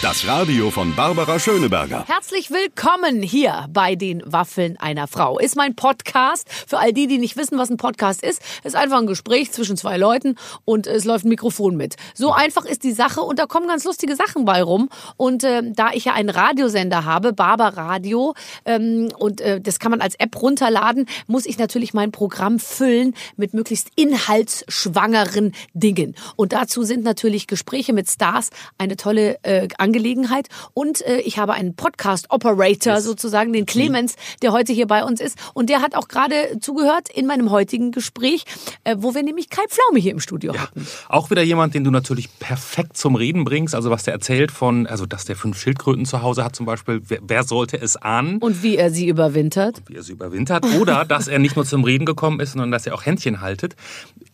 Das 0.00 0.28
Radio 0.28 0.70
von 0.70 0.94
Barbara 0.94 1.40
Schöneberger. 1.40 2.04
Herzlich 2.06 2.52
willkommen 2.52 3.20
hier 3.20 3.66
bei 3.68 3.96
den 3.96 4.22
Waffeln 4.24 4.76
einer 4.76 5.08
Frau. 5.08 5.40
Ist 5.40 5.56
mein 5.56 5.74
Podcast. 5.74 6.46
Für 6.68 6.78
all 6.78 6.92
die, 6.92 7.08
die 7.08 7.18
nicht 7.18 7.36
wissen, 7.36 7.58
was 7.58 7.68
ein 7.68 7.78
Podcast 7.78 8.22
ist, 8.22 8.40
ist 8.62 8.76
einfach 8.76 8.98
ein 8.98 9.08
Gespräch 9.08 9.50
zwischen 9.50 9.76
zwei 9.76 9.96
Leuten 9.96 10.36
und 10.64 10.86
es 10.86 11.04
läuft 11.04 11.24
ein 11.24 11.30
Mikrofon 11.30 11.76
mit. 11.76 11.96
So 12.14 12.32
einfach 12.32 12.64
ist 12.64 12.84
die 12.84 12.92
Sache 12.92 13.22
und 13.22 13.40
da 13.40 13.46
kommen 13.46 13.66
ganz 13.66 13.82
lustige 13.82 14.14
Sachen 14.14 14.44
bei 14.44 14.62
rum. 14.62 14.88
Und 15.16 15.42
äh, 15.42 15.62
da 15.64 15.90
ich 15.92 16.04
ja 16.04 16.12
einen 16.12 16.30
Radiosender 16.30 17.04
habe, 17.04 17.32
Barbara 17.32 17.88
Radio, 17.88 18.34
ähm, 18.66 19.08
und 19.18 19.40
äh, 19.40 19.60
das 19.60 19.80
kann 19.80 19.90
man 19.90 20.00
als 20.00 20.14
App 20.14 20.40
runterladen, 20.40 21.06
muss 21.26 21.44
ich 21.44 21.58
natürlich 21.58 21.92
mein 21.92 22.12
Programm 22.12 22.60
füllen 22.60 23.14
mit 23.36 23.52
möglichst 23.52 23.88
inhaltsschwangeren 23.96 25.54
Dingen. 25.74 26.14
Und 26.36 26.52
dazu 26.52 26.84
sind 26.84 27.02
natürlich 27.02 27.48
Gespräche 27.48 27.92
mit 27.92 28.08
Stars 28.08 28.50
eine 28.78 28.96
tolle 28.96 29.42
äh, 29.42 29.66
Angelegenheit. 29.88 30.48
Und 30.74 31.00
äh, 31.06 31.20
ich 31.20 31.38
habe 31.38 31.54
einen 31.54 31.74
Podcast-Operator 31.74 32.94
yes. 32.94 33.04
sozusagen, 33.04 33.52
den 33.52 33.64
Clemens, 33.64 34.16
der 34.42 34.52
heute 34.52 34.72
hier 34.72 34.86
bei 34.86 35.02
uns 35.02 35.20
ist. 35.20 35.38
Und 35.54 35.70
der 35.70 35.80
hat 35.80 35.94
auch 35.94 36.08
gerade 36.08 36.58
zugehört 36.60 37.08
in 37.08 37.26
meinem 37.26 37.50
heutigen 37.50 37.90
Gespräch, 37.90 38.44
äh, 38.84 38.96
wo 38.98 39.14
wir 39.14 39.22
nämlich 39.22 39.48
Kai 39.48 39.62
Pflaume 39.68 39.98
hier 39.98 40.12
im 40.12 40.20
Studio 40.20 40.52
ja. 40.52 40.60
hatten. 40.60 40.86
Auch 41.08 41.30
wieder 41.30 41.42
jemand, 41.42 41.74
den 41.74 41.84
du 41.84 41.90
natürlich 41.90 42.28
perfekt 42.38 42.96
zum 42.96 43.14
Reden 43.14 43.44
bringst. 43.44 43.74
Also 43.74 43.90
was 43.90 44.02
der 44.02 44.12
erzählt 44.12 44.52
von, 44.52 44.86
also 44.86 45.06
dass 45.06 45.24
der 45.24 45.36
fünf 45.36 45.58
Schildkröten 45.58 46.04
zu 46.04 46.22
Hause 46.22 46.44
hat 46.44 46.54
zum 46.54 46.66
Beispiel. 46.66 47.00
Wer, 47.06 47.20
wer 47.22 47.44
sollte 47.44 47.80
es 47.80 47.96
ahnen? 47.96 48.38
Und 48.38 48.62
wie 48.62 48.76
er 48.76 48.90
sie 48.90 49.08
überwintert. 49.08 49.78
Und 49.78 49.88
wie 49.88 49.96
er 49.96 50.02
sie 50.02 50.12
überwintert. 50.12 50.66
Oder 50.78 51.04
dass 51.08 51.28
er 51.28 51.38
nicht 51.38 51.56
nur 51.56 51.64
zum 51.64 51.84
Reden 51.84 52.04
gekommen 52.04 52.40
ist, 52.40 52.52
sondern 52.52 52.70
dass 52.70 52.86
er 52.86 52.94
auch 52.94 53.06
Händchen 53.06 53.40
haltet. 53.40 53.74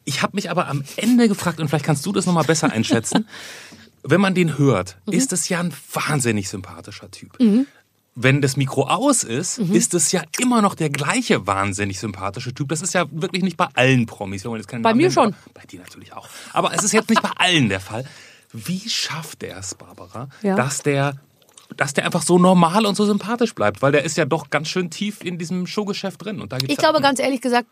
Ich 0.04 0.22
habe 0.22 0.32
mich 0.34 0.50
aber 0.50 0.68
am 0.68 0.82
Ende 0.96 1.28
gefragt, 1.28 1.60
und 1.60 1.68
vielleicht 1.68 1.84
kannst 1.84 2.04
du 2.04 2.12
das 2.12 2.26
nochmal 2.26 2.44
besser 2.44 2.70
einschätzen, 2.70 3.28
wenn 4.04 4.20
man 4.20 4.34
den 4.34 4.58
hört, 4.58 4.98
mhm. 5.06 5.14
ist 5.14 5.32
es 5.32 5.48
ja 5.48 5.60
ein 5.60 5.72
wahnsinnig 5.92 6.48
sympathischer 6.48 7.10
Typ. 7.10 7.38
Mhm. 7.40 7.66
Wenn 8.14 8.40
das 8.40 8.56
Mikro 8.56 8.82
aus 8.82 9.24
ist, 9.24 9.58
mhm. 9.58 9.74
ist 9.74 9.92
es 9.92 10.12
ja 10.12 10.22
immer 10.38 10.62
noch 10.62 10.76
der 10.76 10.90
gleiche 10.90 11.48
wahnsinnig 11.48 11.98
sympathische 11.98 12.54
Typ. 12.54 12.68
Das 12.68 12.80
ist 12.80 12.94
ja 12.94 13.06
wirklich 13.10 13.42
nicht 13.42 13.56
bei 13.56 13.66
allen 13.74 14.06
Promis. 14.06 14.44
Wenn 14.44 14.52
man 14.52 14.60
jetzt 14.60 14.70
bei 14.70 14.78
Namen 14.78 14.96
mir 14.96 15.04
nennt, 15.04 15.14
schon. 15.14 15.34
Bei 15.52 15.62
dir 15.62 15.80
natürlich 15.80 16.12
auch. 16.12 16.28
Aber 16.52 16.72
es 16.72 16.84
ist 16.84 16.92
jetzt 16.92 17.10
nicht 17.10 17.22
bei 17.22 17.30
allen 17.36 17.68
der 17.68 17.80
Fall. 17.80 18.04
Wie 18.52 18.88
schafft 18.88 19.42
er 19.42 19.58
es, 19.58 19.74
Barbara, 19.74 20.28
ja. 20.42 20.54
dass 20.54 20.82
der 20.82 21.14
dass 21.76 21.94
der 21.94 22.04
einfach 22.04 22.22
so 22.22 22.38
normal 22.38 22.86
und 22.86 22.94
so 22.94 23.04
sympathisch 23.04 23.54
bleibt, 23.54 23.82
weil 23.82 23.90
der 23.90 24.04
ist 24.04 24.16
ja 24.16 24.26
doch 24.26 24.50
ganz 24.50 24.68
schön 24.68 24.90
tief 24.90 25.24
in 25.24 25.38
diesem 25.38 25.66
Showgeschäft 25.66 26.24
drin. 26.24 26.40
Und 26.40 26.52
da 26.52 26.58
gibt's 26.58 26.72
ich 26.72 26.78
glaube 26.78 27.00
ganz 27.00 27.18
ehrlich 27.18 27.40
gesagt, 27.40 27.66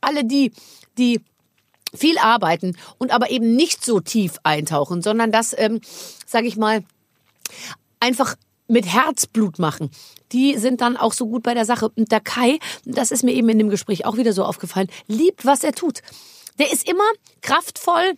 alle 0.00 0.24
die, 0.24 0.52
die 0.96 1.20
viel 1.94 2.18
arbeiten 2.18 2.76
und 2.98 3.12
aber 3.12 3.30
eben 3.30 3.54
nicht 3.56 3.84
so 3.84 4.00
tief 4.00 4.38
eintauchen, 4.42 5.02
sondern 5.02 5.32
das, 5.32 5.54
ähm, 5.56 5.80
sage 6.26 6.46
ich 6.46 6.56
mal, 6.56 6.84
einfach 8.00 8.36
mit 8.66 8.86
Herzblut 8.86 9.58
machen. 9.58 9.90
Die 10.32 10.56
sind 10.58 10.80
dann 10.80 10.96
auch 10.96 11.12
so 11.12 11.26
gut 11.26 11.42
bei 11.42 11.54
der 11.54 11.64
Sache. 11.64 11.90
Und 11.90 12.10
der 12.10 12.20
Kai, 12.20 12.58
das 12.84 13.10
ist 13.10 13.22
mir 13.22 13.32
eben 13.32 13.48
in 13.48 13.58
dem 13.58 13.70
Gespräch 13.70 14.06
auch 14.06 14.16
wieder 14.16 14.32
so 14.32 14.44
aufgefallen, 14.44 14.88
liebt, 15.06 15.44
was 15.44 15.64
er 15.64 15.72
tut. 15.72 16.00
Der 16.58 16.72
ist 16.72 16.88
immer 16.88 17.04
kraftvoll, 17.42 18.14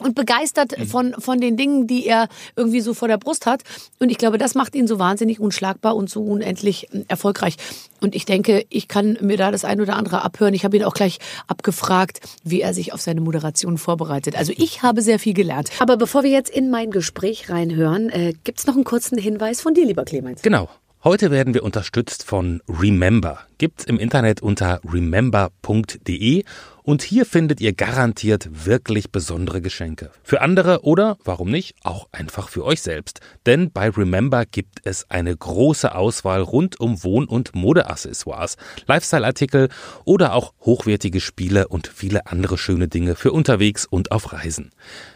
und 0.00 0.14
begeistert 0.14 0.78
mhm. 0.78 0.86
von, 0.86 1.14
von 1.18 1.40
den 1.40 1.56
Dingen, 1.56 1.86
die 1.86 2.06
er 2.06 2.28
irgendwie 2.56 2.80
so 2.80 2.94
vor 2.94 3.08
der 3.08 3.18
Brust 3.18 3.46
hat. 3.46 3.62
Und 3.98 4.10
ich 4.10 4.18
glaube, 4.18 4.38
das 4.38 4.54
macht 4.54 4.74
ihn 4.74 4.86
so 4.86 4.98
wahnsinnig 4.98 5.40
unschlagbar 5.40 5.96
und 5.96 6.10
so 6.10 6.22
unendlich 6.22 6.88
hm, 6.90 7.04
erfolgreich. 7.08 7.56
Und 8.00 8.14
ich 8.14 8.24
denke, 8.24 8.64
ich 8.68 8.88
kann 8.88 9.18
mir 9.20 9.36
da 9.36 9.50
das 9.50 9.64
ein 9.64 9.80
oder 9.80 9.96
andere 9.96 10.22
abhören. 10.22 10.54
Ich 10.54 10.64
habe 10.64 10.76
ihn 10.76 10.84
auch 10.84 10.94
gleich 10.94 11.18
abgefragt, 11.46 12.20
wie 12.44 12.60
er 12.60 12.74
sich 12.74 12.92
auf 12.92 13.00
seine 13.00 13.20
Moderation 13.20 13.78
vorbereitet. 13.78 14.36
Also 14.36 14.52
ich 14.56 14.82
habe 14.82 15.02
sehr 15.02 15.18
viel 15.18 15.34
gelernt. 15.34 15.70
Aber 15.80 15.96
bevor 15.96 16.22
wir 16.22 16.30
jetzt 16.30 16.50
in 16.50 16.70
mein 16.70 16.90
Gespräch 16.90 17.50
reinhören, 17.50 18.08
äh, 18.10 18.34
gibt 18.44 18.60
es 18.60 18.66
noch 18.66 18.74
einen 18.74 18.84
kurzen 18.84 19.18
Hinweis 19.18 19.60
von 19.60 19.74
dir, 19.74 19.84
lieber 19.84 20.04
Clemens. 20.04 20.42
Genau. 20.42 20.68
Heute 21.04 21.30
werden 21.30 21.54
wir 21.54 21.62
unterstützt 21.62 22.24
von 22.24 22.60
Remember. 22.68 23.47
Gibt's 23.58 23.84
im 23.84 23.98
Internet 23.98 24.40
unter 24.40 24.80
remember.de 24.84 26.44
und 26.88 27.02
hier 27.02 27.26
findet 27.26 27.60
ihr 27.60 27.74
garantiert 27.74 28.48
wirklich 28.64 29.12
besondere 29.12 29.60
Geschenke. 29.60 30.10
Für 30.22 30.40
andere 30.40 30.84
oder, 30.84 31.18
warum 31.22 31.50
nicht, 31.50 31.76
auch 31.82 32.08
einfach 32.12 32.48
für 32.48 32.64
euch 32.64 32.80
selbst. 32.80 33.20
Denn 33.44 33.72
bei 33.72 33.90
Remember 33.90 34.46
gibt 34.46 34.78
es 34.84 35.04
eine 35.10 35.36
große 35.36 35.94
Auswahl 35.94 36.40
rund 36.40 36.80
um 36.80 37.04
Wohn- 37.04 37.28
und 37.28 37.54
Modeaccessoires, 37.54 38.56
Lifestyle-Artikel 38.86 39.68
oder 40.06 40.32
auch 40.32 40.54
hochwertige 40.62 41.20
Spiele 41.20 41.68
und 41.68 41.88
viele 41.88 42.26
andere 42.26 42.56
schöne 42.56 42.88
Dinge 42.88 43.16
für 43.16 43.32
unterwegs 43.32 43.84
und 43.84 44.10
auf 44.10 44.32
Reisen. 44.32 44.70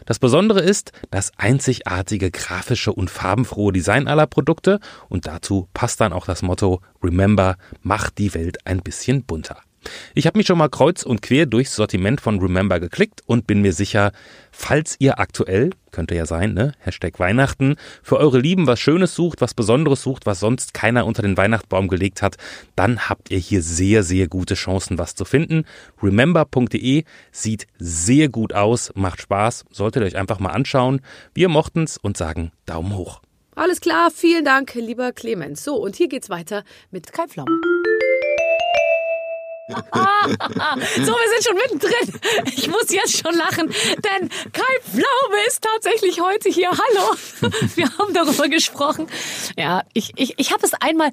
Das 0.05 0.19
Besondere 0.19 0.59
ist 0.59 0.91
das 1.09 1.31
einzigartige 1.37 2.29
grafische 2.29 2.93
und 2.93 3.09
farbenfrohe 3.09 3.73
Design 3.73 4.07
aller 4.07 4.27
Produkte 4.27 4.79
und 5.09 5.25
dazu 5.25 5.69
passt 5.73 6.01
dann 6.01 6.13
auch 6.13 6.27
das 6.27 6.43
Motto 6.43 6.81
Remember, 7.01 7.55
macht 7.81 8.19
die 8.19 8.32
Welt 8.33 8.65
ein 8.65 8.81
bisschen 8.81 9.23
bunter. 9.23 9.57
Ich 10.13 10.27
habe 10.27 10.37
mich 10.37 10.47
schon 10.47 10.57
mal 10.57 10.69
kreuz 10.69 11.03
und 11.03 11.21
quer 11.21 11.45
durchs 11.45 11.75
Sortiment 11.75 12.21
von 12.21 12.39
Remember 12.39 12.79
geklickt 12.79 13.21
und 13.25 13.47
bin 13.47 13.61
mir 13.61 13.73
sicher, 13.73 14.11
falls 14.51 14.95
ihr 14.99 15.19
aktuell, 15.19 15.71
könnte 15.91 16.15
ja 16.15 16.25
sein, 16.25 16.53
ne, 16.53 16.73
Hashtag 16.79 17.19
Weihnachten, 17.19 17.75
für 18.01 18.17
eure 18.17 18.39
Lieben 18.39 18.67
was 18.67 18.79
Schönes 18.79 19.15
sucht, 19.15 19.41
was 19.41 19.53
Besonderes 19.53 20.01
sucht, 20.01 20.25
was 20.25 20.39
sonst 20.39 20.73
keiner 20.73 21.05
unter 21.05 21.21
den 21.21 21.37
Weihnachtsbaum 21.37 21.87
gelegt 21.87 22.21
hat, 22.21 22.37
dann 22.75 23.09
habt 23.09 23.31
ihr 23.31 23.37
hier 23.37 23.61
sehr, 23.61 24.03
sehr 24.03 24.27
gute 24.27 24.55
Chancen, 24.55 24.97
was 24.97 25.15
zu 25.15 25.25
finden. 25.25 25.65
Remember.de 26.01 27.03
sieht 27.31 27.67
sehr 27.77 28.29
gut 28.29 28.53
aus, 28.53 28.91
macht 28.95 29.21
Spaß, 29.21 29.65
solltet 29.71 30.03
ihr 30.03 30.07
euch 30.07 30.17
einfach 30.17 30.39
mal 30.39 30.51
anschauen. 30.51 31.01
Wir 31.33 31.49
mochten's 31.49 31.97
und 31.97 32.17
sagen 32.17 32.51
Daumen 32.65 32.95
hoch. 32.95 33.21
Alles 33.55 33.81
klar, 33.81 34.09
vielen 34.09 34.45
Dank, 34.45 34.73
lieber 34.73 35.11
Clemens. 35.11 35.63
So, 35.63 35.75
und 35.75 35.95
hier 35.95 36.07
geht's 36.07 36.29
weiter 36.31 36.63
mit 36.89 37.13
Kai 37.13 37.27
Pflaume 37.27 37.61
so, 39.69 39.75
wir 39.75 41.29
sind 41.29 41.43
schon 41.43 41.55
mittendrin. 41.55 42.19
Ich 42.55 42.67
muss 42.67 42.91
jetzt 42.91 43.17
schon 43.17 43.33
lachen, 43.33 43.67
denn 43.67 44.29
Kai 44.51 44.79
Pflaume 44.83 45.45
ist 45.47 45.61
tatsächlich 45.61 46.19
heute 46.19 46.49
hier. 46.49 46.69
Hallo. 46.69 47.15
Wir 47.75 47.97
haben 47.97 48.13
darüber 48.13 48.49
gesprochen. 48.49 49.07
Ja, 49.57 49.83
ich, 49.93 50.11
ich, 50.17 50.37
ich 50.37 50.51
habe 50.51 50.65
es 50.65 50.73
einmal, 50.73 51.11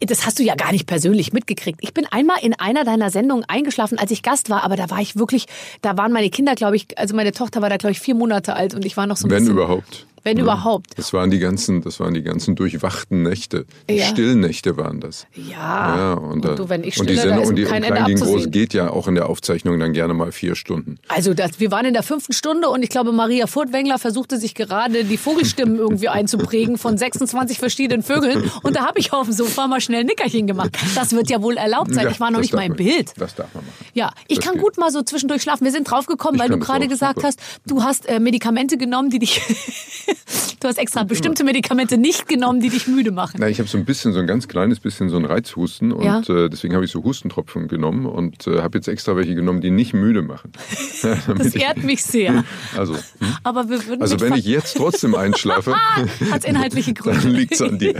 das 0.00 0.26
hast 0.26 0.38
du 0.38 0.42
ja 0.42 0.54
gar 0.54 0.72
nicht 0.72 0.86
persönlich 0.86 1.32
mitgekriegt. 1.32 1.78
Ich 1.82 1.94
bin 1.94 2.06
einmal 2.10 2.38
in 2.42 2.54
einer 2.54 2.84
deiner 2.84 3.10
Sendungen 3.10 3.44
eingeschlafen, 3.46 3.98
als 3.98 4.10
ich 4.10 4.22
Gast 4.22 4.50
war, 4.50 4.64
aber 4.64 4.76
da 4.76 4.90
war 4.90 5.00
ich 5.00 5.16
wirklich, 5.16 5.46
da 5.82 5.96
waren 5.96 6.12
meine 6.12 6.30
Kinder, 6.30 6.54
glaube 6.54 6.76
ich, 6.76 6.98
also 6.98 7.14
meine 7.14 7.32
Tochter 7.32 7.62
war 7.62 7.70
da, 7.70 7.76
glaube 7.76 7.92
ich, 7.92 8.00
vier 8.00 8.14
Monate 8.14 8.54
alt 8.54 8.74
und 8.74 8.84
ich 8.84 8.96
war 8.96 9.06
noch 9.06 9.16
so 9.16 9.26
ein 9.26 9.30
Wenn 9.30 9.44
bisschen... 9.44 9.54
überhaupt. 9.54 10.06
Wenn 10.24 10.38
ja. 10.38 10.42
überhaupt. 10.42 10.98
Das 10.98 11.12
waren 11.12 11.30
die 11.30 11.38
ganzen, 11.38 11.82
das 11.82 12.00
waren 12.00 12.14
die 12.14 12.22
ganzen 12.22 12.56
durchwachten 12.56 13.22
Nächte. 13.22 13.66
Die 13.90 13.96
ja. 13.96 14.06
stillen 14.06 14.40
Nächte 14.40 14.78
waren 14.78 14.98
das. 14.98 15.26
Ja. 15.34 15.96
ja 15.96 16.12
und, 16.14 16.46
und 16.46 16.58
du, 16.58 16.68
wenn 16.70 16.82
ich 16.82 16.94
stille, 16.94 17.10
und 17.10 17.10
die 17.10 17.16
Sendung, 17.16 17.46
und 17.46 17.56
die 17.56 17.64
kein 17.64 17.84
und 17.84 17.90
Klein 17.90 18.06
gegen 18.06 18.20
Groß 18.20 18.50
geht 18.50 18.72
ja 18.72 18.90
auch 18.90 19.06
in 19.06 19.16
der 19.16 19.28
Aufzeichnung 19.28 19.78
dann 19.78 19.92
gerne 19.92 20.14
mal 20.14 20.32
vier 20.32 20.54
Stunden. 20.54 20.98
Also 21.08 21.34
das, 21.34 21.60
wir 21.60 21.70
waren 21.70 21.84
in 21.84 21.92
der 21.92 22.02
fünften 22.02 22.32
Stunde 22.32 22.70
und 22.70 22.82
ich 22.82 22.88
glaube, 22.88 23.12
Maria 23.12 23.46
Furtwängler 23.46 23.98
versuchte 23.98 24.38
sich 24.38 24.54
gerade 24.54 25.04
die 25.04 25.18
Vogelstimmen 25.18 25.76
irgendwie 25.76 26.08
einzuprägen 26.08 26.78
von 26.78 26.96
26 26.96 27.58
verschiedenen 27.58 28.02
Vögeln. 28.02 28.50
Und 28.62 28.76
da 28.76 28.86
habe 28.86 28.98
ich 28.98 29.12
auf 29.12 29.26
dem 29.26 29.34
Sofa 29.34 29.66
mal 29.66 29.82
schnell 29.84 30.00
ein 30.00 30.06
Nickerchen 30.06 30.46
gemacht. 30.46 30.76
Das 30.94 31.12
wird 31.12 31.30
ja 31.30 31.42
wohl 31.42 31.56
erlaubt 31.56 31.94
sein. 31.94 32.08
ich 32.10 32.20
war 32.20 32.30
noch 32.30 32.40
nicht 32.40 32.52
mal 32.52 32.64
im 32.64 32.74
Bild. 32.74 33.12
Das 33.16 33.34
darf 33.34 33.54
man 33.54 33.64
machen. 33.64 33.76
Ja, 33.94 34.12
ich 34.28 34.38
das 34.38 34.46
kann 34.46 34.54
geht. 34.54 34.62
gut 34.62 34.78
mal 34.78 34.90
so 34.90 35.02
zwischendurch 35.02 35.42
schlafen. 35.42 35.64
Wir 35.64 35.72
sind 35.72 35.90
draufgekommen, 35.90 36.40
weil 36.40 36.48
du 36.48 36.58
gerade 36.58 36.88
gesagt 36.88 37.16
super. 37.16 37.28
hast, 37.28 37.40
du 37.66 37.82
hast 37.82 38.06
äh, 38.06 38.20
Medikamente 38.20 38.76
genommen, 38.76 39.10
die 39.10 39.18
dich... 39.18 39.40
du 40.60 40.68
hast 40.68 40.78
extra 40.78 41.04
bestimmte 41.04 41.44
Medikamente 41.44 41.98
nicht 41.98 42.26
genommen, 42.28 42.60
die 42.60 42.70
dich 42.70 42.86
müde 42.86 43.10
machen? 43.10 43.36
Na, 43.38 43.48
ich 43.48 43.58
habe 43.58 43.68
so 43.68 43.78
ein 43.78 43.84
bisschen, 43.84 44.12
so 44.12 44.18
ein 44.20 44.26
ganz 44.26 44.48
kleines 44.48 44.80
bisschen 44.80 45.08
so 45.08 45.16
ein 45.16 45.24
Reizhusten 45.24 45.92
und 45.92 46.04
ja. 46.04 46.20
äh, 46.20 46.48
deswegen 46.48 46.74
habe 46.74 46.84
ich 46.84 46.90
so 46.90 47.04
Hustentropfen 47.04 47.68
genommen 47.68 48.06
und 48.06 48.46
äh, 48.46 48.62
habe 48.62 48.78
jetzt 48.78 48.88
extra 48.88 49.16
welche 49.16 49.34
genommen, 49.34 49.60
die 49.60 49.70
nicht 49.70 49.94
müde 49.94 50.22
machen. 50.22 50.52
das 51.38 51.54
ehrt 51.54 51.82
mich 51.82 52.02
sehr. 52.02 52.44
Also, 52.76 52.94
hm? 52.94 53.36
Aber 53.42 53.68
wir 53.68 53.86
würden 53.86 54.02
also 54.02 54.18
wenn 54.20 54.34
ich 54.34 54.46
jetzt 54.46 54.76
trotzdem 54.76 55.14
einschlafe, 55.14 55.74
hat 56.30 56.44
inhaltliche 56.44 56.94
Gründe. 56.94 57.20
Dann 57.20 57.32
liegt's 57.32 57.62
an 57.62 57.78
dir. 57.78 57.94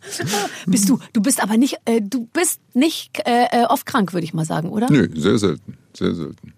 bist 0.66 0.88
du? 0.88 0.98
Du 1.12 1.20
bist 1.22 1.42
aber 1.42 1.56
nicht, 1.56 1.78
äh, 1.84 2.00
du 2.00 2.26
bist 2.32 2.60
nicht 2.74 3.18
äh, 3.26 3.46
äh, 3.50 3.64
oft 3.66 3.86
krank, 3.86 4.12
würde 4.12 4.24
ich 4.24 4.34
mal 4.34 4.44
sagen, 4.44 4.70
oder? 4.70 4.90
Nö, 4.90 5.08
sehr 5.14 5.38
selten, 5.38 5.78
sehr 5.94 6.14
selten. 6.14 6.54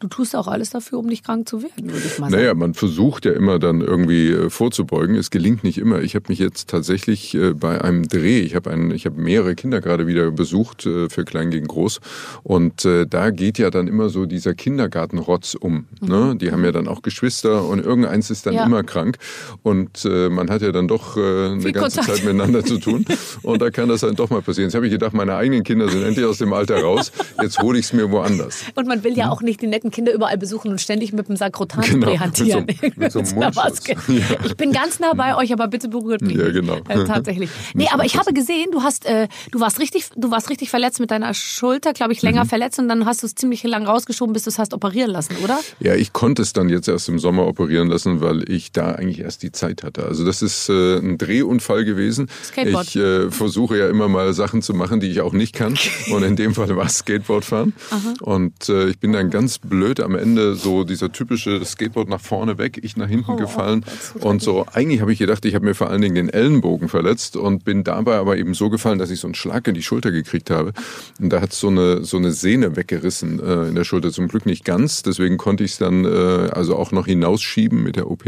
Du 0.00 0.08
tust 0.08 0.36
auch 0.36 0.46
alles 0.48 0.70
dafür, 0.70 0.98
um 0.98 1.06
nicht 1.06 1.24
krank 1.24 1.48
zu 1.48 1.62
werden, 1.62 1.90
würde 1.92 2.06
ich 2.06 2.18
mal 2.18 2.30
Naja, 2.30 2.48
sagen. 2.48 2.58
man 2.58 2.74
versucht 2.74 3.24
ja 3.24 3.32
immer 3.32 3.58
dann 3.58 3.80
irgendwie 3.80 4.30
äh, 4.30 4.50
vorzubeugen. 4.50 5.16
Es 5.16 5.30
gelingt 5.30 5.64
nicht 5.64 5.78
immer. 5.78 6.00
Ich 6.02 6.14
habe 6.14 6.26
mich 6.28 6.38
jetzt 6.38 6.68
tatsächlich 6.68 7.34
äh, 7.34 7.52
bei 7.54 7.80
einem 7.82 8.06
Dreh, 8.08 8.40
ich 8.40 8.54
habe 8.54 8.70
einen, 8.70 8.90
ich 8.90 9.06
habe 9.06 9.20
mehrere 9.20 9.54
Kinder 9.54 9.80
gerade 9.80 10.06
wieder 10.06 10.30
besucht 10.30 10.86
äh, 10.86 11.08
für 11.08 11.24
Klein 11.24 11.50
gegen 11.50 11.66
Groß 11.66 12.00
und 12.42 12.84
da 13.10 13.30
geht 13.30 13.58
ja 13.58 13.70
dann 13.70 13.88
immer 13.88 14.08
so 14.08 14.26
dieser 14.26 14.54
Kindergartenrotz 14.54 15.54
um. 15.54 15.86
Ne? 16.00 16.36
Die 16.40 16.52
haben 16.52 16.64
ja 16.64 16.72
dann 16.72 16.88
auch 16.88 17.02
Geschwister 17.02 17.64
und 17.64 17.84
irgendeins 17.84 18.30
ist 18.30 18.46
dann 18.46 18.54
Mhm. 18.54 18.58
Ja. 18.60 18.66
immer 18.66 18.82
krank 18.84 19.18
und 19.62 20.04
man 20.04 20.48
hat 20.50 20.62
ja 20.62 20.72
dann 20.72 20.88
doch 20.88 21.16
eine 21.16 21.60
Viel 21.60 21.72
ganze 21.72 21.98
Kontakt. 22.00 22.16
Zeit 22.18 22.24
miteinander 22.24 22.64
zu 22.64 22.78
tun 22.78 23.04
und 23.42 23.60
da 23.60 23.70
kann 23.70 23.88
das 23.88 24.00
dann 24.00 24.14
doch 24.14 24.30
mal 24.30 24.40
passieren. 24.42 24.68
Jetzt 24.68 24.74
habe 24.74 24.86
ich 24.86 24.92
gedacht, 24.92 25.12
meine 25.14 25.34
eigenen 25.34 25.62
Kinder 25.64 25.88
sind 25.88 26.02
endlich 26.04 26.24
aus 26.24 26.38
dem 26.38 26.52
Alter 26.52 26.80
raus. 26.82 27.12
Jetzt 27.42 27.58
hole 27.60 27.78
ich 27.78 27.86
es 27.86 27.92
mir 27.92 28.10
woanders. 28.10 28.62
Und 28.74 28.86
man 28.86 29.02
will 29.04 29.16
ja 29.16 29.30
auch 29.30 29.42
nicht 29.42 29.60
die 29.62 29.66
netten 29.66 29.85
Kinder 29.90 30.12
überall 30.12 30.38
besuchen 30.38 30.70
und 30.70 30.80
ständig 30.80 31.12
mit 31.12 31.28
dem 31.28 31.36
Sakrotan 31.36 31.84
Mhm. 31.86 32.00
Genau, 32.00 32.18
hantieren. 32.18 32.66
mit 32.96 33.12
so- 33.12 33.18
mit 33.20 33.28
so. 33.28 33.36
Maske. 33.36 33.96
Ich 34.44 34.56
bin 34.56 34.72
ganz 34.72 34.98
nah 35.00 35.12
bei 35.14 35.36
euch, 35.36 35.52
aber 35.52 35.68
bitte 35.68 35.88
berührt 35.88 36.20
mich 36.22 36.36
Ja, 36.36 36.50
genau. 36.50 36.76
Äh, 36.88 37.04
tatsächlich. 37.04 37.50
Nee, 37.74 37.88
aber 37.92 38.04
ich 38.04 38.16
habe 38.18 38.32
gesehen, 38.32 38.68
du 38.72 38.82
hast, 38.82 39.06
äh, 39.06 39.28
du 39.50 39.60
warst 39.60 39.78
richtig, 39.80 40.06
du 40.16 40.30
warst 40.30 40.50
richtig 40.50 40.70
verletzt 40.70 41.00
mit 41.00 41.10
deiner 41.10 41.34
Schulter, 41.34 41.92
glaube 41.92 42.12
ich, 42.12 42.22
Mhm. 42.22 42.28
länger 42.28 42.44
verletzt 42.46 42.78
und 42.78 42.88
dann 42.88 43.06
hast 43.06 43.22
du 43.22 43.26
es 43.26 43.34
ziemlich 43.34 43.62
lang 43.64 43.86
rausgeschoben, 43.86 44.32
bis 44.32 44.44
du 44.44 44.50
es 44.50 44.58
hast 44.58 44.74
operieren 44.74 45.10
lassen, 45.10 45.36
oder? 45.42 45.58
Ja, 45.80 45.94
ich 45.94 46.12
konnte 46.12 46.42
es 46.42 46.52
dann 46.52 46.68
jetzt 46.68 46.88
erst 46.88 47.08
im 47.08 47.18
Sommer 47.18 47.46
operieren 47.46 47.88
lassen, 47.88 48.20
weil 48.20 48.48
ich 48.50 48.72
da 48.72 48.92
eigentlich 48.92 49.20
erst 49.20 49.42
die 49.42 49.52
Zeit 49.52 49.82
hatte. 49.82 50.04
Also 50.04 50.24
das 50.24 50.42
ist 50.42 50.68
äh, 50.68 50.98
ein 50.98 51.18
Drehunfall 51.18 51.84
gewesen. 51.84 52.28
Skateboard. 52.44 52.86
Ich 52.88 52.96
äh, 52.96 53.30
versuche 53.30 53.78
ja 53.78 53.88
immer 53.88 54.08
mal 54.08 54.32
Sachen 54.34 54.62
zu 54.62 54.74
machen, 54.74 55.00
die 55.00 55.08
ich 55.10 55.20
auch 55.20 55.32
nicht 55.32 55.54
kann. 55.54 55.76
Und 56.10 56.22
in 56.22 56.36
dem 56.36 56.54
Fall 56.54 56.74
war 56.76 56.86
es 56.86 56.98
Skateboard 56.98 57.44
fahren. 57.44 57.72
Und 58.20 58.68
äh, 58.68 58.88
ich 58.88 58.98
bin 58.98 59.12
dann 59.12 59.30
ganz 59.30 59.58
blöd 59.58 59.75
am 59.84 60.14
Ende 60.14 60.54
so 60.54 60.84
dieser 60.84 61.12
typische 61.12 61.64
Skateboard 61.64 62.08
nach 62.08 62.20
vorne 62.20 62.58
weg, 62.58 62.78
ich 62.82 62.96
nach 62.96 63.08
hinten 63.08 63.32
Oh, 63.32 63.36
gefallen. 63.36 63.84
oh 64.20 64.28
und 64.28 64.42
so, 64.42 64.66
eigentlich 64.72 65.00
habe 65.00 65.12
ich 65.12 65.18
gedacht, 65.18 65.44
ich 65.44 65.54
habe 65.54 65.64
mir 65.64 65.74
vor 65.74 65.90
allen 65.90 66.00
Dingen 66.02 66.14
den 66.14 66.28
Ellenbogen 66.28 66.88
verletzt 66.88 67.36
und 67.36 67.64
bin 67.64 67.84
dabei 67.84 68.16
aber 68.16 68.36
eben 68.36 68.54
so 68.54 68.70
gefallen, 68.70 68.98
dass 68.98 69.10
ich 69.10 69.20
so 69.20 69.26
einen 69.26 69.34
Schlag 69.34 69.66
in 69.68 69.74
die 69.74 69.82
Schulter 69.82 70.10
gekriegt 70.10 70.50
habe. 70.50 70.72
Und 71.20 71.30
da 71.30 71.40
hat 71.40 71.52
so 71.52 71.68
eine, 71.68 72.04
so 72.04 72.16
eine 72.16 72.32
Sehne 72.32 72.76
weggerissen 72.76 73.40
äh, 73.40 73.68
in 73.68 73.74
der 73.74 73.84
Schulter. 73.84 74.10
Zum 74.10 74.28
Glück 74.28 74.46
nicht 74.46 74.64
ganz, 74.64 75.02
deswegen 75.02 75.36
konnte 75.36 75.64
ich 75.64 75.72
es 75.72 75.78
dann 75.78 76.04
äh, 76.04 76.08
also 76.52 76.76
auch 76.76 76.92
noch 76.92 77.06
hinausschieben 77.06 77.82
mit 77.82 77.96
der 77.96 78.10
OP. 78.10 78.24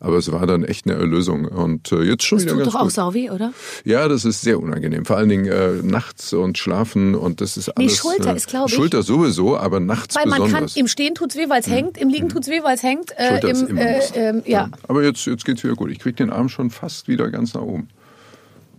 Aber 0.00 0.16
es 0.16 0.30
war 0.32 0.46
dann 0.46 0.64
echt 0.64 0.86
eine 0.86 0.98
Erlösung. 0.98 1.44
Und 1.46 1.92
äh, 1.92 2.02
jetzt 2.02 2.24
schon 2.24 2.38
Das 2.38 2.44
wieder 2.46 2.54
tut 2.54 2.62
ganz 2.64 2.72
doch 2.74 2.80
auch 2.80 2.84
gut. 2.84 2.92
sau 2.92 3.14
weh, 3.14 3.30
oder? 3.30 3.52
Ja, 3.84 4.08
das 4.08 4.24
ist 4.24 4.40
sehr 4.42 4.60
unangenehm. 4.60 5.04
Vor 5.04 5.16
allen 5.16 5.28
Dingen 5.28 5.46
äh, 5.46 5.82
nachts 5.82 6.32
und 6.32 6.58
schlafen 6.58 7.14
und 7.14 7.40
das 7.40 7.56
ist 7.56 7.68
Nee, 7.76 7.84
alles. 7.84 7.96
Schulter 7.98 8.32
äh, 8.32 8.36
ist, 8.36 8.48
glaub 8.48 8.68
ich- 8.68 8.74
Schulter 8.74 9.02
sowieso, 9.02 9.56
aber 9.56 9.80
nachts 9.80 10.14
Weil 10.16 10.26
man 10.26 10.38
kann, 10.38 10.46
besonders. 10.64 10.76
Im 10.82 10.88
Stehen 10.88 11.14
tut's 11.14 11.36
weh, 11.36 11.48
weil 11.48 11.60
es 11.60 11.68
hängt, 11.68 11.96
im 11.96 12.08
Liegen 12.08 12.28
tut's 12.28 12.48
weh, 12.48 12.62
weil 12.62 12.74
es 12.74 12.82
hängt. 12.82 13.12
Äh, 13.18 13.38
im, 13.48 13.66
immer 13.68 13.80
äh, 13.80 14.00
ähm, 14.14 14.42
ja. 14.44 14.68
Aber 14.88 15.02
jetzt, 15.02 15.24
jetzt 15.26 15.44
geht's 15.44 15.62
wieder 15.64 15.74
gut. 15.74 15.90
Ich 15.90 15.98
krieg 15.98 16.16
den 16.16 16.30
Arm 16.30 16.48
schon 16.48 16.70
fast 16.70 17.08
wieder 17.08 17.30
ganz 17.30 17.54
nach 17.54 17.62
oben. 17.62 17.88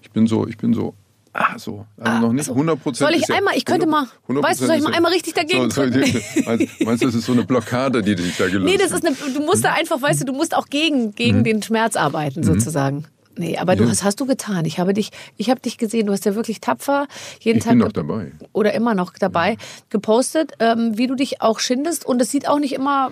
Ich 0.02 0.12
bin 0.12 0.28
so, 0.28 0.46
ich 0.48 0.58
bin 0.58 0.74
so. 0.74 0.94
Ah, 1.36 1.58
so. 1.58 1.88
Also 2.00 2.20
noch 2.28 2.32
nicht 2.34 2.46
so. 2.46 2.52
100 2.52 2.80
Prozent. 2.84 3.10
Soll 3.10 3.18
ich 3.20 3.28
einmal- 3.34 3.56
ich 3.58 3.66
könnte 3.66 3.88
mal- 3.88 4.06
weißt 4.28 4.62
du, 4.62 4.66
soll 4.68 4.76
ich 4.76 4.84
mal 4.84 4.94
einmal 4.94 5.12
richtig 5.12 5.34
dagegen 5.34 5.72
so, 5.72 5.82
drücken? 5.82 6.02
meinst, 6.86 7.02
du, 7.02 7.08
das 7.08 7.16
ist 7.16 7.26
so 7.26 7.32
eine 7.32 7.44
Blockade, 7.44 8.04
die 8.04 8.14
dich 8.14 8.38
da 8.38 8.46
gelöst 8.48 8.66
Nee, 8.72 8.78
das 8.78 8.92
ist 8.92 9.04
eine, 9.04 9.16
du 9.34 9.40
musst 9.44 9.64
da 9.66 9.74
einfach, 9.74 10.00
weißt 10.00 10.22
du, 10.22 10.26
du 10.26 10.34
musst 10.34 10.56
auch 10.56 10.68
gegen, 10.68 11.16
gegen 11.16 11.40
Mhm. 11.40 11.44
den 11.44 11.64
Schmerz 11.64 11.96
arbeiten, 11.96 12.44
sozusagen. 12.44 13.06
Nee, 13.36 13.58
aber 13.58 13.76
du, 13.76 13.90
was 13.90 14.04
hast 14.04 14.20
du 14.20 14.26
getan? 14.26 14.66
Ich 14.66 14.80
habe 14.80 14.94
dich, 14.94 15.10
ich 15.38 15.50
habe 15.50 15.60
dich 15.60 15.78
gesehen, 15.78 16.06
du 16.08 16.14
hast 16.14 16.26
ja 16.26 16.36
wirklich 16.36 16.62
tapfer 16.62 17.08
jeden 17.40 17.58
Ich 17.58 17.64
Tag 17.64 17.72
bin 17.72 17.80
noch 17.80 17.92
dabei. 17.92 18.32
oder 18.52 18.74
immer 18.74 18.94
noch 18.94 19.14
dabei 19.18 19.58
gepostet, 19.90 20.52
ähm, 20.60 20.98
wie 20.98 21.08
du 21.08 21.16
dich 21.16 21.42
auch 21.42 21.60
schindest 21.60 22.06
und 22.06 22.22
es 22.22 22.30
sieht 22.32 22.48
auch 22.48 22.60
nicht 22.60 22.74
immer 22.74 23.12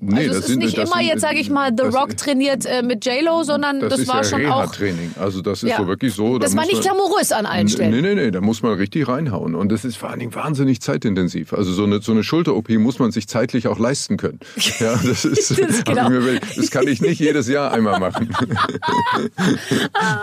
Nee, 0.00 0.16
also 0.16 0.28
das 0.28 0.36
es 0.36 0.40
ist 0.44 0.46
sind- 0.48 0.58
nicht 0.60 0.76
immer 0.78 0.86
sind- 0.98 1.06
jetzt 1.06 1.20
sage 1.20 1.38
ich 1.38 1.50
mal 1.50 1.70
The 1.76 1.84
Rock 1.84 2.16
trainiert 2.16 2.66
äh, 2.66 2.82
mit 2.82 3.04
J-Lo, 3.06 3.42
sondern 3.42 3.80
das, 3.80 3.90
Das, 4.00 4.08
war 4.08 4.16
ja 4.16 4.24
schon 4.24 4.46
auch 4.46 4.62
Reha-Training. 4.64 5.14
Also 5.18 5.40
das 5.40 5.62
ist 5.62 5.70
Ja. 5.70 5.76
so 5.78 5.86
wirklich 5.86 6.14
so. 6.14 6.38
da 6.38 6.44
Das 6.46 6.56
war 6.56 6.66
nicht 6.66 6.82
glamourös 6.82 7.32
an 7.32 7.46
allen 7.46 7.68
Stellen. 7.68 7.90
Nee, 7.90 8.00
nee, 8.02 8.14
nee, 8.14 8.30
da 8.30 8.40
muss 8.40 8.62
man 8.62 8.74
richtig 8.74 9.08
reinhauen. 9.08 9.54
Und 9.54 9.70
das 9.72 9.84
ist 9.84 9.96
vor 9.96 10.10
allen 10.10 10.20
Dingen 10.20 10.34
wahnsinnig 10.34 10.80
zeitintensiv. 10.80 11.52
Also 11.52 11.72
so 11.72 11.84
eine, 11.84 12.00
so 12.02 12.12
eine 12.12 12.22
Schulter-OP 12.24 12.70
muss 12.78 12.98
man 12.98 13.12
sich 13.12 13.28
zeitlich 13.28 13.66
auch 13.68 13.78
leisten 13.78 14.16
können. 14.16 14.40
Ja, 14.80 14.96
das 14.96 15.24
ist, 15.24 15.58
Das 15.58 15.84
genau. 15.84 16.08
mir 16.10 16.40
das 16.56 16.70
kann 16.70 16.86
ich 16.88 17.00
nicht 17.00 17.20
jedes 17.20 17.48
Jahr 17.48 17.72
einmal 17.72 18.00
machen. 18.00 18.34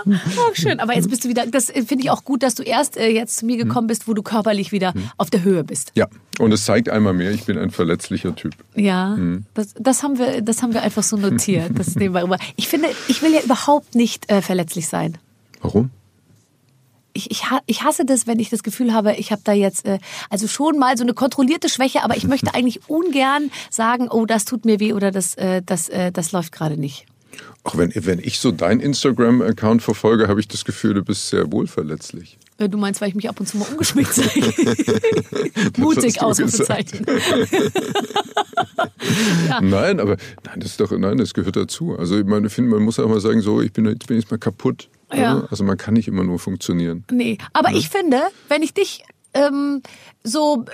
Oh, 0.05 0.51
schön, 0.53 0.79
aber 0.79 0.95
jetzt 0.95 1.09
bist 1.09 1.23
du 1.25 1.29
wieder, 1.29 1.45
das 1.47 1.67
finde 1.71 1.99
ich 2.03 2.09
auch 2.09 2.23
gut, 2.23 2.43
dass 2.43 2.55
du 2.55 2.63
erst 2.63 2.97
äh, 2.97 3.09
jetzt 3.09 3.37
zu 3.37 3.45
mir 3.45 3.57
Hm. 3.59 3.67
gekommen 3.67 3.87
bist, 3.87 4.07
wo 4.07 4.13
du 4.13 4.21
körperlich 4.23 4.71
wieder 4.71 4.93
auf 5.17 5.29
der 5.29 5.43
Höhe 5.43 5.63
bist. 5.63 5.91
Ja, 5.95 6.07
und 6.39 6.51
es 6.51 6.65
zeigt 6.65 6.89
einmal 6.89 7.13
mehr, 7.13 7.31
ich 7.31 7.45
bin 7.45 7.57
ein 7.57 7.69
verletzlicher 7.71 8.35
Typ. 8.35 8.53
Ja, 8.75 9.15
Hm. 9.15 9.45
Das, 9.53 9.73
das, 9.79 10.03
haben 10.03 10.17
wir, 10.17 10.41
das 10.41 10.61
haben 10.61 10.73
wir 10.73 10.81
einfach 10.81 11.03
so 11.03 11.17
notiert. 11.17 11.71
Das 11.75 11.95
nehmen 11.95 12.15
wir 12.15 12.21
immer. 12.21 12.37
Ich 12.55 12.67
finde, 12.67 12.89
ich 13.07 13.21
will 13.21 13.33
ja 13.33 13.41
überhaupt 13.41 13.95
nicht 13.95 14.31
äh, 14.31 14.41
verletzlich 14.41 14.87
sein. 14.87 15.17
Warum? 15.61 15.89
Ich, 17.13 17.29
ich, 17.29 17.43
ich 17.65 17.83
hasse 17.83 18.05
das, 18.05 18.25
wenn 18.25 18.39
ich 18.39 18.49
das 18.49 18.63
Gefühl 18.63 18.93
habe, 18.93 19.15
ich 19.15 19.33
habe 19.33 19.41
da 19.43 19.51
jetzt 19.51 19.85
äh, 19.85 19.99
also 20.29 20.47
schon 20.47 20.79
mal 20.79 20.95
so 20.97 21.03
eine 21.03 21.13
kontrollierte 21.13 21.67
Schwäche, 21.67 22.03
aber 22.03 22.15
ich 22.15 22.25
möchte 22.25 22.53
eigentlich 22.53 22.89
ungern 22.89 23.51
sagen, 23.69 24.07
oh, 24.09 24.25
das 24.25 24.45
tut 24.45 24.65
mir 24.65 24.79
weh 24.79 24.93
oder 24.93 25.11
das, 25.11 25.35
äh, 25.35 25.61
das, 25.65 25.89
äh, 25.89 26.11
das 26.11 26.31
läuft 26.31 26.53
gerade 26.53 26.77
nicht. 26.77 27.05
Auch 27.63 27.77
wenn, 27.77 27.91
wenn 27.93 28.19
ich 28.19 28.39
so 28.39 28.51
deinen 28.51 28.79
Instagram-Account 28.79 29.81
verfolge, 29.83 30.27
habe 30.27 30.39
ich 30.39 30.47
das 30.47 30.65
Gefühl, 30.65 30.93
du 30.93 31.03
bist 31.03 31.29
sehr 31.29 31.51
wohl 31.51 31.67
verletzlich. 31.67 32.37
Äh, 32.61 32.69
Du 32.69 32.77
meinst, 32.77 33.01
weil 33.01 33.09
ich 33.09 33.15
mich 33.15 33.27
ab 33.27 33.39
und 33.39 33.47
zu 33.47 33.57
mal 33.57 33.67
umgeschminkt 33.69 34.13
zeige. 34.13 34.53
Mutig, 35.77 36.21
Ausrufezeichen. 36.21 37.05
Nein, 39.61 39.99
aber 39.99 40.17
nein, 40.45 40.59
das 40.59 40.71
ist 40.71 40.79
doch, 40.79 40.91
nein, 40.91 41.17
das 41.17 41.33
gehört 41.33 41.55
dazu. 41.55 41.97
Also 41.97 42.17
ich 42.19 42.25
meine, 42.25 42.47
ich 42.47 42.53
finde, 42.53 42.71
man 42.71 42.83
muss 42.83 42.99
auch 42.99 43.07
mal 43.07 43.19
sagen, 43.19 43.41
so, 43.41 43.61
ich 43.61 43.73
bin 43.73 43.85
jetzt 43.85 44.09
jetzt 44.09 44.31
mal 44.31 44.37
kaputt. 44.37 44.89
Ja. 45.13 45.45
Also 45.49 45.63
man 45.63 45.77
kann 45.77 45.95
nicht 45.95 46.07
immer 46.07 46.23
nur 46.23 46.39
funktionieren. 46.39 47.03
Nee, 47.11 47.37
aber 47.51 47.71
ich 47.73 47.89
finde, 47.89 48.21
wenn 48.47 48.61
ich 48.61 48.73
dich 48.73 49.03
ähm, 49.33 49.81
so, 50.23 50.65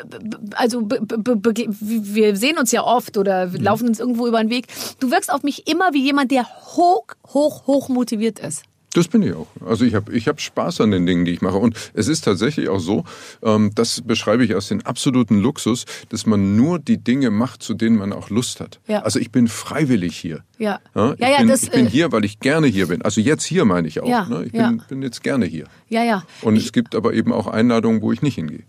also 0.56 0.88
wir 0.89 2.36
sehen 2.36 2.57
uns 2.57 2.72
ja 2.72 2.84
oft 2.84 3.18
oder 3.18 3.54
wir 3.54 3.60
laufen 3.62 3.88
uns 3.88 4.00
irgendwo 4.00 4.28
über 4.28 4.39
den 4.39 4.50
Weg. 4.50 4.68
Du 5.00 5.12
wirkst 5.12 5.31
auf 5.31 5.44
mich 5.44 5.68
immer 5.68 5.94
wie 5.94 6.04
jemand, 6.04 6.31
der 6.31 6.45
hoch, 6.75 7.06
hoch, 7.28 7.66
hoch 7.68 7.89
motiviert 7.89 8.39
ist. 8.39 8.63
Das 8.94 9.07
bin 9.07 9.22
ich 9.22 9.34
auch. 9.34 9.48
Also 9.66 9.86
ich 9.86 9.94
habe 9.94 10.12
ich 10.13 10.28
hab 10.28 10.42
Spaß 10.42 10.81
an 10.81 10.92
den 10.92 11.06
Dingen, 11.06 11.25
die 11.25 11.31
ich 11.31 11.42
mache. 11.42 11.57
Und 11.57 11.75
es 11.94 12.07
ist 12.07 12.22
tatsächlich 12.22 12.69
auch 12.69 12.80
so, 12.80 13.04
ähm, 13.44 13.72
das 13.75 14.01
beschreibe 14.01 14.44
ich 14.44 14.56
als 14.56 14.69
den 14.69 14.86
absoluten 14.86 15.39
Luxus, 15.39 15.86
dass 16.10 16.25
man 16.25 16.56
nur 16.56 16.80
die 16.80 16.98
Dinge 16.98 17.30
macht, 17.30 17.62
zu 17.62 17.74
denen 17.74 17.98
man 17.98 18.13
auch 18.13 18.30
Lust 18.30 18.60
hat. 18.60 18.80
Ja. 18.88 19.01
Also 19.01 19.19
ich 19.19 19.31
bin 19.31 19.48
freiwillig 19.48 20.18
hier. 20.18 20.44
Ja. 20.57 20.80
Ja, 20.95 21.13
ich 21.13 21.19
Ja, 21.19 21.38
bin, 21.38 21.48
das, 21.50 21.63
ich 21.63 21.72
bin 21.72 21.88
äh, 21.88 21.89
hier, 21.89 22.12
weil 22.12 22.25
ich 22.25 22.39
gerne 22.39 22.68
hier 22.68 22.88
bin. 22.88 23.01
Also 23.01 23.22
jetzt 23.22 23.44
hier 23.44 23.66
meine 23.66 23.88
ich 23.88 24.00
auch. 24.01 24.10
Ja, 24.10 24.25
ne? 24.25 24.45
Ich 24.45 24.51
bin, 24.54 24.81
bin 24.88 25.01
jetzt 25.01 25.22
gerne 25.22 25.45
hier. 25.45 25.66
Ja, 25.89 26.04
ja. 26.04 26.24
Und 26.42 26.56
es 26.56 26.72
gibt 26.72 26.95
aber 26.95 27.13
eben 27.13 27.34
auch 27.34 27.48
Einladungen, 27.48 28.01
wo 28.01 28.12
ich 28.12 28.22
nicht 28.22 28.36
hingehe. 28.36 28.63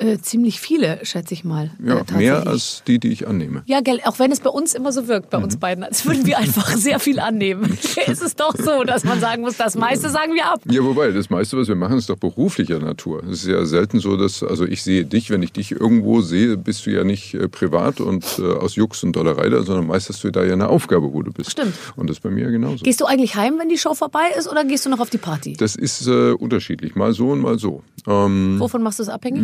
Äh, 0.00 0.18
ziemlich 0.18 0.60
viele, 0.60 0.98
schätze 1.04 1.34
ich 1.34 1.44
mal. 1.44 1.70
Ja, 1.84 1.98
äh, 1.98 2.16
mehr 2.16 2.46
als 2.46 2.82
die, 2.86 2.98
die 2.98 3.08
ich 3.08 3.28
annehme. 3.28 3.62
Ja, 3.66 3.80
gell, 3.82 4.00
auch 4.06 4.18
wenn 4.18 4.32
es 4.32 4.40
bei 4.40 4.48
uns 4.48 4.72
immer 4.72 4.92
so 4.92 5.08
wirkt, 5.08 5.28
bei 5.28 5.36
uns 5.36 5.56
Mhm. 5.56 5.60
beiden, 5.60 5.84
als 5.84 6.06
würden 6.06 6.24
wir 6.24 6.38
einfach 6.38 6.70
sehr 6.74 6.98
viel 6.98 7.20
annehmen. 7.20 7.78
ist 8.06 8.22
es 8.22 8.34
doch 8.34 8.54
so, 8.56 8.84
dass 8.84 9.04
man 9.04 9.20
sagen 9.20 9.42
muss, 9.42 9.58
das 9.58 9.76
meiste 9.76 10.08
sagen 10.08 10.32
wir 10.34 10.46
ab. 10.46 10.60
Ja, 10.70 10.82
wobei, 10.82 11.10
das 11.10 11.28
meiste, 11.28 11.58
was 11.58 11.68
wir 11.68 11.74
machen, 11.74 11.98
ist 11.98 12.08
doch 12.08 12.16
beruflicher 12.16 12.78
Natur. 12.78 13.22
Es 13.24 13.42
ist 13.42 13.48
ja 13.48 13.62
selten 13.66 14.00
so, 14.00 14.16
dass, 14.16 14.42
also 14.42 14.64
ich 14.64 14.82
sehe 14.82 15.04
dich, 15.04 15.28
wenn 15.28 15.42
ich 15.42 15.52
dich 15.52 15.72
irgendwo 15.72 16.22
sehe, 16.22 16.56
bist 16.56 16.86
du 16.86 16.90
ja 16.90 17.04
nicht 17.04 17.34
äh, 17.34 17.48
privat 17.48 18.00
und 18.00 18.24
äh, 18.38 18.42
aus 18.54 18.76
Jux 18.76 19.02
und 19.04 19.14
Dollerei 19.14 19.50
da, 19.50 19.62
sondern 19.62 19.86
meist 19.86 20.08
hast 20.08 20.24
du 20.24 20.30
da 20.30 20.42
ja 20.44 20.54
eine 20.54 20.68
Aufgabe, 20.68 21.12
wo 21.12 21.22
du 21.22 21.30
bist. 21.30 21.50
Stimmt. 21.50 21.74
Und 21.96 22.08
das 22.08 22.16
ist 22.16 22.22
bei 22.22 22.30
mir 22.30 22.50
genauso. 22.50 22.84
Gehst 22.84 23.02
du 23.02 23.04
eigentlich 23.04 23.34
heim, 23.36 23.58
wenn 23.58 23.68
die 23.68 23.76
Show 23.76 23.92
vorbei 23.92 24.30
ist, 24.38 24.50
oder 24.50 24.64
gehst 24.64 24.86
du 24.86 24.90
noch 24.90 25.00
auf 25.00 25.10
die 25.10 25.18
Party? 25.18 25.52
Das 25.58 25.76
ist 25.76 26.06
äh, 26.06 26.32
unterschiedlich, 26.32 26.94
mal 26.94 27.12
so 27.12 27.28
und 27.32 27.40
mal 27.40 27.58
so. 27.58 27.82
Ähm, 28.06 28.56
Wovon 28.58 28.82
machst 28.82 28.98
du 28.98 29.02
es 29.02 29.10
abhängig? 29.10 29.42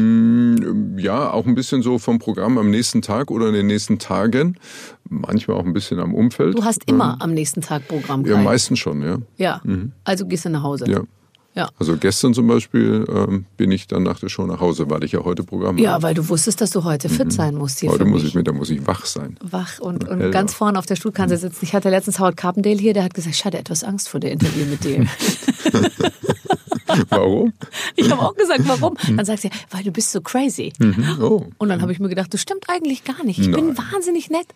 Ja, 0.99 1.31
auch 1.31 1.47
ein 1.47 1.55
bisschen 1.55 1.83
so 1.83 1.99
vom 1.99 2.19
Programm 2.19 2.59
am 2.59 2.71
nächsten 2.71 3.03
Tag 3.03 3.31
oder 3.31 3.49
in 3.49 3.55
den 3.55 3.67
nächsten 3.67 3.99
Tagen. 3.99 4.59
Manchmal 5.09 5.57
auch 5.57 5.65
ein 5.65 5.73
bisschen 5.73 6.01
am 6.01 6.15
Umfeld. 6.15 6.57
Du 6.57 6.65
hast 6.65 6.89
immer 6.89 7.17
am 7.21 7.33
nächsten 7.33 7.61
Tag 7.61 7.87
Programm. 7.89 8.25
Ja, 8.27 8.37
meistens 8.39 8.79
schon, 8.79 9.03
ja. 9.03 9.19
Ja, 9.37 9.63
also 10.05 10.27
gehst 10.27 10.45
du 10.45 10.51
nach 10.51 10.63
Hause. 10.63 10.91
Ja. 10.91 11.01
Ja. 11.57 11.71
Also 11.79 11.97
gestern 11.97 12.35
zum 12.35 12.47
Beispiel 12.47 13.07
ähm, 13.09 13.47
bin 13.57 13.71
ich 13.71 13.89
dann 13.89 14.03
nach 14.03 14.21
der 14.21 14.29
Show 14.29 14.45
nach 14.47 14.61
Hause, 14.61 14.91
weil 14.91 15.03
ich 15.05 15.13
ja 15.13 15.25
heute 15.25 15.43
Programm 15.43 15.79
Ja, 15.79 15.93
habe. 15.93 16.03
weil 16.03 16.15
du 16.15 16.29
wusstest, 16.29 16.61
dass 16.61 16.71
du 16.71 16.85
heute 16.85 17.09
fit 17.09 17.33
sein 17.33 17.55
musst 17.55 17.83
Heute 17.83 18.05
muss 18.05 18.25
ich 18.25 18.35
mit, 18.35 18.47
da 18.47 18.53
muss 18.53 18.69
ich 18.69 18.87
wach 18.87 19.07
sein. 19.07 19.39
Wach 19.43 19.81
und, 19.81 20.07
und 20.07 20.31
ganz 20.31 20.53
vorne 20.53 20.79
auf 20.79 20.87
der 20.87 20.97
Stuhlkante 20.97 21.37
sitzen. 21.39 21.65
Ich 21.65 21.75
hatte 21.75 21.89
letztens 21.89 22.19
Howard 22.19 22.37
Carpendale 22.37 22.77
hier, 22.77 22.93
der 22.93 23.05
hat 23.05 23.15
gesagt, 23.15 23.35
ich 23.35 23.45
hatte 23.45 23.59
etwas 23.59 23.85
Angst 23.85 24.09
vor 24.11 24.21
der 24.21 24.33
Interview 24.33 24.67
mit 24.67 24.85
dir. 24.85 25.07
Warum? 27.09 27.53
ich 27.97 28.11
habe 28.11 28.23
auch 28.23 28.35
gesagt, 28.35 28.63
warum? 28.65 28.97
Dann 29.17 29.25
sagt 29.25 29.41
sie, 29.43 29.51
weil 29.71 29.83
du 29.83 29.91
bist 29.91 30.13
so 30.13 30.21
crazy. 30.21 30.73
Oh. 31.21 31.45
Und 31.59 31.69
dann 31.69 31.83
habe 31.83 31.93
ich 31.93 31.99
mir 31.99 32.09
gedacht, 32.09 32.33
das 32.33 32.41
stimmt 32.41 32.65
eigentlich 32.69 33.05
gar 33.05 33.23
nicht. 33.25 33.39
Ich 33.39 33.51
bin 33.51 33.75
Nein. 33.75 33.79
wahnsinnig 33.93 34.31
nett. 34.31 34.47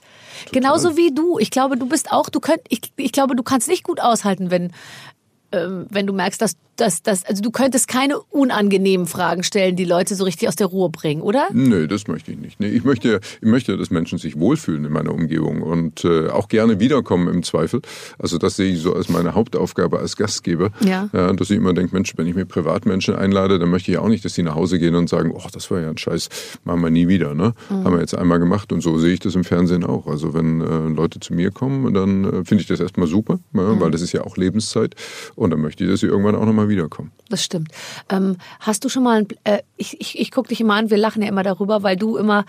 Genauso 0.52 0.96
wie 0.96 1.12
du. 1.12 1.38
Ich 1.38 1.50
glaube, 1.50 1.76
du 1.76 1.86
bist 1.86 2.12
auch, 2.12 2.28
du 2.30 2.40
könnt, 2.40 2.60
ich, 2.68 2.80
ich 2.96 3.12
glaube, 3.12 3.36
du 3.36 3.42
kannst 3.42 3.68
nicht 3.68 3.82
gut 3.84 4.00
aushalten, 4.00 4.50
wenn, 4.50 4.72
ähm, 5.52 5.86
wenn 5.90 6.06
du 6.06 6.12
merkst, 6.12 6.40
dass, 6.40 6.56
das, 6.80 7.02
das, 7.02 7.24
also 7.24 7.42
du 7.42 7.50
könntest 7.50 7.88
keine 7.88 8.18
unangenehmen 8.20 9.06
Fragen 9.06 9.42
stellen, 9.42 9.76
die 9.76 9.84
Leute 9.84 10.14
so 10.14 10.24
richtig 10.24 10.48
aus 10.48 10.56
der 10.56 10.66
Ruhe 10.68 10.90
bringen, 10.90 11.22
oder? 11.22 11.48
Nö, 11.52 11.86
das 11.86 12.08
möchte 12.08 12.32
ich 12.32 12.38
nicht. 12.38 12.60
Nee, 12.60 12.68
ich 12.68 12.84
möchte, 12.84 13.20
ich 13.40 13.48
möchte, 13.48 13.76
dass 13.76 13.90
Menschen 13.90 14.18
sich 14.18 14.38
wohlfühlen 14.38 14.84
in 14.84 14.92
meiner 14.92 15.12
Umgebung 15.12 15.62
und 15.62 16.04
äh, 16.04 16.28
auch 16.28 16.48
gerne 16.48 16.80
wiederkommen 16.80 17.28
im 17.28 17.42
Zweifel. 17.42 17.80
Also 18.18 18.38
das 18.38 18.56
sehe 18.56 18.72
ich 18.72 18.80
so 18.80 18.94
als 18.94 19.08
meine 19.08 19.34
Hauptaufgabe 19.34 19.98
als 19.98 20.16
Gastgeber. 20.16 20.70
Ja. 20.84 21.08
ja 21.12 21.32
dass 21.32 21.50
ich 21.50 21.56
immer 21.56 21.74
denke, 21.74 21.94
Mensch, 21.94 22.14
wenn 22.16 22.26
ich 22.26 22.34
mir 22.34 22.46
Privatmenschen 22.46 23.14
einlade, 23.14 23.58
dann 23.58 23.68
möchte 23.68 23.90
ich 23.90 23.98
auch 23.98 24.08
nicht, 24.08 24.24
dass 24.24 24.34
sie 24.34 24.42
nach 24.42 24.54
Hause 24.54 24.78
gehen 24.78 24.94
und 24.94 25.08
sagen, 25.08 25.32
oh, 25.34 25.46
das 25.52 25.70
war 25.70 25.80
ja 25.80 25.90
ein 25.90 25.98
Scheiß, 25.98 26.28
machen 26.64 26.80
wir 26.80 26.90
nie 26.90 27.08
wieder. 27.08 27.34
Ne? 27.34 27.54
Mhm. 27.68 27.84
Haben 27.84 27.92
wir 27.94 28.00
jetzt 28.00 28.14
einmal 28.14 28.38
gemacht 28.38 28.72
und 28.72 28.80
so 28.80 28.98
sehe 28.98 29.12
ich 29.12 29.20
das 29.20 29.34
im 29.34 29.44
Fernsehen 29.44 29.84
auch. 29.84 30.06
Also 30.06 30.32
wenn 30.34 30.60
äh, 30.60 30.88
Leute 30.94 31.20
zu 31.20 31.34
mir 31.34 31.50
kommen, 31.50 31.92
dann 31.92 32.24
äh, 32.24 32.30
finde 32.44 32.62
ich 32.62 32.66
das 32.66 32.80
erstmal 32.80 33.06
super, 33.06 33.38
ja, 33.54 33.60
Mhm. 33.60 33.80
weil 33.80 33.90
das 33.90 34.00
ist 34.00 34.12
ja 34.12 34.22
auch 34.24 34.36
Lebenszeit 34.36 34.94
und 35.34 35.50
dann 35.50 35.60
möchte 35.60 35.84
ich, 35.84 35.90
dass 35.90 36.00
sie 36.00 36.06
irgendwann 36.06 36.34
auch 36.34 36.46
nochmal 36.46 36.68
wiederkommen. 36.70 37.12
Das 37.28 37.44
stimmt. 37.44 37.70
Ähm, 38.08 38.36
hast 38.60 38.84
du 38.84 38.88
schon 38.88 39.02
mal, 39.02 39.20
ein, 39.20 39.28
äh, 39.44 39.62
ich, 39.76 40.00
ich, 40.00 40.18
ich 40.18 40.30
gucke 40.30 40.48
dich 40.48 40.60
immer 40.60 40.74
an, 40.74 40.90
wir 40.90 40.98
lachen 40.98 41.22
ja 41.22 41.28
immer 41.28 41.42
darüber, 41.42 41.82
weil 41.82 41.96
du 41.96 42.16
immer, 42.16 42.44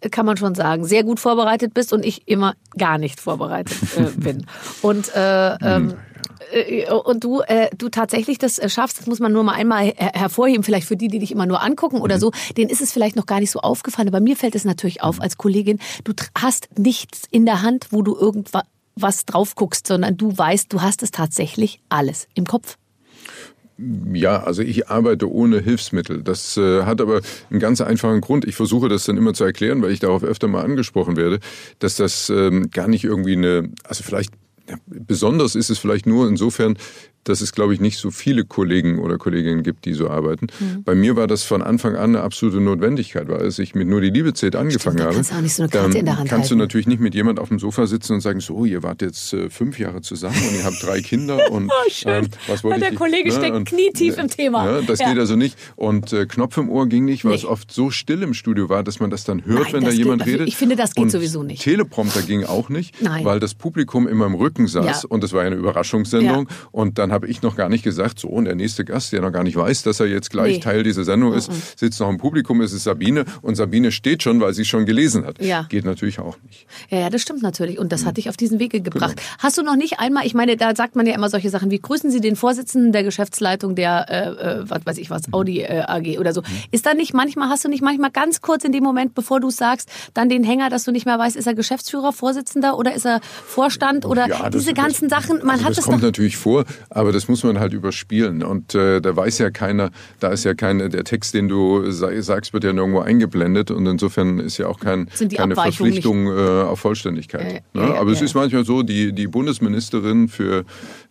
äh, 0.00 0.08
kann 0.10 0.26
man 0.26 0.36
schon 0.36 0.54
sagen, 0.54 0.84
sehr 0.84 1.04
gut 1.04 1.20
vorbereitet 1.20 1.74
bist 1.74 1.92
und 1.92 2.04
ich 2.04 2.28
immer 2.28 2.54
gar 2.76 2.98
nicht 2.98 3.20
vorbereitet 3.20 3.76
äh, 3.96 4.10
bin. 4.16 4.46
Und, 4.82 5.14
äh, 5.14 5.54
ähm, 5.56 5.94
äh, 6.52 6.90
und 6.90 7.24
du, 7.24 7.40
äh, 7.40 7.70
du 7.76 7.88
tatsächlich 7.88 8.38
das 8.38 8.58
äh, 8.58 8.68
schaffst, 8.68 8.98
das 8.98 9.06
muss 9.06 9.20
man 9.20 9.32
nur 9.32 9.42
mal 9.42 9.54
einmal 9.54 9.84
her 9.84 10.12
hervorheben, 10.14 10.62
vielleicht 10.62 10.86
für 10.86 10.96
die, 10.96 11.08
die 11.08 11.18
dich 11.18 11.32
immer 11.32 11.46
nur 11.46 11.62
angucken 11.62 12.00
oder 12.00 12.18
so, 12.18 12.32
denen 12.56 12.70
ist 12.70 12.80
es 12.80 12.92
vielleicht 12.92 13.16
noch 13.16 13.26
gar 13.26 13.40
nicht 13.40 13.50
so 13.50 13.60
aufgefallen, 13.60 14.08
aber 14.08 14.20
mir 14.20 14.36
fällt 14.36 14.54
es 14.54 14.64
natürlich 14.64 15.02
auf 15.02 15.20
als 15.20 15.36
Kollegin, 15.36 15.78
du 16.04 16.12
hast 16.38 16.68
nichts 16.78 17.22
in 17.30 17.46
der 17.46 17.62
Hand, 17.62 17.88
wo 17.90 18.02
du 18.02 18.16
irgendwas 18.16 18.64
was 18.94 19.24
drauf 19.24 19.54
guckst, 19.54 19.86
sondern 19.86 20.16
du 20.16 20.36
weißt, 20.36 20.72
du 20.72 20.82
hast 20.82 21.02
es 21.02 21.10
tatsächlich 21.10 21.80
alles 21.88 22.28
im 22.34 22.46
Kopf. 22.46 22.76
Ja, 23.78 24.42
also 24.42 24.62
ich 24.62 24.88
arbeite 24.88 25.30
ohne 25.30 25.60
Hilfsmittel. 25.60 26.22
Das 26.22 26.56
äh, 26.56 26.82
hat 26.82 27.00
aber 27.00 27.20
einen 27.50 27.60
ganz 27.60 27.80
einfachen 27.80 28.20
Grund. 28.20 28.44
Ich 28.44 28.54
versuche 28.54 28.88
das 28.88 29.04
dann 29.04 29.16
immer 29.16 29.34
zu 29.34 29.44
erklären, 29.44 29.82
weil 29.82 29.92
ich 29.92 30.00
darauf 30.00 30.22
öfter 30.22 30.46
mal 30.48 30.62
angesprochen 30.62 31.16
werde, 31.16 31.40
dass 31.78 31.96
das 31.96 32.30
ähm, 32.30 32.70
gar 32.70 32.86
nicht 32.86 33.04
irgendwie 33.04 33.32
eine, 33.32 33.70
also 33.84 34.04
vielleicht 34.04 34.32
ja, 34.68 34.76
besonders 34.86 35.54
ist 35.54 35.70
es 35.70 35.78
vielleicht 35.78 36.06
nur 36.06 36.28
insofern, 36.28 36.76
dass 37.24 37.40
es, 37.40 37.52
glaube 37.52 37.72
ich, 37.74 37.80
nicht 37.80 37.98
so 37.98 38.10
viele 38.10 38.44
Kollegen 38.44 38.98
oder 38.98 39.16
Kolleginnen 39.18 39.62
gibt, 39.62 39.84
die 39.84 39.92
so 39.92 40.08
arbeiten. 40.10 40.46
Mhm. 40.58 40.82
Bei 40.84 40.94
mir 40.94 41.14
war 41.16 41.26
das 41.26 41.44
von 41.44 41.62
Anfang 41.62 41.94
an 41.96 42.10
eine 42.16 42.20
absolute 42.22 42.60
Notwendigkeit, 42.60 43.28
weil 43.28 43.40
als 43.40 43.58
ich 43.58 43.74
mit 43.74 43.86
nur 43.88 44.00
die 44.00 44.10
Liebe 44.10 44.34
zählt 44.34 44.56
angefangen 44.56 44.96
da 44.96 45.04
habe, 45.04 45.14
kannst 45.14 45.30
du 45.30 45.34
auch 45.36 45.40
nicht 45.40 45.54
so 45.54 45.62
eine 45.62 45.70
Karte 45.70 45.98
in 45.98 46.04
der 46.04 46.18
Hand 46.18 46.28
kannst 46.28 46.50
du 46.50 46.56
natürlich 46.56 46.86
nicht 46.86 47.00
mit 47.00 47.14
jemand 47.14 47.38
auf 47.38 47.48
dem 47.48 47.58
Sofa 47.58 47.86
sitzen 47.86 48.14
und 48.14 48.20
sagen, 48.20 48.40
so, 48.40 48.64
ihr 48.64 48.82
wart 48.82 49.02
jetzt 49.02 49.32
äh, 49.34 49.50
fünf 49.50 49.78
Jahre 49.78 50.00
zusammen 50.00 50.36
und 50.48 50.54
ihr 50.56 50.64
habt 50.64 50.82
drei 50.82 51.00
Kinder 51.00 51.38
und 51.52 51.70
Oh, 51.70 51.90
schön. 51.90 52.24
ähm, 52.24 52.28
was 52.48 52.64
wollte 52.64 52.80
Der 52.80 52.92
ich, 52.92 52.98
Kollege 52.98 53.30
steckt 53.30 53.54
und- 53.54 53.68
knietief 53.68 54.18
im 54.18 54.28
Thema. 54.28 54.64
Ja, 54.66 54.82
das 54.82 54.98
Ja. 54.98 55.10
geht 55.10 55.18
also 55.18 55.36
nicht. 55.36 55.56
Und 55.76 56.12
äh, 56.12 56.26
Knopf 56.26 56.56
im 56.56 56.68
Ohr 56.70 56.88
ging 56.88 57.04
nicht, 57.04 57.24
weil 57.24 57.32
Nee. 57.32 57.38
es 57.38 57.44
oft 57.44 57.70
so 57.72 57.90
still 57.90 58.22
im 58.22 58.34
Studio 58.34 58.68
war, 58.68 58.82
dass 58.82 58.98
man 59.00 59.10
das 59.10 59.24
dann 59.24 59.44
hört, 59.44 59.64
Nein, 59.64 59.72
wenn 59.74 59.84
da 59.84 59.90
jemand 59.90 60.24
geht- 60.24 60.34
redet. 60.34 60.48
ich 60.48 60.56
finde, 60.56 60.76
das 60.76 60.94
geht 60.94 61.04
und 61.04 61.10
sowieso 61.10 61.42
nicht. 61.42 61.62
Teleprompter 61.62 62.22
ging 62.22 62.44
auch 62.44 62.68
nicht, 62.68 63.00
Nein. 63.00 63.24
weil 63.24 63.38
das 63.40 63.54
Publikum 63.54 64.08
immer 64.08 64.26
im 64.26 64.34
Rücken 64.34 64.66
saß 64.66 65.02
Ja. 65.04 65.08
und 65.08 65.22
das 65.22 65.32
war 65.32 65.42
ja 65.42 65.46
eine 65.48 65.56
Überraschungssendung. 65.56 66.48
Ja. 66.50 66.56
Und 66.72 66.98
dann 66.98 67.11
habe 67.12 67.28
ich 67.28 67.42
noch 67.42 67.54
gar 67.54 67.68
nicht 67.68 67.84
gesagt, 67.84 68.18
so, 68.18 68.26
und 68.28 68.46
der 68.46 68.56
nächste 68.56 68.84
Gast, 68.84 69.12
der 69.12 69.20
noch 69.20 69.30
gar 69.30 69.44
nicht 69.44 69.54
weiß, 69.56 69.82
dass 69.84 70.00
er 70.00 70.06
jetzt 70.06 70.30
gleich 70.30 70.54
Nee. 70.56 70.60
Teil 70.60 70.82
dieser 70.82 71.04
Sendung 71.04 71.32
ist, 71.34 71.50
sitzt 71.78 72.00
noch 72.00 72.08
im 72.10 72.18
Publikum, 72.18 72.60
es 72.62 72.72
ist 72.72 72.82
Sabine 72.84 73.24
und 73.42 73.54
Sabine 73.54 73.92
steht 73.92 74.22
schon, 74.24 74.40
weil 74.40 74.52
sie 74.54 74.64
schon 74.64 74.84
gelesen 74.86 75.24
hat. 75.24 75.40
Ja. 75.40 75.66
Geht 75.68 75.84
natürlich 75.84 76.18
auch 76.18 76.36
nicht. 76.46 76.66
Ja, 76.90 76.98
ja, 76.98 77.10
das 77.10 77.22
stimmt 77.22 77.42
natürlich. 77.42 77.78
Und 77.78 77.86
Mhm. 77.86 77.90
das 77.90 78.04
hat 78.06 78.16
dich 78.16 78.28
auf 78.28 78.36
diesen 78.36 78.58
Wege 78.58 78.80
gebracht. 78.80 79.16
Genau. 79.16 79.28
Hast 79.38 79.58
du 79.58 79.62
noch 79.62 79.76
nicht 79.76 80.00
einmal, 80.00 80.26
ich 80.26 80.34
meine, 80.34 80.56
da 80.56 80.74
sagt 80.74 80.96
man 80.96 81.06
ja 81.06 81.14
immer 81.14 81.28
solche 81.28 81.50
Sachen 81.50 81.70
wie, 81.70 81.78
grüßen 81.78 82.10
Sie 82.10 82.20
den 82.20 82.34
Vorsitzenden 82.34 82.92
der 82.92 83.04
Geschäftsleitung 83.04 83.74
der, 83.76 84.06
äh, 84.08 84.60
äh, 84.60 84.64
was 84.68 84.84
weiß 84.86 84.98
ich 84.98 85.10
was, 85.10 85.28
Mhm. 85.28 85.34
Audi 85.34 85.60
äh, 85.60 85.82
AG 85.86 86.18
oder 86.18 86.32
so. 86.32 86.42
Ist 86.70 86.86
da 86.86 86.94
nicht 86.94 87.12
manchmal, 87.14 87.48
hast 87.50 87.64
du 87.64 87.68
nicht 87.68 87.82
manchmal 87.82 88.10
ganz 88.10 88.40
kurz 88.40 88.64
in 88.64 88.72
dem 88.72 88.82
Moment, 88.82 89.14
bevor 89.14 89.38
du 89.40 89.48
es 89.48 89.56
sagst, 89.56 89.88
dann 90.14 90.28
den 90.28 90.44
Hänger, 90.44 90.70
dass 90.70 90.84
du 90.84 90.92
nicht 90.92 91.06
mehr 91.06 91.18
weißt, 91.18 91.36
ist 91.36 91.46
er 91.46 91.54
Geschäftsführer, 91.54 92.12
Vorsitzender 92.12 92.78
oder 92.78 92.94
ist 92.94 93.04
er 93.06 93.20
Vorstand 93.46 94.04
oder 94.06 94.28
Ja, 94.28 94.50
diese 94.50 94.72
ganzen 94.74 95.08
Sachen, 95.08 95.38
man 95.38 95.50
also 95.56 95.64
hat 95.64 95.70
das 95.72 95.78
es 95.78 95.84
kommt 95.84 96.02
natürlich 96.02 96.36
vor, 96.36 96.64
aber 96.90 97.01
das 97.10 97.26
muss 97.26 97.42
man 97.42 97.58
halt 97.58 97.72
überspielen. 97.72 98.44
Und 98.44 98.76
äh, 98.76 99.00
da 99.00 99.16
weiß 99.16 99.38
ja 99.38 99.50
keiner, 99.50 99.90
da 100.20 100.28
ist 100.28 100.44
ja 100.44 100.54
kein, 100.54 100.78
der 100.78 101.02
Text, 101.04 101.34
den 101.34 101.48
du 101.48 101.90
sa- 101.90 102.22
sagst, 102.22 102.52
wird 102.52 102.62
ja 102.62 102.72
nirgendwo 102.72 103.00
eingeblendet 103.00 103.72
und 103.72 103.86
insofern 103.86 104.38
ist 104.38 104.58
ja 104.58 104.68
auch 104.68 104.78
kein, 104.78 105.08
keine 105.34 105.54
Verpflichtung 105.56 106.26
äh, 106.28 106.62
auf 106.62 106.78
Vollständigkeit. 106.80 107.62
Äh, 107.74 107.78
ne? 107.78 107.88
ja, 107.88 107.94
aber 107.94 108.12
es 108.12 108.20
ist 108.22 108.34
manchmal 108.34 108.64
so, 108.64 108.82
die, 108.82 109.12
die 109.12 109.26
Bundesministerin 109.26 110.28
für, 110.28 110.64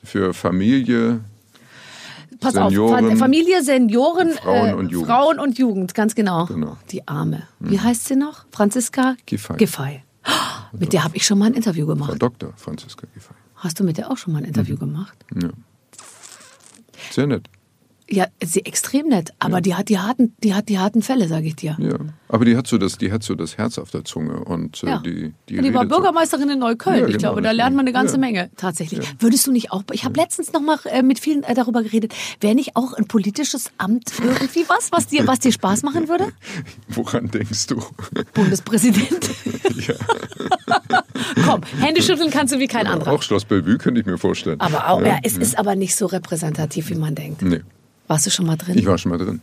für 0.03 0.33
Familie, 0.33 1.19
Pass 2.39 2.53
Senioren, 2.53 3.11
auf, 3.11 3.19
Familie, 3.19 3.61
Senioren, 3.63 4.31
Frauen 4.31 4.69
äh, 4.69 4.73
und 4.73 4.91
Jugend. 4.91 5.07
Frauen 5.07 5.39
und 5.39 5.59
Jugend, 5.59 5.93
ganz 5.93 6.15
genau. 6.15 6.45
Genau. 6.45 6.77
Die 6.91 7.07
Arme. 7.07 7.43
Wie 7.59 7.79
heißt 7.79 8.05
sie 8.05 8.15
noch? 8.15 8.45
Franziska 8.51 9.15
Giffey. 9.27 9.57
Giffey. 9.57 10.01
Mit 10.71 10.93
der 10.93 11.03
habe 11.03 11.15
ich 11.17 11.25
schon 11.25 11.37
mal 11.37 11.45
ein 11.47 11.53
Interview 11.53 11.85
Frau 11.85 11.93
gemacht. 11.93 12.15
Dr. 12.21 12.53
Franziska 12.55 13.05
Giffey. 13.13 13.33
Hast 13.55 13.79
du 13.79 13.83
mit 13.83 13.97
der 13.99 14.09
auch 14.09 14.17
schon 14.17 14.33
mal 14.33 14.39
ein 14.39 14.45
Interview 14.45 14.73
Mhm. 14.75 14.79
gemacht? 14.79 15.17
Ja. 15.39 15.49
Sehr 17.09 17.27
nett. 17.27 17.47
Ja, 18.11 18.25
sie 18.43 18.65
extrem 18.65 19.07
nett, 19.07 19.31
aber 19.39 19.61
die 19.61 19.73
hat 19.75 19.87
die 19.87 19.97
harten, 19.97 20.35
die 20.43 20.53
hat 20.53 20.67
die 20.67 20.77
harten 20.77 21.01
Fälle, 21.01 21.29
sage 21.29 21.47
ich 21.47 21.55
dir. 21.55 21.77
Ja, 21.79 21.97
aber 22.27 22.43
die 22.43 22.57
hat 22.57 22.67
so 22.67 22.77
das, 22.77 22.97
die 22.97 23.09
hat 23.09 23.23
so 23.23 23.35
das 23.35 23.57
Herz 23.57 23.77
auf 23.77 23.89
der 23.89 24.03
Zunge 24.03 24.43
und 24.43 24.83
äh, 24.83 24.87
Ja. 24.87 24.97
die, 24.99 25.33
die, 25.47 25.57
Und 25.57 25.63
die 25.63 25.73
war 25.73 25.83
redet 25.83 25.93
so. 25.93 25.97
Bürgermeisterin 26.01 26.49
in 26.49 26.59
Neukölln. 26.59 26.99
Ja, 26.99 27.05
ich 27.07 27.13
genau, 27.13 27.19
glaube, 27.19 27.41
da 27.41 27.51
lernt 27.51 27.75
man 27.77 27.85
eine 27.85 27.93
ganze 27.93 28.15
Ja. 28.15 28.19
Menge 28.19 28.49
tatsächlich. 28.57 28.99
Würdest 29.19 29.47
du 29.47 29.53
nicht 29.53 29.71
auch? 29.71 29.83
Ich 29.93 30.03
habe 30.03 30.19
letztens 30.19 30.51
noch 30.51 30.59
mal 30.61 30.77
äh, 30.85 31.03
mit 31.03 31.19
vielen 31.19 31.43
äh, 31.43 31.53
darüber 31.53 31.83
geredet. 31.83 32.13
Wäre 32.41 32.53
nicht 32.53 32.75
auch 32.75 32.91
ein 32.93 33.07
politisches 33.07 33.71
Amt 33.77 34.11
irgendwie 34.21 34.65
was, 34.67 34.91
was 34.91 35.07
dir, 35.07 35.25
was 35.25 35.39
dir 35.39 35.53
Spaß 35.53 35.83
machen 35.83 36.09
würde? 36.09 36.27
Woran 36.89 37.31
denkst 37.31 37.67
du? 37.67 37.81
Bundespräsident. 38.33 39.29
ja. 39.87 39.95
Komm, 41.45 41.61
Hände 41.79 42.01
schütteln 42.01 42.29
kannst 42.29 42.53
du 42.53 42.59
wie 42.59 42.67
kein 42.67 42.87
anderer. 42.87 43.13
Auch 43.13 43.23
Schloss 43.23 43.45
Bellevue 43.45 43.77
könnte 43.77 44.01
ich 44.01 44.05
mir 44.05 44.17
vorstellen. 44.17 44.59
Aber 44.59 44.89
auch, 44.89 45.01
ja, 45.01 45.19
es 45.23 45.35
ja. 45.35 45.41
ist 45.41 45.57
aber 45.57 45.75
nicht 45.75 45.95
so 45.95 46.07
repräsentativ, 46.07 46.89
wie 46.89 46.95
man 46.95 47.15
denkt. 47.15 47.41
Nee, 47.41 47.61
Warst 48.11 48.25
du 48.25 48.29
schon 48.29 48.45
mal 48.45 48.57
drin? 48.57 48.77
ich 48.77 48.85
war 48.85 48.97
schon 48.97 49.09
mal 49.11 49.17
drin. 49.17 49.39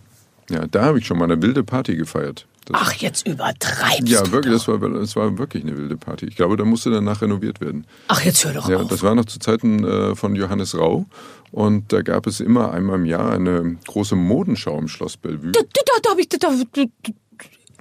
Ja, 0.50 0.66
da 0.66 0.84
habe 0.84 0.98
ich 0.98 1.06
schon 1.06 1.16
mal 1.16 1.25
eine 1.25 1.40
wilde 1.40 1.64
Party 1.64 1.96
gefeiert. 1.96 2.46
Das, 2.66 2.76
Ach, 2.78 2.92
jetzt 2.92 3.26
übertreibst 3.26 4.06
ja, 4.08 4.22
du 4.22 4.32
wirklich, 4.32 4.62
doch. 4.62 4.66
das 4.66 4.82
war, 4.82 4.90
das 4.90 5.16
war 5.16 5.38
wirklich 5.38 5.62
eine 5.64 5.75
wilde 5.78 5.96
Party. 5.96 6.26
Ich 6.26 6.37
glaube, 6.37 6.58
da 6.58 6.66
musste 6.66 6.90
danach 6.90 7.22
renoviert 7.22 7.62
werden. 7.62 7.87
Ach, 8.08 8.20
jetzt 8.20 8.44
hör 8.44 8.52
doch 8.52 8.68
Ja, 8.68 8.76
auf. 8.80 8.88
das 8.88 9.02
war 9.02 9.14
noch 9.14 9.25
zu 9.25 9.38
Zeiten 9.38 9.84
äh, 9.84 10.14
von 10.14 10.34
Johannes 10.34 10.76
Rau. 10.76 11.06
Und 11.50 11.94
da 11.94 12.02
gab 12.02 12.26
es 12.26 12.40
immer 12.40 12.72
einmal 12.72 12.96
im 12.96 13.06
Jahr 13.06 13.32
eine 13.32 13.78
große 13.87 14.16
Modenschau 14.16 14.78
im 14.78 14.88
Schloss 14.88 15.16
Bellevue. 15.16 15.52
Da, 15.52 15.60
da, 15.62 15.80
da 16.02 16.10
hab 16.10 16.18
ich, 16.18 16.28
da, 16.28 16.37
da, 16.37 16.50
da, 16.75 16.84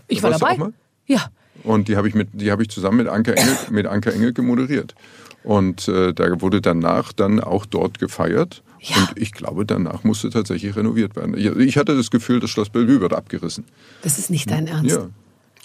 ich 0.07 0.23
war 0.23 0.31
dabei. 0.31 0.51
auch 0.53 0.57
mal? 0.57 0.73
Ja. 1.05 1.25
Und 1.63 1.89
die 1.89 1.97
habe 1.97 2.07
ich, 2.07 2.15
mit, 2.15 2.29
die 2.31 2.49
habe 2.49 2.63
ich 2.63 2.69
zusammen 2.69 2.95
mit 2.99 3.07
Anker 3.09 3.35
Engel, 3.37 3.57
mit 3.71 3.87
Anker 3.87 4.13
Engel 4.13 4.31
gemoderiert. 4.31 4.95
Und 5.43 5.89
äh, 5.89 6.13
da 6.13 6.39
wurde 6.39 6.61
danach 6.61 7.11
dann 7.11 7.41
auch 7.41 7.65
dort 7.65 7.99
gefeiert. 7.99 8.63
Ja. 8.79 8.95
Und 8.97 9.11
ich 9.15 9.31
glaube, 9.31 9.65
danach 9.65 10.03
musste 10.03 10.29
tatsächlich 10.29 10.75
renoviert 10.75 11.15
werden. 11.15 11.37
Ich, 11.37 11.45
ich 11.45 11.77
hatte 11.77 11.95
das 11.95 12.11
Gefühl, 12.11 12.39
das 12.39 12.49
Schloss 12.49 12.69
Bellevue 12.69 13.01
wird 13.01 13.13
abgerissen. 13.13 13.65
Das 14.03 14.19
ist 14.19 14.29
nicht 14.29 14.49
dein 14.49 14.67
Ernst. 14.67 14.95
Ja. 14.95 15.09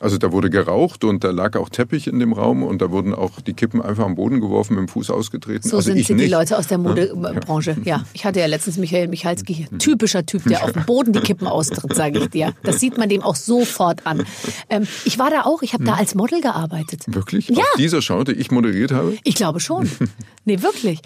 Also 0.02 0.18
da 0.18 0.32
wurde 0.32 0.50
geraucht 0.50 1.04
und 1.04 1.22
da 1.22 1.30
lag 1.30 1.56
auch 1.56 1.68
Teppich 1.68 2.08
in 2.08 2.18
dem 2.18 2.32
Raum 2.32 2.64
und 2.64 2.82
da 2.82 2.90
wurden 2.90 3.14
auch 3.14 3.40
die 3.40 3.52
Kippen 3.52 3.80
einfach 3.80 4.04
am 4.04 4.16
Boden 4.16 4.40
geworfen, 4.40 4.74
mit 4.74 4.80
dem 4.80 4.88
Fuß 4.88 5.10
ausgetreten. 5.10 5.68
So 5.68 5.76
also 5.76 5.92
sind 5.92 6.04
sie, 6.04 6.16
die. 6.16 6.26
Leute 6.26 6.58
aus 6.58 6.66
der 6.66 6.78
Modebranche. 6.78 7.76
Ja, 7.84 8.04
ich 8.12 8.24
hatte 8.24 8.40
ja 8.40 8.46
letztens 8.46 8.78
Michael 8.78 9.06
Michalski 9.06 9.54
hier. 9.54 9.78
Typischer 9.78 10.26
Typ, 10.26 10.42
der 10.44 10.64
auf 10.64 10.72
dem 10.72 10.84
Boden 10.86 11.12
die 11.12 11.20
Kippen 11.20 11.46
austritt, 11.46 11.94
sage 11.94 12.18
ich 12.18 12.30
dir. 12.30 12.52
Das 12.64 12.80
sieht 12.80 12.98
man 12.98 13.08
dem 13.10 13.22
auch 13.22 13.36
sofort 13.36 14.04
an. 14.04 14.24
Ähm, 14.68 14.88
ich 15.04 15.20
war 15.20 15.30
da 15.30 15.42
auch, 15.42 15.62
ich 15.62 15.72
habe 15.72 15.84
da 15.84 15.94
als 15.94 16.16
Model 16.16 16.40
gearbeitet. 16.40 17.04
Wirklich? 17.06 17.48
Ja. 17.48 17.58
Auf 17.58 17.76
dieser 17.78 18.02
Schau, 18.02 18.24
die 18.24 18.32
ich 18.32 18.50
moderiert 18.50 18.90
habe? 18.90 19.16
Ich 19.22 19.36
glaube 19.36 19.60
schon. 19.60 19.88
Nee, 20.44 20.60
wirklich. 20.60 21.00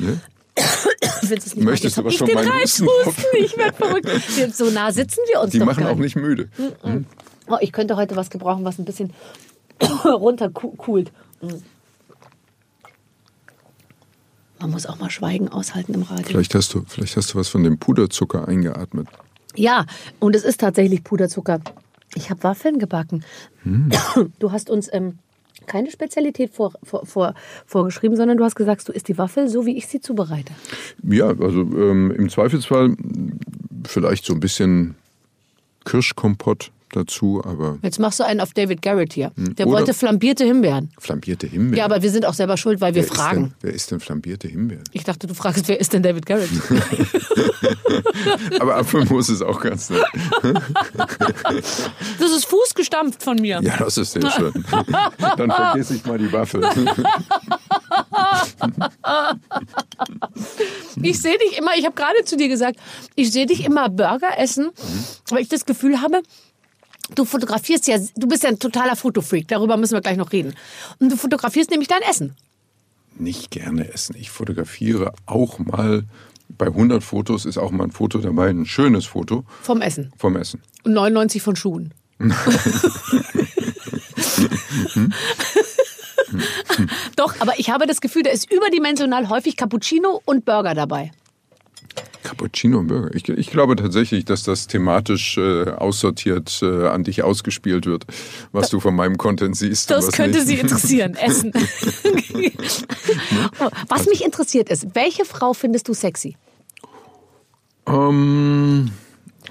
Willst 1.30 1.47
du's 1.47 1.54
nicht 1.56 1.64
Möchtest 1.64 1.97
mal? 1.97 2.02
du 2.04 2.09
Jetzt 2.11 2.21
was 2.23 2.28
hab 3.06 3.14
von 3.14 3.25
ich 3.38 3.56
werde 3.56 3.76
verrückt. 3.76 4.06
Wir- 4.37 4.50
So 4.52 4.71
nah 4.71 4.90
sitzen 4.92 5.21
wir 5.33 5.40
uns 5.40 5.52
Die 5.52 5.61
machen 5.61 5.87
auch 5.87 5.97
nicht 5.97 6.16
müde. 6.16 6.49
Oh, 7.49 7.56
ich 7.61 7.73
könnte 7.73 7.97
heute 7.97 8.16
was 8.16 8.30
gebrauchen, 8.30 8.64
was 8.64 8.78
ein 8.78 8.85
bisschen 8.85 9.12
runterkühlt. 10.04 11.12
Man 14.59 14.71
muss 14.71 14.87
auch 14.87 14.99
mal 14.99 15.11
Schweigen 15.11 15.49
aushalten 15.49 15.95
im 15.95 16.02
Radio. 16.02 16.25
Vielleicht 16.25 16.54
hast 16.54 16.73
du, 16.75 16.83
vielleicht 16.88 17.16
hast 17.16 17.35
du 17.35 17.38
was 17.38 17.49
von 17.49 17.62
dem 17.62 17.78
Puderzucker 17.78 18.49
eingeatmet. 18.49 19.06
Ja, 19.54 19.87
und 20.18 20.35
es 20.35 20.45
ist 20.45 20.61
tatsächlich 20.61 21.04
Puderzucker. 21.04 21.61
Ich 22.14 22.30
habe 22.30 22.42
Waffeln 22.42 22.78
gebacken. 22.78 23.25
Du 24.38 24.52
hast 24.52 24.71
uns 24.71 24.88
ähm, 24.92 25.18
keine 25.66 25.90
Spezialität 25.90 26.54
vor, 26.54 26.73
vor, 26.82 27.06
vor, 27.06 27.35
vorgeschrieben, 27.66 28.16
sondern 28.16 28.38
du 28.38 28.44
hast 28.44 28.54
gesagt, 28.54 28.88
du 28.88 28.92
isst 28.92 29.08
die 29.08 29.18
Waffel 29.18 29.49
so, 29.49 29.66
wie 29.66 29.76
ich 29.76 29.87
sie 29.87 30.00
zubereite. 30.00 30.52
Ja, 31.02 31.28
also 31.28 31.61
ähm, 31.61 32.11
im 32.12 32.28
Zweifelsfall 32.28 32.96
vielleicht 33.87 34.25
so 34.25 34.35
ein 34.35 34.40
bisschen 34.40 34.94
Kirschkompott 35.85 36.70
dazu, 36.93 37.43
aber 37.45 37.78
Jetzt 37.83 37.99
machst 37.99 38.21
du 38.21 38.25
einen 38.25 38.40
auf 38.40 38.52
David 38.55 38.81
Garrett 38.83 39.12
hier. 39.12 39.33
Der 39.37 39.64
Hm. 39.66 39.73
Oder- 39.73 39.81
wollte 39.81 39.95
flambierte 39.95 40.45
Himbeeren. 40.45 40.90
flambierte 40.99 41.47
Himbeeren. 41.47 41.76
Ja, 41.78 41.85
aber 41.85 42.02
wir 42.02 42.11
sind 42.11 42.25
auch 42.26 42.35
selber 42.35 42.57
schuld, 42.57 42.81
weil 42.81 42.95
wir 42.95 43.02
wer 43.02 43.09
fragen. 43.12 43.45
Ist 43.45 43.50
denn, 43.50 43.55
wer 43.62 43.73
ist 43.75 43.90
denn 43.90 44.00
flambierte 44.00 44.49
Himbeeren? 44.49 44.85
Ich 44.93 45.05
dachte, 45.05 45.26
du 45.26 45.35
fragst, 45.35 45.66
wer 45.69 45.81
ist 45.81 45.93
denn 45.93 46.02
David 46.02 46.26
Garrett? 46.26 46.49
Aber 48.61 48.76
Apfelmus 48.76 49.28
ist 49.28 49.43
auch 49.43 49.61
ganz 49.61 49.90
nett. 49.90 50.05
Das 52.19 52.33
ist 52.33 52.47
fußgestampft 52.47 53.23
von 53.23 53.37
mir. 53.37 53.61
Ja, 53.62 53.76
das 53.78 53.99
ist 53.99 54.12
sehr 54.12 54.31
schön. 54.31 54.52
Dann 55.37 55.50
vergesse 55.50 55.95
ich 55.97 56.05
mal 56.07 56.19
die 56.19 56.33
Waffe. 56.33 56.61
Ich 61.02 61.21
sehe 61.21 61.37
dich 61.38 61.59
immer, 61.59 61.73
ich 61.76 61.85
habe 61.85 61.95
gerade 61.95 62.25
zu 62.25 62.37
dir 62.37 62.49
gesagt, 62.49 62.78
ich 63.14 63.33
sehe 63.33 63.47
dich 63.47 63.64
immer 63.64 63.88
Burger 63.88 64.38
essen, 64.38 64.71
weil 65.28 65.40
ich 65.43 65.49
das 65.49 65.64
Gefühl 65.66 66.00
habe, 66.00 66.23
du 67.15 67.25
fotografierst 67.25 67.87
ja, 67.89 67.99
du 68.17 68.27
bist 68.29 68.43
ja 68.43 68.49
ein 68.51 68.59
totaler 68.59 68.97
Fotofreak, 68.97 69.49
darüber 69.49 69.77
müssen 69.77 69.95
wir 69.95 70.01
gleich 70.01 70.17
noch 70.17 70.33
reden. 70.33 70.55
Und 70.99 71.11
du 71.13 71.17
fotografierst 71.17 71.71
nämlich 71.71 71.89
dein 71.89 72.03
Essen. 72.03 72.35
Nicht 73.19 73.51
gerne 73.51 73.91
essen. 73.93 74.15
Ich 74.19 74.31
fotografiere 74.31 75.13
auch 75.25 75.59
mal, 75.59 76.05
bei 76.49 76.67
100 76.67 77.03
Fotos 77.03 77.45
ist 77.47 77.57
auch 77.59 77.71
mal 77.71 77.85
ein 77.85 77.91
Foto 77.93 78.19
dabei, 78.19 78.49
ein 78.51 78.67
schönes 78.67 79.07
Foto 79.07 79.45
Vom 79.63 79.81
Essen. 79.81 80.13
vom 80.19 80.37
Essen. 80.37 80.61
Und 80.85 80.93
99 80.93 81.43
von 81.43 81.57
Schuhen. 81.57 81.95
Doch, 87.17 87.35
aber 87.41 87.59
ich 87.59 87.71
habe 87.71 87.87
das 87.87 88.01
Gefühl, 88.01 88.23
da 88.23 88.31
ist 88.31 88.51
überdimensional 88.51 89.29
häufig 89.29 89.57
Cappuccino 89.57 90.21
und 90.25 90.45
Burger 90.45 90.75
dabei. 90.75 91.13
Cappuccino 92.26 92.78
und 92.78 92.88
Burger. 92.88 93.14
Ich, 93.14 93.28
ich 93.28 93.50
glaube 93.50 93.76
tatsächlich, 93.76 94.25
dass 94.25 94.42
das 94.42 94.66
thematisch 94.66 95.38
äh, 95.38 95.71
aussortiert 95.71 96.59
äh, 96.61 96.88
an 96.88 97.04
dich 97.04 97.23
ausgespielt 97.23 97.87
wird, 97.87 98.04
was 98.50 98.68
du 98.68 98.80
von 98.80 98.97
meinem 98.97 99.16
Content 99.16 99.56
siehst. 99.56 99.90
Das 99.90 100.11
könnte 100.11 100.38
nicht. 100.38 100.49
Sie 100.49 100.59
interessieren, 100.59 101.14
Essen. 101.14 101.52
Was 103.88 104.06
mich 104.06 104.25
interessiert 104.25 104.68
ist, 104.68 104.95
welche 104.95 105.25
Frau 105.25 105.52
findest 105.52 105.88
du 105.88 105.95
sexy? 105.95 106.37
Ähm, 107.87 108.90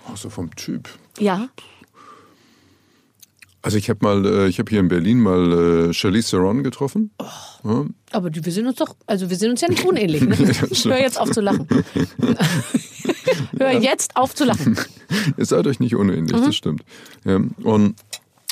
also 0.10 0.30
vom 0.30 0.54
Typ. 0.56 0.90
Ja. 1.18 1.48
Also 3.66 3.78
ich 3.80 3.90
habe 3.90 4.00
mal, 4.04 4.26
äh, 4.26 4.48
ich 4.48 4.60
habe 4.60 4.70
hier 4.70 4.80
in 4.80 4.88
Berlin 4.90 5.20
mal 5.20 5.88
äh, 5.90 5.94
Charlize 5.94 6.30
Theron 6.32 6.64
getroffen. 6.64 7.10
Ja, 7.64 7.86
Aber 8.12 8.30
wir 8.32 8.52
sind 8.52 8.68
uns 8.68 8.76
doch, 8.78 8.96
also 9.08 9.30
wir 9.30 9.38
sind 9.38 9.50
uns 9.50 9.62
ja 9.62 9.68
nicht 9.70 9.84
unähnlich. 9.86 10.22
Ne? 10.22 10.38
Hör 10.84 11.00
jetzt 11.00 11.20
auf 11.20 11.32
zu 11.32 11.42
lachen. 11.42 11.68
Hör 13.58 13.72
jetzt 13.72 14.16
auf 14.16 14.36
zu 14.36 14.46
lachen. 14.46 14.78
Ihr 15.38 15.46
seid 15.46 15.66
euch 15.68 15.80
nicht 15.80 15.96
unähnlich, 15.96 16.36
Mhm. 16.36 16.46
das 16.46 16.56
stimmt. 16.56 16.84
Ja, 17.26 17.40
und 17.64 17.96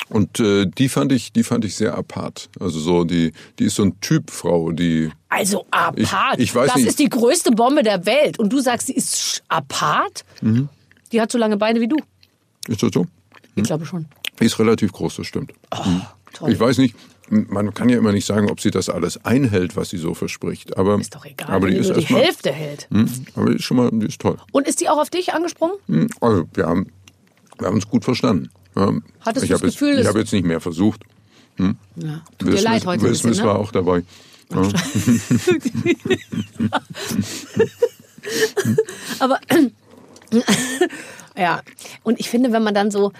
und 0.09 0.39
äh, 0.39 0.65
die 0.65 0.89
fand 0.89 1.11
ich, 1.11 1.31
die 1.31 1.43
fand 1.43 1.63
ich 1.65 1.75
sehr 1.75 1.95
apart. 1.97 2.49
Also 2.59 2.79
so 2.79 3.03
die, 3.03 3.31
die 3.57 3.65
ist 3.65 3.75
so 3.75 3.83
ein 3.83 3.99
Typ 4.01 4.29
Frau, 4.31 4.71
die 4.71 5.09
Also 5.29 5.65
apart. 5.71 6.37
Ich- 6.39 6.43
ich 6.49 6.55
weiß 6.55 6.67
das 6.67 6.75
nicht. 6.77 6.87
ist 6.87 6.99
die 6.99 7.09
größte 7.09 7.51
Bombe 7.51 7.83
der 7.83 8.05
Welt. 8.05 8.37
Und 8.39 8.51
du 8.51 8.59
sagst, 8.59 8.87
sie 8.87 8.93
ist 8.93 9.43
apart? 9.47 10.23
Mhm. 10.41 10.69
Die 11.11 11.21
hat 11.21 11.31
so 11.31 11.37
lange 11.37 11.57
Beine 11.57 11.79
wie 11.81 11.87
du. 11.87 11.97
ist 12.67 12.81
das 12.83 12.91
so? 12.93 13.05
Ich 13.55 13.63
glaube 13.63 13.85
schon. 13.85 14.07
Ist 14.39 14.59
relativ 14.59 14.91
groß, 14.91 15.17
das 15.17 15.27
stimmt. 15.27 15.53
Toll. 16.33 16.51
Ich 16.51 16.59
weiß 16.59 16.77
nicht, 16.79 16.95
man 17.29 17.73
kann 17.73 17.89
ja 17.89 17.97
immer 17.97 18.11
nicht 18.11 18.25
sagen, 18.25 18.49
ob 18.49 18.59
sie 18.59 18.71
das 18.71 18.89
alles 18.89 19.23
einhält, 19.25 19.75
was 19.75 19.89
sie 19.89 19.97
so 19.97 20.13
verspricht. 20.13 20.77
Aber 20.77 20.99
Ist 20.99 21.15
doch 21.15 21.25
egal, 21.25 21.49
Aber 21.51 21.69
die 21.69 21.77
ist 21.77 21.89
die 21.91 21.99
erstmal, 22.01 22.21
Hälfte 22.23 22.51
hält. 22.51 22.87
Hm, 22.91 23.09
aber 23.35 23.49
die 23.51 23.55
ist 23.57 23.63
schon 23.63 23.77
mal, 23.77 23.89
die 23.91 24.05
ist 24.07 24.19
toll. 24.19 24.37
Und 24.51 24.67
ist 24.67 24.81
die 24.81 24.89
auch 24.89 24.97
auf 24.99 25.09
dich 25.09 25.33
angesprungen? 25.33 25.75
Hm, 25.87 26.09
Also 26.21 26.45
wir 26.53 26.65
haben, 26.65 26.87
wir 27.59 27.67
haben 27.67 27.75
uns 27.75 27.87
gut 27.87 28.03
verstanden. 28.03 28.49
Ja, 28.75 28.91
Hattest 29.21 29.43
ich 29.45 29.49
du 29.49 29.53
das 29.53 29.61
jetzt, 29.61 29.71
Gefühl, 29.73 29.91
ich 29.91 29.97
dass- 29.99 30.07
habe 30.07 30.19
jetzt 30.19 30.33
nicht 30.33 30.45
mehr 30.45 30.59
versucht. 30.59 31.03
Ja. 31.59 31.75
Tut 32.39 32.47
Will 32.49 32.55
dir 32.55 32.61
leid 32.63 32.85
heute 32.87 33.03
Will 33.03 33.11
bisschen, 33.11 33.33
Smith 33.33 33.39
ne? 33.41 33.45
war 33.45 33.59
auch 33.59 33.71
dabei. 33.71 34.03
Ja. 34.51 34.61
Aber 39.19 39.39
ja, 41.37 41.61
und 42.03 42.19
ich 42.19 42.29
finde, 42.29 42.51
wenn 42.51 42.63
man 42.63 42.73
dann 42.73 42.89
so 42.91 43.11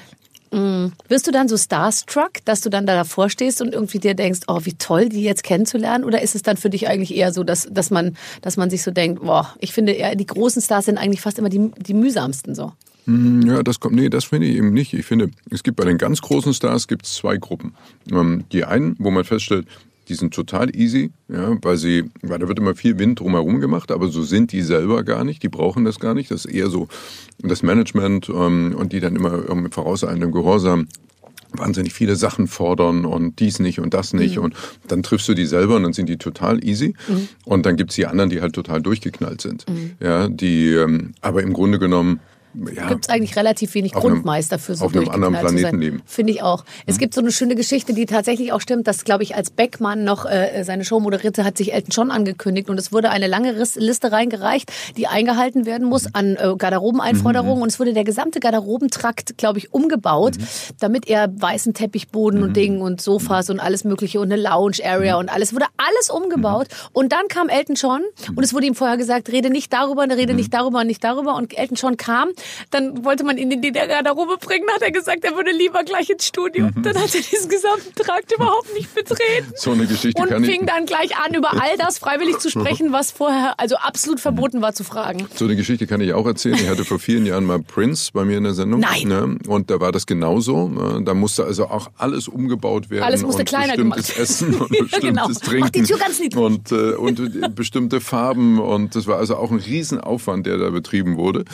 mh, 0.54 0.92
wirst 1.08 1.28
du 1.28 1.32
dann 1.32 1.48
so 1.48 1.58
starstruck, 1.58 2.34
dass 2.46 2.62
du 2.62 2.70
dann 2.70 2.86
da 2.86 2.96
davor 2.96 3.30
stehst 3.30 3.62
und 3.62 3.74
irgendwie 3.74 4.00
dir 4.00 4.14
denkst, 4.14 4.42
oh, 4.48 4.62
wie 4.64 4.74
toll, 4.74 5.10
die 5.10 5.24
jetzt 5.24 5.44
kennenzulernen? 5.44 6.04
Oder 6.04 6.22
ist 6.22 6.36
es 6.36 6.44
dann 6.44 6.58
für 6.58 6.70
dich 6.70 6.88
eigentlich 6.88 7.16
eher 7.16 7.34
so, 7.34 7.44
dass, 7.44 7.68
dass, 7.70 7.92
man, 7.92 8.16
dass 8.42 8.58
man 8.58 8.70
sich 8.70 8.84
so 8.84 8.92
denkt, 8.92 9.24
boah, 9.24 9.54
ich 9.60 9.74
finde 9.74 9.94
eher, 9.94 10.16
die 10.16 10.26
großen 10.26 10.62
Stars 10.62 10.86
sind 10.86 10.98
eigentlich 10.98 11.22
fast 11.22 11.40
immer 11.40 11.50
die, 11.50 11.72
die 11.78 11.94
mühsamsten 11.94 12.56
so. 12.56 12.72
Ja, 13.06 13.64
das 13.64 13.82
kommt, 13.82 13.96
nee, 13.96 14.08
das 14.08 14.24
finde 14.26 14.48
ich 14.48 14.56
eben 14.56 14.72
nicht. 14.72 14.94
Ich 14.94 15.06
finde, 15.06 15.30
es 15.50 15.64
gibt 15.64 15.76
bei 15.76 15.84
den 15.84 15.98
ganz 15.98 16.22
großen 16.22 16.54
Stars 16.54 16.88
gibt 16.88 17.06
zwei 17.06 17.36
Gruppen. 17.36 17.76
Ähm, 18.10 18.46
die 18.54 18.64
einen, 18.64 18.96
wo 18.98 19.12
man 19.12 19.26
feststellt, 19.26 19.68
die 20.10 20.16
sind 20.16 20.34
total 20.34 20.76
easy, 20.76 21.12
ja, 21.30 21.58
weil 21.62 21.78
sie, 21.78 22.10
weil 22.22 22.40
da 22.40 22.48
wird 22.48 22.60
immer 22.60 22.76
viel 22.76 23.00
Wind 23.00 23.20
drumherum 23.20 23.60
gemacht, 23.60 23.92
aber 23.92 24.08
so 24.10 24.24
sind 24.24 24.52
die 24.52 24.62
selber 24.62 25.04
gar 25.04 25.24
nicht, 25.24 25.44
die 25.44 25.50
brauchen 25.50 25.86
das 25.86 26.00
gar 26.00 26.14
nicht. 26.14 26.32
Das 26.32 26.46
ist 26.46 26.54
eher 26.54 26.70
so 26.70 26.88
das 27.40 27.64
Management 27.64 28.30
ähm, 28.30 28.76
und 28.78 28.94
die 28.94 29.00
dann 29.00 29.16
immer 29.16 29.50
ähm, 29.50 29.72
vorauseilendem 29.72 30.32
Gehorsam 30.32 30.88
wahnsinnig 31.56 31.94
viele 31.94 32.16
Sachen 32.16 32.48
fordern 32.48 33.06
und 33.06 33.40
dies 33.40 33.60
nicht 33.60 33.80
und 33.80 33.94
das 33.94 34.14
nicht. 34.14 34.40
Und 34.40 34.56
dann 34.88 35.04
triffst 35.04 35.28
du 35.30 35.34
die 35.34 35.46
selber 35.46 35.76
und 35.76 35.84
dann 35.84 35.94
sind 35.94 36.10
die 36.10 36.18
total 36.18 36.64
easy. 36.64 36.96
Und 37.46 37.66
dann 37.66 37.76
gibt's 37.76 37.96
die 37.96 38.08
anderen, 38.08 38.32
die 38.32 38.42
halt 38.42 38.54
total 38.54 38.82
durchgeknallt 38.82 39.42
sind. 39.42 39.66
Ja, 40.02 40.28
die 40.28 40.70
ähm, 40.74 41.14
aber 41.22 41.44
im 41.44 41.54
Grunde 41.54 41.78
genommen 41.78 42.20
ja, 42.76 42.88
Gibt 42.88 43.06
es 43.06 43.10
eigentlich 43.10 43.36
relativ 43.36 43.74
wenig 43.74 43.94
Grundmeister 43.94 44.60
für 44.60 44.76
so 44.76 44.86
auf 44.86 44.96
einem 44.96 45.10
anderen. 45.10 45.34
Planeten 45.34 45.80
leben. 45.80 45.98
Mhm. 45.98 46.02
Finde 46.06 46.34
ich 46.34 46.44
auch. 46.44 46.64
Es 46.86 46.98
gibt 46.98 47.14
so 47.14 47.22
eine 47.22 47.32
schöne 47.32 47.56
Geschichte, 47.56 47.94
die 47.94 48.06
tatsächlich 48.06 48.52
auch 48.54 48.62
stimmt, 48.62 48.88
dass, 48.88 49.04
glaube 49.04 49.24
ich, 49.24 49.36
als 49.36 49.50
Beckmann 49.50 50.04
noch 50.04 50.26
äh, 50.26 50.64
seine 50.64 50.86
Show 50.86 51.00
moderierte, 51.00 51.44
hat 51.44 51.58
sich 51.58 51.74
Elton 51.74 51.90
John 51.92 52.12
angekündigt 52.12 52.70
und 52.70 52.78
es 52.80 52.92
wurde 52.92 53.10
eine 53.10 53.28
lange 53.28 53.52
Liste 53.76 54.12
reingereicht, 54.12 54.72
die 54.98 55.08
eingehalten 55.08 55.66
werden 55.66 55.88
muss 55.88 56.14
an 56.14 56.36
äh, 56.36 56.56
Garderobeneinforderungen 56.58 57.58
Mhm. 57.58 57.62
und 57.64 57.70
es 57.70 57.80
wurde 57.80 57.94
der 57.94 58.04
gesamte 58.04 58.40
Garderobentrakt, 58.40 59.38
glaube 59.38 59.60
ich, 59.60 59.74
umgebaut, 59.74 60.38
Mhm. 60.38 60.44
damit 60.80 61.08
er 61.08 61.30
weißen 61.36 61.74
Teppichboden 61.74 62.44
und 62.44 62.56
Dingen 62.56 62.82
und 62.82 63.02
Sofas 63.02 63.50
und 63.50 63.60
alles 63.60 63.84
mögliche 63.84 64.20
und 64.20 64.32
eine 64.32 64.42
Lounge-Area 64.42 65.18
und 65.18 65.30
alles, 65.30 65.54
wurde 65.54 65.66
alles 65.78 66.10
umgebaut 66.10 66.68
und 66.94 67.12
dann 67.12 67.28
kam 67.30 67.50
Elton 67.50 67.76
John 67.76 68.02
und 68.36 68.44
es 68.44 68.54
wurde 68.54 68.68
ihm 68.68 68.76
vorher 68.76 68.98
gesagt, 68.98 69.30
rede 69.32 69.50
nicht 69.50 69.72
darüber, 69.74 70.04
rede 70.04 70.34
nicht 70.34 70.54
darüber 70.54 70.80
und 70.82 70.88
nicht 70.88 71.04
darüber 71.04 71.36
und 71.36 71.58
Elton 71.58 71.76
John 71.76 71.98
kam, 71.98 72.30
dann 72.72 73.04
wollte 73.06 73.24
man 73.24 73.38
ihn 73.38 73.52
in 73.52 73.62
die 73.62 73.72
Garderobe 73.72 74.38
bringen, 74.38 74.68
hat 74.74 74.82
er 74.82 74.92
gesagt, 74.92 75.24
er 75.24 75.36
würde 75.36 75.52
lieber 75.52 75.84
gleich 75.84 76.10
ins 76.10 76.26
Studio. 76.28 76.70
Dann 76.76 76.96
hat 76.98 77.14
er 77.16 77.22
diesen 77.22 77.50
gesamten 77.50 77.94
Trakt 77.96 78.32
überhaupt 78.34 78.74
nicht 78.74 78.94
betreten. 78.94 79.52
so 79.56 79.72
eine 79.72 79.86
Geschichte 79.88 80.22
Und 80.22 80.30
kann 80.30 80.44
ich. 80.44 80.50
fing 80.50 80.66
dann 80.66 80.86
gleich 80.86 81.18
an, 81.18 81.34
über 81.34 81.54
all 81.54 81.78
das 81.78 81.98
freiwillig 81.98 82.40
zu 82.40 82.50
sprechen, 82.50 82.92
was 82.92 83.12
vorher 83.12 83.60
also 83.60 83.76
absolut 83.78 84.20
verboten 84.20 84.62
war 84.62 84.74
zu 84.74 84.84
fragen. 84.84 85.28
So 85.36 85.46
eine 85.46 85.56
Geschichte 85.56 85.88
kann 85.88 86.02
ich 86.02 86.14
auch 86.14 86.26
erzählen. 86.26 86.56
Ich 86.56 86.68
hatte 86.70 86.86
vor 86.86 87.00
vielen 87.00 87.26
Jahren 87.26 87.46
mal 87.46 87.60
Prince 87.60 88.12
bei 88.14 88.26
mir 88.26 88.38
in 88.38 88.44
der 88.44 88.54
Sendung. 88.54 88.80
Nein. 88.80 89.08
Ne? 89.08 89.38
Und 89.48 89.70
da 89.70 89.80
war 89.80 89.92
das 89.92 90.06
genauso. 90.06 90.72
Äh, 91.00 91.04
Da 91.04 91.14
musste 91.14 91.44
also 91.46 91.66
auch 91.68 91.90
alles 91.98 92.28
umgebaut 92.28 92.90
werden. 92.90 93.04
Alles 93.04 93.22
musste 93.24 93.42
und 93.42 93.48
kleiner 93.50 93.76
bestimmtes 93.76 94.08
gemacht. 94.08 94.20
Essen 94.20 94.54
und 94.56 94.70
bestimmtes 94.70 95.00
genau. 95.02 95.28
Trinken. 95.28 95.60
Mach 95.60 95.70
die 95.70 95.84
Tür 95.84 95.98
ganz 95.98 96.20
niedrig. 96.20 96.42
Und, 96.44 96.72
äh, 96.72 96.94
und 96.94 97.56
bestimmte 97.56 98.02
Farben. 98.02 98.60
Und 98.60 98.96
das 98.96 99.08
war 99.08 99.18
also 99.18 99.36
auch 99.36 99.52
ein 99.52 99.60
Riesenaufwand, 99.60 100.46
der 100.46 100.58
da 100.58 100.70
betrieben 100.70 101.18
wurde. 101.18 101.46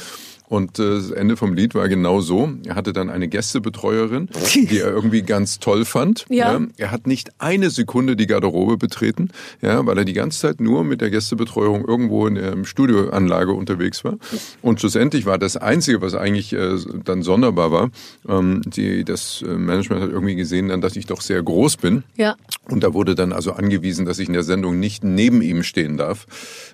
Und 0.49 0.79
äh, 0.79 0.95
das 0.95 1.11
Ende 1.11 1.37
vom 1.37 1.53
Lied 1.53 1.75
war 1.75 1.87
genau 1.87 2.21
so. 2.21 2.49
Er 2.65 2.75
hatte 2.75 2.91
dann 2.91 3.09
eine 3.09 3.27
Gästebetreuerin, 3.27 4.29
die 4.55 4.79
er 4.79 4.89
irgendwie 4.89 5.21
ganz 5.21 5.59
toll 5.59 5.85
fand. 5.85 6.25
Ja. 6.29 6.59
Er 6.77 6.91
hat 6.91 7.07
nicht 7.07 7.29
eine 7.37 7.69
Sekunde 7.69 8.15
die 8.15 8.25
Garderobe 8.25 8.77
betreten, 8.77 9.29
ja, 9.61 9.85
weil 9.85 9.97
er 9.99 10.05
die 10.05 10.13
ganze 10.13 10.39
Zeit 10.39 10.59
nur 10.59 10.83
mit 10.83 11.01
der 11.01 11.11
Gästebetreuung 11.11 11.85
irgendwo 11.87 12.25
in 12.25 12.35
der 12.35 12.65
Studioanlage 12.65 13.53
unterwegs 13.53 14.03
war. 14.03 14.17
Und 14.61 14.79
schlussendlich 14.79 15.25
war 15.27 15.37
das 15.37 15.55
Einzige, 15.55 16.01
was 16.01 16.15
eigentlich 16.15 16.51
äh, 16.53 16.77
dann 17.05 17.21
sonderbar 17.21 17.71
war, 17.71 17.91
ähm, 18.27 18.61
die, 18.65 19.03
das 19.05 19.43
äh, 19.43 19.53
Management 19.53 20.01
hat 20.01 20.09
irgendwie 20.09 20.35
gesehen, 20.35 20.69
dann, 20.69 20.81
dass 20.81 20.95
ich 20.95 21.05
doch 21.05 21.21
sehr 21.21 21.43
groß 21.43 21.77
bin. 21.77 22.03
Ja. 22.17 22.35
Und 22.69 22.83
da 22.83 22.93
wurde 22.95 23.13
dann 23.13 23.33
also 23.33 23.51
angewiesen, 23.53 24.05
dass 24.05 24.17
ich 24.17 24.27
in 24.27 24.33
der 24.33 24.43
Sendung 24.43 24.79
nicht 24.79 25.03
neben 25.03 25.43
ihm 25.43 25.61
stehen 25.61 25.97
darf, 25.97 26.25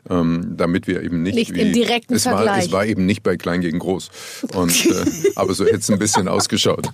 ähm, 0.10 0.54
damit 0.56 0.88
wir 0.88 1.04
eben 1.04 1.24
nicht, 1.24 1.36
Nicht 1.36 1.58
im 1.58 1.74
direkten 1.74 2.16
es 2.16 2.26
war, 2.26 2.38
Vergleich. 2.38 2.66
es 2.66 2.72
war 2.72 2.86
eben 2.86 3.06
nicht 3.06 3.22
bei 3.22 3.36
Klein 3.36 3.65
gegen 3.66 3.80
Groß. 3.80 4.10
Und, 4.54 4.86
äh, 4.86 5.06
aber 5.36 5.54
so 5.54 5.66
hätte 5.66 5.78
es 5.78 5.90
ein 5.90 6.00
bisschen 6.00 6.28
ausgeschaut. 6.28 6.88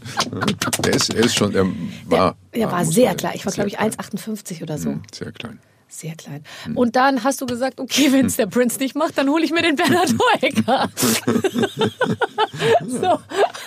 Er 0.83 0.93
ist, 0.93 1.13
er 1.13 1.25
ist 1.25 1.35
schon, 1.35 1.53
er 1.53 1.65
war. 2.05 2.35
Er 2.51 2.71
war 2.71 2.85
sehr 2.85 3.13
klein. 3.15 3.33
Ich 3.35 3.45
war, 3.45 3.53
glaube 3.53 3.69
ich, 3.69 3.75
klein. 3.77 3.91
1,58 3.91 4.63
oder 4.63 4.77
so. 4.77 4.91
Hm, 4.91 5.01
Sehr 5.13 5.31
klein. 5.31 5.59
Sehr 5.93 6.15
klein. 6.15 6.43
Hm. 6.63 6.77
Und 6.77 6.95
dann 6.95 7.23
hast 7.25 7.41
du 7.41 7.45
gesagt, 7.45 7.79
okay, 7.79 8.07
wenn 8.11 8.25
es 8.25 8.37
der 8.37 8.45
Prinz 8.47 8.79
nicht 8.79 8.95
macht, 8.95 9.17
dann 9.17 9.27
hole 9.29 9.43
ich 9.43 9.51
mir 9.51 9.61
den 9.61 9.75
Bernhard 9.75 10.13
Hoeker. 10.41 10.89
so. 12.87 13.19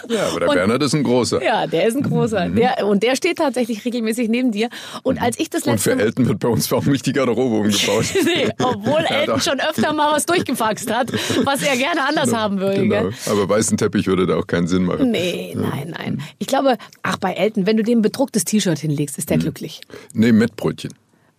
Ja, 0.08 0.26
aber 0.30 0.40
der 0.40 0.48
Und- 0.48 0.54
Bernhard 0.54 0.82
ist 0.82 0.94
ein 0.94 1.02
großer. 1.02 1.42
Ja, 1.44 1.66
der 1.66 1.86
ist 1.86 1.96
ein 1.96 2.02
großer. 2.02 2.48
Der, 2.48 2.86
und 2.86 3.02
der 3.02 3.16
steht 3.16 3.38
tatsächlich 3.38 3.84
regelmäßig 3.84 4.28
neben 4.28 4.52
dir. 4.52 4.68
Und 5.02 5.20
als 5.20 5.38
ich 5.38 5.50
das 5.50 5.62
Und 5.64 5.72
letzte 5.72 5.90
für 5.92 6.00
Elton 6.00 6.26
wird 6.28 6.38
bei 6.40 6.48
uns 6.48 6.72
auch 6.72 6.84
nicht 6.86 7.04
die 7.06 7.12
Garderobe 7.12 7.56
umgebaut. 7.56 8.04
Nee, 8.24 8.48
obwohl 8.62 9.04
Elton 9.08 9.40
schon 9.40 9.60
öfter 9.60 9.92
mal 9.92 10.12
was 10.14 10.24
durchgefaxt 10.26 10.90
hat, 10.90 11.12
was 11.44 11.62
er 11.62 11.76
gerne 11.76 12.08
anders 12.08 12.32
haben 12.32 12.58
würde. 12.58 12.80
Genau. 12.82 13.02
Gell? 13.02 13.12
Aber 13.30 13.48
weißen 13.48 13.76
Teppich 13.76 14.06
würde 14.06 14.26
da 14.26 14.36
auch 14.36 14.46
keinen 14.46 14.66
Sinn 14.66 14.84
machen. 14.84 15.10
Nee, 15.10 15.54
nein, 15.56 15.94
nein. 15.96 16.22
Ich 16.38 16.46
glaube, 16.46 16.78
ach, 17.02 17.16
bei 17.18 17.34
Elton, 17.34 17.66
wenn 17.66 17.76
du 17.76 17.82
dem 17.82 18.00
bedrucktes 18.02 18.44
T-Shirt 18.44 18.78
hinlegst, 18.78 19.18
ist 19.18 19.28
der 19.30 19.38
glücklich. 19.38 19.82
Nee, 20.14 20.32
Mettbrötchen. 20.32 20.92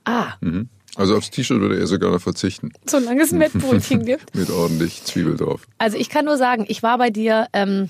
Ah, 0.06 0.34
Mhm. 0.42 0.70
Also 0.96 1.16
aufs 1.18 1.30
T-Shirt 1.30 1.60
würde 1.60 1.80
er 1.80 1.88
sogar 1.88 2.12
noch 2.12 2.22
verzichten. 2.22 2.72
solange 2.86 3.22
es 3.24 3.32
ein 3.32 3.40
Mettbrötchen 3.40 4.06
gibt. 4.06 4.36
Mit 4.36 4.50
ordentlich 4.50 5.04
Zwiebel 5.04 5.36
drauf. 5.36 5.68
Also 5.78 5.98
ich 5.98 6.10
kann 6.10 6.26
nur 6.26 6.38
sagen, 6.38 6.66
ich 6.68 6.84
war 6.84 6.98
bei 6.98 7.10
dir 7.10 7.48
ähm, 7.54 7.90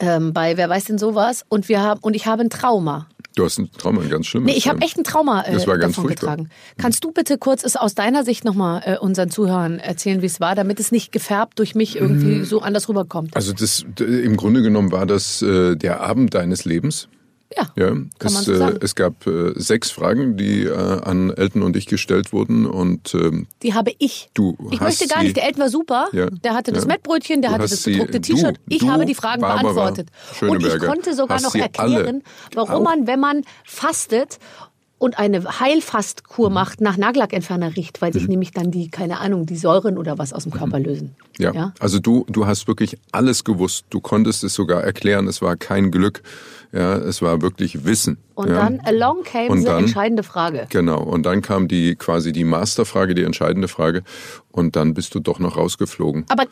ähm, 0.00 0.32
bei 0.32 0.56
Wer 0.56 0.68
weiß 0.68 0.84
denn 0.84 0.98
sowas 0.98 1.44
und 1.48 1.68
wir 1.68 1.80
haben 1.80 2.00
und 2.00 2.14
ich 2.14 2.26
habe 2.26 2.42
ein 2.42 2.50
Trauma. 2.50 3.06
Du 3.34 3.44
hast 3.44 3.58
ein 3.58 3.70
Trauma, 3.70 4.00
ein 4.00 4.08
ganz 4.08 4.26
schlimmes. 4.26 4.50
Nee, 4.50 4.56
ich 4.56 4.66
habe 4.66 4.80
echt 4.80 4.96
ein 4.96 5.04
Trauma 5.04 5.42
äh, 5.42 5.52
Das 5.52 5.66
war 5.66 5.76
ganz 5.76 5.94
davon 5.96 6.08
furchtbar. 6.08 6.36
getragen. 6.36 6.50
Kannst 6.78 7.04
du 7.04 7.12
bitte 7.12 7.36
kurz 7.36 7.64
es 7.64 7.76
aus 7.76 7.94
deiner 7.94 8.24
Sicht 8.24 8.44
nochmal 8.46 8.82
äh, 8.86 8.98
unseren 8.98 9.30
Zuhörern 9.30 9.78
erzählen, 9.78 10.22
wie 10.22 10.26
es 10.26 10.40
war, 10.40 10.54
damit 10.54 10.80
es 10.80 10.90
nicht 10.90 11.12
gefärbt 11.12 11.58
durch 11.58 11.74
mich 11.74 11.96
irgendwie 11.96 12.44
so 12.44 12.62
anders 12.62 12.88
rüberkommt? 12.88 13.36
Also 13.36 13.52
das, 13.52 13.84
im 13.98 14.36
Grunde 14.38 14.62
genommen 14.62 14.90
war 14.90 15.04
das 15.04 15.42
äh, 15.42 15.76
der 15.76 16.00
Abend 16.00 16.32
deines 16.32 16.64
Lebens. 16.64 17.08
Ja, 17.56 17.68
Ja, 17.76 17.94
es. 18.18 18.48
Äh, 18.48 18.74
es 18.80 18.94
gab 18.94 19.26
äh, 19.26 19.52
sechs 19.54 19.90
Fragen, 19.90 20.36
die 20.36 20.64
äh, 20.64 20.72
an 20.74 21.30
Elton 21.30 21.62
und 21.62 21.76
ich 21.76 21.86
gestellt 21.86 22.32
wurden 22.32 22.66
und 22.66 23.14
ähm, 23.14 23.46
Die 23.62 23.72
habe 23.74 23.92
ich. 23.98 24.30
Du 24.34 24.56
ich 24.72 24.80
möchte 24.80 25.06
gar 25.06 25.22
nicht. 25.22 25.36
Der 25.36 25.44
Elton 25.46 25.60
war 25.62 25.68
super. 25.68 26.08
Ja, 26.12 26.28
Der 26.28 26.54
hatte 26.54 26.72
das 26.72 26.84
ja. 26.84 26.88
Mettbrötchen, 26.88 27.42
der 27.42 27.50
Du 27.50 27.54
hatte 27.54 27.68
das 27.68 27.82
bedruckte 27.84 28.20
du- 28.20 28.34
T-Shirt. 28.34 28.58
Ich 28.68 28.78
du, 28.80 28.88
habe 28.90 29.06
die 29.06 29.14
Fragen 29.14 29.42
Barbara 29.42 29.62
beantwortet. 29.62 30.08
Und 30.40 30.64
ich 30.66 30.78
konnte 30.80 31.14
sogar 31.14 31.40
noch 31.40 31.54
erklären, 31.54 32.22
warum 32.54 32.82
man, 32.82 33.06
wenn 33.06 33.20
man 33.20 33.42
fastet 33.64 34.38
und 34.98 35.18
eine 35.18 35.40
Mhm. 35.40 35.60
Heilfastkur 35.60 36.48
macht, 36.50 36.80
nach 36.80 36.96
Nagellackentferner 36.96 37.76
riecht, 37.76 38.00
weil 38.00 38.12
sich 38.14 38.28
nämlich 38.28 38.52
dann 38.52 38.70
die, 38.70 38.88
keine 38.90 39.20
Ahnung, 39.20 39.44
die 39.44 39.56
Säuren 39.56 39.98
oder 39.98 40.16
was 40.18 40.32
aus 40.32 40.44
dem 40.44 40.52
Körper 40.52 40.80
lösen. 40.80 41.14
Mhm. 41.38 41.44
ja, 41.44 41.72
also 41.78 41.98
du, 41.98 42.24
du 42.28 42.46
hast 42.46 42.66
wirklich 42.66 42.96
alles 43.12 43.44
gewusst. 43.44 43.84
Du 43.90 44.00
konntest 44.00 44.42
es 44.42 44.54
sogar 44.54 44.82
erklären. 44.82 45.28
Es 45.28 45.42
war 45.42 45.56
kein 45.56 45.90
Glück. 45.90 46.22
Ja, 46.72 46.96
es 46.96 47.22
war 47.22 47.40
wirklich 47.42 47.84
Wissen. 47.84 48.18
Und 48.34 48.48
ja. 48.48 48.54
dann 48.56 48.80
along 48.80 49.22
came 49.22 49.48
Und 49.48 49.58
the 49.60 49.64
dann- 49.64 49.84
entscheidende 49.84 50.22
Frage. 50.22 50.66
Genau, 50.68 51.02
und 51.02 51.24
dann 51.24 51.42
kam 51.42 51.68
die 51.68 51.94
quasi 51.96 52.32
die 52.32 52.44
Masterfrage, 52.44 53.14
die 53.14 53.22
entscheidende 53.22 53.68
Frage, 53.68 54.02
und 54.50 54.76
dann 54.76 54.94
bist 54.94 55.14
du 55.14 55.20
doch 55.20 55.38
noch 55.38 55.56
rausgeflogen. 55.56 56.24
Aber 56.28 56.44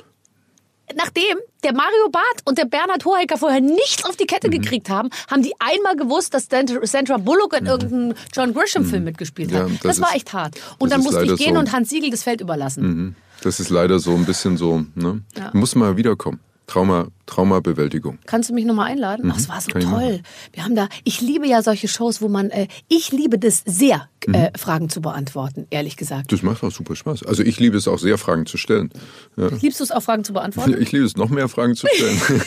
nachdem 0.97 1.39
der 1.63 1.73
Mario 1.73 2.09
Barth 2.13 2.43
und 2.45 2.59
der 2.59 2.67
Bernhard 2.67 3.05
Hohecker 3.05 3.39
vorher 3.39 3.61
nichts 3.61 4.05
auf 4.05 4.17
die 4.17 4.27
Kette 4.27 4.49
Mhm. 4.49 4.53
gekriegt 4.53 4.91
haben, 4.91 5.09
haben 5.31 5.43
die 5.43 5.55
einmal 5.59 5.97
gewusst, 5.97 6.35
dass 6.35 6.47
Sandra 6.49 7.17
Bullock 7.19 7.55
in 7.59 7.67
irgendeinem 7.67 8.15
John 8.35 8.53
Grisham-Film 8.53 9.05
mitgespielt 9.05 9.53
hat. 9.53 9.63
Mhm. 9.69 9.75
Ja, 9.75 9.79
das 9.83 9.97
das 9.97 10.01
war 10.01 10.09
ist- 10.11 10.17
echt 10.17 10.33
hart. 10.33 10.55
Und 10.79 10.93
dann 10.93 11.03
musste 11.03 11.25
ich 11.25 11.37
gehen 11.37 11.55
so. 11.55 11.61
und 11.61 11.73
Hans 11.73 11.89
Siegel 11.91 12.11
das 12.11 12.23
Feld 12.23 12.41
überlassen. 12.41 12.83
Mhm. 12.87 13.15
Das 13.43 13.61
ist 13.61 13.71
leider 13.71 13.99
so 13.99 14.13
ein 14.15 14.25
bisschen 14.25 14.57
so, 14.57 14.85
ne? 14.95 15.23
Ja. 15.37 15.51
Muss 15.53 15.75
mal 15.75 15.97
wiederkommen. 15.97 16.41
Trauma, 16.67 17.09
Traumabewältigung. 17.27 18.19
Kannst 18.27 18.51
du 18.51 18.55
mich 18.55 18.65
nochmal 18.65 18.91
einladen? 18.91 19.31
Ach, 19.33 19.39
es 19.39 19.49
war 19.49 19.61
so 19.61 19.69
Mhm. 19.69 19.73
kann 19.81 19.91
toll. 19.91 20.21
Wir 20.53 20.65
haben 20.65 20.75
da, 20.75 20.89
ich 21.05 21.21
liebe 21.21 21.47
ja 21.47 21.63
solche 21.63 21.89
Shows, 21.89 22.21
wo 22.23 22.29
man, 22.29 22.51
äh, 22.51 22.69
ich 22.89 23.11
liebe 23.13 23.39
das 23.39 23.63
sehr, 23.67 24.09
Mhm. 24.27 24.35
äh, 24.35 24.51
Fragen 24.59 24.89
zu 24.89 25.01
beantworten, 25.03 25.67
ehrlich 25.71 25.97
gesagt. 25.99 26.33
Das 26.33 26.43
macht 26.43 26.63
auch 26.65 26.71
super 26.73 26.97
Spaß. 26.97 27.25
Also 27.25 27.43
ich 27.43 27.61
liebe 27.61 27.77
es 27.77 27.87
auch 27.89 27.99
sehr, 27.99 28.17
Fragen 28.17 28.47
zu 28.47 28.57
stellen. 28.57 28.91
Ja. 29.37 29.49
Liebst 29.61 29.81
du 29.81 29.85
es 29.85 29.91
auch, 29.91 30.03
Fragen 30.03 30.25
zu 30.25 30.33
beantworten? 30.33 30.75
Ich 30.81 30.93
liebe 30.93 31.05
es, 31.05 31.17
noch 31.17 31.29
mehr 31.29 31.49
Fragen 31.49 31.75
zu 31.77 31.87
stellen. 31.95 32.21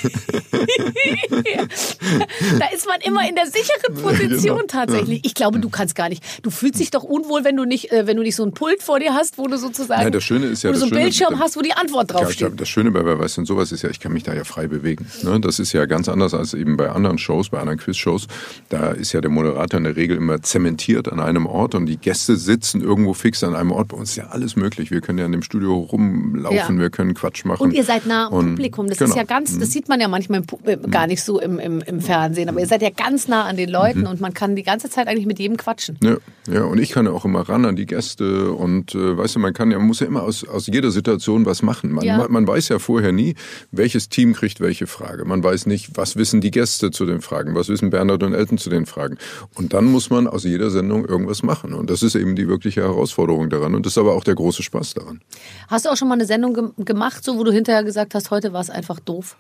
Da 2.60 2.66
ist 2.74 2.88
man 2.88 3.00
immer 3.04 3.28
in 3.28 3.36
der 3.36 3.46
sicheren 3.48 3.94
Position 4.02 4.58
Genau. 4.58 4.68
tatsächlich. 4.68 5.22
Ich 5.24 5.34
glaube, 5.34 5.60
du 5.60 5.70
kannst 5.70 5.96
gar 5.96 6.10
nicht. 6.10 6.24
Du 6.44 6.50
fühlst 6.50 6.80
dich 6.80 6.92
doch 6.92 7.04
unwohl, 7.04 7.44
wenn 7.44 7.56
du 7.58 7.66
nicht, 7.66 7.92
äh, 7.92 8.08
wenn 8.08 8.18
du 8.18 8.24
nicht 8.24 8.36
so 8.36 8.44
ein 8.44 8.54
Pult 8.54 8.82
vor 8.84 9.00
dir 9.00 9.14
hast, 9.14 9.38
wo 9.38 9.48
du 9.48 9.58
sozusagen, 9.58 10.02
Nein, 10.04 10.12
das 10.12 10.24
Schöne 10.24 10.48
ist 10.48 10.64
ja, 10.64 10.70
wo 10.70 10.74
du 10.74 10.80
so 10.80 10.86
einen 10.86 10.94
Bildschirm 10.96 11.40
hast, 11.40 11.56
wo 11.58 11.62
die 11.62 11.74
Antwort 11.74 12.12
Ja, 12.12 12.20
draufsteht. 12.20 12.60
das 12.60 12.70
Schöne 12.70 12.92
bei 12.92 13.06
Wer 13.06 13.20
weiß 13.20 13.36
denn 13.36 13.46
sowas 13.46 13.72
ist 13.72 13.84
ja, 13.84 13.90
ich 13.90 14.00
kann 14.00 14.12
mich 14.14 14.24
da 14.24 14.34
ja 14.34 14.44
frei 14.44 14.67
bewegen. 14.68 15.08
Ne? 15.24 15.40
Das 15.40 15.60
ist 15.60 15.74
ja 15.74 15.86
ganz 15.86 16.10
anders 16.10 16.34
als 16.34 16.54
eben 16.54 16.78
bei 16.78 16.90
anderen 16.90 17.18
Shows, 17.18 17.50
bei 17.50 17.60
anderen 17.60 17.80
Quizshows. 17.80 18.28
Da 18.70 18.92
ist 18.92 19.14
ja 19.14 19.22
der 19.22 19.30
Moderator 19.32 19.78
in 19.78 19.84
der 19.86 19.96
Regel 19.96 20.18
immer 20.18 20.42
zementiert 20.42 21.12
an 21.12 21.20
einem 21.20 21.46
Ort 21.46 21.76
und 21.76 21.86
die 21.86 21.98
Gäste 21.98 22.36
sitzen 22.38 22.82
irgendwo 22.82 23.14
fix 23.14 23.44
an 23.44 23.56
einem 23.56 23.72
Ort. 23.72 23.90
Bei 23.90 23.98
uns 23.98 24.12
ist 24.12 24.16
ja 24.18 24.28
alles 24.28 24.56
möglich. 24.56 24.92
Wir 24.92 25.02
können 25.02 25.20
ja 25.20 25.26
in 25.26 25.32
dem 25.32 25.42
Studio 25.44 25.78
rumlaufen, 25.80 26.56
Ja. 26.78 26.82
wir 26.82 26.90
können 26.90 27.14
Quatsch 27.14 27.46
machen. 27.46 27.64
Und 27.64 27.74
ihr 27.74 27.84
seid 27.84 28.06
nah 28.06 28.28
am 28.28 28.34
Und- 28.34 28.50
Publikum. 28.56 28.88
Das 28.88 28.98
genau. 28.98 29.10
ist 29.12 29.16
ja 29.18 29.24
ganz, 29.24 29.58
das 29.58 29.72
sieht 29.72 29.90
man 29.90 30.00
ja 30.00 30.08
manchmal 30.08 30.42
im, 30.42 30.70
äh, 30.70 30.78
gar 30.90 31.08
nicht 31.08 31.24
so 31.24 31.40
im, 31.40 31.60
im, 31.60 31.82
im 31.82 32.02
Fernsehen. 32.02 32.50
Aber 32.50 32.60
ihr 32.60 32.68
seid 32.68 32.82
ja 32.82 32.90
ganz 32.90 33.28
nah 33.28 33.46
an 33.46 33.58
den 33.58 33.70
Leuten 33.70 34.02
Mhm. 34.02 34.08
und 34.08 34.22
man 34.22 34.34
kann 34.34 34.56
die 34.56 34.64
ganze 34.64 34.90
Zeit 34.90 35.08
eigentlich 35.08 35.26
mit 35.26 35.40
jedem 35.40 35.58
quatschen. 35.58 35.98
Ja, 36.04 36.18
ja, 36.52 36.64
und 36.64 36.80
ich 36.80 36.92
kann 36.92 37.06
ja 37.06 37.12
auch 37.12 37.26
immer 37.26 37.42
ran 37.48 37.66
an 37.66 37.76
die 37.76 37.86
Gäste 37.86 38.52
und 38.52 38.96
äh, 38.96 39.18
weißt 39.18 39.36
du, 39.36 39.40
man 39.40 39.54
kann 39.54 39.72
ja, 39.72 39.78
man 39.78 39.88
muss 39.88 40.00
ja 40.00 40.08
immer 40.08 40.24
aus, 40.24 40.48
aus 40.48 40.68
jeder 40.68 40.92
Situation 40.92 41.46
was 41.46 41.62
machen. 41.62 41.92
Man, 41.92 42.06
Ja. 42.06 42.26
man 42.30 42.48
weiß 42.48 42.70
ja 42.70 42.80
vorher 42.80 43.12
nie, 43.12 43.36
welches 43.72 44.10
Team 44.10 44.34
kriegt 44.34 44.57
welche 44.60 44.88
Frage. 44.88 45.26
Man 45.26 45.44
weiß 45.44 45.66
nicht, 45.66 45.92
was 45.96 46.16
wissen 46.16 46.42
die 46.42 46.52
Gäste 46.52 46.92
zu 46.92 47.06
den 47.06 47.22
Fragen, 47.22 47.56
was 47.56 47.70
wissen 47.70 47.90
Bernhard 47.90 48.24
und 48.24 48.34
Elton 48.34 48.58
zu 48.58 48.70
den 48.70 48.86
Fragen. 48.86 49.18
Und 49.56 49.74
dann 49.74 49.86
muss 49.86 50.10
man 50.10 50.28
aus 50.28 50.44
jeder 50.44 50.70
Sendung 50.70 51.06
irgendwas 51.06 51.44
machen. 51.44 51.74
Und 51.74 51.90
das 51.90 52.04
ist 52.04 52.16
eben 52.16 52.36
die 52.36 52.48
wirkliche 52.48 52.82
Herausforderung 52.82 53.50
daran. 53.50 53.76
Und 53.76 53.86
das 53.86 53.94
ist 53.94 53.98
aber 53.98 54.14
auch 54.14 54.24
der 54.24 54.36
große 54.36 54.64
Spaß 54.64 54.94
daran. 54.96 55.22
Hast 55.68 55.86
du 55.86 55.90
auch 55.90 55.98
schon 55.98 56.08
mal 56.08 56.16
eine 56.16 56.26
Sendung 56.26 56.54
gem- 56.54 56.74
gemacht, 56.86 57.24
so 57.24 57.38
wo 57.38 57.44
du 57.44 57.52
hinterher 57.52 57.84
gesagt 57.84 58.16
hast, 58.16 58.32
heute 58.32 58.54
war 58.54 58.62
es 58.62 58.70
einfach 58.70 59.00
doof? 59.00 59.38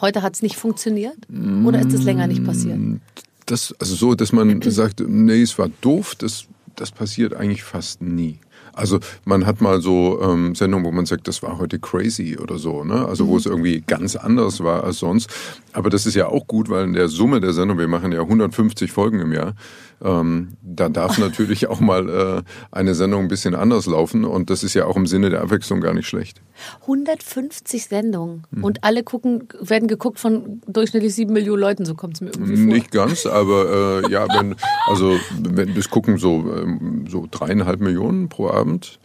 Heute 0.00 0.22
hat 0.22 0.34
es 0.34 0.42
nicht 0.42 0.56
funktioniert? 0.56 1.16
Oder 1.64 1.80
ist 1.80 1.92
es 1.92 2.02
länger 2.02 2.26
nicht 2.26 2.44
passiert? 2.44 2.78
Das, 3.46 3.74
also 3.78 3.94
so, 3.94 4.14
dass 4.14 4.32
man 4.32 4.60
sagt, 4.62 5.00
nee, 5.06 5.40
es 5.42 5.58
war 5.58 5.70
doof, 5.80 6.14
das, 6.16 6.44
das 6.74 6.90
passiert 6.90 7.32
eigentlich 7.34 7.62
fast 7.64 8.02
nie. 8.02 8.38
Also 8.76 9.00
man 9.24 9.46
hat 9.46 9.60
mal 9.60 9.80
so 9.80 10.20
ähm, 10.22 10.54
Sendungen, 10.54 10.86
wo 10.86 10.92
man 10.92 11.06
sagt, 11.06 11.26
das 11.28 11.42
war 11.42 11.58
heute 11.58 11.78
crazy 11.78 12.36
oder 12.38 12.58
so, 12.58 12.84
ne? 12.84 13.06
Also 13.06 13.26
wo 13.26 13.36
es 13.36 13.46
irgendwie 13.46 13.82
ganz 13.86 14.16
anders 14.16 14.62
war 14.62 14.84
als 14.84 14.98
sonst. 14.98 15.30
Aber 15.72 15.90
das 15.90 16.06
ist 16.06 16.14
ja 16.14 16.28
auch 16.28 16.46
gut, 16.46 16.68
weil 16.68 16.84
in 16.84 16.92
der 16.92 17.08
Summe 17.08 17.40
der 17.40 17.52
Sendung, 17.52 17.78
wir 17.78 17.88
machen 17.88 18.12
ja 18.12 18.20
150 18.20 18.92
Folgen 18.92 19.20
im 19.20 19.32
Jahr, 19.32 19.54
ähm, 20.04 20.56
da 20.62 20.88
darf 20.88 21.18
natürlich 21.26 21.68
auch 21.68 21.80
mal 21.80 22.08
äh, 22.08 22.42
eine 22.70 22.94
Sendung 22.94 23.22
ein 23.22 23.28
bisschen 23.28 23.54
anders 23.54 23.86
laufen 23.86 24.24
und 24.24 24.50
das 24.50 24.62
ist 24.62 24.74
ja 24.74 24.86
auch 24.86 24.96
im 24.96 25.06
Sinne 25.06 25.30
der 25.30 25.42
Abwechslung 25.42 25.80
gar 25.80 25.94
nicht 25.94 26.06
schlecht. 26.08 26.40
150 26.82 27.86
Sendungen 27.86 28.44
Mhm. 28.50 28.64
und 28.64 28.84
alle 28.84 29.02
gucken, 29.02 29.48
werden 29.60 29.88
geguckt 29.88 30.18
von 30.18 30.60
durchschnittlich 30.66 31.14
sieben 31.14 31.32
Millionen 31.32 31.60
Leuten, 31.60 31.84
so 31.84 31.94
kommt 31.94 32.14
es 32.14 32.20
mir 32.20 32.28
irgendwie 32.30 32.56
vor. 32.56 32.64
Nicht 32.64 32.90
ganz, 32.90 33.26
aber 33.26 34.02
äh, 34.04 34.10
ja, 34.12 34.26
wenn, 34.38 34.54
also 34.86 35.16
wenn 35.42 35.74
das 35.74 35.90
gucken 35.90 36.18
so, 36.18 36.44
ähm, 36.56 37.06
so 37.08 37.26
dreieinhalb 37.30 37.80
Millionen 37.80 38.28
pro 38.28 38.48
Abend. 38.48 38.98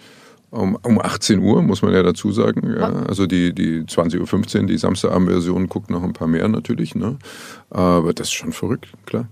Um, 0.53 0.77
um 0.83 0.99
18 0.99 1.39
Uhr, 1.39 1.61
muss 1.61 1.81
man 1.81 1.93
ja 1.93 2.03
dazu 2.03 2.33
sagen. 2.33 2.75
Ja. 2.77 2.91
Also 3.07 3.25
die, 3.25 3.55
die 3.55 3.83
20.15 3.83 4.59
Uhr, 4.59 4.67
die 4.67 4.77
Samstagabendversion 4.77 5.67
guckt 5.69 5.89
noch 5.89 6.03
ein 6.03 6.11
paar 6.11 6.27
mehr 6.27 6.49
natürlich. 6.49 6.93
Ne? 6.93 7.17
Aber 7.69 8.11
das 8.13 8.27
ist 8.27 8.33
schon 8.33 8.51
verrückt, 8.51 8.87
klar. 9.05 9.29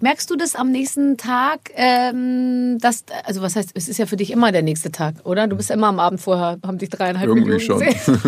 Merkst 0.00 0.30
du 0.30 0.36
das 0.36 0.54
am 0.54 0.70
nächsten 0.70 1.16
Tag, 1.16 1.70
ähm, 1.74 2.78
dass, 2.80 3.04
also 3.24 3.42
was 3.42 3.56
heißt, 3.56 3.70
es 3.74 3.88
ist 3.88 3.98
ja 3.98 4.06
für 4.06 4.16
dich 4.16 4.30
immer 4.30 4.52
der 4.52 4.62
nächste 4.62 4.90
Tag, 4.90 5.14
oder? 5.24 5.46
Du 5.46 5.56
bist 5.56 5.70
ja 5.70 5.76
immer 5.76 5.88
am 5.88 5.98
Abend 5.98 6.20
vorher, 6.20 6.58
haben 6.64 6.78
dich 6.78 6.90
dreieinhalb 6.90 7.28
Irgendwie 7.28 7.50
Millionen 7.50 7.82
schon. 7.82 8.22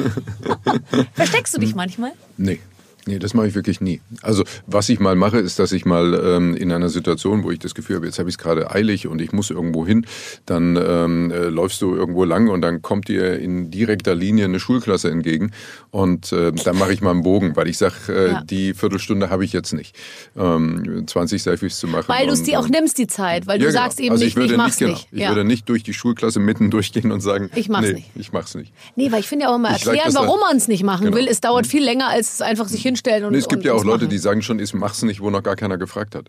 Versteckst 1.15 1.55
du 1.55 1.61
dich 1.61 1.75
manchmal? 1.75 2.13
Nee. 2.37 2.61
Nee, 3.07 3.19
das 3.19 3.35
mache 3.35 3.49
ich 3.49 3.55
wirklich 3.55 3.81
nie. 3.81 4.01
Also 4.23 4.45
was 4.67 4.89
ich 4.89 4.99
mal 5.01 5.15
mache, 5.15 5.39
ist, 5.39 5.59
dass 5.59 5.73
ich 5.73 5.85
mal 5.85 6.15
ähm, 6.25 6.55
in 6.57 6.73
einer 6.73 6.89
Situation, 6.89 7.45
wo 7.45 7.51
ich 7.51 7.59
das 7.59 7.75
Gefühl 7.75 7.97
habe, 7.97 8.07
jetzt 8.07 8.19
habe 8.19 8.29
ich 8.29 8.35
es 8.35 8.39
gerade 8.39 8.71
eilig 8.71 9.07
und 9.07 9.21
ich 9.21 9.33
muss 9.33 9.51
irgendwo 9.51 9.87
hin, 9.87 10.07
dann 10.47 10.77
ähm, 10.77 11.31
äh, 11.31 11.45
läufst 11.49 11.83
du 11.83 11.95
irgendwo 11.95 12.25
lang 12.25 12.49
und 12.49 12.63
dann 12.63 12.81
kommt 12.83 13.09
dir 13.09 13.39
in 13.39 13.71
direkter 13.71 14.15
Linie 14.15 14.47
eine 14.47 14.59
Schulklasse 14.61 15.11
entgegen 15.11 15.51
und 15.91 16.33
äh, 16.33 16.53
dann 16.53 16.79
mache 16.79 16.93
ich 16.93 17.01
mal 17.03 17.11
einen 17.11 17.23
Bogen, 17.23 17.57
weil 17.57 17.69
ich 17.69 17.79
sage, 17.79 17.95
äh, 18.09 18.31
Ja. 18.33 18.43
die 18.43 18.75
Viertelstunde 18.75 19.29
habe 19.31 19.45
ich 19.45 19.53
jetzt 19.53 19.73
nicht, 19.73 19.95
ähm, 20.37 21.05
20 21.07 21.43
Selfies 21.43 21.79
zu 21.79 21.87
machen. 21.87 22.07
Weil 22.09 22.27
du 22.27 22.33
es 22.33 22.43
dir 22.43 22.59
auch 22.59 22.69
nimmst, 22.69 22.97
die 22.99 23.07
Zeit, 23.07 23.47
weil 23.47 23.57
ja, 23.61 23.67
du 23.67 23.73
genau. 23.73 23.83
sagst 23.85 24.01
eben 24.01 24.13
also 24.13 24.25
nicht, 24.25 24.33
ich, 24.33 24.37
würde 24.37 24.53
ich 24.55 24.57
mach's 24.59 24.79
genau, 24.79 24.93
nicht. 24.93 25.09
Ich 25.13 25.21
ja. 25.21 25.29
würde 25.29 25.45
nicht 25.45 25.69
durch 25.69 25.83
die 25.83 25.93
Schulklasse 25.95 26.41
mitten 26.41 26.71
durchgehen 26.71 27.13
und 27.13 27.21
sagen, 27.21 27.51
Ich 27.55 27.69
mach's 27.69 27.87
nee, 27.89 27.95
nicht. 27.95 28.11
ich 28.15 28.33
mach's 28.33 28.55
nicht. 28.55 28.73
Nee, 28.97 29.13
weil 29.13 29.21
ich 29.21 29.29
finde 29.29 29.45
ja 29.45 29.51
auch 29.53 29.57
immer 29.57 29.71
erklären, 29.71 30.13
warum 30.15 30.41
man 30.41 30.57
es 30.57 30.69
nicht 30.69 30.83
machen 30.85 31.05
Genau. 31.07 31.17
will. 31.17 31.29
Es 31.29 31.41
dauert 31.41 31.67
viel 31.67 31.85
länger, 31.85 32.09
als 32.09 32.35
es 32.35 32.41
einfach 32.41 32.67
sich 32.69 32.83
hinstellen 32.95 33.25
und 33.25 33.33
Nee, 33.33 33.39
es 33.39 33.49
gibt 33.49 33.61
und, 33.61 33.67
ja 33.67 33.73
auch 33.75 33.85
Leute, 33.85 34.05
machen. 34.05 34.11
die 34.11 34.19
sagen 34.19 34.43
schon, 34.43 34.59
ich 34.59 34.73
mach's 34.75 35.03
nicht, 35.03 35.21
wo 35.21 35.31
noch 35.31 35.43
gar 35.43 35.57
keiner 35.57 35.77
gefragt 35.79 36.15
hat. 36.15 36.27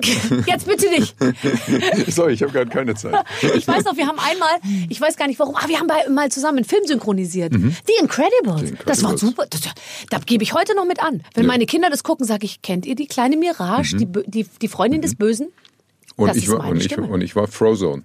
Jetzt 0.46 0.66
bitte 0.66 0.88
nicht. 0.90 1.16
Sorry, 2.14 2.32
ich 2.32 2.42
habe 2.44 2.52
gerade 2.52 2.70
keine 2.70 2.94
Zeit. 2.94 3.16
Ich 3.56 3.66
weiß 3.66 3.82
noch, 3.84 3.96
wir 3.96 4.06
haben 4.06 4.18
einmal, 4.20 4.48
ich 4.88 5.00
weiß 5.00 5.16
gar 5.16 5.26
nicht 5.26 5.40
warum, 5.40 5.56
ah, 5.56 5.66
wir 5.66 5.80
haben 5.80 5.88
mal 6.14 6.30
zusammen 6.30 6.58
einen 6.58 6.64
Film 6.66 6.84
synchronisiert. 6.86 7.52
The 7.52 7.92
Incredibles. 8.00 8.68
The 8.70 8.76
Das 8.86 9.02
war 9.02 9.10
Incredibles. 9.10 9.20
super. 9.20 9.46
Das, 9.50 9.60
da 10.10 10.18
gebe 10.24 10.44
ich 10.44 10.54
heute 10.54 10.76
noch 10.76 10.84
mit 10.84 11.02
an. 11.02 11.22
Wenn 11.34 11.44
Ja. 11.44 11.48
meine 11.48 11.66
Kinder 11.66 11.90
das 11.90 12.04
gucken, 12.04 12.24
sage 12.26 12.44
ich, 12.44 12.62
kennt 12.62 12.86
ihr 12.86 12.94
die 12.94 13.08
kleine 13.08 13.36
Mirage, 13.36 13.96
die, 13.96 14.06
Bö- 14.06 14.22
die, 14.24 14.46
die 14.62 14.68
Freundin 14.68 15.02
des 15.02 15.16
Bösen? 15.16 15.48
Und 16.14 16.36
ich 16.36 16.48
war 16.48 16.64
und 16.68 16.76
ich, 16.84 16.96
und 16.96 17.20
ich 17.20 17.34
war 17.34 17.48
Frozone. 17.48 18.02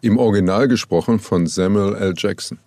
Im 0.00 0.18
Original 0.18 0.66
gesprochen 0.66 1.20
von 1.20 1.46
Samuel 1.46 1.94
L. 1.94 2.14
Jackson. 2.16 2.58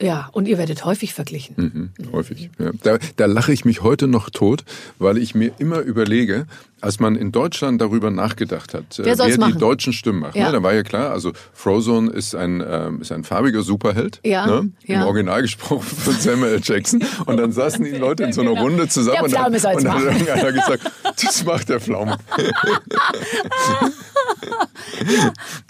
Ja, 0.00 0.30
und 0.32 0.48
ihr 0.48 0.56
werdet 0.56 0.84
häufig 0.84 1.12
verglichen. 1.12 1.54
Mhm, 1.98 2.12
häufig. 2.12 2.50
Ja. 2.58 2.70
Da, 2.82 2.98
da 3.16 3.26
lache 3.26 3.52
ich 3.52 3.64
mich 3.64 3.82
heute 3.82 4.06
noch 4.06 4.30
tot, 4.30 4.64
weil 4.98 5.18
ich 5.18 5.34
mir 5.34 5.52
immer 5.58 5.80
überlege, 5.80 6.46
als 6.80 7.00
man 7.00 7.16
in 7.16 7.32
Deutschland 7.32 7.80
darüber 7.80 8.10
nachgedacht 8.10 8.74
hat, 8.74 8.98
äh, 8.98 9.04
Wer 9.04 9.16
soll's 9.16 9.32
wer 9.32 9.40
machen? 9.40 9.52
die 9.54 9.58
deutschen 9.58 9.92
Stimmen 9.92 10.20
macht. 10.20 10.36
Ja. 10.36 10.46
Ne? 10.46 10.52
Da 10.52 10.62
war 10.62 10.74
ja 10.74 10.82
klar, 10.82 11.10
also 11.10 11.32
Frozone 11.52 12.10
ist 12.10 12.34
ein, 12.34 12.62
ähm, 12.66 13.00
ist 13.00 13.12
ein 13.12 13.24
farbiger 13.24 13.62
Superheld, 13.62 14.20
Ja, 14.24 14.46
ne? 14.46 14.70
ja. 14.84 15.02
im 15.02 15.06
Original 15.06 15.42
gesprochen 15.42 15.82
von 15.82 16.14
Samuel 16.14 16.54
L. 16.54 16.60
Jackson. 16.62 17.02
Und 17.26 17.36
dann 17.36 17.52
saßen 17.52 17.84
die 17.84 17.90
Leute 17.92 18.24
in 18.24 18.32
so 18.32 18.40
einer. 18.42 18.50
Runde 18.60 18.88
zusammen 18.88 19.24
und 19.24 19.32
dann, 19.32 19.54
und 19.54 19.64
dann 19.64 19.76
hat 19.76 19.84
machen. 19.84 20.06
irgendeiner 20.26 20.52
gesagt, 20.52 20.90
das 21.22 21.44
macht 21.44 21.68
der 21.68 21.80
Pflaume. 21.80 22.18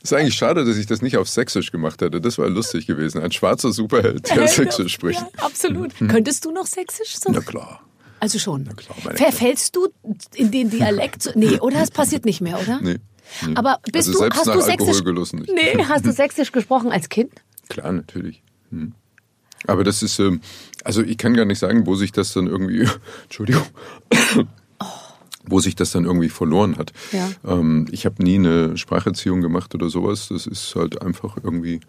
ist 0.03 0.13
eigentlich 0.13 0.35
schade, 0.35 0.65
dass 0.65 0.77
ich 0.77 0.87
das 0.87 1.03
nicht 1.03 1.17
auf 1.17 1.29
Sächsisch 1.29 1.73
gemacht 1.73 2.01
hätte. 2.03 2.21
Das 2.21 2.39
war 2.39 2.49
lustig 2.49 2.87
gewesen. 2.87 3.23
Ein 3.23 3.33
schwarzer 3.33 3.73
Superheld, 3.73 4.29
der 4.35 4.49
Sächsisch 4.49 4.93
spricht. 4.93 5.21
Ja, 5.21 5.45
absolut. 5.45 5.93
Könntest 6.09 6.45
du 6.45 6.53
noch 6.53 6.67
Sächsisch? 6.67 7.17
So? 7.19 7.31
Na 7.33 7.41
klar. 7.41 7.81
Also 8.21 8.39
schon. 8.39 8.69
Verfällst 9.15 9.75
du 9.75 9.89
in 10.35 10.51
den 10.51 10.71
Dialekt? 10.71 11.33
Nee, 11.35 11.59
oder? 11.59 11.81
Das 11.81 11.91
passiert 11.91 12.27
nicht 12.27 12.41
mehr, 12.41 12.61
oder? 12.61 12.81
Nee. 12.81 12.99
nee. 13.47 13.55
Aber 13.55 13.81
bist 13.91 14.09
also 14.09 14.29
du, 14.29 14.35
hast 14.35 14.47
du 14.47 14.61
Sächsisch? 14.61 15.03
Nee, 15.49 15.85
hast 15.89 16.05
du 16.05 16.13
Sächsisch 16.13 16.53
gesprochen 16.53 16.93
als 16.93 17.09
Kind? 17.09 17.33
Klar, 17.69 17.93
natürlich. 17.93 18.43
Hm. 18.71 18.93
Aber 19.67 19.85
das 19.85 20.03
ist, 20.03 20.19
ähm, 20.19 20.41
also 20.85 21.03
ich 21.03 21.19
kann 21.19 21.35
gar 21.35 21.45
nicht 21.45 21.59
sagen, 21.59 21.87
wo 21.87 21.95
sich 21.95 22.13
das 22.13 22.33
dann 22.33 22.47
irgendwie, 22.47 22.87
Entschuldigung, 23.25 23.65
wo 25.45 25.61
sich 25.61 25.75
das 25.75 25.93
dann 25.93 26.05
irgendwie 26.05 26.29
verloren 26.29 26.77
hat. 26.77 26.93
Ja. 27.13 27.31
Ähm, 27.47 27.87
ich 27.91 28.07
habe 28.07 28.23
nie 28.23 28.37
eine 28.37 28.77
Spracherziehung 28.77 29.41
gemacht 29.41 29.75
oder 29.75 29.89
sowas. 29.89 30.29
Das 30.29 30.47
ist 30.47 30.75
halt 30.77 31.03
einfach 31.03 31.37
irgendwie 31.43 31.81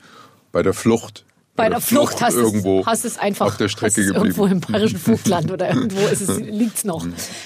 bei 0.52 0.64
der 0.64 0.74
Flucht. 0.74 1.26
Bei 1.62 1.70
der 1.70 1.82
Flucht 1.82 2.22
hast, 2.22 2.36
irgendwo 2.36 2.82
es, 2.82 2.86
hast 2.86 3.06
es 3.06 3.18
einfach 3.18 3.48
auf 3.48 3.58
der 3.58 3.70
Strecke 3.70 4.04
geblieben. 4.06 4.26
irgendwo 4.26 4.46
im 4.46 4.60
bayerischen 4.60 5.00
Vogtland 5.00 5.52
oder 5.52 5.70
irgendwo 5.70 6.06
ist 6.08 6.22
es, 6.22 6.40
liegt's 6.40 6.84
noch. 6.84 7.06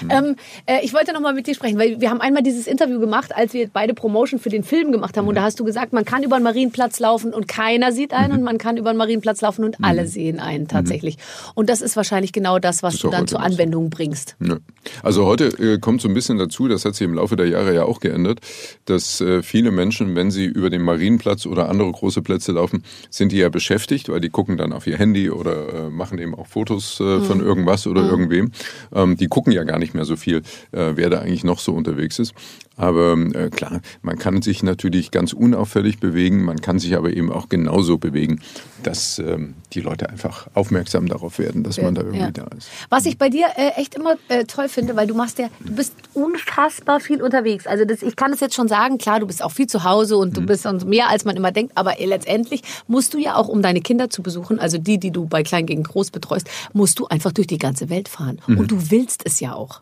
Ähm, 0.10 0.36
äh, 0.66 0.80
ich 0.84 0.94
wollte 0.94 1.14
noch 1.14 1.22
mal 1.22 1.34
mit 1.34 1.48
dir 1.48 1.56
sprechen, 1.56 1.78
weil 1.78 2.00
wir 2.00 2.10
haben 2.10 2.22
einmal 2.22 2.44
dieses 2.44 2.68
Interview 2.68 3.00
gemacht, 3.00 3.36
als 3.36 3.54
wir 3.54 3.70
beide 3.72 3.94
Promotion 3.94 4.40
für 4.40 4.50
den 4.50 4.64
Film 4.64 4.92
gemacht 4.92 5.18
haben. 5.18 5.28
Und 5.28 5.36
da 5.36 5.44
hast 5.44 5.60
du 5.60 5.64
gesagt, 5.64 5.94
man 5.94 6.06
kann 6.06 6.24
über 6.24 6.38
den 6.38 6.44
Marienplatz 6.44 7.00
laufen 7.00 7.34
und 7.34 7.48
keiner 7.48 7.92
sieht 7.92 8.14
einen 8.14 8.34
und 8.34 8.44
man 8.44 8.58
kann 8.58 8.78
über 8.78 8.92
den 8.94 8.98
Marienplatz 8.98 9.42
laufen 9.42 9.64
und 9.64 9.78
alle 9.84 10.08
sehen 10.08 10.40
einen 10.40 10.68
tatsächlich. 10.68 11.18
Und 11.54 11.70
das 11.70 11.82
ist 11.82 11.96
wahrscheinlich 11.96 12.32
genau 12.32 12.60
das, 12.60 12.84
was 12.84 12.96
ist 12.96 13.04
du 13.04 13.10
dann 13.10 13.28
zur 13.28 13.40
so. 13.40 13.46
Anwendung 13.46 13.90
bringst. 13.90 14.36
Ja. 14.40 14.58
Also 15.04 15.26
heute 15.26 15.46
äh, 15.46 15.80
kommt 15.80 16.02
so 16.02 16.08
ein 16.08 16.14
bisschen 16.14 16.38
dazu, 16.38 16.68
das 16.68 16.86
hat 16.86 16.96
sich 16.96 17.06
im 17.06 17.14
Laufe 17.14 17.36
der 17.36 17.48
Jahre 17.48 17.74
ja 17.74 17.84
auch 17.84 18.00
geändert, 18.00 18.40
dass 18.86 19.22
äh, 19.22 19.44
viele 19.44 19.72
Menschen, 19.72 20.16
wenn 20.16 20.32
sie 20.32 20.46
über 20.46 20.70
den 20.70 20.82
Marienplatz 20.82 21.46
oder 21.46 21.70
andere 21.70 21.92
große 21.92 22.22
Plätze 22.22 22.52
laufen, 22.52 22.84
sind 23.10 23.32
die 23.32 23.38
ja 23.38 23.50
beschäftigt, 23.50 24.05
weil 24.10 24.20
die 24.22 24.30
gucken 24.30 24.58
dann 24.58 24.74
auf 24.74 24.88
ihr 24.88 24.98
Handy 24.98 25.30
oder 25.30 25.86
äh, 25.88 25.90
machen 25.90 26.18
eben 26.20 26.36
auch 26.36 26.48
Fotos 26.48 27.00
äh, 27.00 27.22
von 27.22 27.40
irgendwas 27.40 27.88
oder 27.88 28.04
irgendwem. 28.04 28.52
Ähm, 28.94 29.18
die 29.18 29.28
gucken 29.28 29.52
ja 29.54 29.64
gar 29.64 29.80
nicht 29.80 29.94
mehr 29.94 30.06
so 30.06 30.16
viel, 30.16 30.38
äh, 30.72 30.92
wer 30.96 31.10
da 31.10 31.20
eigentlich 31.20 31.44
noch 31.44 31.60
so 31.60 31.74
unterwegs 31.74 32.20
ist. 32.20 32.34
Aber 32.78 33.14
äh, 33.34 33.50
klar, 33.52 33.80
man 34.02 34.18
kann 34.20 34.42
sich 34.42 34.62
natürlich 34.62 35.12
ganz 35.12 35.32
unauffällig 35.32 36.00
bewegen, 36.00 36.44
man 36.44 36.60
kann 36.60 36.78
sich 36.78 36.96
aber 36.98 37.12
eben 37.16 37.32
auch 37.32 37.48
genauso 37.48 37.98
bewegen, 37.98 38.42
dass 38.84 39.18
ähm, 39.18 39.54
die 39.72 39.80
Leute 39.80 40.10
einfach 40.10 40.48
aufmerksam 40.54 41.08
darauf 41.08 41.40
werden, 41.40 41.64
dass 41.64 41.82
man 41.82 41.96
da 41.96 42.02
irgendwie 42.02 42.20
Ja. 42.20 42.32
da 42.32 42.44
ist. 42.58 42.68
Was 42.90 43.06
ich 43.06 43.18
bei 43.18 43.30
dir 43.30 43.46
äh, 43.56 43.70
echt 43.80 43.96
immer 43.96 44.16
äh, 44.28 44.44
toll 44.44 44.68
finde, 44.68 44.96
weil 44.98 45.08
du 45.08 45.16
machst 45.16 45.40
ja, 45.40 45.48
du 45.62 45.74
bist 45.74 45.94
unfassbar 46.14 47.00
viel 47.00 47.22
unterwegs. 47.22 47.66
Also 47.66 47.86
das, 47.86 48.02
ich 48.02 48.16
kann 48.18 48.34
es 48.34 48.40
jetzt 48.42 48.56
schon 48.56 48.68
sagen, 48.68 48.98
klar, 48.98 49.20
du 49.22 49.28
bist 49.28 49.42
auch 49.44 49.52
viel 49.52 49.68
zu 49.68 49.84
Hause 49.86 50.18
und 50.18 50.36
du 50.36 50.42
Mhm. 50.42 50.46
bist 50.48 50.66
und 50.66 50.86
mehr 50.86 51.10
als 51.10 51.24
man 51.24 51.36
immer 51.38 51.52
denkt, 51.52 51.72
aber 51.76 51.94
letztendlich 52.04 52.62
musst 52.88 53.14
du 53.14 53.18
ja 53.20 53.36
auch, 53.36 53.48
um 53.48 53.62
deine 53.62 53.80
Kinder 53.86 54.10
zu 54.10 54.22
besuchen, 54.22 54.60
also 54.60 54.78
die, 54.78 55.00
die 55.00 55.12
du 55.12 55.26
bei 55.28 55.44
Klein 55.44 55.66
gegen 55.66 55.84
Groß 55.84 56.12
betreust, 56.12 56.50
musst 56.74 57.00
du 57.00 57.08
einfach 57.08 57.32
durch 57.32 57.48
die 57.48 57.58
ganze 57.58 57.90
Welt 57.90 58.10
fahren. 58.10 58.42
Mhm. 58.48 58.58
Und 58.58 58.72
du 58.72 58.92
willst 58.92 59.26
es 59.26 59.40
ja 59.40 59.54
auch. 59.54 59.82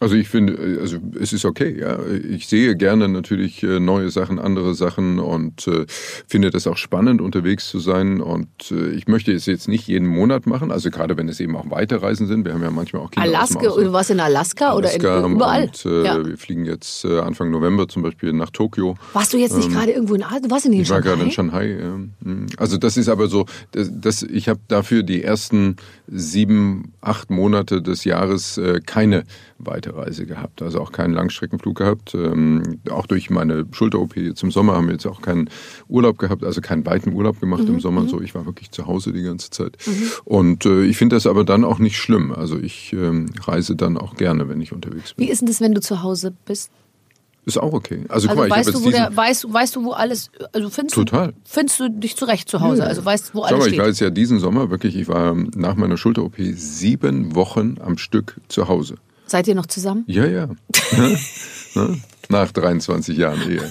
Also 0.00 0.14
ich 0.14 0.28
finde, 0.28 0.78
also 0.80 0.98
es 1.20 1.32
ist 1.32 1.44
okay, 1.44 1.78
ja. 1.80 1.98
Ich 2.28 2.48
sehe 2.48 2.76
gerne 2.76 3.08
natürlich 3.08 3.62
äh, 3.62 3.80
neue 3.80 4.10
Sachen, 4.10 4.38
andere 4.38 4.74
Sachen 4.74 5.18
und 5.18 5.66
äh, 5.68 5.86
finde 6.26 6.50
das 6.50 6.66
auch 6.66 6.76
spannend, 6.76 7.20
unterwegs 7.20 7.68
zu 7.68 7.78
sein. 7.78 8.20
Und 8.20 8.48
äh, 8.70 8.90
ich 8.90 9.06
möchte 9.06 9.32
es 9.32 9.46
jetzt 9.46 9.68
nicht 9.68 9.86
jeden 9.88 10.06
Monat 10.06 10.46
machen, 10.46 10.70
also 10.70 10.90
gerade 10.90 11.16
wenn 11.16 11.28
es 11.28 11.40
eben 11.40 11.56
auch 11.56 11.70
Weiterreisen 11.70 12.26
sind. 12.26 12.44
Wir 12.44 12.54
haben 12.54 12.62
ja 12.62 12.70
manchmal 12.70 13.02
auch 13.02 13.10
Kinder 13.10 13.28
Alaska, 13.28 13.60
du 13.60 13.92
warst 13.92 14.10
in 14.10 14.20
Alaska, 14.20 14.70
Alaska 14.70 14.76
oder 14.76 15.24
in, 15.24 15.32
überall. 15.32 15.62
Und 15.64 15.86
äh, 15.86 16.04
ja. 16.04 16.26
wir 16.26 16.36
fliegen 16.36 16.64
jetzt 16.64 17.04
äh, 17.04 17.20
Anfang 17.20 17.50
November 17.50 17.88
zum 17.88 18.02
Beispiel 18.02 18.32
nach 18.32 18.50
Tokio. 18.50 18.96
Warst 19.12 19.32
du 19.32 19.38
jetzt 19.38 19.56
nicht 19.56 19.70
gerade 19.70 19.92
irgendwo 19.92 20.14
in 20.14 20.22
Asien? 20.22 20.42
Du 20.42 20.50
warst 20.50 20.66
in 20.66 20.72
Ähm, 20.72 20.80
Ich 20.82 20.90
war 20.90 20.96
Shanghai? 20.96 21.10
gerade 21.10 21.22
in 21.24 21.30
Shanghai. 21.30 21.78
Ja. 21.80 21.96
Mhm. 22.20 22.46
Also 22.56 22.76
das 22.76 22.96
ist 22.96 23.08
aber 23.08 23.28
so, 23.28 23.46
das, 23.72 23.90
das, 23.92 24.22
ich 24.22 24.48
habe 24.48 24.60
dafür 24.68 25.02
die 25.02 25.22
ersten 25.22 25.76
sieben, 26.06 26.92
acht 27.00 27.30
Monate 27.30 27.82
des 27.82 28.04
Jahres 28.04 28.58
äh, 28.58 28.80
keine 29.86 29.96
Weiterreise 29.96 30.26
gehabt, 30.26 30.62
also 30.62 30.80
auch 30.80 30.92
keinen 30.92 31.14
Langstreckenflug 31.14 31.76
gehabt. 31.76 32.14
Ähm, 32.14 32.80
auch 32.90 33.06
durch 33.06 33.30
meine 33.30 33.66
Schulter-OP 33.72 34.14
zum 34.34 34.50
Sommer 34.50 34.74
haben 34.74 34.86
wir 34.86 34.92
jetzt 34.92 35.06
auch 35.06 35.22
keinen 35.22 35.48
Urlaub 35.88 36.18
gehabt, 36.18 36.44
also 36.44 36.60
keinen 36.60 36.84
weiten 36.86 37.12
Urlaub 37.12 37.40
gemacht 37.40 37.64
Mhm, 37.64 37.74
im 37.74 37.80
Sommer. 37.80 38.08
So, 38.08 38.20
ich 38.20 38.34
war 38.34 38.46
wirklich 38.46 38.70
zu 38.70 38.86
Hause 38.86 39.12
die 39.12 39.22
ganze 39.22 39.50
Zeit. 39.50 39.76
Und 40.24 40.66
äh, 40.66 40.84
ich 40.84 40.96
finde 40.96 41.16
das 41.16 41.26
aber 41.26 41.44
dann 41.44 41.64
auch 41.64 41.78
nicht 41.78 41.96
schlimm. 41.98 42.32
Also 42.32 42.58
ich 42.58 42.92
ähm, 42.92 43.26
reise 43.44 43.76
dann 43.76 43.96
auch 43.96 44.16
gerne, 44.16 44.48
wenn 44.48 44.60
ich 44.60 44.72
unterwegs 44.72 45.14
bin. 45.14 45.26
Wie 45.26 45.30
ist 45.30 45.40
denn 45.40 45.48
das, 45.48 45.60
wenn 45.60 45.74
du 45.74 45.80
zu 45.80 46.02
Hause 46.02 46.32
bist? 46.44 46.70
Ist 47.44 47.58
auch 47.58 47.72
okay. 47.72 48.04
Also, 48.08 48.26
Also 48.26 48.28
guck 48.28 48.36
mal, 48.38 48.46
ich 48.46 48.50
weißt, 48.50 48.68
jetzt 48.70 48.80
du, 48.80 48.84
wo 48.84 48.90
der, 48.90 49.16
weißt, 49.16 49.52
weißt 49.52 49.76
du, 49.76 49.84
wo 49.84 49.92
alles, 49.92 50.30
also 50.52 50.68
findest, 50.68 50.96
Total. 50.96 51.28
Du, 51.28 51.34
findest 51.44 51.78
du 51.78 51.88
dich 51.88 52.16
zurecht 52.16 52.48
zu 52.48 52.60
Hause? 52.60 52.84
Also 52.84 53.04
weißt, 53.04 53.36
wo 53.36 53.42
Sag 53.42 53.50
alles 53.52 53.58
mal, 53.60 53.66
ich 53.66 53.68
steht? 53.74 53.80
war 53.80 53.86
jetzt 53.86 54.00
ja 54.00 54.10
diesen 54.10 54.40
Sommer 54.40 54.68
wirklich, 54.70 54.96
ich 54.96 55.06
war 55.06 55.36
nach 55.54 55.76
meiner 55.76 55.96
Schulter-OP 55.96 56.34
sieben 56.54 57.36
Wochen 57.36 57.76
am 57.80 57.98
Stück 57.98 58.40
zu 58.48 58.66
Hause. 58.66 58.96
Seid 59.26 59.48
ihr 59.48 59.54
noch 59.54 59.66
zusammen? 59.66 60.04
Ja, 60.06 60.26
ja. 60.26 60.48
Ne? 60.96 61.18
Ne? 61.74 62.00
Nach 62.28 62.50
23 62.52 63.16
Jahren 63.18 63.40
Ehe. 63.50 63.70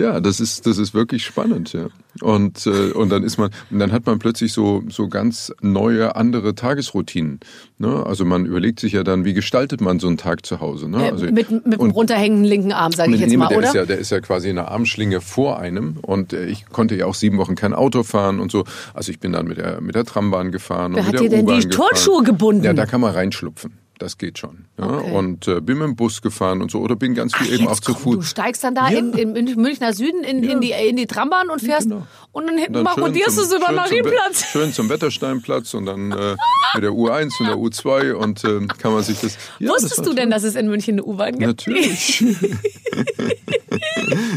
Ja, 0.00 0.18
das 0.20 0.40
ist, 0.40 0.66
das 0.66 0.78
ist 0.78 0.94
wirklich 0.94 1.24
spannend, 1.24 1.72
ja. 1.74 1.88
Und, 2.22 2.66
äh, 2.66 2.90
und 2.92 3.10
dann 3.10 3.22
ist 3.22 3.38
man, 3.38 3.50
und 3.70 3.78
dann 3.78 3.92
hat 3.92 4.06
man 4.06 4.18
plötzlich 4.18 4.52
so, 4.52 4.82
so 4.88 5.08
ganz 5.08 5.52
neue, 5.60 6.16
andere 6.16 6.54
Tagesroutinen. 6.54 7.38
Ne? 7.78 8.04
Also 8.04 8.24
man 8.24 8.46
überlegt 8.46 8.80
sich 8.80 8.92
ja 8.94 9.04
dann, 9.04 9.24
wie 9.24 9.32
gestaltet 9.34 9.80
man 9.80 10.00
so 10.00 10.08
einen 10.08 10.16
Tag 10.16 10.44
zu 10.44 10.60
Hause. 10.60 10.88
Ne? 10.88 11.06
Äh, 11.06 11.10
Also, 11.10 11.26
mit 11.26 11.50
mit 11.50 11.64
dem 11.66 11.80
und- 11.80 11.90
runterhängenden 11.90 12.44
linken 12.46 12.72
Arm, 12.72 12.92
sage 12.92 13.14
ich 13.14 13.20
jetzt 13.20 13.36
mal, 13.36 13.48
der 13.48 13.58
oder? 13.58 13.68
Ist 13.68 13.74
ja, 13.74 13.84
der 13.86 13.98
ist 13.98 14.10
ja 14.10 14.20
quasi 14.20 14.48
in 14.50 14.58
einer 14.58 14.68
Armschlinge 14.70 15.20
vor 15.20 15.58
einem 15.60 15.98
und 16.02 16.32
äh, 16.32 16.46
ich 16.46 16.66
konnte 16.66 16.96
ja 16.96 17.06
auch 17.06 17.14
sieben 17.14 17.38
Wochen 17.38 17.54
kein 17.54 17.74
Auto 17.74 18.02
fahren 18.02 18.40
und 18.40 18.50
so. 18.50 18.64
Also 18.94 19.12
ich 19.12 19.20
bin 19.20 19.32
dann 19.32 19.46
mit 19.46 19.58
der, 19.58 19.80
mit 19.80 19.94
der 19.94 20.04
Trambahn 20.04 20.50
gefahren 20.50 20.94
Wer 20.94 21.02
und 21.02 21.06
hat 21.06 21.12
mit 21.12 21.22
der 21.32 21.42
dir 21.42 21.46
denn 21.46 21.60
die. 21.60 21.68
Turnschuhe 21.68 22.22
gebunden? 22.24 22.64
Ja, 22.64 22.72
da 22.72 22.86
kann 22.86 23.00
man 23.00 23.12
reinschlupfen. 23.12 23.72
Das 24.00 24.16
geht 24.16 24.38
schon. 24.38 24.64
Ja? 24.78 24.88
Okay. 24.88 25.12
Und 25.12 25.46
äh, 25.46 25.60
bin 25.60 25.76
mit 25.76 25.86
dem 25.86 25.94
Bus 25.94 26.22
gefahren 26.22 26.62
und 26.62 26.70
so 26.70 26.78
oder 26.78 26.96
bin 26.96 27.14
ganz 27.14 27.36
viel 27.36 27.48
Ach, 27.50 27.54
eben 27.54 27.68
auch 27.68 27.80
zu 27.80 27.92
Fuß. 27.92 28.16
Du 28.16 28.22
steigst 28.22 28.64
dann 28.64 28.74
da 28.74 28.88
Ja. 28.88 28.98
in, 28.98 29.12
in, 29.12 29.60
Münchner 29.60 29.92
Süden 29.92 30.24
in, 30.24 30.42
in, 30.42 30.62
die, 30.62 30.72
in 30.72 30.96
die 30.96 31.06
Trambahn 31.06 31.50
und 31.50 31.60
fährst 31.60 31.90
Genau. 31.90 32.06
und 32.32 32.46
dann 32.46 32.56
hinten 32.56 32.82
marodierst 32.82 33.36
du 33.38 33.44
so 33.44 33.56
über 33.58 33.66
den 33.66 33.76
schön 33.76 33.76
zum 33.76 33.76
Marienplatz. 33.76 34.44
Schön 34.46 34.72
zum 34.72 34.88
Wettersteinplatz 34.88 35.74
und 35.74 35.84
dann 35.84 36.12
äh, 36.12 36.34
mit 36.74 36.82
der 36.82 36.92
U1 36.92 37.38
und 37.40 37.46
der 37.46 37.56
U2 37.56 38.12
und 38.14 38.42
äh, 38.42 38.66
kann 38.78 38.94
man 38.94 39.02
sich 39.02 39.20
das. 39.20 39.36
Ja, 39.58 39.68
das 39.68 39.82
Wusstest 39.82 39.98
war 39.98 40.04
du 40.06 40.14
denn, 40.14 40.30
dass 40.30 40.44
es 40.44 40.54
in 40.54 40.68
München 40.68 40.94
eine 40.94 41.04
U-Bahn 41.04 41.32
gibt? 41.32 41.42
Natürlich. 41.42 42.24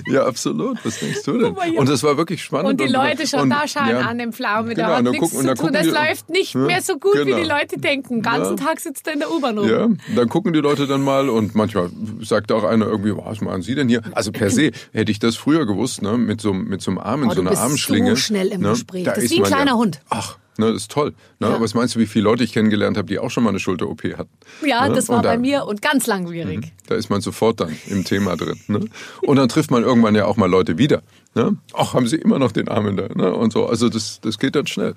ja, 0.08 0.26
absolut. 0.26 0.78
Was 0.84 1.00
denkst 1.00 1.24
du 1.24 1.38
denn? 1.38 1.56
Und 1.78 1.90
das 1.90 2.04
war 2.04 2.18
wirklich 2.18 2.44
spannend. 2.44 2.70
Und 2.72 2.82
die 2.82 2.92
Leute 2.92 3.28
schon 3.28 3.42
und- 3.42 3.50
da 3.50 3.68
schauen 3.68 3.90
ja. 3.90 4.02
an 4.02 4.18
dem 4.18 4.34
Pflaume, 4.34 4.74
Genau, 4.76 4.88
da 4.88 4.96
hat 4.98 5.04
nichts 5.04 5.20
gucken- 5.32 5.48
zu 5.48 5.54
tun. 5.56 5.74
Das 5.74 5.84
die- 5.84 5.90
läuft 5.90 6.30
nicht 6.30 6.54
Ja, 6.54 6.60
mehr 6.62 6.82
so 6.82 6.98
gut, 6.98 7.14
wie 7.16 7.26
genau. 7.26 7.38
die 7.38 7.44
Leute 7.50 7.78
denken. 7.80 8.16
Den 8.16 8.22
ganzen 8.22 8.58
Ja. 8.58 8.66
Tag 8.66 8.80
sitzt 8.80 9.08
er 9.08 9.14
in 9.14 9.20
der 9.20 9.32
U-Bahn 9.32 9.58
rum. 9.58 9.70
Ja, 9.70 9.88
dann 10.16 10.30
gucken 10.30 10.54
die 10.54 10.60
Leute 10.60 10.88
dann 10.88 11.02
mal 11.04 11.30
und 11.30 11.56
manchmal 11.56 11.90
sagt 12.22 12.52
auch 12.52 12.64
einer 12.64 12.86
irgendwie, 12.88 13.16
was 13.16 13.42
machen 13.42 13.62
Sie 13.62 13.76
denn 13.76 13.90
hier? 13.90 14.02
Also 14.14 14.32
per 14.32 14.50
se 14.50 14.72
hätte 14.94 15.12
ich 15.12 15.20
das 15.20 15.36
früher 15.36 15.66
gewusst, 15.66 16.02
ne, 16.02 16.18
mit 16.18 16.42
so, 16.42 16.54
mit 16.54 16.82
so 16.82 16.92
einem 16.92 16.98
Arm 17.00 17.24
in 17.24 17.30
Oh, 17.30 17.32
so 17.32 17.36
du 17.36 17.42
einer 17.42 17.50
bist 17.52 17.62
Armschlinge. 17.64 18.12
so 18.12 18.16
schnell 18.18 18.48
im 18.50 18.62
ne, 18.62 18.70
Gespräch. 18.70 19.04
da 19.06 19.14
Das 19.14 19.24
ist 19.24 19.32
wie 19.32 19.38
ein 19.40 19.44
kleiner 19.44 19.74
Hund. 19.78 20.00
Ach, 20.10 20.38
ne, 20.58 20.68
das 20.74 20.84
ist 20.84 20.92
toll. 20.92 21.12
Ne? 21.40 21.48
Ja. 21.48 21.50
Aber 21.50 21.62
was 21.64 21.74
meinst 21.74 21.96
du, 21.96 22.00
wie 22.00 22.06
viele 22.06 22.24
Leute 22.26 22.44
ich 22.44 22.54
kennengelernt 22.54 22.98
habe, 22.98 23.08
die 23.08 23.20
auch 23.20 23.30
schon 23.32 23.44
mal 23.44 23.50
eine 23.50 23.60
Schulter-OP 23.60 24.04
hatten? 24.18 24.30
Ja, 24.66 24.88
ne? 24.88 24.96
das 24.96 25.10
war 25.10 25.22
da- 25.22 25.30
bei 25.32 25.38
mir 25.38 25.66
und 25.66 25.82
ganz 25.82 26.08
langwierig. 26.08 26.74
Da 26.88 26.96
ist 26.96 27.10
man 27.10 27.22
sofort 27.22 27.60
dann 27.60 27.76
im 27.88 28.04
Thema 28.04 28.36
drin. 28.36 28.60
Ne? 28.68 28.82
Und 29.22 29.38
dann 29.38 29.50
trifft 29.50 29.72
man 29.72 29.84
irgendwann 29.84 30.16
ja 30.16 30.26
auch 30.26 30.38
mal 30.38 30.50
Leute 30.50 30.78
wieder. 30.78 31.02
Ne? 31.36 31.58
Ach, 31.74 31.94
haben 31.94 32.08
sie 32.08 32.18
immer 32.18 32.40
noch 32.40 32.52
den 32.52 32.68
Arm 32.68 32.88
in 32.88 32.98
der, 32.98 33.16
ne? 33.16 33.34
Und 33.34 33.54
so. 33.54 33.66
Also 33.66 33.90
das, 33.90 34.20
das 34.22 34.38
geht 34.38 34.56
dann 34.56 34.68
schnell. 34.68 34.96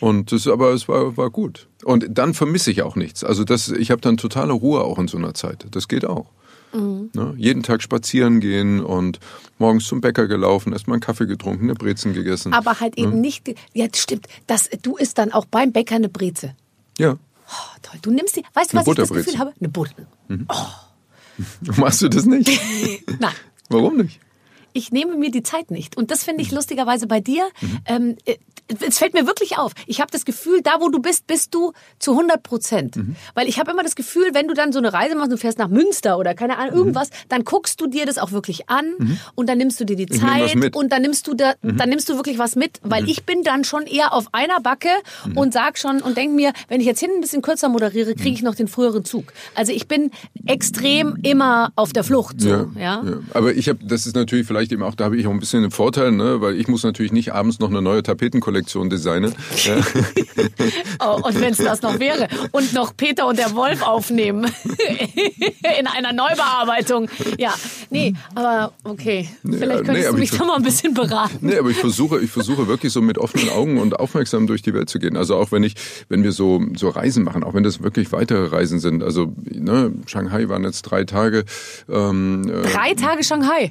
Und 0.00 0.32
das, 0.32 0.46
aber 0.46 0.72
es 0.72 0.88
war, 0.88 1.16
war 1.16 1.30
gut. 1.30 1.68
Und 1.84 2.06
dann 2.10 2.34
vermisse 2.34 2.70
ich 2.70 2.82
auch 2.82 2.96
nichts. 2.96 3.24
Also 3.24 3.44
das, 3.44 3.68
ich 3.68 3.90
habe 3.90 4.00
dann 4.00 4.16
totale 4.16 4.52
Ruhe 4.52 4.82
auch 4.82 4.98
in 4.98 5.08
so 5.08 5.16
einer 5.18 5.34
Zeit. 5.34 5.66
Das 5.70 5.88
geht 5.88 6.04
auch. 6.04 6.26
Mhm. 6.76 7.10
Ne? 7.14 7.34
Jeden 7.36 7.62
Tag 7.62 7.82
spazieren 7.82 8.40
gehen 8.40 8.80
und 8.84 9.18
morgens 9.58 9.86
zum 9.86 10.00
Bäcker 10.00 10.26
gelaufen, 10.28 10.72
erst 10.72 10.86
mal 10.88 10.94
einen 10.94 11.00
Kaffee 11.00 11.26
getrunken, 11.26 11.64
eine 11.64 11.74
Brezen 11.74 12.12
gegessen. 12.12 12.52
Aber 12.52 12.80
halt 12.80 12.98
eben 12.98 13.20
nicht, 13.20 13.44
ge- 13.46 13.54
ja, 13.72 13.86
stimmt, 13.94 14.26
das, 14.46 14.68
du 14.82 14.96
isst 14.96 15.18
dann 15.18 15.32
auch 15.32 15.46
beim 15.46 15.72
Bäcker 15.72 15.96
eine 15.96 16.08
Breze. 16.08 16.54
ja. 16.98 17.16
Oh, 17.48 17.78
toll. 17.80 18.00
Du 18.02 18.10
nimmst 18.10 18.34
die, 18.36 18.42
weißt 18.54 18.72
du, 18.72 18.76
was 18.78 18.88
ich 18.88 18.94
das. 18.96 19.08
Gefühl 19.08 19.38
habe? 19.38 19.52
Eine 19.60 19.68
Butter. 19.68 19.94
Machst 21.76 22.02
du 22.02 22.08
das 22.08 22.24
nicht? 22.26 22.48
Nein. 23.20 23.32
Warum 23.68 23.96
nicht? 23.98 24.20
Ich 24.76 24.92
nehme 24.92 25.16
mir 25.16 25.30
die 25.30 25.42
Zeit 25.42 25.70
nicht. 25.70 25.96
Und 25.96 26.10
das 26.10 26.24
finde 26.24 26.42
ich 26.42 26.50
lustigerweise 26.50 27.06
bei 27.06 27.20
dir. 27.20 27.48
Ähm, 27.86 28.16
äh, 28.24 28.36
es 28.86 28.98
fällt 28.98 29.14
mir 29.14 29.26
wirklich 29.26 29.58
auf. 29.58 29.72
Ich 29.86 30.00
habe 30.00 30.10
das 30.10 30.24
Gefühl, 30.24 30.60
da 30.62 30.80
wo 30.80 30.88
du 30.88 30.98
bist, 30.98 31.26
bist 31.26 31.54
du 31.54 31.72
zu 31.98 32.12
100 32.12 32.42
Prozent. 32.42 32.96
Weil 33.34 33.48
ich 33.48 33.60
habe 33.60 33.70
immer 33.70 33.82
das 33.82 33.94
Gefühl, 33.94 34.30
wenn 34.32 34.48
du 34.48 34.54
dann 34.54 34.72
so 34.72 34.78
eine 34.78 34.92
Reise 34.92 35.14
machst, 35.14 35.30
du 35.30 35.36
fährst 35.36 35.58
nach 35.58 35.68
Münster 35.68 36.18
oder 36.18 36.34
keine 36.34 36.58
Ahnung, 36.58 36.74
irgendwas, 36.74 37.10
dann 37.28 37.44
guckst 37.44 37.80
du 37.80 37.86
dir 37.86 38.06
das 38.06 38.18
auch 38.18 38.32
wirklich 38.32 38.68
an 38.68 39.18
und 39.34 39.48
dann 39.48 39.58
nimmst 39.58 39.78
du 39.78 39.84
dir 39.84 39.96
die 39.96 40.06
Zeit 40.06 40.74
und 40.74 40.90
dann 40.90 41.02
nimmst 41.02 41.26
du 41.28 41.34
da, 41.34 41.54
dann 41.62 41.88
nimmst 41.88 42.08
du 42.08 42.16
wirklich 42.16 42.38
was 42.38 42.56
mit, 42.56 42.80
weil 42.82 43.08
ich 43.08 43.24
bin 43.24 43.42
dann 43.42 43.64
schon 43.64 43.84
eher 43.84 44.12
auf 44.12 44.26
einer 44.32 44.60
Backe 44.60 44.90
und 45.34 45.52
sag 45.52 45.78
schon 45.78 46.00
und 46.00 46.16
denk 46.16 46.34
mir, 46.34 46.52
wenn 46.68 46.80
ich 46.80 46.86
jetzt 46.86 47.00
hinten 47.00 47.18
ein 47.18 47.20
bisschen 47.20 47.42
kürzer 47.42 47.68
moderiere, 47.68 48.14
kriege 48.14 48.34
ich 48.34 48.42
noch 48.42 48.54
den 48.54 48.68
früheren 48.68 49.04
Zug. 49.04 49.32
Also 49.54 49.72
ich 49.72 49.86
bin 49.86 50.10
extrem 50.46 51.18
immer 51.22 51.72
auf 51.76 51.92
der 51.92 52.02
Flucht 52.02 52.40
so, 52.40 52.48
ja. 52.48 52.68
ja. 52.76 53.02
Aber 53.32 53.54
ich 53.54 53.68
habe, 53.68 53.78
das 53.84 54.06
ist 54.06 54.16
natürlich 54.16 54.46
vielleicht 54.46 54.65
eben 54.72 54.82
auch, 54.82 54.94
da 54.94 55.04
habe 55.04 55.16
ich 55.16 55.26
auch 55.26 55.30
ein 55.30 55.40
bisschen 55.40 55.62
einen 55.62 55.70
Vorteil, 55.70 56.12
ne? 56.12 56.40
weil 56.40 56.58
ich 56.58 56.68
muss 56.68 56.82
natürlich 56.82 57.12
nicht 57.12 57.32
abends 57.32 57.58
noch 57.58 57.68
eine 57.70 57.82
neue 57.82 58.02
Tapetenkollektion 58.02 58.90
designen. 58.90 59.34
Ja. 59.64 59.76
Oh, 60.98 61.20
und 61.22 61.38
wenn 61.40 61.52
es 61.52 61.58
das 61.58 61.82
noch 61.82 61.98
wäre. 62.00 62.26
Und 62.52 62.72
noch 62.72 62.96
Peter 62.96 63.26
und 63.26 63.38
der 63.38 63.54
Wolf 63.54 63.82
aufnehmen. 63.82 64.44
In 65.78 65.86
einer 65.86 66.12
Neubearbeitung. 66.12 67.08
Ja, 67.38 67.54
nee, 67.90 68.14
aber 68.34 68.72
okay. 68.84 69.28
Vielleicht 69.42 69.84
könntest 69.84 70.06
nee, 70.06 70.12
du 70.12 70.18
mich 70.18 70.32
ich- 70.32 70.38
da 70.38 70.44
mal 70.44 70.56
ein 70.56 70.62
bisschen 70.62 70.94
beraten. 70.94 71.38
Nee, 71.42 71.58
aber 71.58 71.70
ich 71.70 71.76
versuche, 71.76 72.18
ich 72.20 72.30
versuche 72.30 72.66
wirklich 72.66 72.92
so 72.92 73.02
mit 73.02 73.18
offenen 73.18 73.50
Augen 73.50 73.78
und 73.78 73.98
aufmerksam 74.00 74.46
durch 74.46 74.62
die 74.62 74.72
Welt 74.74 74.88
zu 74.88 74.98
gehen. 74.98 75.16
Also 75.16 75.36
auch 75.36 75.52
wenn 75.52 75.62
ich, 75.62 75.74
wenn 76.08 76.22
wir 76.22 76.32
so, 76.32 76.62
so 76.76 76.88
Reisen 76.88 77.24
machen, 77.24 77.44
auch 77.44 77.54
wenn 77.54 77.62
das 77.62 77.82
wirklich 77.82 78.10
weitere 78.12 78.46
Reisen 78.46 78.78
sind. 78.80 79.02
Also, 79.02 79.32
ne, 79.44 79.92
Shanghai 80.06 80.48
waren 80.48 80.64
jetzt 80.64 80.82
drei 80.82 81.04
Tage. 81.04 81.44
Ähm, 81.88 82.48
äh, 82.48 82.62
Drei 82.68 82.94
Tage 82.94 83.22
Shanghai. 83.22 83.70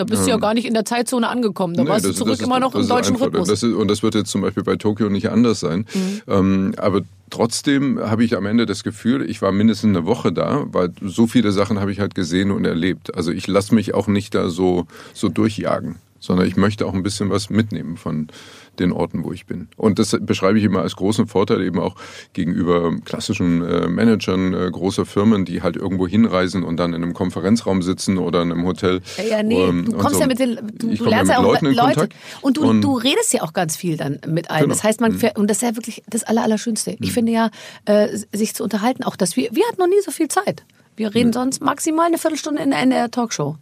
Da 0.00 0.04
bist 0.04 0.24
du 0.24 0.30
ja 0.30 0.38
gar 0.38 0.54
nicht 0.54 0.64
in 0.64 0.72
der 0.72 0.86
Zeitzone 0.86 1.28
angekommen. 1.28 1.74
Da 1.74 1.82
Nee, 1.84 1.90
warst 1.90 2.06
du 2.06 2.08
das- 2.08 2.16
zurück 2.16 2.30
das 2.30 2.40
ist- 2.40 2.46
immer 2.46 2.58
noch 2.58 2.74
im 2.74 2.88
deutschen 2.88 3.16
einfach- 3.16 3.26
Rhythmus. 3.26 3.48
Das 3.48 3.62
ist, 3.62 3.74
und 3.74 3.88
das 3.88 4.02
wird 4.02 4.14
jetzt 4.14 4.30
zum 4.30 4.40
Beispiel 4.40 4.62
bei 4.62 4.76
Tokio 4.76 5.10
nicht 5.10 5.28
anders 5.28 5.60
sein. 5.60 5.84
Mhm. 5.92 6.20
Ähm, 6.26 6.74
aber 6.78 7.02
trotzdem 7.28 8.00
habe 8.00 8.24
ich 8.24 8.34
am 8.34 8.46
Ende 8.46 8.64
das 8.64 8.82
Gefühl, 8.82 9.28
ich 9.28 9.42
war 9.42 9.52
mindestens 9.52 9.94
eine 9.94 10.06
Woche 10.06 10.32
da, 10.32 10.64
weil 10.72 10.90
so 11.04 11.26
viele 11.26 11.52
Sachen 11.52 11.80
habe 11.80 11.92
ich 11.92 12.00
halt 12.00 12.14
gesehen 12.14 12.50
und 12.50 12.64
erlebt. 12.64 13.14
Also 13.14 13.30
ich 13.30 13.46
lasse 13.46 13.74
mich 13.74 13.92
auch 13.92 14.06
nicht 14.06 14.34
da 14.34 14.48
so, 14.48 14.86
so 15.12 15.28
durchjagen, 15.28 15.96
sondern 16.20 16.46
ich 16.46 16.56
möchte 16.56 16.86
auch 16.86 16.94
ein 16.94 17.02
bisschen 17.02 17.30
was 17.30 17.50
mitnehmen 17.50 17.96
von 17.96 18.28
den 18.78 18.92
Orten, 18.92 19.24
wo 19.24 19.32
ich 19.32 19.46
bin. 19.46 19.68
Und 19.76 19.98
das 19.98 20.16
beschreibe 20.20 20.58
ich 20.58 20.64
immer 20.64 20.80
als 20.80 20.96
großen 20.96 21.26
Vorteil 21.26 21.60
eben 21.62 21.80
auch 21.80 21.96
gegenüber 22.32 22.92
klassischen 23.04 23.62
äh, 23.62 23.88
Managern 23.88 24.54
äh, 24.54 24.70
großer 24.70 25.04
Firmen, 25.04 25.44
die 25.44 25.60
halt 25.62 25.76
irgendwo 25.76 26.06
hinreisen 26.06 26.62
und 26.62 26.76
dann 26.78 26.94
in 26.94 27.02
einem 27.02 27.12
Konferenzraum 27.12 27.82
sitzen 27.82 28.16
oder 28.18 28.42
in 28.42 28.52
einem 28.52 28.64
Hotel. 28.64 29.00
Ja, 29.28 29.42
nee, 29.42 29.62
Ähm, 29.62 29.86
du 29.86 29.96
kommst 29.98 30.14
so. 30.14 30.20
ja 30.20 30.26
mit 30.26 30.38
den, 30.38 30.56
du, 30.78 30.94
du 30.94 31.04
ja 31.04 31.10
lernst 31.10 31.26
mit 31.28 31.32
ja 31.34 31.38
auch 31.38 31.42
Leuten 31.44 31.66
in 31.66 31.74
Leute 31.74 31.94
Kontakt. 32.00 32.14
und 32.42 32.56
du, 32.56 32.68
Und- 32.70 32.80
du 32.82 32.96
redest 32.96 33.32
ja 33.34 33.42
auch 33.42 33.52
ganz 33.52 33.76
viel 33.76 33.96
dann 33.96 34.20
mit 34.26 34.50
allen. 34.50 34.62
Genau. 34.62 34.74
Das 34.74 34.84
heißt, 34.84 35.00
man 35.00 35.12
fährt, 35.14 35.36
und 35.38 35.48
das 35.50 35.58
ist 35.58 35.62
ja 35.62 35.76
wirklich 35.76 36.02
das 36.08 36.22
Aller, 36.22 36.42
Allerschönste. 36.42 36.96
Ich 37.00 37.12
finde 37.12 37.32
ja, 37.32 37.50
äh, 37.86 38.16
sich 38.32 38.54
zu 38.54 38.62
unterhalten, 38.62 39.02
auch 39.04 39.16
dass 39.16 39.36
wir, 39.36 39.48
wir 39.52 39.66
hatten 39.66 39.80
noch 39.80 39.88
nie 39.88 40.00
so 40.04 40.10
viel 40.10 40.28
Zeit. 40.28 40.64
Wir 40.96 41.14
reden 41.14 41.32
sonst 41.32 41.62
maximal 41.62 42.06
eine 42.06 42.18
Viertelstunde 42.18 42.62
in, 42.62 42.72
in 42.72 42.90
der 42.90 43.10
Talkshow. 43.10 43.56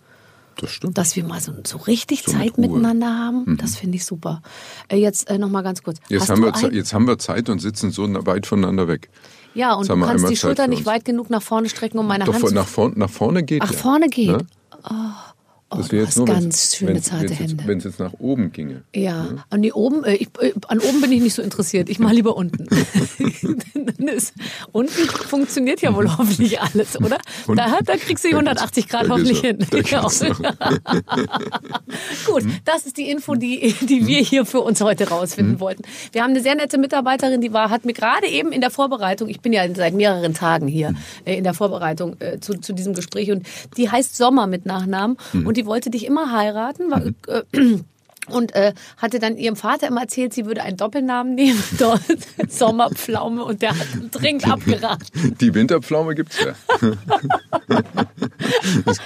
Das 0.60 0.70
stimmt. 0.70 0.98
Dass 0.98 1.14
wir 1.16 1.24
mal 1.24 1.40
so, 1.40 1.52
so 1.64 1.78
richtig 1.78 2.22
So 2.24 2.32
mit 2.32 2.40
Zeit. 2.40 2.58
Mhm. 2.58 2.62
miteinander 2.62 3.06
haben, 3.16 3.56
das 3.60 3.76
finde 3.76 3.96
ich 3.96 4.04
super. 4.04 4.42
Äh, 4.88 4.96
jetzt 4.96 5.30
äh, 5.30 5.38
noch 5.38 5.48
mal 5.50 5.62
ganz 5.62 5.82
kurz. 5.82 5.98
Jetzt 6.08 6.28
haben, 6.28 6.42
wir, 6.42 6.54
ein- 6.54 6.74
jetzt 6.74 6.92
haben 6.92 7.06
wir 7.06 7.18
Zeit 7.18 7.48
und 7.48 7.60
sitzen 7.60 7.90
so 7.92 8.06
weit 8.26 8.46
voneinander 8.46 8.88
weg. 8.88 9.08
ja, 9.54 9.74
und 9.74 9.88
du 9.88 10.00
kannst 10.00 10.28
die 10.28 10.36
Schulter 10.36 10.66
nicht 10.66 10.84
weit 10.86 11.04
genug 11.04 11.30
nach 11.30 11.42
vorne 11.42 11.68
strecken, 11.68 11.98
um 11.98 12.06
meine 12.06 12.24
Doch 12.24 12.34
Hand 12.34 12.48
zu 12.48 12.54
nach, 12.54 12.66
vorn, 12.66 12.92
nach 12.96 13.10
vorne 13.10 13.42
geht 13.44 13.62
Ach, 13.62 13.70
ja. 13.72 13.78
vorne 13.78 14.08
geht. 14.08 14.28
Ne? 14.28 14.46
Oh, 14.84 14.94
Das 15.70 15.88
du 15.88 15.92
wäre 15.92 16.04
jetzt 16.06 16.16
nur, 16.16 16.26
ganz 16.26 16.76
schöne, 16.76 16.94
wenn's- 16.94 17.04
zarte 17.08 17.28
wenn's 17.28 17.38
Hände. 17.40 17.64
Wenn 17.66 17.78
es 17.78 17.84
jetzt 17.84 18.00
nach 18.00 18.14
oben 18.18 18.52
ginge. 18.52 18.82
Ja, 18.94 19.26
an 19.50 19.60
die 19.62 19.72
oben, 19.72 20.02
äh, 20.04 20.14
ich, 20.14 20.28
äh, 20.40 20.52
an 20.68 20.78
oben 20.80 21.00
bin 21.02 21.12
ich 21.12 21.20
nicht 21.20 21.34
so 21.34 21.42
interessiert. 21.42 21.88
Ich 21.90 21.98
mache 21.98 22.14
lieber 22.14 22.36
unten. 22.36 22.66
Unten 24.72 25.08
funktioniert 25.08 25.80
ja 25.82 25.94
wohl 25.94 26.08
hoffentlich 26.16 26.60
alles, 26.60 26.96
oder? 26.98 27.18
Und- 27.46 27.56
Da, 27.58 27.78
da 27.84 27.96
kriegst 27.96 28.24
du 28.24 28.28
die 28.28 28.32
Da 28.34 28.38
180 28.38 28.84
geht's- 28.86 28.92
Grad 28.98 29.08
hoffentlich 29.10 29.40
hin. 29.40 29.58
Gut, 32.26 32.44
das 32.64 32.86
ist 32.86 32.96
die 32.96 33.10
Info, 33.10 33.34
die, 33.34 33.74
die 33.82 34.06
wir 34.06 34.20
hier 34.20 34.46
für 34.46 34.60
uns 34.60 34.80
heute 34.80 35.08
rausfinden 35.08 35.60
wollten. 35.60 35.82
Wir 36.12 36.22
haben 36.22 36.30
eine 36.30 36.40
sehr 36.40 36.54
nette 36.54 36.78
Mitarbeiterin, 36.78 37.40
die 37.40 37.52
war, 37.52 37.70
hat 37.70 37.84
mir 37.84 37.92
gerade 37.92 38.26
eben 38.28 38.52
in 38.52 38.60
der 38.60 38.70
Vorbereitung, 38.70 39.28
ich 39.28 39.40
bin 39.40 39.52
ja 39.52 39.62
seit 39.74 39.94
mehreren 39.94 40.34
Tagen 40.34 40.68
hier 40.68 40.94
äh, 41.24 41.36
in 41.36 41.44
der 41.44 41.54
Vorbereitung 41.54 42.16
äh, 42.20 42.38
zu, 42.40 42.54
zu 42.54 42.72
diesem 42.72 42.94
Gespräch 42.94 43.30
und 43.30 43.46
die 43.76 43.90
heißt 43.90 44.16
Sommer 44.16 44.46
mit 44.46 44.66
Nachnamen 44.66 45.16
und 45.44 45.56
die 45.58 45.66
wollte 45.66 45.90
dich 45.90 46.06
immer 46.06 46.30
heiraten. 46.32 46.90
War, 46.90 47.02
äh, 47.26 47.42
und 48.28 48.54
äh, 48.54 48.74
hatte 48.98 49.18
dann 49.18 49.36
ihrem 49.36 49.56
Vater 49.56 49.88
immer 49.88 50.02
erzählt, 50.02 50.34
sie 50.34 50.46
würde 50.46 50.62
einen 50.62 50.76
Doppelnamen 50.76 51.34
nehmen, 51.34 51.62
dort 51.78 52.02
Sommerpflaume 52.48 53.42
und 53.44 53.62
der 53.62 53.70
hat 53.70 53.86
dringend 54.12 54.48
abgeraten. 54.48 55.34
Die 55.40 55.54
Winterpflaume 55.54 56.14
gibt's 56.14 56.38
ja. 56.44 56.52
Es, 58.86 58.98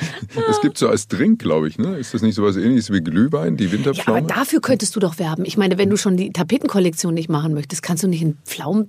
es 0.51 0.61
gibt 0.61 0.79
so 0.79 0.89
als 0.89 1.09
Drink, 1.09 1.41
glaube 1.41 1.69
ich, 1.69 1.79
ne? 1.79 1.97
Ist 1.97 2.15
das 2.15 2.23
nicht 2.23 2.35
sowas 2.35 2.57
ähnliches 2.57 2.91
wie 2.93 3.01
Glühwein, 3.01 3.57
die 3.57 3.65
Ja, 3.65 3.71
aber 3.71 3.79
Winterpflaume? 3.79 4.23
dafür 4.25 4.61
könntest 4.61 4.95
du 4.97 5.01
doch 5.01 5.19
werben. 5.19 5.45
Ich 5.45 5.57
meine, 5.57 5.79
wenn 5.79 5.91
du 5.91 5.97
schon 5.97 6.17
die 6.17 6.33
Tapetenkollektion 6.33 7.15
nicht 7.15 7.29
machen 7.29 7.55
möchtest, 7.55 7.83
kannst 7.83 8.03
du 8.03 8.09
nicht 8.09 8.23
einen 8.23 8.39
Pflaumen... 8.45 8.89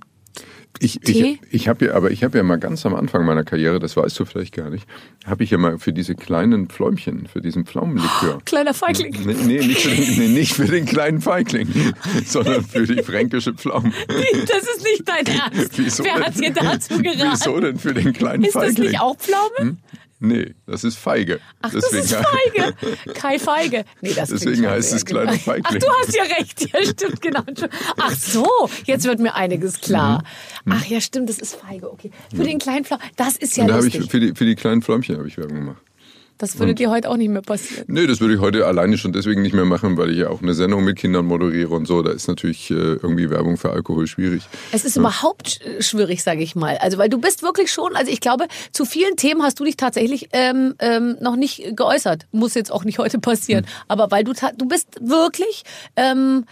ich 0.80 1.00
Tee? 1.00 1.38
ich, 1.50 1.54
ich 1.62 1.68
habe 1.68 1.86
ja, 1.86 1.94
aber 1.94 2.10
ich 2.10 2.24
habe 2.24 2.36
ja 2.38 2.44
mal 2.44 2.58
ganz 2.58 2.84
am 2.84 2.94
Anfang 2.94 3.24
meiner 3.24 3.44
Karriere, 3.44 3.78
das 3.78 3.96
weißt 3.96 4.18
du 4.18 4.24
vielleicht 4.24 4.54
gar 4.54 4.70
nicht, 4.70 4.86
habe 5.24 5.44
ich 5.44 5.50
ja 5.50 5.58
mal 5.58 5.78
für 5.78 5.92
diese 5.92 6.14
kleinen 6.14 6.68
Pfläumchen, 6.68 7.26
für 7.26 7.40
diesen 7.40 7.64
Pflaumenlikör. 7.64 8.40
Kleiner 8.44 8.74
Feigling. 8.74 9.16
Nee, 9.24 9.34
nee, 9.44 9.66
nicht 9.66 9.80
für 9.82 9.94
den, 9.94 10.18
nee, 10.18 10.28
nicht 10.28 10.52
für 10.54 10.66
den 10.66 10.84
kleinen 10.86 11.20
Feigling, 11.20 11.68
sondern 12.26 12.64
für 12.64 12.86
die 12.86 13.02
fränkische 13.02 13.54
Pflaume. 13.54 13.92
Das 14.46 14.62
ist 14.62 14.84
nicht 14.84 15.08
dein 15.08 15.26
Ernst. 15.26 15.78
Wieso 15.78 16.04
Wer 16.04 16.14
denn? 16.14 16.24
hat 16.24 16.38
dir 16.38 16.50
dazu 16.50 17.02
geraten? 17.02 17.30
Wieso 17.32 17.60
denn 17.60 17.78
für 17.78 17.94
den 17.94 18.12
kleinen 18.12 18.44
Ist 18.44 18.54
das 18.54 18.64
Feigling? 18.64 18.88
nicht 18.90 19.00
auch 19.00 19.16
Pflaume? 19.16 19.76
Nee, 20.20 20.54
das 20.66 20.84
ist 20.84 20.96
Feige. 20.96 21.40
Ach, 21.60 21.70
das 21.70 21.92
ist 21.92 22.14
Feige. 22.14 22.74
Kai 23.14 23.38
Feige. 23.38 23.84
Nee, 24.00 24.14
das 24.14 24.30
Deswegen 24.30 24.66
heißt 24.66 24.92
es 24.92 25.04
kleiner 25.04 25.32
genau. 25.32 25.42
Feigling. 25.42 25.64
Ach, 25.64 25.74
du 25.74 25.86
hast 26.00 26.16
ja 26.16 26.22
recht. 26.22 26.72
Ja, 26.72 26.84
stimmt, 26.84 27.20
genau. 27.20 27.42
Ach 27.98 28.12
so, 28.12 28.46
jetzt 28.84 29.04
wird 29.04 29.18
mir 29.18 29.34
einiges 29.34 29.80
klar. 29.80 30.22
Ach 30.68 30.84
ja, 30.86 31.00
stimmt, 31.00 31.28
das 31.28 31.38
ist 31.38 31.56
Feige. 31.56 31.90
Okay. 31.90 32.10
Für 32.34 32.44
den 32.44 32.58
kleinen 32.58 32.84
Pflaumen, 32.84 33.04
das 33.16 33.36
ist 33.36 33.56
ja 33.56 33.66
da 33.66 33.74
habe 33.74 33.86
ich 33.86 33.94
lustig. 33.94 34.10
für 34.10 34.20
die, 34.20 34.34
für 34.34 34.44
die 34.44 34.54
kleinen 34.54 34.82
Fläumchen 34.82 35.18
habe 35.18 35.28
ich 35.28 35.36
Werbung 35.36 35.58
gemacht. 35.58 35.82
Das 36.38 36.58
würde 36.58 36.74
dir 36.74 36.90
heute 36.90 37.08
auch 37.10 37.16
nicht 37.16 37.28
mehr 37.30 37.42
passieren. 37.42 37.84
Nee, 37.86 38.06
das 38.08 38.20
würde 38.20 38.34
ich 38.34 38.40
heute 38.40 38.66
alleine 38.66 38.98
schon 38.98 39.12
deswegen 39.12 39.40
nicht 39.42 39.54
mehr 39.54 39.64
machen, 39.64 39.96
weil 39.96 40.10
ich 40.10 40.18
ja 40.18 40.30
auch 40.30 40.42
eine 40.42 40.52
Sendung 40.54 40.82
mit 40.84 40.96
Kindern 40.98 41.26
moderiere 41.26 41.72
und 41.74 41.86
so. 41.86 42.02
Da 42.02 42.10
ist 42.10 42.26
natürlich 42.26 42.70
äh, 42.70 42.74
irgendwie 42.74 43.30
Werbung 43.30 43.56
für 43.56 43.70
Alkohol 43.70 44.06
schwierig. 44.08 44.42
Es 44.72 44.84
ist 44.84 44.96
überhaupt 44.96 45.46
sch- 45.48 45.82
schwierig, 45.82 46.22
sage 46.24 46.42
ich 46.42 46.56
mal. 46.56 46.76
Also, 46.78 46.98
weil 46.98 47.08
du 47.08 47.18
bist 47.20 47.42
wirklich 47.42 47.70
schon, 47.70 47.94
also 47.94 48.10
ich 48.10 48.20
glaube, 48.20 48.46
zu 48.72 48.84
vielen 48.84 49.16
Themen 49.16 49.42
hast 49.42 49.60
du 49.60 49.64
dich 49.64 49.76
tatsächlich 49.76 50.28
ähm, 50.32 50.74
ähm, 50.80 51.16
noch 51.20 51.36
nicht 51.36 51.76
geäußert. 51.76 52.26
Muss 52.32 52.54
jetzt 52.54 52.72
auch 52.72 52.84
nicht 52.84 52.98
heute 52.98 53.18
passieren. 53.20 53.64
Aber 53.86 54.10
weil 54.10 54.24
du, 54.24 54.32
du 54.56 54.66
bist 54.66 54.88
wirklich, 55.00 55.62
ähm, 55.96 56.44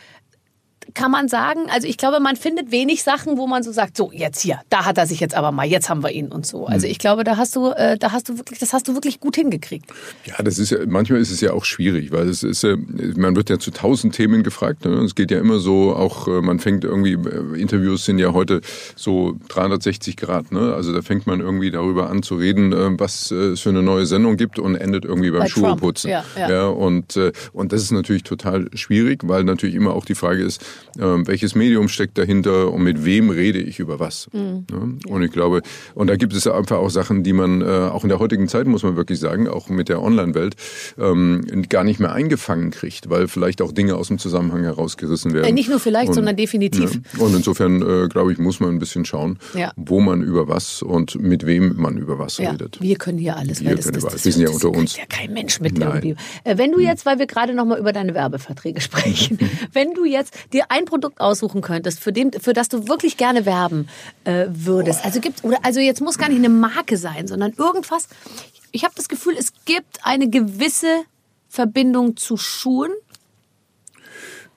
kann 0.95 1.11
man 1.11 1.29
sagen, 1.29 1.67
also 1.71 1.87
ich 1.87 1.97
glaube, 1.97 2.21
man 2.21 2.37
findet 2.37 2.71
wenig 2.71 3.03
Sachen, 3.03 3.37
wo 3.39 3.47
man 3.47 3.63
so 3.63 3.73
sagt, 3.73 3.97
so 3.97 4.11
jetzt 4.13 4.41
hier, 4.41 4.61
da 4.69 4.85
hat 4.85 4.99
er 4.99 5.07
sich 5.07 5.21
jetzt 5.21 5.35
aber 5.35 5.53
mal, 5.53 5.67
jetzt 5.67 5.89
haben 5.89 6.03
wir 6.03 6.11
ihn 6.11 6.29
und 6.29 6.47
so. 6.47 6.67
Also 6.67 6.87
ich 6.87 6.99
glaube, 6.99 7.25
da 7.25 7.37
hast 7.37 7.57
du, 7.57 7.71
äh, 7.71 7.97
da 7.99 8.13
hast 8.13 8.29
du 8.29 8.39
wirklich, 8.39 8.59
das 8.59 8.73
hast 8.73 8.89
du 8.89 8.95
wirklich 8.95 9.21
gut 9.21 9.37
hingekriegt. 9.37 9.87
Ja, 10.25 10.43
das 10.43 10.59
ist 10.59 10.71
ja, 10.71 10.79
manchmal 10.87 11.21
ist 11.21 11.31
es 11.31 11.41
ja 11.41 11.53
auch 11.53 11.65
schwierig, 11.65 12.13
weil 12.13 12.29
es 12.29 12.43
ist, 12.43 12.65
äh, 12.65 12.77
man 13.17 13.37
wird 13.37 13.51
ja 13.51 13.59
zu 13.59 13.71
tausend 13.71 14.15
Themen 14.15 14.43
gefragt. 14.43 14.85
Ne? 14.85 14.93
Es 15.03 15.15
geht 15.15 15.31
ja 15.31 15.39
immer 15.39 15.59
so, 15.59 15.95
auch 15.95 16.29
äh, 16.29 16.43
man 16.43 16.59
fängt 16.59 16.85
irgendwie, 16.85 17.15
äh, 17.15 17.61
Interviews 17.61 18.05
sind 18.05 18.19
ja 18.19 18.33
heute 18.33 18.61
so 18.97 19.37
360 19.49 20.17
Grad. 20.17 20.53
Ne? 20.53 20.75
Also 20.75 20.93
da 20.93 21.03
fängt 21.03 21.27
man 21.27 21.41
irgendwie 21.41 21.71
darüber 21.71 22.11
an 22.11 22.23
zu 22.23 22.37
reden, 22.37 22.73
äh, 22.73 22.99
was 22.99 23.31
äh, 23.31 23.53
es 23.53 23.61
für 23.61 23.71
eine 23.71 23.83
neue 23.83 24.07
Sendung 24.07 24.37
gibt 24.37 24.59
und 24.59 24.75
endet 24.75 25.05
irgendwie 25.05 25.31
beim 25.31 25.41
Bei. 25.41 25.49
Schuheputzen. 25.49 26.11
Ja, 26.11 26.25
ja. 26.37 26.51
Ja, 26.51 26.67
und, 26.67 27.19
und 27.53 27.73
das 27.73 27.83
ist 27.83 27.93
natürlich 27.93 28.25
total 28.25 28.69
schwierig, 28.75 29.21
weil 29.25 29.45
natürlich 29.45 29.75
immer 29.75 29.95
auch 29.95 30.05
die 30.05 30.15
Frage 30.15 30.43
ist, 30.43 30.63
welches 30.97 31.55
Medium 31.55 31.89
steckt 31.89 32.19
dahinter 32.19 32.73
und 32.73 32.83
mit 32.83 33.05
wem 33.05 33.31
rede 33.31 33.59
ich 33.59 33.79
über 33.79 33.99
was. 34.01 34.29
Mhm. 34.33 34.67
Und 35.09 35.23
ich 35.23 35.33
glaube, 35.33 35.63
und 35.95 36.07
da 36.09 36.17
gibt 36.17 36.33
es 36.35 36.47
einfach 36.47 36.79
auch 36.79 36.91
Sachen, 36.91 37.23
die 37.23 37.33
man 37.33 37.63
äh, 37.63 37.65
auch 37.65 38.03
in 38.05 38.09
der 38.09 38.19
heutigen 38.19 38.49
Zeit, 38.49 38.67
muss 38.67 38.83
man 38.83 38.97
wirklich 38.97 39.19
sagen, 39.19 39.49
auch 39.49 39.69
mit 39.69 39.89
der 39.89 40.03
Online-Welt, 40.03 40.57
ähm, 40.99 41.45
gar 41.69 41.85
nicht 41.85 42.01
mehr 42.01 42.13
eingefangen 42.13 42.71
kriegt, 42.71 43.09
weil 43.11 43.29
vielleicht 43.29 43.63
auch 43.63 43.73
Dinge 43.73 43.97
aus 43.97 44.09
dem 44.09 44.19
Zusammenhang 44.19 44.63
herausgerissen 44.63 45.33
werden. 45.33 45.47
Äh, 45.47 45.53
nicht 45.53 45.69
nur 45.69 45.81
vielleicht, 45.81 46.09
und, 46.09 46.15
sondern 46.15 46.37
definitiv. 46.37 46.95
Ja, 47.17 47.25
und 47.25 47.35
insofern, 47.35 47.83
äh, 47.83 48.09
glaube 48.09 48.33
ich, 48.33 48.39
muss 48.39 48.61
man 48.61 48.71
ein 48.71 48.79
bisschen 48.79 49.05
schauen, 49.05 49.39
Ja. 49.55 49.73
wo 49.77 50.01
man 50.01 50.23
über 50.23 50.49
was 50.49 50.83
und 50.83 51.21
mit 51.21 51.47
wem 51.47 51.75
man 51.77 51.97
über 51.97 52.19
was 52.19 52.39
Ja, 52.39 52.51
redet. 52.51 52.81
wir 52.81 52.97
können 52.97 53.19
hier 53.19 53.37
alles. 53.37 53.61
Wir 53.63 53.75
das, 53.77 53.85
können 53.87 53.95
das, 53.95 54.05
alles. 54.05 54.25
Wir 54.25 54.33
sind 54.33 54.43
ja 54.43 54.51
unter 54.51 54.71
uns. 54.71 54.97
ja 54.97 55.05
kein 55.09 55.33
Mensch 55.33 55.61
mit 55.61 55.79
Nein. 55.79 55.89
irgendwie. 56.03 56.17
Äh, 56.45 56.59
Wenn 56.59 56.73
du 56.73 56.81
jetzt, 56.81 57.07
weil 57.07 57.19
wir 57.19 57.27
gerade 57.27 57.55
noch 57.55 57.65
mal 57.65 57.79
über 57.79 57.93
deine 57.93 58.15
Werbeverträge 58.15 58.81
sprechen, 58.83 59.39
wenn 59.73 59.95
du 59.95 60.05
jetzt 60.05 60.35
dir 60.53 60.65
ein 60.73 60.87
Produkt 60.87 61.21
aussuchen 61.21 61.61
könntest, 61.61 62.01
für, 62.01 62.13
dem, 62.13 62.33
für 62.33 62.55
das 62.55 62.69
du 62.69 62.89
wirklich 62.89 63.19
gerne 63.19 63.45
werben 63.45 63.89
äh, 64.25 64.47
würdest, 64.49 65.05
also 65.05 65.21
gibt 65.21 65.45
oder 65.45 65.59
also 65.63 65.81
jetzt 65.81 66.01
muss 66.01 66.17
gar 66.17 66.31
nicht 66.31 66.39
eine 66.39 66.49
Marke 66.49 66.97
sein, 66.97 67.29
sondern 67.29 67.53
irgendwas. 67.53 68.09
Ich 68.73 68.85
habe 68.85 68.95
das 68.97 69.09
Gefühl, 69.09 69.35
es 69.39 69.53
gibt 69.67 70.01
eine 70.03 70.31
gewisse 70.31 71.05
Verbindung 71.49 72.17
zu 72.17 72.39
Schuhen? 72.39 72.91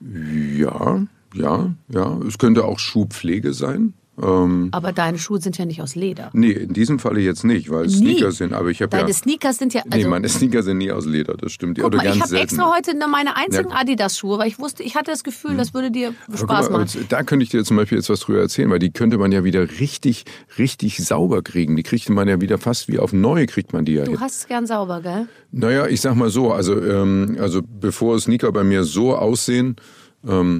Ja, 0.00 1.06
ja, 1.34 1.74
ja. 1.88 2.20
Es 2.26 2.38
könnte 2.38 2.64
auch 2.64 2.78
Schuhpflege 2.78 3.52
sein. 3.52 3.92
Ähm, 4.22 4.68
Aber 4.72 4.92
deine 4.92 5.18
Schuhe 5.18 5.40
sind 5.40 5.58
ja 5.58 5.64
nicht 5.66 5.82
aus 5.82 5.94
Leder. 5.94 6.30
nee, 6.32 6.52
in 6.52 6.72
diesem 6.72 6.98
Falle 6.98 7.20
jetzt 7.20 7.44
nicht, 7.44 7.70
weil 7.70 7.84
es 7.86 8.00
Nie. 8.00 8.14
Sneaker 8.16 8.32
sind. 8.32 8.52
Aber 8.54 8.70
ich 8.70 8.80
habe 8.80 8.90
Deine 8.90 9.08
ja. 9.08 9.14
Sneakers 9.14 9.58
sind 9.58 9.74
ja. 9.74 9.82
nee, 9.84 9.96
Also, 9.96 10.08
meine 10.08 10.28
Sneaker 10.28 10.62
sind 10.62 10.78
nie 10.78 10.90
aus 10.90 11.04
Leder, 11.04 11.34
das 11.34 11.52
stimmt. 11.52 11.78
guck 11.78 11.94
mal, 11.94 12.06
ich 12.06 12.20
habe 12.22 12.38
extra 12.38 12.74
heute 12.74 12.96
ne- 12.96 13.06
meine 13.08 13.36
einzigen 13.36 13.70
Ja. 13.70 13.76
Adidas-Schuhe, 13.76 14.38
weil 14.38 14.48
ich 14.48 14.58
wusste, 14.58 14.82
ich 14.82 14.94
hatte 14.96 15.10
das 15.10 15.22
Gefühl, 15.22 15.56
das 15.56 15.74
würde 15.74 15.90
dir 15.90 16.14
Spaß 16.34 16.70
mal, 16.70 16.80
machen. 16.80 17.04
Da 17.08 17.22
könnte 17.24 17.42
ich 17.42 17.50
dir 17.50 17.62
zum 17.64 17.76
Beispiel 17.76 17.98
jetzt 17.98 18.08
was 18.08 18.20
drüber 18.20 18.40
erzählen, 18.40 18.70
weil 18.70 18.78
die 18.78 18.90
könnte 18.90 19.18
man 19.18 19.32
ja 19.32 19.44
wieder 19.44 19.68
richtig, 19.80 20.24
richtig 20.58 20.96
sauber 21.04 21.42
kriegen. 21.42 21.76
Die 21.76 21.82
kriegt 21.82 22.08
man 22.08 22.26
ja 22.28 22.40
wieder 22.40 22.58
fast 22.58 22.88
wie 22.88 22.98
auf 22.98 23.12
neu, 23.12 23.46
kriegt 23.46 23.72
man 23.72 23.84
die 23.84 23.94
ja 23.94 24.04
Du 24.04 24.12
jetzt. 24.12 24.20
hast 24.20 24.36
es 24.38 24.46
gern 24.46 24.66
sauber, 24.66 25.00
gell? 25.02 25.28
Naja, 25.52 25.86
ich 25.86 26.00
sag 26.00 26.14
mal 26.16 26.30
so, 26.30 26.52
also, 26.52 26.80
ähm, 26.82 27.36
also 27.40 27.60
bevor 27.62 28.18
Sneaker 28.18 28.50
bei 28.52 28.64
mir 28.64 28.84
so 28.84 29.14
aussehen, 29.14 29.76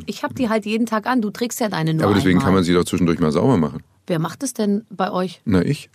Ich 0.06 0.22
habe 0.22 0.34
die 0.34 0.48
halt 0.48 0.64
jeden 0.66 0.86
Tag 0.86 1.06
an. 1.06 1.20
Du 1.22 1.30
trägst 1.30 1.58
ja 1.60 1.68
deine 1.68 1.92
nur 1.94 2.04
aber 2.04 2.14
deswegen 2.14 2.38
einmal. 2.38 2.44
kann 2.44 2.54
man 2.54 2.64
sie 2.64 2.72
doch 2.74 2.84
zwischendurch 2.84 3.18
mal 3.18 3.32
sauber 3.32 3.56
machen. 3.56 3.82
Wer 4.06 4.18
macht 4.20 4.42
es 4.42 4.54
denn 4.54 4.84
bei 4.90 5.10
euch? 5.10 5.40
Na, 5.44 5.62
ich? 5.62 5.90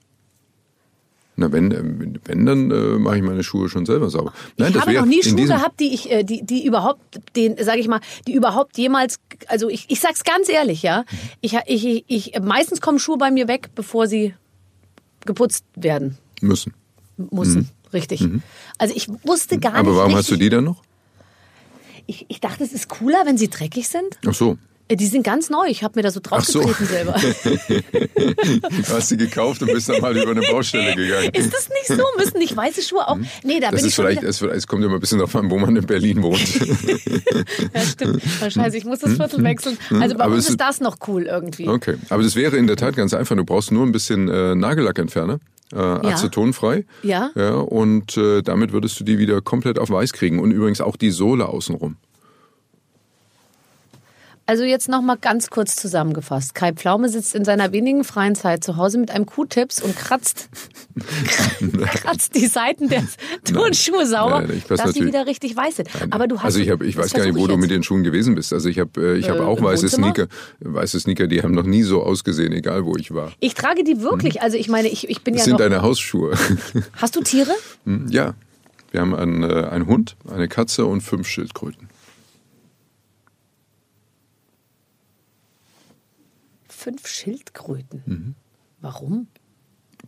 Na, 1.38 1.52
wenn, 1.54 1.72
äh, 1.72 2.20
wenn 2.26 2.46
dann 2.46 2.70
äh, 2.72 3.00
mache 3.00 3.16
ich 3.18 3.24
meine 3.24 3.42
Schuhe 3.44 3.70
schon 3.70 3.86
selber 3.86 4.10
sauber. 4.10 4.34
Nein, 4.58 4.70
ich 4.70 4.74
das 4.76 4.86
habe 4.86 4.94
noch 4.96 5.06
nie 5.06 5.24
Schuhe 5.24 5.46
gehabt, 5.48 5.80
die 5.80 5.94
ich, 5.94 6.12
äh, 6.12 6.24
die, 6.24 6.46
die 6.46 6.66
überhaupt, 6.66 7.22
den, 7.38 7.56
sage 7.64 7.80
ich 7.80 7.88
mal, 7.88 8.02
die 8.28 8.34
überhaupt 8.34 8.78
jemals, 8.78 9.20
also 9.48 9.70
ich, 9.70 9.86
ich 9.88 10.02
sag's 10.02 10.24
ganz 10.26 10.50
ehrlich, 10.50 10.82
ja, 10.84 11.06
ich, 11.40 11.56
ich, 11.68 12.04
ich, 12.08 12.34
meistens 12.42 12.82
kommen 12.82 13.00
Schuhe 13.00 13.18
bei 13.18 13.32
mir 13.32 13.48
weg, 13.48 13.70
bevor 13.76 14.08
sie 14.08 14.34
geputzt 15.26 15.64
werden 15.76 16.18
Müssen. 16.42 16.74
müssen. 17.18 17.70
Richtig. 17.94 18.28
Also 18.78 18.94
ich 18.96 19.08
wusste 19.24 19.58
gar 19.60 19.72
Mhm. 19.72 19.78
Aber 19.78 19.90
nicht. 19.92 19.98
warum 19.98 20.14
richtig, 20.16 20.18
hast 20.20 20.32
du 20.32 20.36
die 20.36 20.50
dann 20.50 20.64
noch? 20.66 20.82
Ich, 22.12 22.26
ich 22.28 22.42
dachte, 22.42 22.66
es 22.66 22.74
ist 22.74 22.90
cooler, 22.90 23.26
wenn 23.26 23.38
sie 23.38 23.50
dreckig 23.50 23.88
sind. 23.88 24.20
Ach 24.28 24.34
so. 24.34 24.58
Äh, 24.92 24.96
Die 24.98 25.06
sind 25.08 25.24
ganz 25.24 25.50
neu. 25.50 25.66
Ich 25.68 25.84
habe 25.84 25.94
mir 25.98 26.04
da 26.04 26.12
so 26.12 26.20
Ach 26.32 26.44
so. 26.44 26.62
draufgetreten 26.62 26.88
selber. 26.88 27.16
Du 28.88 28.94
hast 28.94 29.10
sie 29.10 29.18
gekauft 29.18 29.62
und 29.62 29.72
bist 29.74 29.90
dann 29.90 30.02
mal 30.02 30.16
über 30.16 30.32
eine 30.32 30.42
Baustelle 30.42 30.96
gegangen. 30.96 31.30
Ist 31.34 31.54
das 31.54 31.70
nicht 31.70 31.88
so? 31.88 32.04
Müssen 32.18 32.38
nicht 32.40 32.56
weiße 32.56 32.82
Schuhe 32.82 33.08
auch? 33.08 33.18
Nee, 33.44 33.60
da 33.60 33.68
Mhm. 33.70 33.72
Das 33.72 33.72
bin 33.72 33.80
ist 33.80 33.86
ich 33.88 33.96
schon 33.96 34.06
vielleicht, 34.06 34.22
wieder. 34.22 34.30
es, 34.30 34.42
es 34.42 34.68
kommt 34.68 34.84
immer 34.84 34.96
ein 34.96 35.00
bisschen 35.00 35.18
darauf 35.20 35.36
an, 35.36 35.50
wo 35.50 35.58
man 35.58 35.76
in 35.76 35.86
Berlin 35.86 36.22
wohnt. 36.22 36.42
Ja, 37.74 37.82
stimmt. 37.82 38.22
Scheiße, 38.50 38.78
ich 38.78 38.86
muss 38.86 39.00
das 39.00 39.14
Viertel 39.14 39.44
wechseln. 39.44 39.78
Also 39.90 40.00
bei 40.00 40.08
Mhm. 40.16 40.22
Aber 40.22 40.36
uns 40.36 40.50
ist 40.50 40.60
das 40.60 40.80
noch 40.82 40.98
cool 41.08 41.24
irgendwie. 41.24 41.68
Okay, 41.68 41.96
aber 42.10 42.24
das 42.24 42.36
wäre 42.36 42.58
in 42.58 42.68
der 42.68 42.76
Tat 42.76 42.96
ganz 42.96 43.14
einfach. 43.14 43.36
Du 43.36 43.44
brauchst 43.46 43.72
nur 43.72 43.86
ein 43.86 43.92
bisschen 43.92 44.28
äh, 44.30 44.56
Nagellackentferner, 44.56 45.40
äh, 45.74 45.78
acetonfrei. 45.78 46.86
Ja. 47.04 47.30
ja 47.36 47.54
und 47.56 48.18
äh, 48.18 48.42
damit 48.42 48.72
würdest 48.74 49.00
du 49.00 49.04
die 49.04 49.18
wieder 49.20 49.42
komplett 49.42 49.80
auf 49.80 49.90
weiß 49.90 50.14
kriegen. 50.14 50.40
Und 50.40 50.52
übrigens 50.52 50.82
auch 50.82 50.96
die 50.96 51.12
Sohle 51.12 51.48
außenrum. 51.48 51.96
Also 54.52 54.66
jetzt 54.66 54.90
noch 54.90 55.02
mal 55.02 55.16
ganz 55.16 55.50
kurz 55.50 55.78
zusammengefasst. 55.78 56.54
Kai 56.56 56.74
Pflaume 56.74 57.08
sitzt 57.08 57.36
in 57.36 57.46
seiner 57.46 57.72
wenigen 57.72 58.04
freien 58.04 58.36
Zeit 58.36 58.66
zu 58.66 58.76
Hause 58.76 58.98
mit 58.98 59.10
einem 59.10 59.26
Q-Tips 59.26 59.82
und 59.82 59.96
kratzt, 59.96 60.50
kratzt 61.86 62.36
die 62.36 62.48
Seiten 62.48 62.90
der 62.90 63.02
Turnschuhe 63.46 64.06
sauber, 64.06 64.42
Nein, 64.42 64.62
dass 64.68 64.92
sie 64.92 65.06
wieder 65.06 65.26
richtig 65.26 65.56
weiß 65.56 65.78
sind. 65.78 65.90
Aber 66.10 66.28
du 66.28 66.36
hast 66.40 66.44
also 66.44 66.60
ich, 66.60 66.70
hab, 66.70 66.82
ich 66.82 66.98
weiß 66.98 67.14
gar 67.14 67.24
nicht, 67.24 67.38
wo 67.38 67.48
du 67.48 67.56
mit 67.56 67.72
den 67.72 67.82
Schuhen 67.82 68.04
gewesen 68.04 68.36
bist. 68.36 68.52
Also 68.52 68.68
ich 68.68 68.78
habe 68.80 69.14
äh, 69.14 69.18
ich 69.20 69.30
hab 69.30 69.38
Äh, 69.38 69.40
auch 69.40 69.60
im 69.60 69.64
weiße? 69.64 69.88
Sneaker. 69.88 70.28
Weiße 70.60 71.00
Sneaker, 71.00 71.28
die 71.28 71.42
haben 71.44 71.54
noch 71.54 71.64
nie 71.64 71.84
so 71.84 72.04
ausgesehen, 72.04 72.52
egal 72.52 72.84
wo 72.84 72.98
ich 72.98 73.14
war. 73.14 73.32
Ich 73.40 73.54
trage 73.54 73.86
die 73.86 74.02
wirklich. 74.02 74.42
Also 74.42 74.58
ich 74.58 74.68
meine, 74.68 74.90
ich, 74.90 75.10
ich 75.10 75.22
bin 75.22 75.36
Das 75.36 75.44
ja 75.44 75.46
sind 75.46 75.52
noch. 75.54 75.60
deine 75.60 75.82
Hausschuhe. 75.82 76.36
Hast 76.98 77.16
du 77.16 77.22
Tiere? 77.22 77.52
Hm, 77.86 78.08
ja, 78.10 78.34
wir 78.92 79.00
haben 79.00 79.16
einen, 79.16 79.44
äh, 79.44 79.64
einen 79.70 79.88
Hund, 79.88 80.18
eine 80.30 80.50
Katze 80.50 80.86
und 80.86 81.00
fünf 81.00 81.26
Schildkröten. 81.30 81.88
Fünf 86.82 87.06
Schildkröten. 87.06 88.02
Mhm. 88.08 88.36
Warum? 88.80 89.28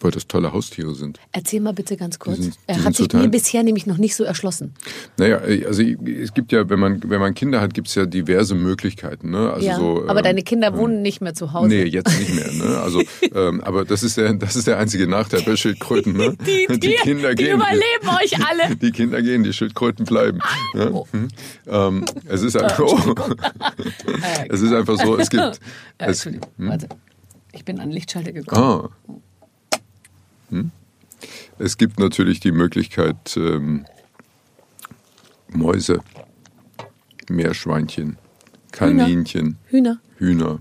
Weil 0.03 0.11
das 0.11 0.27
tolle 0.27 0.51
Haustiere 0.53 0.93
sind. 0.95 1.19
Erzähl 1.31 1.61
mal 1.61 1.73
bitte 1.73 1.95
ganz 1.97 2.19
kurz. 2.19 2.37
sind- 2.37 2.53
die 2.55 2.59
er 2.67 2.83
hat 2.83 2.95
sich 2.95 3.07
total- 3.07 3.21
mir 3.23 3.29
bisher 3.29 3.63
nämlich 3.63 3.85
noch 3.87 3.97
nicht 3.97 4.15
so 4.15 4.23
erschlossen. 4.25 4.73
Naja, 5.17 5.37
also 5.39 5.81
es 5.81 6.33
gibt 6.33 6.51
ja, 6.51 6.69
wenn 6.69 6.79
man, 6.79 7.01
wenn 7.09 7.19
man 7.21 7.33
Kinder 7.33 7.61
hat, 7.61 7.73
gibt 7.73 7.87
es 7.87 7.95
ja 7.95 8.05
diverse 8.05 8.53
Möglichkeiten. 8.53 9.31
Ne? 9.31 9.51
Also 9.53 9.65
ja. 9.65 9.77
so, 9.77 10.03
Aber 10.07 10.19
ähm, 10.19 10.23
deine 10.25 10.43
Kinder 10.43 10.75
wohnen 10.77 11.01
nicht 11.01 11.21
mehr 11.21 11.33
zu 11.33 11.53
Hause. 11.53 11.69
Nee, 11.69 11.83
jetzt 11.85 12.19
nicht 12.19 12.35
mehr. 12.35 12.51
Ne? 12.51 12.77
Also, 12.79 13.01
ähm, 13.33 13.61
aber 13.61 13.85
das 13.85 14.03
ist, 14.03 14.17
der, 14.17 14.33
das 14.33 14.55
ist 14.57 14.67
der 14.67 14.77
einzige 14.77 15.07
Nachteil 15.07 15.41
bei 15.43 15.55
Schildkröten. 15.55 16.13
Ne? 16.17 16.35
Die, 16.45 16.67
die, 16.79 16.95
Kinder 16.95 17.33
die 17.33 17.45
gehen. 17.45 17.55
überleben 17.55 18.09
euch 18.21 18.35
alle. 18.45 18.75
Die 18.75 18.91
Kinder 18.91 19.21
gehen, 19.21 19.43
die 19.43 19.53
Schildkröten 19.53 20.05
bleiben. 20.05 20.39
Ja? 20.73 20.89
Hm. 21.11 21.27
Ähm, 21.67 22.05
es 22.27 22.41
ist 22.41 22.57
einfach, 22.57 22.79
oh. 22.79 23.15
es 24.49 24.61
ist 24.61 24.73
einfach 24.73 24.97
so, 24.99 25.17
es 25.17 25.29
gibt. 25.29 25.41
Äh, 25.43 25.51
Es, 25.99 26.25
Entschuldigung, 26.25 26.49
warte. 26.57 26.89
Ich 27.53 27.63
bin 27.63 27.79
an 27.79 27.89
den 27.89 27.93
Lichtschalter 27.93 28.31
gekommen. 28.31 28.61
ah. 28.61 28.89
Hm? 30.53 30.71
Es 31.57 31.77
gibt 31.77 31.99
natürlich 31.99 32.39
die 32.39 32.51
Möglichkeit, 32.51 33.37
ähm, 33.37 33.85
Mäuse, 35.49 35.99
Meerschweinchen, 37.29 38.17
Kaninchen, 38.71 39.57
Hühner. 39.65 39.99
Hühner. 40.17 40.59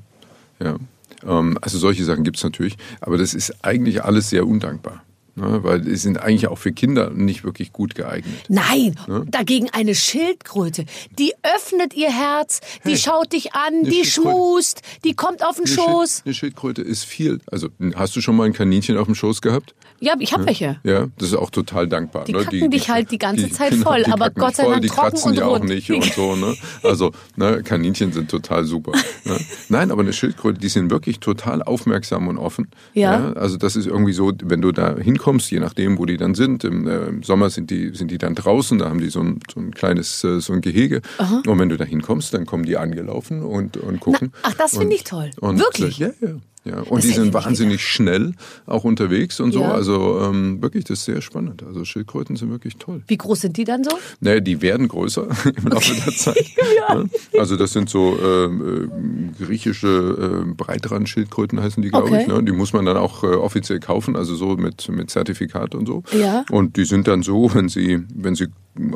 Ja. 0.61 0.76
Ähm, 1.24 1.59
also 1.61 1.78
solche 1.78 2.05
Sachen 2.05 2.24
gibt 2.24 2.36
es 2.36 2.45
natürlich, 2.45 2.76
aber 3.01 3.18
das 3.18 3.34
ist 3.34 3.64
eigentlich 3.64 4.05
alles 4.05 4.30
sehr 4.30 4.47
undankbar. 4.47 5.03
Ne? 5.35 5.64
Weil 5.64 5.80
die 5.80 5.97
sind 5.97 6.20
eigentlich 6.20 6.49
auch 6.49 6.59
für 6.59 6.72
Kinder 6.72 7.11
nicht 7.11 7.45
wirklich 7.45 7.72
gut 7.72 7.95
geeignet. 7.95 8.45
Nein, 8.49 8.97
dagegen 9.26 9.70
eine 9.70 9.95
Schildkröte. 9.95 10.85
Die 11.18 11.33
öffnet 11.43 11.95
ihr 11.95 12.11
Herz, 12.11 12.61
die 12.85 12.91
Hey, 12.91 12.99
schaut 12.99 13.33
dich 13.33 13.55
an, 13.55 13.85
die 13.85 14.05
schmust, 14.05 14.83
die 15.05 15.14
kommt 15.14 15.45
auf 15.45 15.57
den 15.57 15.66
Eine, 15.66 15.74
Schoß. 15.74 16.11
Schild, 16.11 16.26
eine 16.26 16.35
Schildkröte 16.35 16.83
ist 16.83 17.05
viel. 17.05 17.41
Also 17.51 17.68
hast 17.95 18.14
du 18.14 18.20
schon 18.20 18.37
mal 18.37 18.45
ein 18.45 18.53
Kaninchen 18.53 18.99
auf 18.99 19.07
dem 19.07 19.14
Schoß 19.14 19.41
gehabt? 19.41 19.74
Ja, 20.03 20.14
ich 20.18 20.33
hab 20.33 20.45
welche. 20.47 20.80
Ja, 20.83 21.07
das 21.16 21.28
ist 21.28 21.37
auch 21.37 21.51
total 21.51 21.87
dankbar. 21.87 22.24
Die 22.24 22.33
ne? 22.33 22.43
kacken 22.43 22.70
dich 22.72 22.91
halt 22.91 23.12
die 23.12 23.18
ganze 23.18 23.49
Zeit 23.51 23.72
voll, 23.74 24.03
die 24.03 24.11
aber 24.11 24.30
Gott 24.30 24.57
sei 24.57 24.64
Dank 24.64 24.83
die 24.83 24.89
trocken 24.89 25.11
kratzen 25.11 25.30
und 25.30 25.39
ja 25.39 25.47
auch 25.47 25.61
nicht 25.61 25.93
und 25.93 26.05
so. 26.12 26.35
Ne? 26.35 26.57
Also 26.83 27.12
ne, 27.37 27.62
Kaninchen 27.62 28.12
sind 28.12 28.28
total 28.28 28.64
super. 28.64 28.91
Ne? 29.24 29.39
Nein, 29.68 29.93
aber 29.93 30.03
eine 30.03 30.12
Schildkröte, 30.12 30.59
die 30.59 30.68
sind 30.68 30.91
wirklich 30.91 31.20
total 31.20 31.62
aufmerksam 31.62 32.26
und 32.26 32.37
offen. 32.37 32.68
Ja. 32.95 33.33
Also 33.35 33.57
das 33.57 33.76
ist 33.76 33.87
irgendwie 33.87 34.12
so, 34.12 34.33
wenn 34.43 34.61
du 34.61 34.72
da 34.72 34.97
hinkommst, 34.97 35.22
je 35.51 35.61
nachdem, 35.61 35.99
wo 35.99 36.07
die 36.07 36.16
dann 36.16 36.35
sind. 36.35 36.64
Im, 36.64 36.87
äh, 36.87 37.07
im 37.07 37.23
Sommer 37.23 37.51
sind 37.51 37.70
die 37.70 37.95
sind 37.95 38.11
die 38.11 38.18
dann 38.18 38.35
draußen, 38.35 38.79
da 38.79 38.89
haben 38.89 39.01
die 39.01 39.11
so 39.11 39.20
ein, 39.20 39.41
so 39.53 39.61
ein 39.61 39.73
kleines 39.73 40.25
äh, 40.25 40.41
so 40.41 40.53
ein 40.53 40.61
Gehege. 40.61 41.03
Und 41.47 41.59
wenn 41.59 41.68
du 41.68 41.77
da 41.77 41.85
hinkommst, 41.85 42.35
dann 42.35 42.47
kommen 42.47 42.64
die 42.64 42.77
angelaufen 42.77 43.43
und 43.43 43.77
und 43.77 44.01
gucken. 44.01 44.33
ach, 44.43 44.55
das 44.55 44.77
finde 44.77 44.95
ich 44.95 45.05
toll. 45.05 45.31
Und, 45.41 45.59
Wirklich? 45.59 46.01
Äh, 46.01 46.12
ja, 46.20 46.29
ja. 46.29 46.35
Ja, 46.65 46.81
und 46.83 47.03
die 47.03 47.09
sind 47.09 47.35
wahnsinnig 47.35 47.83
schnell 47.83 48.35
auch 48.67 48.85
unterwegs 48.85 49.41
und 49.41 49.51
so. 49.51 49.63
Ja. 49.63 49.73
Also 49.73 50.21
ähm, 50.21 50.63
wirklich, 50.63 50.85
das 50.85 51.01
ist 51.01 51.07
sehr 51.07 51.21
spannend. 51.21 51.65
Also 51.65 51.85
Schildkröten 51.85 52.37
sind 52.37 52.51
wirklich 52.51 52.77
toll. 52.77 53.03
Wie 53.09 53.17
groß 53.17 53.41
sind 53.41 53.57
die 53.57 53.65
dann 53.65 53.83
so? 53.83 53.91
Naja, 54.21 54.39
die 54.39 54.63
werden 54.63 54.87
größer 54.87 55.27
im 55.57 55.69
Laufe 55.69 55.93
der 55.95 56.13
Zeit. 56.15 56.37
ja. 56.89 57.05
Also 57.37 57.57
das 57.57 57.73
sind 57.73 57.91
so 57.91 58.17
ähm, 58.23 59.33
äh, 59.41 59.45
griechische 59.45 60.45
äh, 60.47 60.55
Breitrandschildkröten 60.55 61.61
heißen 61.61 61.83
die, 61.83 61.91
glaube 61.91 62.07
Okay. 62.09 62.23
ich. 62.23 62.29
Ne? 62.29 62.43
Die 62.45 62.53
muss 62.53 62.73
man 62.73 62.85
dann 62.85 62.97
auch 62.97 63.25
äh, 63.25 63.27
offiziell 63.27 63.81
kaufen, 63.81 64.15
also 64.15 64.37
so 64.37 64.57
mit, 64.57 64.89
mit 64.89 65.11
Zertifikat 65.11 65.75
und 65.75 65.87
so. 65.87 66.05
Ja. 66.13 66.45
Und 66.51 66.77
die 66.77 66.85
sind 66.85 67.09
dann 67.09 67.23
so, 67.23 67.53
wenn 67.55 67.69
sie, 67.69 68.05
wenn 68.15 68.37
sie, 68.37 68.47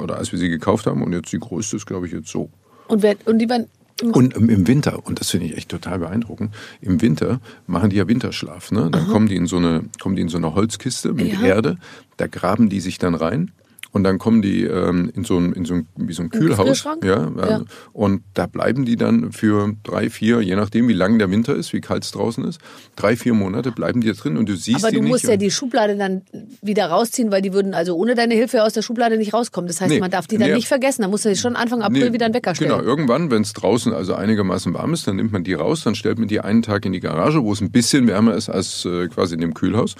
oder 0.01 0.19
als 0.19 0.31
wir 0.31 0.39
sie 0.39 0.49
gekauft 0.49 0.87
haben, 0.87 1.03
und 1.03 1.12
jetzt 1.12 1.33
die 1.33 1.41
größte 1.41 1.77
ist, 1.77 1.87
glaube 1.87 2.07
ich, 2.07 2.12
jetzt 2.12 2.29
so. 2.29 2.49
Und, 2.89 3.03
wer, 3.03 3.17
und 3.25 3.39
die 3.41 3.49
werden. 3.49 3.67
Und 4.03 4.34
im 4.34 4.66
Winter, 4.66 5.07
und 5.07 5.20
das 5.20 5.30
finde 5.30 5.47
ich 5.47 5.57
echt 5.57 5.70
total 5.70 5.99
beeindruckend, 6.01 6.55
im 6.82 7.01
Winter 7.01 7.40
machen 7.66 7.88
die 7.88 7.97
ja 7.97 8.07
Winterschlaf. 8.07 8.70
Ne? 8.70 8.90
Dann 8.90 9.07
kommen 9.09 9.26
die 9.26 9.36
in 9.36 9.47
so 9.47 9.57
eine, 9.57 9.84
kommen 9.99 10.16
die 10.16 10.22
in 10.22 10.28
so 10.28 10.36
eine 10.36 10.55
Holzkiste 10.55 11.14
mit 11.14 11.32
Ja. 11.32 11.40
Erde, 11.40 11.78
da 12.18 12.26
graben 12.26 12.68
die 12.68 12.80
sich 12.80 12.99
dann 12.99 13.14
rein. 13.14 13.53
Und 13.97 14.05
dann 14.05 14.18
kommen 14.18 14.42
die 14.42 14.62
ähm, 14.64 15.11
in 15.14 15.24
so 15.24 15.38
ein, 15.38 15.55
in 15.55 15.64
so 15.64 15.72
ein, 15.72 15.86
wie 15.97 16.12
so 16.12 16.20
ein 16.22 16.28
Kühlhaus. 16.28 16.84
Ja, 17.03 17.28
äh, 17.28 17.49
Ja. 17.51 17.64
Und 17.94 18.22
da 18.34 18.47
bleiben 18.47 18.84
die 18.84 18.97
dann 18.97 19.32
für 19.32 19.72
drei, 19.84 20.11
vier, 20.11 20.42
je 20.42 20.55
nachdem, 20.55 20.86
wie 20.88 20.92
lang 20.92 21.18
der 21.18 21.30
Winter 21.30 21.55
ist, 21.57 21.72
wie 21.72 21.80
kalt 21.80 22.05
es 22.05 22.11
draußen 22.11 22.44
ist, 22.44 22.61
drei, 22.94 23.16
vier 23.16 23.32
Monate 23.32 23.72
bleiben 23.72 24.03
die 24.03 24.09
da 24.09 24.12
drin 24.12 24.36
und 24.36 24.51
du 24.51 24.55
siehst 24.55 24.84
Aber 24.84 24.92
du 24.94 25.01
musst 25.01 25.24
ja 25.24 25.38
die 25.38 25.51
Schublade 25.51 25.97
dann 25.97 26.20
wieder 26.61 26.88
rausziehen, 26.88 27.30
weil 27.32 27.40
die 27.40 27.55
würden 27.55 27.72
also 27.72 27.97
ohne 27.97 28.14
deine 28.14 28.34
Hilfe 28.34 28.64
aus 28.64 28.74
der 28.74 28.82
Schublade 28.82 29.16
nicht 29.16 29.32
rauskommen. 29.32 29.66
Das 29.66 29.80
heißt, 29.80 29.90
Nee. 29.90 30.01
man 30.01 30.11
darf 30.11 30.26
die 30.26 30.36
dann 30.36 30.51
Nee. 30.51 30.57
nicht 30.57 30.68
vergessen. 30.68 31.01
Da 31.01 31.09
musst 31.09 31.24
du 31.24 31.34
schon 31.34 31.57
Anfang 31.57 31.80
April 31.80 32.09
Nee, 32.09 32.12
wieder 32.12 32.26
einen 32.26 32.34
Wecker 32.34 32.55
stellen. 32.55 32.72
Genau, 32.72 32.82
irgendwann, 32.82 33.30
wenn 33.30 33.40
es 33.40 33.55
draußen 33.55 33.94
also 33.94 34.12
einigermaßen 34.12 34.74
warm 34.74 34.92
ist, 34.92 35.09
dann 35.09 35.16
nimmt 35.16 35.32
man 35.32 35.42
die 35.42 35.55
raus, 35.55 35.84
dann 35.84 35.94
stellt 35.94 36.18
man 36.18 36.28
die 36.28 36.40
einen 36.40 36.61
Tag 36.61 36.84
in 36.84 36.92
die 36.92 37.01
Garage, 37.01 37.42
wo 37.42 37.51
es 37.55 37.62
ein 37.62 37.70
bisschen 37.70 38.07
wärmer 38.09 38.34
ist 38.34 38.51
als 38.51 38.84
äh, 38.84 39.09
quasi 39.09 39.36
in 39.36 39.40
dem 39.40 39.55
Kühlhaus. 39.55 39.94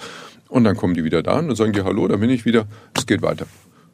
Und 0.49 0.65
dann 0.65 0.77
kommen 0.77 0.93
die 0.93 1.03
wieder 1.03 1.23
da 1.23 1.39
und 1.39 1.47
dann 1.47 1.55
sagen 1.55 1.73
die 1.73 1.81
Hallo, 1.81 2.07
da 2.07 2.17
bin 2.17 2.29
ich 2.29 2.45
wieder, 2.45 2.67
es 2.95 3.07
geht 3.07 3.23
weiter. 3.23 3.47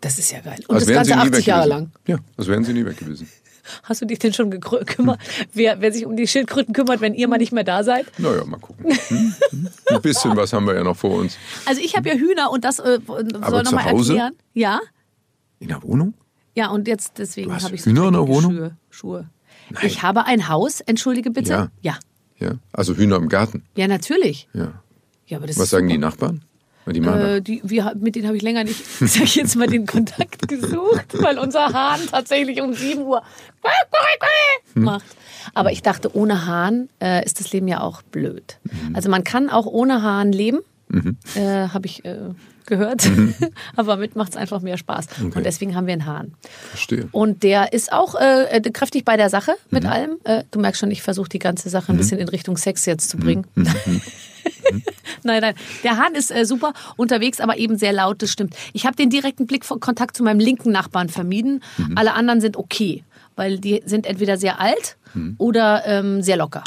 Das 0.03 0.19
ist 0.19 0.31
ja 0.31 0.41
geil. 0.41 0.59
Und 0.67 0.75
Als 0.75 0.85
das 0.85 0.93
Ganze 0.93 1.11
sie 1.11 1.15
nie 1.15 1.21
80 1.21 1.33
weg 1.37 1.45
Jahre 1.45 1.67
lang. 1.69 1.91
Ja, 2.07 2.17
als 2.37 2.47
wären 2.47 2.63
sie 2.65 2.73
nie 2.73 2.85
weg 2.85 2.97
gewesen. 2.97 3.27
Hast 3.83 4.01
du 4.01 4.05
dich 4.05 4.19
denn 4.19 4.33
schon 4.33 4.51
gekrö- 4.53 4.83
kümmert, 4.83 5.19
wer, 5.53 5.79
wer 5.79 5.93
sich 5.93 6.05
um 6.05 6.17
die 6.17 6.27
Schildkröten 6.27 6.73
kümmert, 6.73 6.99
wenn 6.99 7.13
ihr 7.13 7.29
mal 7.29 7.37
nicht 7.37 7.53
mehr 7.53 7.63
da 7.63 7.83
seid? 7.85 8.05
Naja, 8.19 8.43
mal 8.43 8.57
gucken. 8.59 8.85
Hm? 9.07 9.33
Hm? 9.49 9.69
Ein 9.87 10.01
bisschen 10.01 10.35
was 10.35 10.51
haben 10.51 10.67
wir 10.67 10.75
ja 10.75 10.83
noch 10.83 10.97
vor 10.97 11.11
uns. 11.19 11.37
Also 11.65 11.79
ich 11.81 11.95
habe 11.95 12.09
ja 12.09 12.15
Hühner 12.15 12.51
und 12.51 12.65
das 12.65 12.79
äh, 12.79 12.99
soll 13.07 13.33
Aber 13.41 13.63
noch 13.63 13.69
zu 13.69 13.75
mal 13.75 13.85
Hause? 13.85 14.11
erklären. 14.13 14.33
Ja, 14.53 14.81
In 15.59 15.69
der 15.69 15.81
Wohnung? 15.81 16.13
Ja, 16.55 16.67
und 16.71 16.87
jetzt 16.89 17.13
deswegen 17.19 17.53
habe 17.63 17.73
ich 17.73 17.81
so 17.83 17.89
Hühner 17.89 18.07
in 18.07 18.13
der 18.13 18.27
Wohnung? 18.27 18.53
Schuhe. 18.53 18.77
Schuhe. 18.89 19.29
Ich 19.81 20.03
habe 20.03 20.25
ein 20.25 20.49
Haus, 20.49 20.81
entschuldige 20.81 21.31
bitte. 21.31 21.49
Ja. 21.51 21.71
Ja, 21.81 21.97
Ja. 22.39 22.55
Also 22.73 22.95
Hühner 22.95 23.15
im 23.15 23.29
Garten. 23.29 23.63
ja 23.77 23.87
natürlich. 23.87 24.49
Ja. 24.53 24.83
Ja, 25.27 25.37
aber 25.37 25.47
das 25.47 25.55
Was 25.55 25.63
ist 25.63 25.69
sagen 25.69 25.87
die 25.87 25.95
super. 25.95 26.05
Nachbarn? 26.07 26.43
Die 26.87 26.99
Äh, 26.99 27.41
die, 27.41 27.61
wir, 27.63 27.93
mit 27.99 28.15
denen 28.15 28.27
habe 28.27 28.35
ich 28.37 28.43
länger 28.43 28.63
nicht, 28.63 28.83
sag 28.99 29.23
ich 29.23 29.35
jetzt 29.35 29.55
mal, 29.55 29.67
den 29.67 29.85
Kontakt 29.85 30.47
gesucht, 30.47 31.05
weil 31.21 31.39
unser 31.39 31.71
Hahn 31.73 31.99
tatsächlich 32.09 32.61
um 32.61 32.73
7 32.73 33.01
Uhr 33.01 33.21
Hm. 34.73 34.83
macht. 34.83 35.05
Aber 35.53 35.71
ich 35.71 35.81
dachte, 35.81 36.15
ohne 36.15 36.45
Hahn 36.45 36.89
äh, 37.01 37.23
ist 37.25 37.39
das 37.39 37.51
Leben 37.53 37.67
ja 37.67 37.81
auch 37.81 38.01
blöd. 38.01 38.57
Mhm. 38.63 38.95
Also 38.95 39.09
man 39.09 39.23
kann 39.23 39.49
auch 39.49 39.65
ohne 39.65 40.01
Hahn 40.01 40.31
leben, 40.31 40.59
äh, 41.35 41.67
habe 41.69 41.85
ich 41.85 42.05
äh, 42.05 42.17
gehört. 42.65 43.09
Aber 43.75 43.97
mit 43.97 44.15
macht 44.15 44.31
es 44.31 44.37
einfach 44.37 44.61
mehr 44.61 44.77
Spaß. 44.77 45.07
Mhm. 45.19 45.27
Okay. 45.27 45.37
Und 45.37 45.43
deswegen 45.45 45.75
haben 45.75 45.87
wir 45.87 45.93
einen 45.93 46.05
Hahn. 46.05 46.33
Verstehe. 46.69 47.07
Und 47.11 47.43
der 47.43 47.73
ist 47.73 47.91
auch 47.91 48.15
äh, 48.15 48.61
kräftig 48.71 49.03
bei 49.05 49.17
der 49.17 49.29
Sache 49.29 49.51
Mhm. 49.51 49.57
mit 49.71 49.85
allem. 49.85 50.11
Äh, 50.23 50.43
du 50.51 50.59
merkst 50.59 50.79
schon, 50.79 50.91
ich 50.91 51.01
versuche 51.01 51.29
die 51.29 51.39
ganze 51.39 51.69
Sache 51.69 51.91
ein 51.91 51.97
bisschen 51.97 52.19
in 52.19 52.29
Richtung 52.29 52.57
Sex 52.57 52.85
jetzt 52.85 53.09
zu 53.09 53.17
bringen. 53.17 53.45
Mhm. 54.65 54.81
nein, 55.23 55.41
nein. 55.41 55.55
Der 55.83 55.97
Hahn 55.97 56.15
ist 56.15 56.29
äh, 56.31 56.45
super 56.45 56.73
unterwegs, 56.97 57.39
aber 57.39 57.57
eben 57.57 57.77
sehr 57.77 57.93
laut, 57.93 58.21
das 58.21 58.29
stimmt. 58.31 58.55
Ich 58.73 58.85
habe 58.85 58.95
den 58.95 59.09
direkten 59.09 59.45
Blickkontakt 59.47 60.17
zu 60.17 60.23
meinem 60.23 60.39
linken 60.39 60.71
Nachbarn 60.71 61.07
vermieden. 61.09 61.61
Mhm. 61.77 61.97
Alle 61.97 62.13
anderen 62.13 62.41
sind 62.41 62.57
okay, 62.57 63.03
weil 63.35 63.57
die 63.59 63.81
sind 63.85 64.05
entweder 64.05 64.37
sehr 64.37 64.59
alt 64.59 64.97
Mhm. 65.13 65.35
oder 65.37 65.83
ähm, 65.85 66.21
sehr 66.23 66.37
locker. 66.37 66.63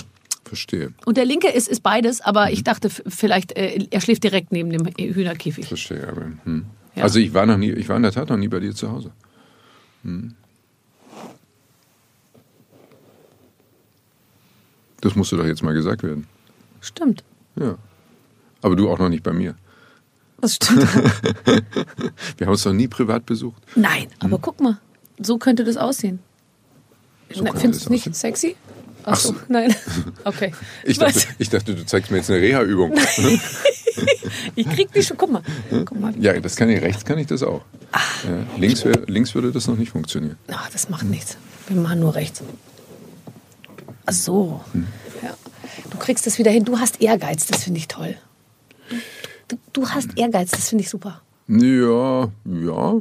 Verstehe. 0.46 0.92
Und 1.04 1.16
der 1.16 1.24
linke 1.24 1.48
ist, 1.48 1.66
ist 1.68 1.82
beides, 1.82 2.20
aber 2.20 2.46
Mhm. 2.46 2.52
ich 2.52 2.64
dachte 2.64 2.88
vielleicht, 2.88 3.52
äh, 3.56 3.86
er 3.90 4.00
schläft 4.00 4.22
direkt 4.24 4.52
neben 4.52 4.70
dem 4.70 4.86
Hühnerkäfig. 4.86 5.66
Verstehe. 5.66 6.06
Aber, 6.08 6.22
hm. 6.44 6.66
Ja. 6.94 7.02
Also 7.02 7.18
ich 7.18 7.34
war 7.34 7.44
noch 7.46 7.56
nie, 7.58 7.72
ich 7.72 7.88
war 7.88 7.96
in 7.96 8.02
der 8.02 8.12
Tat 8.12 8.28
noch 8.30 8.36
nie 8.36 8.48
bei 8.48 8.60
dir 8.60 8.74
zu 8.74 8.90
Hause. 8.90 9.10
Hm. 10.04 10.34
Das 15.00 15.14
musste 15.14 15.36
doch 15.36 15.44
jetzt 15.46 15.62
mal 15.62 15.74
gesagt 15.74 16.02
werden. 16.02 16.26
Stimmt. 16.80 17.22
Ja. 17.56 17.76
Aber 18.62 18.76
du 18.76 18.88
auch 18.90 18.98
noch 18.98 19.08
nicht 19.08 19.22
bei 19.22 19.32
mir. 19.32 19.54
Das 20.40 20.56
stimmt. 20.56 20.82
Wir 22.36 22.46
haben 22.46 22.52
uns 22.52 22.64
noch 22.64 22.72
nie 22.72 22.88
privat 22.88 23.26
besucht. 23.26 23.62
Nein, 23.74 24.06
aber 24.20 24.38
guck 24.38 24.60
mal, 24.60 24.78
so 25.20 25.38
könnte 25.38 25.64
das 25.64 25.76
aussehen. 25.76 26.18
So 27.32 27.42
könnte 27.44 27.60
Findest 27.60 27.86
du 27.86 27.90
nicht 27.90 28.02
aussehen. 28.08 28.14
sexy? 28.14 28.56
Ach, 29.06 29.16
so, 29.16 29.34
nein. 29.48 29.74
Okay. 30.24 30.52
Ich 30.84 30.98
dachte, 30.98 31.20
ich 31.38 31.48
dachte, 31.48 31.74
du 31.74 31.86
zeigst 31.86 32.10
mir 32.10 32.18
jetzt 32.18 32.30
eine 32.30 32.40
Reha-Übung. 32.40 32.92
Ich 34.54 34.68
krieg 34.68 34.92
die 34.92 35.02
schon. 35.02 35.16
Guck 35.16 35.32
mal. 35.32 35.42
Guck 35.70 35.98
mal. 35.98 36.12
Ja, 36.18 36.38
das 36.38 36.56
kann 36.56 36.68
ich. 36.68 36.82
Rechts 36.82 37.04
kann 37.04 37.18
ich 37.18 37.28
das 37.28 37.42
auch. 37.42 37.62
Ja, 38.24 38.58
links, 38.58 38.84
wär, 38.84 39.02
links 39.06 39.34
würde 39.34 39.52
das 39.52 39.66
noch 39.68 39.76
nicht 39.76 39.92
funktionieren. 39.92 40.36
Ach, 40.48 40.68
das 40.70 40.90
macht 40.90 41.04
nichts. 41.04 41.38
Wir 41.68 41.80
machen 41.80 42.00
nur 42.00 42.14
rechts. 42.14 42.42
Ach 44.04 44.12
so. 44.12 44.60
Hm. 44.72 44.86
Ja. 45.22 45.34
Du 45.90 45.96
kriegst 45.96 46.26
das 46.26 46.38
wieder 46.38 46.50
hin. 46.50 46.64
Du 46.64 46.78
hast 46.78 47.00
Ehrgeiz, 47.00 47.46
das 47.46 47.64
finde 47.64 47.78
ich 47.78 47.88
toll. 47.88 48.16
Du, 49.48 49.56
du 49.72 49.88
hast 49.88 50.10
Ehrgeiz, 50.16 50.50
das 50.50 50.68
finde 50.68 50.84
ich 50.84 50.90
super. 50.90 51.22
Ja, 51.48 52.30
ja, 52.44 53.00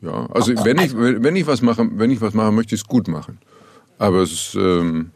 ja. 0.00 0.26
Also 0.32 0.54
wenn 0.64 0.78
ich 0.78 0.94
wenn 0.96 1.36
ich 1.36 1.46
was 1.46 1.60
mache, 1.60 1.86
wenn 1.92 2.10
ich 2.10 2.22
was 2.22 2.32
mache, 2.32 2.52
möchte 2.52 2.74
ich 2.74 2.80
es 2.82 2.86
gut 2.86 3.08
machen. 3.08 3.38
Aber 3.98 4.22
es 4.22 4.32
ist, 4.32 4.54
ähm, 4.54 5.10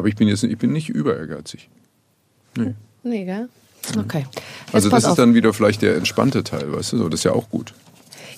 aber 0.00 0.08
ich 0.08 0.16
bin 0.16 0.26
jetzt 0.28 0.42
ich 0.42 0.58
bin 0.58 0.72
nicht 0.72 0.88
über 0.88 1.16
ehrgeizig. 1.16 1.68
Nee, 3.02 3.24
gell? 3.24 3.48
Okay. 3.98 4.26
Jetzt 4.28 4.74
Also 4.74 4.88
das 4.90 5.04
auf. 5.04 5.10
ist 5.12 5.18
dann 5.18 5.34
wieder 5.34 5.52
vielleicht 5.52 5.82
der 5.82 5.96
entspannte 5.96 6.42
Teil, 6.44 6.72
weißt 6.72 6.92
du? 6.92 6.98
So, 6.98 7.08
das 7.08 7.20
ist 7.20 7.24
ja 7.24 7.32
auch 7.32 7.48
gut. 7.48 7.72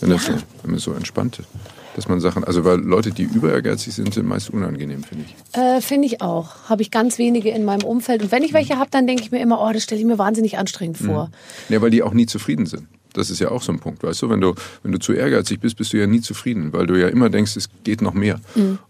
Wenn 0.00 0.10
das 0.10 0.26
so, 0.26 0.32
wenn 0.62 0.70
man 0.72 0.80
so 0.80 0.92
entspannt 0.92 1.38
ist. 1.38 1.48
Dass 1.94 2.08
man 2.08 2.20
Sachen, 2.20 2.42
also 2.42 2.64
weil 2.64 2.78
Leute, 2.78 3.10
die 3.10 3.24
über 3.24 3.52
ehrgeizig 3.52 3.94
sind, 3.94 4.14
sind 4.14 4.26
meist 4.26 4.48
unangenehm, 4.50 5.04
finde 5.04 5.26
ich. 5.26 5.58
Äh, 5.58 5.80
Finde 5.82 6.06
ich 6.06 6.22
auch. 6.22 6.68
Habe 6.70 6.80
ich 6.82 6.90
ganz 6.90 7.18
wenige 7.18 7.50
in 7.50 7.64
meinem 7.64 7.84
Umfeld. 7.84 8.22
Und 8.22 8.32
wenn 8.32 8.42
ich 8.42 8.52
welche 8.54 8.78
habe, 8.78 8.88
dann 8.90 9.06
denke 9.06 9.22
ich 9.22 9.30
mir 9.30 9.40
immer, 9.40 9.60
oh, 9.60 9.70
das 9.72 9.82
stelle 9.82 10.00
ich 10.00 10.06
mir 10.06 10.16
wahnsinnig 10.18 10.56
anstrengend 10.58 10.96
vor. 10.98 11.30
Ja, 11.68 11.82
weil 11.82 11.90
die 11.90 12.02
auch 12.02 12.14
nie 12.14 12.26
zufrieden 12.26 12.64
sind. 12.66 12.88
Das 13.16 13.30
ist 13.30 13.38
ja 13.40 13.50
auch 13.50 13.62
so 13.62 13.72
ein 13.72 13.78
Punkt, 13.78 14.02
weißt 14.02 14.22
du? 14.22 14.30
Wenn 14.30 14.40
du, 14.40 14.54
wenn 14.82 14.92
du 14.92 14.98
zu 14.98 15.12
ehrgeizig 15.12 15.60
bist, 15.60 15.76
bist 15.76 15.92
du 15.92 15.98
ja 15.98 16.06
nie 16.06 16.20
zufrieden, 16.20 16.72
weil 16.72 16.86
du 16.86 16.98
ja 16.98 17.08
immer 17.08 17.30
denkst, 17.30 17.56
es 17.56 17.68
geht 17.84 18.02
noch 18.02 18.14
mehr. 18.14 18.40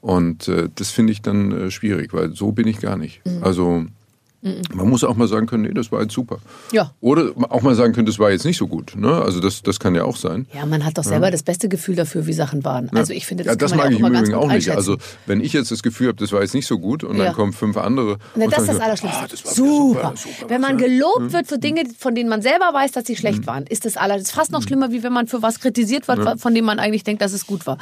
Und 0.00 0.48
äh, 0.48 0.68
das 0.74 0.90
finde 0.90 1.12
ich 1.12 1.22
dann 1.22 1.52
äh, 1.52 1.70
schwierig, 1.70 2.12
weil 2.12 2.34
so 2.34 2.52
bin 2.52 2.66
ich 2.68 2.80
gar 2.80 2.96
nicht. 2.96 3.20
Also 3.42 3.84
man 4.74 4.88
muss 4.88 5.04
auch 5.04 5.14
mal 5.14 5.28
sagen 5.28 5.46
können, 5.46 5.62
nee, 5.62 5.72
das 5.72 5.92
war 5.92 6.02
jetzt 6.02 6.14
super. 6.14 6.38
Ja. 6.72 6.92
Oder 7.00 7.30
auch 7.48 7.62
mal 7.62 7.74
sagen 7.76 7.92
können, 7.92 8.06
das 8.06 8.18
war 8.18 8.30
jetzt 8.32 8.44
nicht 8.44 8.56
so 8.56 8.66
gut. 8.66 8.94
Ne? 8.96 9.08
Also 9.22 9.38
das, 9.38 9.62
das 9.62 9.78
kann 9.78 9.94
ja 9.94 10.02
auch 10.02 10.16
sein. 10.16 10.46
Ja, 10.52 10.66
man 10.66 10.84
hat 10.84 10.98
doch 10.98 11.04
selber 11.04 11.30
das 11.30 11.44
beste 11.44 11.68
Gefühl 11.68 11.94
dafür, 11.94 12.26
wie 12.26 12.32
Sachen 12.32 12.64
waren. 12.64 12.90
Also 12.90 13.12
ich 13.12 13.24
finde, 13.26 13.44
das, 13.44 13.52
ja, 13.52 13.56
das 13.56 13.70
kann 13.70 13.78
man 13.78 13.92
mag 13.92 13.92
ja 13.92 13.98
ich 13.98 14.02
auch 14.04 14.06
im 14.08 14.12
immer 14.12 14.14
ganz 14.18 14.28
Übrigen 14.28 14.44
auch 14.50 14.52
nicht. 14.52 14.70
Also 14.70 14.96
wenn 15.26 15.40
ich 15.40 15.52
jetzt 15.52 15.70
das 15.70 15.82
Gefühl 15.84 16.08
habe, 16.08 16.18
das 16.18 16.32
war 16.32 16.42
jetzt 16.42 16.54
nicht 16.54 16.66
so 16.66 16.78
gut 16.78 17.04
und 17.04 17.16
Ja. 17.18 17.26
dann 17.26 17.34
kommen 17.34 17.52
fünf 17.52 17.76
andere. 17.76 18.18
Und 18.34 18.40
das 18.52 18.62
ist 18.62 18.66
sagen, 18.66 18.66
das 18.66 18.80
Allerschlimmste. 18.80 19.20
Ah, 19.22 19.26
das 19.28 19.40
super. 19.40 19.54
super, 19.54 20.14
super. 20.16 20.50
Wenn 20.50 20.60
man 20.60 20.78
ja. 20.78 20.88
Mhm. 20.88 20.90
gelobt 20.90 21.32
wird 21.32 21.46
für 21.46 21.58
Dinge, 21.58 21.84
von 21.96 22.14
denen 22.14 22.28
man 22.28 22.42
selber 22.42 22.70
weiß, 22.72 22.92
dass 22.92 23.06
sie 23.06 23.14
schlecht 23.16 23.46
waren, 23.46 23.64
ist 23.66 23.84
das 23.84 23.96
aller. 23.96 24.14
Das 24.14 24.24
ist 24.24 24.32
fast 24.32 24.50
noch 24.50 24.62
schlimmer, 24.62 24.90
wie 24.90 25.02
wenn 25.04 25.12
man 25.12 25.28
für 25.28 25.42
was 25.42 25.60
kritisiert 25.60 26.08
wird, 26.08 26.40
von 26.40 26.54
dem 26.54 26.64
man 26.64 26.78
eigentlich 26.80 27.04
denkt, 27.04 27.22
dass 27.22 27.32
es 27.32 27.46
gut 27.46 27.66
war. 27.66 27.78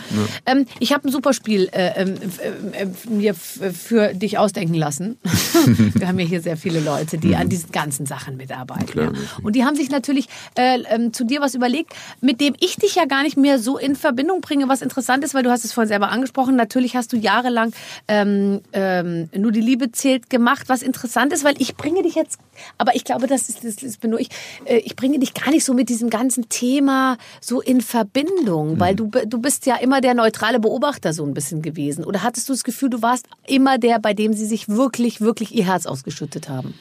Ähm, 0.47 0.67
ich 0.79 0.93
habe 0.93 1.09
ein 1.09 1.13
super 1.13 1.33
Spiel 1.33 1.69
äh, 1.73 2.03
ähm, 2.03 2.15
äh, 2.75 2.83
äh, 2.83 2.87
mir 3.09 3.35
für 3.35 4.13
dich 4.15 4.37
ausdenken 4.39 4.75
lassen. 4.75 5.17
Wir 5.95 6.09
haben 6.09 6.19
ja 6.19 6.27
hier 6.27 6.41
sehr 6.43 6.50
viele 6.57 6.81
Leute, 6.81 7.19
die 7.19 7.37
an 7.37 7.49
diesen 7.49 7.71
ganzen 7.71 8.07
Sachen 8.07 8.37
mitarbeiten. 8.37 8.85
Mhm. 8.85 8.91
Klar, 8.91 9.13
ja. 9.13 9.21
Und 9.43 9.57
die 9.57 9.65
haben 9.65 9.77
sich 9.77 9.91
natürlich 9.91 10.29
äh, 10.57 10.83
ähm, 10.89 11.13
zu 11.13 11.25
dir 11.25 11.41
was 11.41 11.55
überlegt, 11.55 11.95
mit 12.21 12.41
dem 12.41 12.55
ich 12.61 12.77
dich 12.77 12.95
ja 12.95 13.05
gar 13.05 13.23
nicht 13.23 13.37
mehr 13.37 13.59
so 13.59 13.79
in 13.79 13.97
Verbindung 13.97 14.41
bringe, 14.41 14.69
was 14.69 14.83
interessant 14.83 15.25
ist, 15.25 15.35
weil 15.35 15.43
du 15.43 15.51
hast 15.51 15.65
es 15.65 15.73
vorhin 15.73 15.89
selber 15.89 16.11
angesprochen. 16.11 16.57
Natürlich 16.57 16.97
hast 16.97 17.13
du 17.13 17.17
jahrelang 17.17 17.73
ähm, 18.09 18.61
ähm, 18.73 19.29
nur 19.37 19.53
die 19.53 19.61
Liebe 19.61 19.93
zählt 19.93 20.31
gemacht, 20.31 20.69
was 20.69 20.83
interessant 20.83 21.33
ist, 21.33 21.45
weil 21.45 21.55
ich 21.59 21.77
bringe 21.77 22.03
dich 22.03 22.15
jetzt, 22.15 22.39
aber 22.79 22.95
ich 22.95 23.05
glaube, 23.05 23.27
das 23.27 23.49
ist, 23.49 23.65
das 23.65 23.83
ist 23.83 24.01
bin 24.01 24.11
nur 24.11 24.21
ich, 24.21 24.29
äh, 24.65 24.79
ich 24.79 24.97
bringe 24.97 25.19
dich 25.19 25.35
gar 25.35 25.51
nicht 25.51 25.65
so 25.65 25.75
mit 25.75 25.89
diesem 25.89 26.11
ganzen 26.11 26.49
Thema 26.49 27.17
so 27.41 27.61
in 27.61 27.81
Verbindung, 27.81 28.81
weil 28.81 28.95
du, 28.95 29.11
du 29.11 29.39
bist 29.39 29.67
ja 29.67 29.77
immer 29.77 30.01
der 30.01 30.15
neutrale 30.15 30.61
Beobachter 30.61 31.13
so 31.13 31.25
ein 31.25 31.35
bisschen 31.35 31.63
gewesen. 31.63 32.05
Oder 32.05 32.23
hattest 32.23 32.49
du 32.49 32.53
das 32.53 32.65
Gefühl, 32.65 32.91
du 32.91 33.03
warst 33.03 33.27
immer 33.47 33.79
der, 33.79 33.99
bei 33.99 34.15
dem 34.15 34.33
sie 34.33 34.47
sich 34.47 34.69
wirklich, 34.69 35.21
wirklich 35.21 35.55
ihr 35.55 35.67
Herz 35.67 35.87
ausgeschüttet 35.87 36.40
haben? 36.49 36.75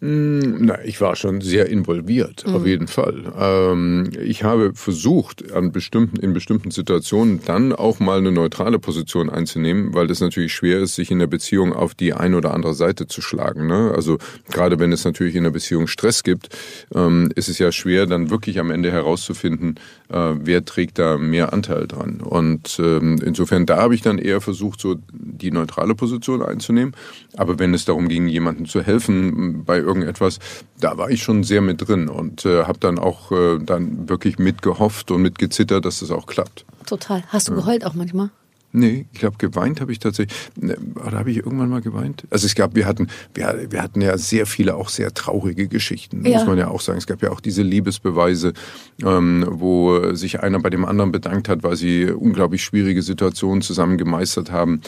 Na, 0.00 0.84
ich 0.84 1.00
war 1.00 1.16
schon 1.16 1.40
sehr 1.40 1.66
involviert, 1.66 2.44
auf 2.46 2.66
jeden 2.66 2.86
Fall. 2.86 3.32
Ähm, 3.38 4.10
ich 4.20 4.44
habe 4.44 4.72
versucht, 4.74 5.52
an 5.52 5.72
bestimmten, 5.72 6.16
in 6.16 6.32
bestimmten 6.32 6.70
Situationen 6.70 7.40
dann 7.44 7.72
auch 7.72 8.00
mal 8.00 8.18
eine 8.18 8.32
neutrale 8.32 8.78
Position 8.78 9.28
einzunehmen, 9.28 9.94
weil 9.94 10.06
das 10.06 10.20
natürlich 10.20 10.52
schwer 10.52 10.80
ist, 10.80 10.94
sich 10.94 11.10
in 11.10 11.18
der 11.18 11.26
Beziehung 11.26 11.72
auf 11.72 11.94
die 11.94 12.12
eine 12.14 12.36
oder 12.36 12.54
andere 12.54 12.74
Seite 12.74 13.06
zu 13.06 13.20
schlagen. 13.20 13.66
Ne? 13.66 13.92
Also 13.94 14.18
gerade 14.50 14.78
wenn 14.78 14.92
es 14.92 15.04
natürlich 15.04 15.34
in 15.34 15.44
der 15.44 15.50
Beziehung 15.50 15.86
Stress 15.86 16.22
gibt, 16.22 16.48
ähm, 16.94 17.30
ist 17.34 17.48
es 17.48 17.58
ja 17.58 17.72
schwer, 17.72 18.06
dann 18.06 18.30
wirklich 18.30 18.58
am 18.58 18.70
Ende 18.70 18.92
herauszufinden, 18.92 19.76
äh, 20.08 20.34
wer 20.40 20.64
trägt 20.64 20.98
da 20.98 21.18
mehr 21.18 21.52
Anteil 21.52 21.86
dran. 21.86 22.20
Und 22.20 22.78
ähm, 22.78 23.20
insofern, 23.24 23.66
da 23.66 23.78
habe 23.78 23.94
ich 23.94 24.02
dann 24.02 24.18
eher 24.18 24.40
versucht, 24.40 24.80
so 24.80 24.96
die 25.12 25.50
neutrale 25.50 25.94
Position 25.94 26.42
einzunehmen. 26.42 26.94
Aber 27.36 27.58
wenn 27.58 27.74
es 27.74 27.84
darum 27.84 28.08
ging, 28.08 28.28
jemandem 28.28 28.66
zu 28.66 28.82
helfen 28.82 29.64
bei 29.64 29.81
irgendetwas, 29.82 30.38
da 30.80 30.96
war 30.96 31.10
ich 31.10 31.22
schon 31.22 31.44
sehr 31.44 31.60
mit 31.60 31.86
drin 31.86 32.08
und 32.08 32.44
äh, 32.44 32.64
habe 32.64 32.78
dann 32.78 32.98
auch 32.98 33.32
äh, 33.32 33.58
dann 33.58 34.08
wirklich 34.08 34.38
mitgehofft 34.38 35.10
und 35.10 35.22
mitgezittert, 35.22 35.84
dass 35.84 36.00
das 36.00 36.10
auch 36.10 36.26
klappt. 36.26 36.64
Total. 36.86 37.22
Hast 37.28 37.48
du 37.48 37.54
geheult 37.54 37.84
auch 37.84 37.94
manchmal? 37.94 38.30
Nee, 38.72 39.06
ich 39.12 39.20
glaube, 39.20 39.36
geweint 39.38 39.80
habe 39.80 39.92
ich 39.92 39.98
tatsächlich. 39.98 40.34
Ne, 40.58 40.76
Oder 41.06 41.18
habe 41.18 41.30
ich 41.30 41.38
irgendwann 41.38 41.68
mal 41.68 41.82
geweint? 41.82 42.24
Also 42.30 42.46
es 42.46 42.54
gab, 42.54 42.74
wir 42.74 42.86
hatten, 42.86 43.08
wir, 43.34 43.66
wir 43.70 43.82
hatten 43.82 44.00
ja 44.00 44.16
sehr 44.16 44.46
viele 44.46 44.74
auch 44.76 44.88
sehr 44.88 45.12
traurige 45.12 45.68
Geschichten, 45.68 46.24
Ja. 46.24 46.38
muss 46.38 46.46
man 46.46 46.58
ja 46.58 46.68
auch 46.68 46.80
sagen. 46.80 46.98
Es 46.98 47.06
gab 47.06 47.22
ja 47.22 47.30
auch 47.30 47.40
diese 47.40 47.62
Liebesbeweise, 47.62 48.54
ähm, 49.04 49.44
wo 49.48 50.14
sich 50.14 50.40
einer 50.40 50.58
bei 50.60 50.70
dem 50.70 50.84
anderen 50.86 51.12
bedankt 51.12 51.48
hat, 51.48 51.62
weil 51.62 51.76
sie 51.76 52.06
unglaublich 52.10 52.64
schwierige 52.64 53.02
Situationen 53.02 53.60
zusammen 53.62 53.98
gemeistert 53.98 54.50
haben. 54.50 54.80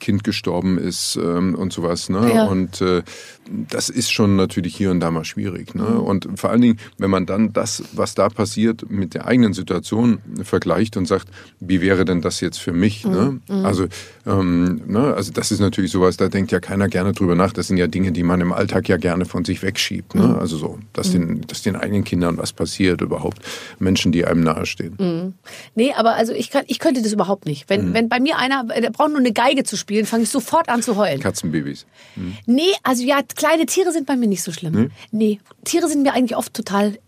Kind 0.00 0.22
gestorben 0.22 0.78
ist 0.78 1.18
ähm, 1.20 1.56
und 1.56 1.72
sowas. 1.72 2.08
Ne? 2.08 2.32
Ja. 2.32 2.44
Und 2.46 2.80
äh, 2.80 3.02
das 3.68 3.88
ist 3.88 4.12
schon 4.12 4.36
natürlich 4.36 4.76
hier 4.76 4.92
und 4.92 5.00
da 5.00 5.10
mal 5.10 5.24
schwierig. 5.24 5.74
Ne? 5.74 5.86
Und 6.00 6.28
vor 6.36 6.50
allen 6.50 6.60
Dingen, 6.60 6.78
wenn 6.98 7.10
man 7.10 7.26
dann 7.26 7.52
das, 7.52 7.82
was 7.94 8.14
da 8.14 8.28
passiert, 8.28 8.88
mit 8.90 9.14
der 9.14 9.26
eigenen 9.26 9.54
Situation 9.54 10.18
vergleicht 10.44 10.96
und 10.96 11.06
sagt, 11.06 11.26
wie 11.58 11.80
wäre 11.80 12.04
denn 12.04 12.20
das 12.20 12.40
jetzt 12.40 12.58
für 12.58 12.72
mich? 12.72 13.04
Ne? 13.04 13.17
Also, 13.64 13.86
ähm, 14.26 14.82
ne? 14.86 15.14
also 15.14 15.32
das 15.32 15.50
ist 15.50 15.60
natürlich 15.60 15.90
sowas, 15.90 16.16
da 16.16 16.28
denkt 16.28 16.52
ja 16.52 16.60
keiner 16.60 16.88
gerne 16.88 17.12
drüber 17.12 17.34
nach. 17.34 17.52
Das 17.52 17.68
sind 17.68 17.76
ja 17.76 17.86
Dinge, 17.86 18.12
die 18.12 18.22
man 18.22 18.40
im 18.40 18.52
Alltag 18.52 18.88
ja 18.88 18.96
gerne 18.96 19.24
von 19.24 19.44
sich 19.44 19.62
wegschiebt. 19.62 20.14
Ne? 20.14 20.36
Also 20.38 20.56
so, 20.56 20.78
dass, 20.92 21.12
den, 21.12 21.42
dass 21.42 21.62
den 21.62 21.76
eigenen 21.76 22.04
Kindern 22.04 22.38
was 22.38 22.52
passiert, 22.52 23.00
überhaupt 23.00 23.38
Menschen, 23.78 24.12
die 24.12 24.24
einem 24.24 24.42
nahestehen. 24.42 25.34
Nee, 25.74 25.92
aber 25.96 26.14
also 26.14 26.32
ich, 26.32 26.50
kann, 26.50 26.64
ich 26.66 26.78
könnte 26.78 27.02
das 27.02 27.12
überhaupt 27.12 27.46
nicht. 27.46 27.68
Wenn, 27.68 27.94
wenn 27.94 28.08
bei 28.08 28.20
mir 28.20 28.38
einer, 28.38 28.64
der 28.64 28.90
braucht 28.90 29.10
nur 29.10 29.18
eine 29.18 29.32
Geige 29.32 29.64
zu 29.64 29.76
spielen, 29.76 30.06
fange 30.06 30.24
ich 30.24 30.30
sofort 30.30 30.68
an 30.68 30.82
zu 30.82 30.96
heulen. 30.96 31.20
Katzenbabys. 31.20 31.86
Nee, 32.46 32.62
also 32.82 33.04
ja, 33.04 33.20
kleine 33.34 33.66
Tiere 33.66 33.92
sind 33.92 34.06
bei 34.06 34.16
mir 34.16 34.28
nicht 34.28 34.42
so 34.42 34.52
schlimm. 34.52 34.90
Nee, 35.10 35.40
Tiere 35.64 35.88
sind 35.88 36.02
mir 36.02 36.12
eigentlich 36.12 36.36
oft 36.36 36.54
total. 36.54 36.98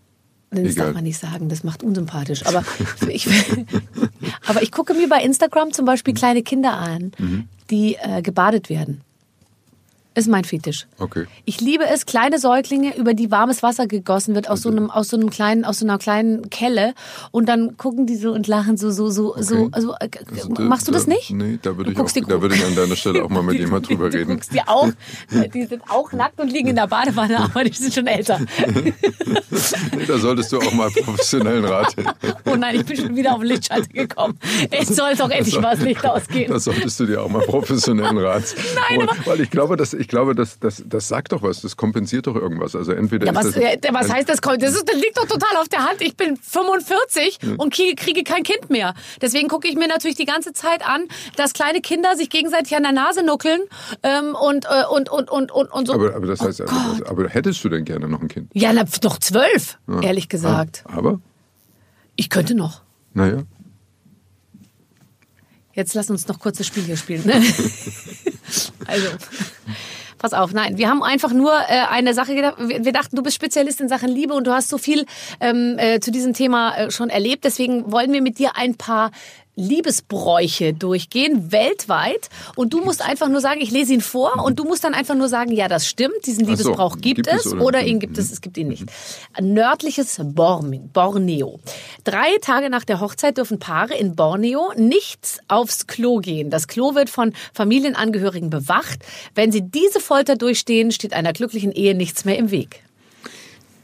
Das 0.51 0.59
Egal. 0.59 0.87
darf 0.87 0.95
man 0.95 1.03
nicht 1.05 1.17
sagen, 1.17 1.47
das 1.47 1.63
macht 1.63 1.81
unsympathisch. 1.81 2.45
Aber 2.45 2.63
ich, 3.07 3.25
Aber 4.47 4.61
ich 4.61 4.71
gucke 4.71 4.93
mir 4.93 5.07
bei 5.07 5.23
Instagram 5.23 5.71
zum 5.71 5.85
Beispiel 5.85 6.13
kleine 6.13 6.43
Kinder 6.43 6.73
an, 6.73 7.13
die 7.69 7.95
äh, 7.95 8.21
gebadet 8.21 8.69
werden. 8.69 9.01
Ist 10.13 10.27
mein 10.27 10.43
Fetisch. 10.43 10.87
Okay. 10.99 11.25
Ich 11.45 11.61
liebe 11.61 11.85
es, 11.87 12.05
kleine 12.05 12.37
Säuglinge, 12.37 12.97
über 12.97 13.13
die 13.13 13.31
warmes 13.31 13.63
Wasser 13.63 13.87
gegossen 13.87 14.35
wird 14.35 14.49
aus 14.49 14.61
so 14.61 14.69
einem, 14.69 14.91
aus 14.91 15.07
so 15.07 15.15
einem 15.15 15.29
kleinen, 15.29 15.63
aus 15.63 15.79
so 15.79 15.85
einer 15.85 15.97
kleinen 15.97 16.49
Kelle 16.49 16.93
und 17.31 17.47
dann 17.47 17.77
gucken 17.77 18.07
die 18.07 18.17
so 18.17 18.33
und 18.33 18.45
lachen 18.47 18.75
so, 18.75 18.91
so, 18.91 19.09
so, 19.09 19.35
so. 19.39 19.69
Also, 19.71 19.93
äh, 20.01 20.09
Also, 20.29 20.49
da- 20.49 20.63
machst 20.63 20.89
du 20.89 20.91
das 20.91 21.05
da- 21.05 21.13
nicht? 21.13 21.31
Nee, 21.31 21.59
da 21.61 21.77
würde 21.77 21.93
ich, 21.93 21.97
auch, 21.97 22.11
da 22.11 22.41
würde 22.41 22.55
ich 22.55 22.65
an 22.65 22.75
deiner 22.75 22.97
Stelle 22.97 23.23
auch 23.23 23.29
mal 23.29 23.41
mit 23.41 23.57
jemand 23.59 23.87
drüber 23.87 24.09
du 24.09 24.17
reden. 24.17 24.31
guckst 24.31 24.53
die 24.53 24.59
auch, 24.67 24.89
die 25.53 25.63
sind 25.65 25.81
auch 25.89 26.11
nackt 26.11 26.41
und 26.41 26.51
liegen 26.51 26.67
in 26.67 26.75
der 26.75 26.87
Badewanne, 26.87 27.37
aber 27.45 27.63
die 27.63 27.71
sind 27.73 27.93
schon 27.93 28.07
älter. 28.07 28.37
Nee, 29.95 30.05
da 30.07 30.17
solltest 30.17 30.51
du 30.51 30.59
auch 30.59 30.73
mal 30.73 30.89
professionellen 30.91 31.63
Rat. 31.65 31.95
Oh 32.45 32.55
nein, 32.55 32.75
ich 32.75 32.85
bin 32.85 32.97
schon 32.97 33.15
wieder 33.15 33.31
auf 33.33 33.39
den 33.39 33.47
Lichtschalter 33.47 33.87
gekommen. 33.87 34.37
Es 34.71 34.89
soll 34.89 35.15
doch 35.15 35.29
endlich 35.29 35.59
mal 35.59 35.75
das 35.75 35.85
Licht 35.85 36.05
ausgehen. 36.05 36.51
Da 36.51 36.59
solltest 36.59 36.99
du 36.99 37.05
dir 37.05 37.21
auch 37.23 37.29
mal 37.29 37.41
professionellen 37.43 38.17
Rat. 38.17 38.43
Nein, 38.89 38.97
holen. 38.97 39.09
aber- 39.09 39.25
Weil 39.25 39.41
ich 39.41 39.49
glaube, 39.49 39.77
dass, 39.77 39.93
ich 40.01 40.07
glaube, 40.07 40.35
dass, 40.35 40.59
das, 40.59 40.83
das 40.85 41.07
sagt 41.07 41.31
doch 41.31 41.43
was. 41.43 41.61
Das 41.61 41.77
kompensiert 41.77 42.27
doch 42.27 42.35
irgendwas. 42.35 42.75
Also 42.75 42.91
entweder 42.91 43.27
Ja, 43.27 43.35
was, 43.35 43.51
das, 43.51 43.55
was 43.55 44.11
heißt 44.11 44.27
das? 44.27 44.41
Das, 44.41 44.73
ist, 44.73 44.89
das 44.89 44.95
liegt 44.95 45.17
doch 45.17 45.27
total 45.27 45.57
auf 45.57 45.69
der 45.69 45.87
Hand. 45.87 46.01
Ich 46.01 46.17
bin 46.17 46.35
45 46.35 47.39
und 47.57 47.73
kriege, 47.73 47.95
kriege 47.95 48.23
kein 48.23 48.43
Kind 48.43 48.69
mehr. 48.69 48.93
Deswegen 49.21 49.47
gucke 49.47 49.67
ich 49.67 49.75
mir 49.75 49.87
natürlich 49.87 50.17
die 50.17 50.25
ganze 50.25 50.53
Zeit 50.53 50.85
an, 50.85 51.03
dass 51.37 51.53
kleine 51.53 51.81
Kinder 51.81 52.15
sich 52.17 52.29
gegenseitig 52.29 52.75
an 52.75 52.83
der 52.83 52.91
Nase 52.91 53.23
nuckeln 53.23 53.61
ähm, 54.03 54.35
und, 54.35 54.65
äh, 54.65 54.85
und, 54.91 55.09
und, 55.09 55.29
und, 55.29 55.51
und, 55.51 55.71
und 55.71 55.85
so. 55.87 55.93
aber, 55.93 56.15
aber 56.15 56.25
das 56.25 56.41
heißt, 56.41 56.61
oh 56.61 56.65
aber, 56.65 57.09
aber 57.09 57.29
hättest 57.29 57.63
du 57.63 57.69
denn 57.69 57.85
gerne 57.85 58.07
noch 58.07 58.21
ein 58.21 58.27
Kind? 58.27 58.49
ja, 58.53 58.73
na, 58.73 58.83
doch 59.01 59.19
zwölf, 59.19 59.77
ehrlich 60.01 60.27
gesagt. 60.29 60.83
Aber, 60.85 61.21
Ich 62.15 62.29
könnte 62.29 62.55
noch. 62.55 62.81
naja. 63.13 63.43
Jetzt 65.73 65.93
lass 65.93 66.09
uns 66.09 66.27
noch 66.27 66.39
kurz 66.39 66.57
das 66.57 66.67
Spiel 66.67 66.83
hier 66.83 66.97
spielen. 66.97 67.25
Ne? 67.25 67.41
also, 68.87 69.07
pass 70.17 70.33
auf, 70.33 70.53
nein, 70.53 70.77
wir 70.77 70.89
haben 70.89 71.03
einfach 71.03 71.33
nur 71.33 71.51
äh, 71.51 71.85
eine 71.89 72.13
Sache 72.13 72.35
gedacht. 72.35 72.55
Wir, 72.59 72.85
wir 72.85 72.91
dachten, 72.91 73.15
du 73.15 73.23
bist 73.23 73.35
Spezialist 73.35 73.81
in 73.81 73.89
Sachen 73.89 74.09
Liebe 74.09 74.33
und 74.33 74.45
du 74.45 74.53
hast 74.53 74.69
so 74.69 74.77
viel 74.77 75.05
ähm, 75.39 75.77
äh, 75.77 75.99
zu 75.99 76.11
diesem 76.11 76.33
Thema 76.33 76.75
äh, 76.75 76.91
schon 76.91 77.09
erlebt. 77.09 77.43
Deswegen 77.43 77.91
wollen 77.91 78.13
wir 78.13 78.21
mit 78.21 78.37
dir 78.37 78.55
ein 78.55 78.75
paar 78.75 79.11
Liebesbräuche 79.55 80.73
durchgehen, 80.73 81.51
weltweit. 81.51 82.29
Und 82.55 82.73
du 82.73 82.83
musst 82.83 83.01
einfach 83.01 83.27
nur 83.27 83.41
sagen, 83.41 83.59
ich 83.61 83.71
lese 83.71 83.93
ihn 83.93 84.01
vor 84.01 84.43
und 84.43 84.59
du 84.59 84.63
musst 84.63 84.83
dann 84.83 84.93
einfach 84.93 85.15
nur 85.15 85.27
sagen, 85.27 85.51
ja, 85.51 85.67
das 85.67 85.87
stimmt, 85.87 86.25
diesen 86.25 86.43
Ach 86.43 86.47
so, 86.47 86.51
Liebesbrauch 86.69 86.97
gibt, 86.97 87.27
gibt 87.27 87.27
es 87.27 87.47
oder, 87.47 87.61
oder- 87.61 87.83
ihn 87.83 87.99
gibt 87.99 88.17
es, 88.17 88.31
es 88.31 88.41
gibt 88.41 88.57
ihn 88.57 88.69
nicht. 88.69 88.85
Nördliches 89.39 90.19
Borneo. 90.23 91.59
Drei 92.03 92.37
Tage 92.41 92.69
nach 92.69 92.85
der 92.85 92.99
Hochzeit 93.01 93.37
dürfen 93.37 93.59
Paare 93.59 93.95
in 93.95 94.15
Borneo 94.15 94.71
nicht 94.77 95.39
aufs 95.47 95.87
Klo 95.87 96.17
gehen. 96.17 96.49
Das 96.49 96.67
Klo 96.67 96.95
wird 96.95 97.09
von 97.09 97.33
Familienangehörigen 97.53 98.49
bewacht. 98.49 98.99
Wenn 99.35 99.51
sie 99.51 99.61
diese 99.61 99.99
Folter 99.99 100.35
durchstehen, 100.35 100.91
steht 100.91 101.13
einer 101.13 101.33
glücklichen 101.33 101.71
Ehe 101.71 101.93
nichts 101.95 102.25
mehr 102.25 102.37
im 102.37 102.51
Weg. 102.51 102.83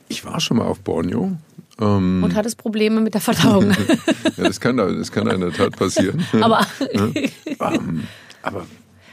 Ich 0.10 0.24
war 0.24 0.40
schon 0.40 0.58
mal 0.58 0.68
auf 0.68 0.80
Borneo. 0.80 1.34
Ähm, 1.80 2.24
Und 2.24 2.36
hat 2.36 2.46
es 2.46 2.56
Probleme 2.56 3.02
mit 3.02 3.14
der 3.14 3.22
Verdauung. 3.22 3.72
ja, 4.38 4.44
das 4.44 4.60
kann, 4.60 4.78
da- 4.78 4.92
das 4.92 5.12
kann 5.12 5.28
in 5.28 5.42
der 5.42 5.54
Tat 5.54 5.76
passieren. 5.76 6.26
Aber 6.42 6.66
Ähm, 7.60 8.08
aber 8.42 8.66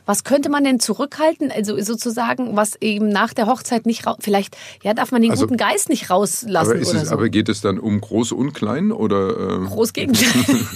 was 0.06 0.22
könnte 0.22 0.50
man 0.50 0.64
denn 0.64 0.80
zurückhalten? 0.80 1.50
Also 1.50 1.80
sozusagen, 1.80 2.56
was 2.56 2.76
eben 2.82 3.08
nach 3.08 3.32
der 3.32 3.46
Hochzeit 3.46 3.86
nicht 3.86 4.06
raus... 4.06 4.16
Vielleicht, 4.20 4.54
ja, 4.82 4.92
darf 4.92 5.12
man 5.12 5.22
den 5.22 5.30
Also- 5.30 5.44
guten 5.46 5.56
Geist 5.56 5.88
nicht 5.88 6.10
rauslassen 6.10 6.72
aber, 6.72 6.80
oder 6.88 7.00
es, 7.02 7.08
so. 7.08 7.14
aber 7.14 7.28
geht 7.30 7.48
es 7.48 7.62
dann 7.62 7.78
um 7.78 8.00
groß 8.02 8.32
und 8.32 8.52
klein 8.52 8.92
oder? 8.92 9.38
ähm, 9.56 9.66
Groß 9.66 9.94
Gegenteil. 9.94 10.26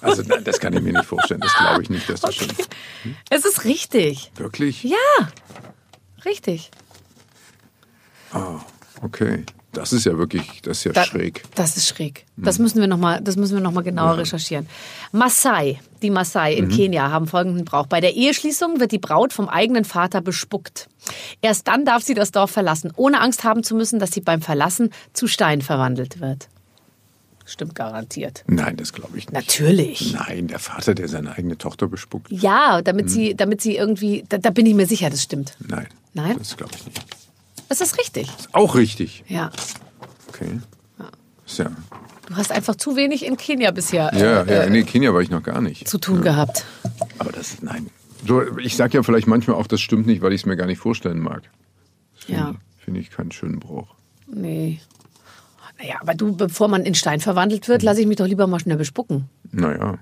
also 0.00 0.22
nein, 0.26 0.42
das 0.42 0.58
kann 0.58 0.72
ich 0.72 0.82
mir 0.82 0.92
nicht 0.94 1.04
vorstellen. 1.04 1.40
Das 1.40 1.54
glaube 1.54 1.82
ich 1.82 1.90
nicht, 1.90 2.08
dass 2.08 2.22
das 2.22 2.34
stimmt. 2.34 2.54
es 3.30 3.44
ist 3.44 3.64
richtig. 3.64 4.32
Wirklich? 4.36 4.82
Ja, 4.82 4.96
richtig. 6.24 6.70
Okay, 9.00 9.44
das 9.74 9.92
ist 9.92 10.04
ja 10.06 10.16
wirklich, 10.16 10.62
das 10.62 10.78
ist 10.78 10.84
ja 10.84 10.92
Da- 10.92 11.04
schräg. 11.04 11.42
Das 11.54 11.76
ist 11.76 11.86
schräg. 11.88 12.24
Das 12.36 12.58
müssen 12.58 12.80
wir 12.80 12.86
nochmal, 12.86 13.20
das 13.20 13.36
müssen 13.36 13.54
wir 13.54 13.60
noch 13.62 13.72
mal 13.72 13.82
genauer 13.82 14.18
recherchieren. 14.18 14.66
Maasai, 15.12 15.80
die 16.02 16.10
Maasai 16.10 16.54
in 16.54 16.68
Kenia 16.68 17.10
haben 17.10 17.26
folgenden 17.26 17.64
Brauch. 17.64 17.86
Bei 17.86 18.00
der 18.00 18.14
Eheschließung 18.14 18.80
wird 18.80 18.92
die 18.92 18.98
Braut 18.98 19.32
vom 19.32 19.48
eigenen 19.48 19.84
Vater 19.84 20.20
bespuckt. 20.20 20.88
Erst 21.42 21.68
dann 21.68 21.84
darf 21.84 22.02
sie 22.02 22.14
das 22.14 22.32
Dorf 22.32 22.50
verlassen, 22.50 22.92
ohne 22.96 23.20
Angst 23.20 23.44
haben 23.44 23.62
zu 23.62 23.74
müssen, 23.74 23.98
dass 23.98 24.10
sie 24.12 24.20
beim 24.20 24.40
Verlassen 24.42 24.90
zu 25.12 25.26
Stein 25.26 25.60
verwandelt 25.62 26.20
wird. 26.20 26.48
Stimmt 27.46 27.74
garantiert. 27.74 28.42
Nein, 28.46 28.76
das 28.78 28.94
glaube 28.94 29.18
ich 29.18 29.26
nicht. 29.30 29.32
Natürlich. 29.34 30.14
Nein, 30.14 30.48
der 30.48 30.58
Vater, 30.58 30.94
der 30.94 31.08
seine 31.08 31.32
eigene 31.32 31.58
Tochter 31.58 31.88
bespuckt. 31.88 32.32
Ja, 32.32 32.80
damit 32.80 33.10
sie, 33.10 33.34
damit 33.36 33.60
sie 33.60 33.76
irgendwie, 33.76 34.24
da, 34.30 34.38
da 34.38 34.48
bin 34.48 34.64
ich 34.64 34.74
mir 34.74 34.86
sicher, 34.86 35.10
das 35.10 35.22
stimmt. 35.22 35.54
Nein. 35.58 35.86
Nein? 36.14 36.36
Das 36.38 36.56
glaube 36.56 36.72
ich 36.74 36.86
nicht. 36.86 37.02
Das 37.68 37.80
ist 37.80 37.98
richtig. 37.98 38.28
Auch 38.52 38.74
richtig. 38.74 39.24
Ja. 39.28 39.50
Okay. 40.28 40.60
Ist 41.46 41.58
ja. 41.58 41.70
Du 42.26 42.36
hast 42.36 42.52
einfach 42.52 42.74
zu 42.76 42.96
wenig 42.96 43.24
in 43.24 43.36
Kenia 43.36 43.70
bisher 43.70 44.12
äh, 44.12 44.18
Ja, 44.20 44.44
ja, 44.44 44.62
äh, 44.62 44.70
nee, 44.70 44.82
Kenia 44.84 45.12
war 45.12 45.20
ich 45.20 45.30
noch 45.30 45.42
gar 45.42 45.60
nicht. 45.60 45.86
zu 45.88 45.98
tun 45.98 46.22
gehabt. 46.22 46.64
Aber 47.18 47.32
das, 47.32 47.60
nein. 47.62 47.88
So, 48.26 48.56
ich 48.58 48.76
sage 48.76 48.94
ja 48.96 49.02
vielleicht 49.02 49.26
manchmal 49.26 49.56
auch, 49.56 49.66
das 49.66 49.80
stimmt 49.82 50.06
nicht, 50.06 50.22
weil 50.22 50.32
ich 50.32 50.40
es 50.42 50.46
mir 50.46 50.56
gar 50.56 50.66
nicht 50.66 50.78
vorstellen 50.78 51.18
mag. 51.18 51.42
Finde 52.14 52.40
Ja. 52.40 52.54
finde 52.78 53.00
ich 53.00 53.10
keinen 53.10 53.30
schönen 53.32 53.60
Brauch. 53.60 53.94
Nee. 54.26 54.80
Naja, 55.78 55.96
aber 56.00 56.14
du, 56.14 56.34
bevor 56.34 56.68
man 56.68 56.84
in 56.86 56.94
Stein 56.94 57.20
verwandelt 57.20 57.68
wird, 57.68 57.82
lasse 57.82 58.00
ich 58.00 58.06
mich 58.06 58.16
doch 58.16 58.26
lieber 58.26 58.46
mal 58.46 58.60
schnell 58.60 58.76
bespucken. 58.78 59.28
Naja. 59.52 59.98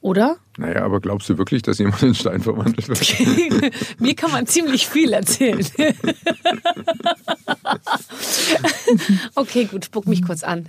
Oder? 0.00 0.36
Naja, 0.56 0.84
aber 0.84 1.00
glaubst 1.00 1.28
du 1.28 1.38
wirklich, 1.38 1.62
dass 1.62 1.78
jemand 1.78 2.02
in 2.02 2.14
Stein 2.14 2.40
verwandelt 2.40 2.88
wird? 2.88 3.74
Mir 3.98 4.14
kann 4.14 4.30
man 4.30 4.46
ziemlich 4.46 4.86
viel 4.86 5.12
erzählen. 5.12 5.66
okay, 9.34 9.64
gut, 9.64 9.86
spuck 9.86 10.06
mich 10.06 10.22
kurz 10.22 10.44
an. 10.44 10.68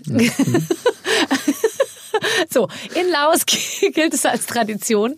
So, 2.50 2.68
in 2.96 3.10
Laos 3.12 3.46
gilt 3.94 4.14
es 4.14 4.26
als 4.26 4.46
Tradition, 4.46 5.16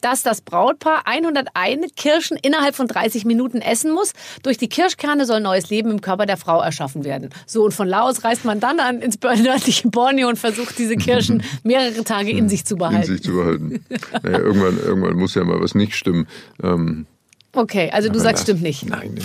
dass 0.00 0.22
das 0.22 0.40
Brautpaar 0.40 1.06
101 1.06 1.92
Kirschen 1.96 2.36
innerhalb 2.36 2.74
von 2.74 2.86
30 2.88 3.24
Minuten 3.24 3.60
essen 3.60 3.92
muss. 3.92 4.12
Durch 4.42 4.58
die 4.58 4.68
Kirschkerne 4.68 5.26
soll 5.26 5.40
neues 5.40 5.70
Leben 5.70 5.90
im 5.90 6.00
Körper 6.00 6.26
der 6.26 6.36
Frau 6.36 6.60
erschaffen 6.60 7.04
werden. 7.04 7.30
So, 7.46 7.64
und 7.64 7.72
von 7.72 7.88
Laos 7.88 8.24
reist 8.24 8.44
man 8.44 8.60
dann 8.60 8.80
an, 8.80 9.00
ins 9.00 9.18
nördliche 9.20 9.88
Borneo 9.88 10.28
und 10.28 10.38
versucht, 10.38 10.78
diese 10.78 10.96
Kirschen 10.96 11.42
mehrere 11.62 12.04
Tage 12.04 12.30
in 12.30 12.48
sich 12.48 12.64
zu 12.64 12.74
in 12.74 12.78
behalten. 12.78 13.06
sich 13.06 13.22
zu 13.22 13.32
behalten. 13.32 13.84
Naja, 14.22 14.38
irgendwann, 14.38 14.78
irgendwann 14.78 15.16
muss 15.16 15.34
ja 15.34 15.44
mal 15.44 15.60
was 15.60 15.74
nicht 15.74 15.94
stimmen. 15.94 16.26
Ähm, 16.62 17.06
Okay, 17.54 17.90
also 17.92 18.08
du 18.08 18.18
sagst, 18.18 18.34
das- 18.36 18.42
stimmt 18.44 18.62
nicht. 18.62 18.88
Nein, 18.88 19.12
ne? 19.14 19.20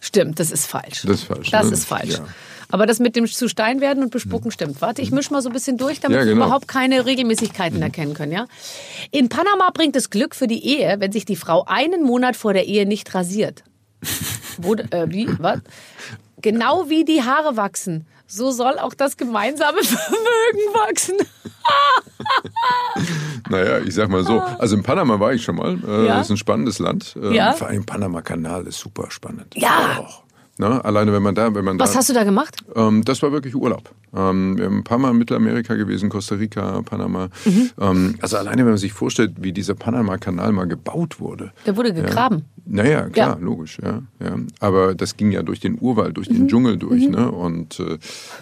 Stimmt, 0.00 0.40
das 0.40 0.50
ist 0.50 0.66
falsch. 0.66 1.02
Das 1.02 1.16
ist 1.20 1.24
falsch, 1.24 1.50
Das 1.50 1.66
ne? 1.66 1.72
ist 1.74 1.84
falsch. 1.84 2.14
Ja. 2.14 2.24
Aber 2.72 2.86
das 2.86 2.98
mit 2.98 3.14
dem 3.16 3.26
zu 3.26 3.48
Stein 3.48 3.80
werden 3.80 4.02
und 4.02 4.10
bespucken 4.10 4.50
stimmt. 4.50 4.80
Warte, 4.80 5.02
ich 5.02 5.10
mische 5.12 5.32
mal 5.32 5.42
so 5.42 5.50
ein 5.50 5.52
bisschen 5.52 5.76
durch, 5.76 6.00
damit 6.00 6.16
Ja, 6.18 6.24
wir 6.24 6.32
genau. 6.32 6.46
überhaupt 6.46 6.66
keine 6.66 7.04
Regelmäßigkeiten 7.06 7.80
erkennen 7.82 8.14
können. 8.14 8.32
Ja? 8.32 8.46
In 9.10 9.28
Panama 9.28 9.70
bringt 9.74 9.94
es 9.94 10.08
Glück 10.10 10.34
für 10.34 10.46
die 10.48 10.64
Ehe, 10.66 10.96
wenn 10.98 11.12
sich 11.12 11.24
die 11.26 11.36
Frau 11.36 11.64
einen 11.66 12.02
Monat 12.02 12.34
vor 12.34 12.52
der 12.54 12.66
Ehe 12.66 12.86
nicht 12.86 13.14
rasiert. 13.14 13.62
Wo, 14.58 14.74
äh, 14.74 15.06
wie? 15.08 15.28
Was? 15.38 15.60
Genau 16.40 16.88
wie 16.88 17.04
die 17.04 17.22
Haare 17.22 17.56
wachsen, 17.56 18.06
so 18.26 18.50
soll 18.50 18.78
auch 18.78 18.94
das 18.94 19.16
gemeinsame 19.16 19.78
Vermögen 19.84 20.74
wachsen. 20.74 21.16
Naja, 23.48 23.78
ich 23.80 23.94
sag 23.94 24.08
mal 24.08 24.24
so. 24.24 24.40
Also 24.40 24.76
in 24.76 24.82
Panama 24.82 25.18
war 25.20 25.32
ich 25.34 25.42
schon 25.42 25.56
mal. 25.56 25.78
Äh. 25.86 26.06
Ja? 26.06 26.16
Das 26.18 26.26
ist 26.26 26.30
ein 26.30 26.36
spannendes 26.36 26.78
Land. 26.78 27.16
Äh, 27.20 27.34
Ja? 27.34 27.52
Vor 27.52 27.66
allem 27.68 27.84
Panama-Kanal 27.84 28.66
ist 28.66 28.78
super 28.78 29.10
spannend. 29.10 29.54
Ja. 29.56 29.98
Och. 30.00 30.21
Ne? 30.62 30.84
Alleine 30.84 31.12
wenn 31.12 31.22
man 31.24 31.34
da, 31.34 31.52
wenn 31.56 31.64
man 31.64 31.76
Was 31.80 31.90
da. 31.92 31.98
hast 31.98 32.08
du 32.08 32.12
da 32.14 32.22
gemacht? 32.22 32.56
Ähm, 32.76 33.04
das 33.04 33.20
war 33.22 33.32
wirklich 33.32 33.56
Urlaub. 33.56 33.90
Ähm, 34.14 34.56
wir 34.56 34.66
haben 34.66 34.78
ein 34.78 34.84
paar 34.84 34.98
Mal 34.98 35.10
in 35.10 35.18
Mittelamerika 35.18 35.74
gewesen, 35.74 36.08
Costa 36.08 36.36
Rica, 36.36 36.82
Panama. 36.82 37.30
Mhm. 37.44 37.70
Ähm, 37.80 38.14
also 38.20 38.36
alleine, 38.36 38.58
wenn 38.62 38.70
man 38.70 38.76
sich 38.78 38.92
vorstellt, 38.92 39.32
wie 39.40 39.50
dieser 39.52 39.74
Panama-Kanal 39.74 40.52
mal 40.52 40.66
gebaut 40.68 41.18
wurde. 41.18 41.50
Der 41.66 41.76
wurde 41.76 41.92
gegraben. 41.92 42.44
Naja, 42.64 43.08
klar, 43.08 43.38
Ja. 43.40 43.44
logisch, 43.44 43.78
ja, 43.82 44.02
ja. 44.20 44.36
Aber 44.60 44.94
das 44.94 45.16
ging 45.16 45.32
ja 45.32 45.42
durch 45.42 45.58
den 45.58 45.78
Urwald, 45.80 46.16
durch 46.16 46.30
Mhm. 46.30 46.34
den 46.34 46.48
Dschungel 46.48 46.76
durch, 46.76 47.08
ne? 47.08 47.30
Und 47.32 47.80
äh, 47.80 47.98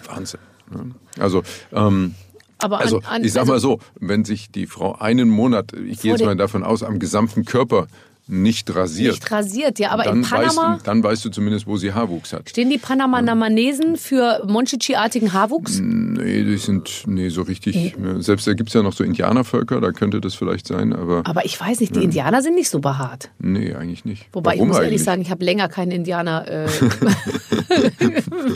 Wahnsinn. 0.07 0.39
Ne? 0.71 0.91
Also, 1.17 1.41
ähm, 1.73 2.13
Aber 2.59 2.77
an, 2.77 2.83
also 2.83 3.01
an, 3.09 3.23
ich 3.23 3.33
sag 3.33 3.41
also- 3.41 3.51
mal 3.53 3.59
so, 3.59 3.79
wenn 3.99 4.25
sich 4.25 4.51
die 4.51 4.67
Frau 4.67 4.93
einen 4.99 5.27
Monat, 5.29 5.73
ich 5.73 6.01
gehe 6.01 6.11
jetzt 6.11 6.23
mal 6.23 6.35
davon 6.35 6.63
aus, 6.63 6.83
am 6.83 6.99
gesamten 6.99 7.45
Körper 7.45 7.87
nicht 8.31 8.73
rasiert. 8.73 9.13
Nicht 9.15 9.31
rasiert, 9.31 9.77
ja, 9.77 9.89
aber 9.91 10.03
dann, 10.03 10.17
in 10.17 10.21
Panama 10.23 10.75
weißt, 10.75 10.87
dann 10.87 11.03
weißt 11.03 11.25
du 11.25 11.29
zumindest, 11.29 11.67
wo 11.67 11.75
sie 11.77 11.91
Haarwuchs 11.93 12.31
hat. 12.33 12.49
stehen 12.49 12.69
die 12.69 12.77
Panamanamanesen 12.77 13.97
für 13.97 14.43
Monchichi-artigen 14.47 15.33
Haarwuchs. 15.33 15.79
Nee, 15.81 16.43
die 16.43 16.57
sind 16.57 17.03
nee, 17.07 17.27
so 17.29 17.41
richtig. 17.41 17.75
ja, 18.01 18.21
Selbst 18.21 18.47
da 18.47 18.53
gibt 18.53 18.69
es 18.69 18.73
ja 18.73 18.83
noch 18.83 18.93
so 18.93 19.03
Indianervölker, 19.03 19.81
da 19.81 19.91
könnte 19.91 20.21
das 20.21 20.33
vielleicht 20.35 20.65
sein, 20.65 20.93
aber 20.93 21.23
Aber 21.25 21.43
ich 21.45 21.59
weiß 21.59 21.81
nicht, 21.81 21.95
die 21.95 22.03
Indianer 22.03 22.41
sind 22.41 22.55
nicht 22.55 22.69
so 22.69 22.79
behaart. 22.79 23.29
nee, 23.39 23.73
eigentlich 23.73 24.05
nicht. 24.05 24.27
Wobei 24.31 24.51
Warum 24.51 24.61
ich 24.61 24.67
muss 24.69 24.77
eigentlich? 24.77 24.85
ehrlich 24.87 25.03
sagen, 25.03 25.21
ich 25.21 25.29
habe 25.29 25.43
länger 25.43 25.67
keinen 25.67 25.91
Indianer 25.91 26.47
äh, 26.47 26.67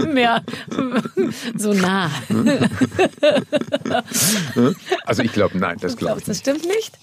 mehr 0.13 0.41
so 1.57 1.73
nah. 1.73 2.09
Also 5.05 5.21
ich 5.23 5.32
glaube, 5.34 5.57
nein, 5.57 5.78
das 5.82 5.97
glaube 5.97 6.21
Glaubst 6.21 6.30
ich 6.30 6.43
das 6.43 6.53
nicht. 6.53 6.63
stimmt 6.63 6.76
nicht? 6.76 6.97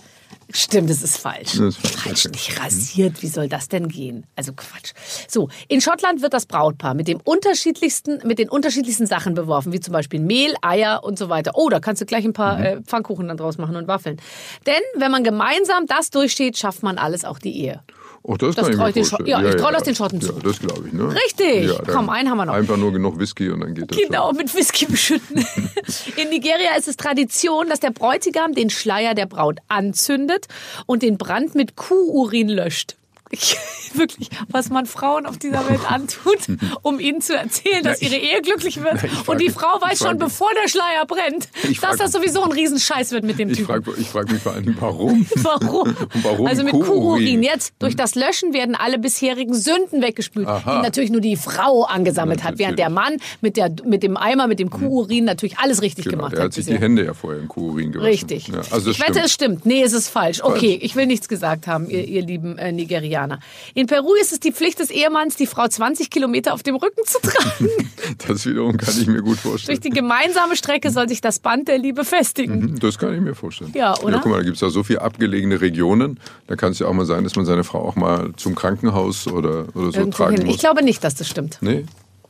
Stimmt, 0.55 0.91
das 0.91 1.03
ist 1.03 1.17
falsch. 1.17 1.53
Das 1.53 1.61
ist 1.61 1.79
falsch, 1.79 2.03
falsch, 2.03 2.27
okay. 2.27 2.33
nicht 2.37 2.61
rasiert. 2.63 3.23
Wie 3.23 3.29
soll 3.29 3.49
das 3.49 3.69
denn 3.69 3.89
gehen? 3.89 4.27
Also 4.37 4.53
Quatsch. 4.53 4.93
So, 5.29 5.49
in 5.69 5.81
Schottland 5.81 6.23
wird 6.23 6.33
das 6.35 6.47
Brautpaar 6.47 6.95
mit 6.95 7.09
dem 7.09 7.21
unterschiedlichsten, 7.25 8.21
mit 8.27 8.39
den 8.39 8.49
unterschiedlichsten 8.49 9.07
Sachen 9.07 9.35
beworfen, 9.35 9.73
wie 9.73 9.81
zum 9.81 9.93
Beispiel 9.93 10.21
Mehl, 10.21 10.55
Eier 10.63 11.05
und 11.05 11.19
so 11.19 11.29
weiter. 11.29 11.53
Oh, 11.55 11.69
da 11.69 11.81
kannst 11.81 12.03
du 12.03 12.07
gleich 12.07 12.25
ein 12.25 12.33
paar 12.33 12.59
Mhm. 12.59 12.65
äh, 12.65 12.83
Pfannkuchen 12.83 13.29
dann 13.29 13.37
draus 13.37 13.59
machen 13.59 13.77
und 13.77 13.89
Waffeln. 13.89 14.21
Denn 14.67 14.83
wenn 14.97 15.11
man 15.11 15.25
gemeinsam 15.25 15.87
das 15.87 16.11
durchsteht, 16.11 16.59
schafft 16.59 16.83
man 16.83 16.99
alles, 16.99 17.25
auch 17.25 17.39
die 17.39 17.57
Ehe. 17.59 17.81
Oh, 18.25 18.37
das, 18.37 18.55
Das 18.55 18.65
kann 18.67 18.73
ich 18.73 18.79
mir 18.79 18.83
vorstellen. 18.85 19.05
Schott- 19.07 19.27
ja, 19.29 19.43
ich 19.45 19.57
trau 19.57 19.71
das 19.73 19.83
den 19.83 19.95
Schotten 19.97 20.21
ja, 20.21 20.27
zu. 20.29 20.33
das 20.35 20.61
glaube 20.61 20.87
ich. 20.87 20.93
Ne? 20.93 21.13
Richtig. 21.13 21.65
Ja, 21.71 21.83
Komm, 21.93 22.09
einen 22.09 22.31
haben 22.31 22.37
wir 22.39 22.47
noch. 22.47 22.55
Einfach 22.55 22.77
nur 22.77 22.93
genug 22.93 23.19
Whisky 23.19 23.51
und 23.51 23.61
dann 23.61 23.75
geht 23.75 23.91
das 23.91 23.99
Genau, 23.99 24.29
schon. 24.29 24.37
mit 24.37 24.55
Whisky 24.55 24.87
beschütten. 24.87 25.39
In 26.17 26.29
Nigeria 26.29 26.77
ist 26.79 26.87
es 26.87 26.97
Tradition, 26.97 27.69
dass 27.69 27.81
der 27.81 27.91
Bräutigam 27.91 28.55
den 28.55 28.71
Schleier 28.71 29.15
der 29.15 29.27
Braut 29.27 29.59
anzündet 29.69 30.47
und 30.87 31.03
den 31.03 31.19
Brand 31.19 31.55
mit 31.57 31.75
Kuhurin 31.77 32.49
löscht. 32.49 32.97
Ich, 33.35 33.57
wirklich, 33.95 34.29
was 34.49 34.69
man 34.71 34.85
Frauen 34.87 35.25
auf 35.27 35.39
dieser 35.39 35.69
Welt 35.69 35.81
antut, 35.91 36.39
um 36.83 37.01
ihnen 37.01 37.21
zu 37.23 37.35
erzählen, 37.35 37.83
dass 37.83 38.01
ihre 38.03 38.17
Ehe 38.17 38.41
glücklich 38.43 38.83
wird. 38.83 38.99
frag 39.01 39.29
und 39.29 39.41
die 39.41 39.49
Frau 39.51 39.81
weiß 39.81 39.99
frag 39.99 40.09
schon, 40.11 40.19
mich- 40.19 40.27
bevor 40.27 40.49
der 40.63 40.69
Schleier 40.69 41.07
brennt, 41.07 41.49
Ich 41.69 41.81
dass 41.81 41.91
frag- 41.91 41.99
das 41.99 42.13
sowieso 42.13 42.43
ein 42.45 42.53
Riesenscheiß 42.53 43.11
wird 43.13 43.25
mit 43.25 43.39
dem 43.39 43.49
Ich 43.51 43.57
Typen. 43.59 43.67
frage 43.83 43.93
ich 43.99 44.07
frag 44.09 44.31
mich 44.31 44.43
vor 44.43 44.53
Dingen, 44.53 44.77
warum? 44.79 45.27
Warum? 45.37 45.97
Warum 46.23 46.47
also 46.47 46.63
mit 46.63 46.73
Kuhurin? 46.73 46.93
Kuhurin. 46.93 47.43
Jetzt 47.43 47.73
durch 47.79 47.97
das 47.97 48.15
Löschen 48.15 48.53
werden 48.53 48.75
alle 48.75 48.99
bisherigen 48.99 49.55
Sünden 49.55 50.03
weggespült, 50.03 50.47
Aha. 50.47 50.77
die 50.77 50.83
natürlich 50.83 51.11
nur 51.11 51.21
die 51.23 51.37
Frau 51.37 51.85
angesammelt 51.85 52.41
Ja, 52.41 52.47
hat, 52.49 52.59
während 52.59 52.79
der 52.79 52.91
Mann 52.91 53.17
mit, 53.41 53.57
der, 53.57 53.71
mit 53.85 54.03
dem 54.03 54.17
Eimer, 54.19 54.47
mit 54.47 54.59
dem 54.59 54.69
Kuhurin 54.71 55.25
natürlich 55.25 55.59
alles 55.59 55.81
richtig 55.83 56.05
Genau, 56.05 56.17
gemacht 56.19 56.33
der 56.33 56.41
hat. 56.41 56.45
hat 56.47 56.53
sich 56.53 56.67
bisher. 56.67 56.79
die 56.79 56.85
Hände 56.85 57.05
ja 57.07 57.15
vorher 57.15 57.41
in 57.41 57.49
Kuhurin 57.49 57.93
gewaschen. 57.93 58.11
Richtig. 58.11 58.49
Ja, 58.49 58.61
also 58.71 58.91
ich 58.91 59.01
wette, 59.01 59.13
stimmt. 59.13 59.25
es 59.27 59.33
stimmt. 59.33 59.67
Nee, 59.67 59.83
es 59.83 59.93
ist 59.95 60.09
falsch. 60.09 60.43
Okay, 60.43 60.79
ich 60.83 60.95
will 60.97 61.07
nichts 61.07 61.29
gesagt 61.29 61.67
haben, 61.67 61.89
ihr, 61.89 62.07
ihr 62.07 62.23
lieben 62.23 62.59
äh, 62.59 62.73
Nigerianer. 62.73 63.22
In 63.75 63.87
Peru 63.87 64.15
ist 64.15 64.33
es 64.33 64.41
die 64.41 64.53
Pflicht 64.53 64.79
des 64.79 64.91
Ehemanns, 64.91 65.37
die 65.37 65.47
Frau 65.47 65.67
20 65.69 66.11
Kilometer 66.11 66.55
auf 66.55 66.63
dem 66.63 66.77
Rücken 66.77 67.03
zu 67.07 67.19
tragen. 67.21 67.69
Das 68.27 68.45
wiederum 68.47 68.77
kann 68.77 68.95
ich 69.01 69.07
mir 69.07 69.23
gut 69.23 69.39
vorstellen. 69.39 69.79
Durch 69.79 69.81
die 69.93 69.97
gemeinsame 69.97 70.57
Strecke 70.57 70.91
soll 70.91 71.09
sich 71.09 71.21
das 71.21 71.39
Band 71.39 71.69
der 71.69 71.79
Liebe 71.79 72.05
festigen. 72.05 72.61
Mhm, 72.73 72.79
Das 72.81 72.99
kann 72.99 73.15
ich 73.15 73.21
mir 73.21 73.35
vorstellen. 73.35 73.73
Ja, 73.75 73.97
oder? 74.01 74.15
Ja, 74.17 74.21
guck 74.23 74.33
mal, 74.33 74.39
da 74.39 74.43
gibt 74.45 74.57
es 74.57 74.61
ja 74.61 74.71
so 74.71 74.83
viele 74.83 75.01
abgelegene 75.03 75.61
Regionen. 75.61 76.19
Da 76.49 76.57
kann 76.57 76.73
es 76.73 76.79
ja 76.81 76.87
auch 76.89 76.93
mal 76.93 77.07
sein, 77.07 77.25
dass 77.25 77.37
man 77.37 77.45
seine 77.47 77.65
Frau 77.65 77.81
auch 77.87 77.95
mal 77.97 78.33
zum 78.37 78.55
Krankenhaus 78.55 79.27
oder, 79.29 79.67
oder 79.77 79.93
so 79.93 79.99
Irgendwo 80.01 80.17
tragen 80.17 80.37
hin. 80.37 80.47
muss. 80.47 80.55
Ich 80.57 80.61
glaube 80.61 80.83
nicht, 80.85 81.03
dass 81.05 81.15
das 81.15 81.29
stimmt. 81.29 81.59
nee, 81.61 81.85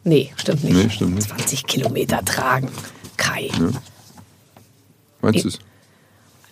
Nee, 0.04 0.32
stimmt 0.36 0.64
nicht. 0.64 0.74
Nee, 0.76 0.90
stimmt 0.90 1.14
nicht. 1.14 1.28
20 1.28 1.64
Kilometer 1.66 2.24
tragen. 2.24 2.68
Kai. 3.16 3.50
meinst 5.20 5.44
du 5.44 5.48
es? 5.48 5.58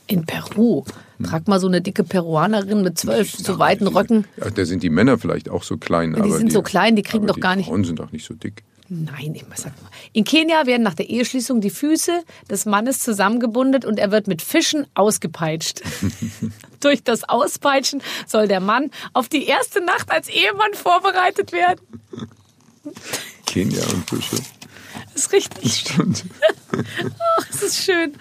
In 0.06 0.24
Peru. 0.24 0.84
Frag 1.24 1.48
mal 1.48 1.60
so 1.60 1.66
eine 1.68 1.80
dicke 1.80 2.04
Peruanerin 2.04 2.82
mit 2.82 2.98
zwölf 2.98 3.32
so 3.32 3.58
weiten 3.58 3.86
Röcken. 3.86 4.24
Ja, 4.36 4.50
da 4.50 4.64
sind 4.64 4.82
die 4.82 4.90
Männer 4.90 5.18
vielleicht 5.18 5.48
auch 5.48 5.62
so 5.62 5.76
klein. 5.76 6.14
Die 6.14 6.20
aber 6.20 6.38
sind 6.38 6.52
so 6.52 6.62
klein, 6.62 6.96
die 6.96 7.02
kriegen 7.02 7.26
doch 7.26 7.38
gar 7.40 7.56
nicht- 7.56 7.66
Die 7.66 7.70
Frauen 7.70 7.84
sind 7.84 7.98
doch 7.98 8.12
nicht 8.12 8.24
so 8.26 8.34
dick. 8.34 8.62
Nein, 8.92 9.34
ich 9.36 9.44
sag 9.54 9.66
mal. 9.82 9.88
In 10.12 10.24
Kenia 10.24 10.66
werden 10.66 10.82
nach 10.82 10.94
der 10.94 11.08
Eheschließung 11.08 11.60
die 11.60 11.70
Füße 11.70 12.10
des 12.50 12.66
Mannes 12.66 12.98
zusammengebundet 12.98 13.84
und 13.84 14.00
er 14.00 14.10
wird 14.10 14.26
mit 14.26 14.42
Fischen 14.42 14.84
ausgepeitscht. 14.94 15.82
Durch 16.80 17.04
das 17.04 17.22
Auspeitschen 17.28 18.02
soll 18.26 18.48
der 18.48 18.58
Mann 18.58 18.90
auf 19.12 19.28
die 19.28 19.44
erste 19.46 19.80
Nacht 19.84 20.10
als 20.10 20.28
Ehemann 20.28 20.74
vorbereitet 20.74 21.52
werden. 21.52 21.80
Kenia 23.46 23.82
und 23.92 24.08
Fische. 24.10 24.42
Das 25.12 25.22
ist 25.26 25.32
richtig. 25.32 25.72
Stimmt. 25.88 26.24
Ach, 26.72 27.46
das 27.50 27.62
ist 27.62 27.84
schön. 27.84 28.12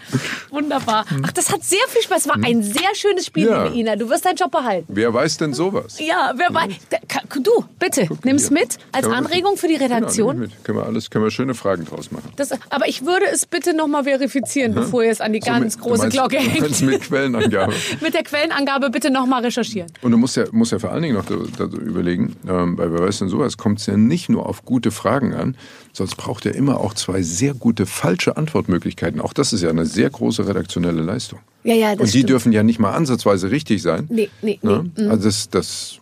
Wunderbar. 0.49 1.05
Ach, 1.23 1.31
das 1.31 1.51
hat 1.51 1.63
sehr 1.63 1.79
viel 1.89 2.01
Spaß. 2.01 2.19
Es 2.21 2.27
war 2.27 2.35
ein 2.43 2.63
sehr 2.63 2.93
schönes 2.95 3.25
Spiel, 3.25 3.47
Ja. 3.47 3.63
liebe 3.65 3.75
Ina. 3.77 3.95
Du 3.95 4.09
wirst 4.09 4.25
deinen 4.25 4.35
Job 4.35 4.51
behalten. 4.51 4.85
Wer 4.89 5.13
weiß 5.13 5.37
denn 5.37 5.53
sowas? 5.53 5.99
Ja, 5.99 6.33
wer 6.35 6.53
weiß. 6.53 6.73
Ka- 7.07 7.19
Du, 7.41 7.63
bitte, 7.77 8.07
nimm's 8.23 8.49
hier. 8.49 8.59
mit 8.59 8.77
als 8.91 9.05
Anregung 9.07 9.55
für 9.55 9.67
die 9.67 9.75
Genau, 9.77 9.95
Redaktion. 9.95 10.35
ich 10.35 10.41
mit. 10.49 10.63
Können 10.63 10.79
wir 10.79 10.85
alles, 10.85 11.09
können 11.09 11.23
wir 11.23 11.31
schöne 11.31 11.53
Fragen 11.53 11.85
draus 11.85 12.11
machen. 12.11 12.31
Das, 12.35 12.51
aber 12.69 12.87
ich 12.87 13.05
würde 13.05 13.25
es 13.31 13.45
bitte 13.45 13.73
nochmal 13.73 14.03
verifizieren, 14.03 14.73
bevor 14.73 15.03
ihr 15.03 15.11
es 15.11 15.21
an 15.21 15.31
die 15.31 15.39
So 15.39 15.45
ganz 15.45 15.75
mit- 15.77 15.83
große 15.85 16.01
meinst, 16.03 16.17
Glocke 16.17 16.37
hängt. 16.37 16.81
mit 16.81 17.01
Quellenangabe. 17.01 17.73
Mit 18.01 18.13
der 18.13 18.23
Quellenangabe 18.23 18.89
bitte 18.89 19.09
nochmal 19.09 19.43
recherchieren. 19.43 19.91
Und 20.01 20.11
du 20.11 20.17
musst 20.17 20.35
ja, 20.35 20.45
musst 20.51 20.71
ja 20.71 20.79
vor 20.79 20.91
allen 20.91 21.03
Dingen 21.03 21.15
noch 21.15 21.25
da, 21.25 21.35
da 21.57 21.65
überlegen, 21.65 22.35
ähm, 22.47 22.77
weil 22.77 22.91
wer 22.91 22.99
weiß 23.07 23.19
denn 23.19 23.29
sowas, 23.29 23.57
kommt 23.57 23.79
es 23.79 23.85
ja 23.85 23.95
nicht 23.95 24.27
nur 24.29 24.45
auf 24.47 24.65
gute 24.65 24.91
Fragen 24.91 25.33
an, 25.33 25.55
es 26.01 26.15
braucht 26.15 26.45
ja 26.45 26.51
immer 26.51 26.79
auch 26.79 26.93
zwei 26.93 27.21
sehr 27.23 27.53
gute 27.53 27.85
falsche 27.85 28.37
Antwortmöglichkeiten. 28.39 29.21
Auch 29.21 29.33
das 29.33 29.53
ist 29.53 29.61
ja 29.61 29.69
eine 29.69 29.85
sehr 29.85 30.09
große 30.09 30.47
redaktionelle 30.47 31.01
Leistung. 31.01 31.39
Ja, 31.63 31.75
ja, 31.75 31.91
das 31.91 31.99
Und 31.99 32.05
die 32.07 32.09
stimmt. 32.19 32.29
dürfen 32.29 32.51
ja 32.51 32.63
nicht 32.63 32.79
mal 32.79 32.91
ansatzweise 32.93 33.51
richtig 33.51 33.81
sein. 33.83 34.07
Nee, 34.09 34.29
nee, 34.41 34.57
Ne? 34.63 34.89
nee. 34.95 35.03
Mhm. 35.03 35.11
Also 35.11 35.23
das, 35.25 35.49
das 35.49 35.65
ist 35.67 35.99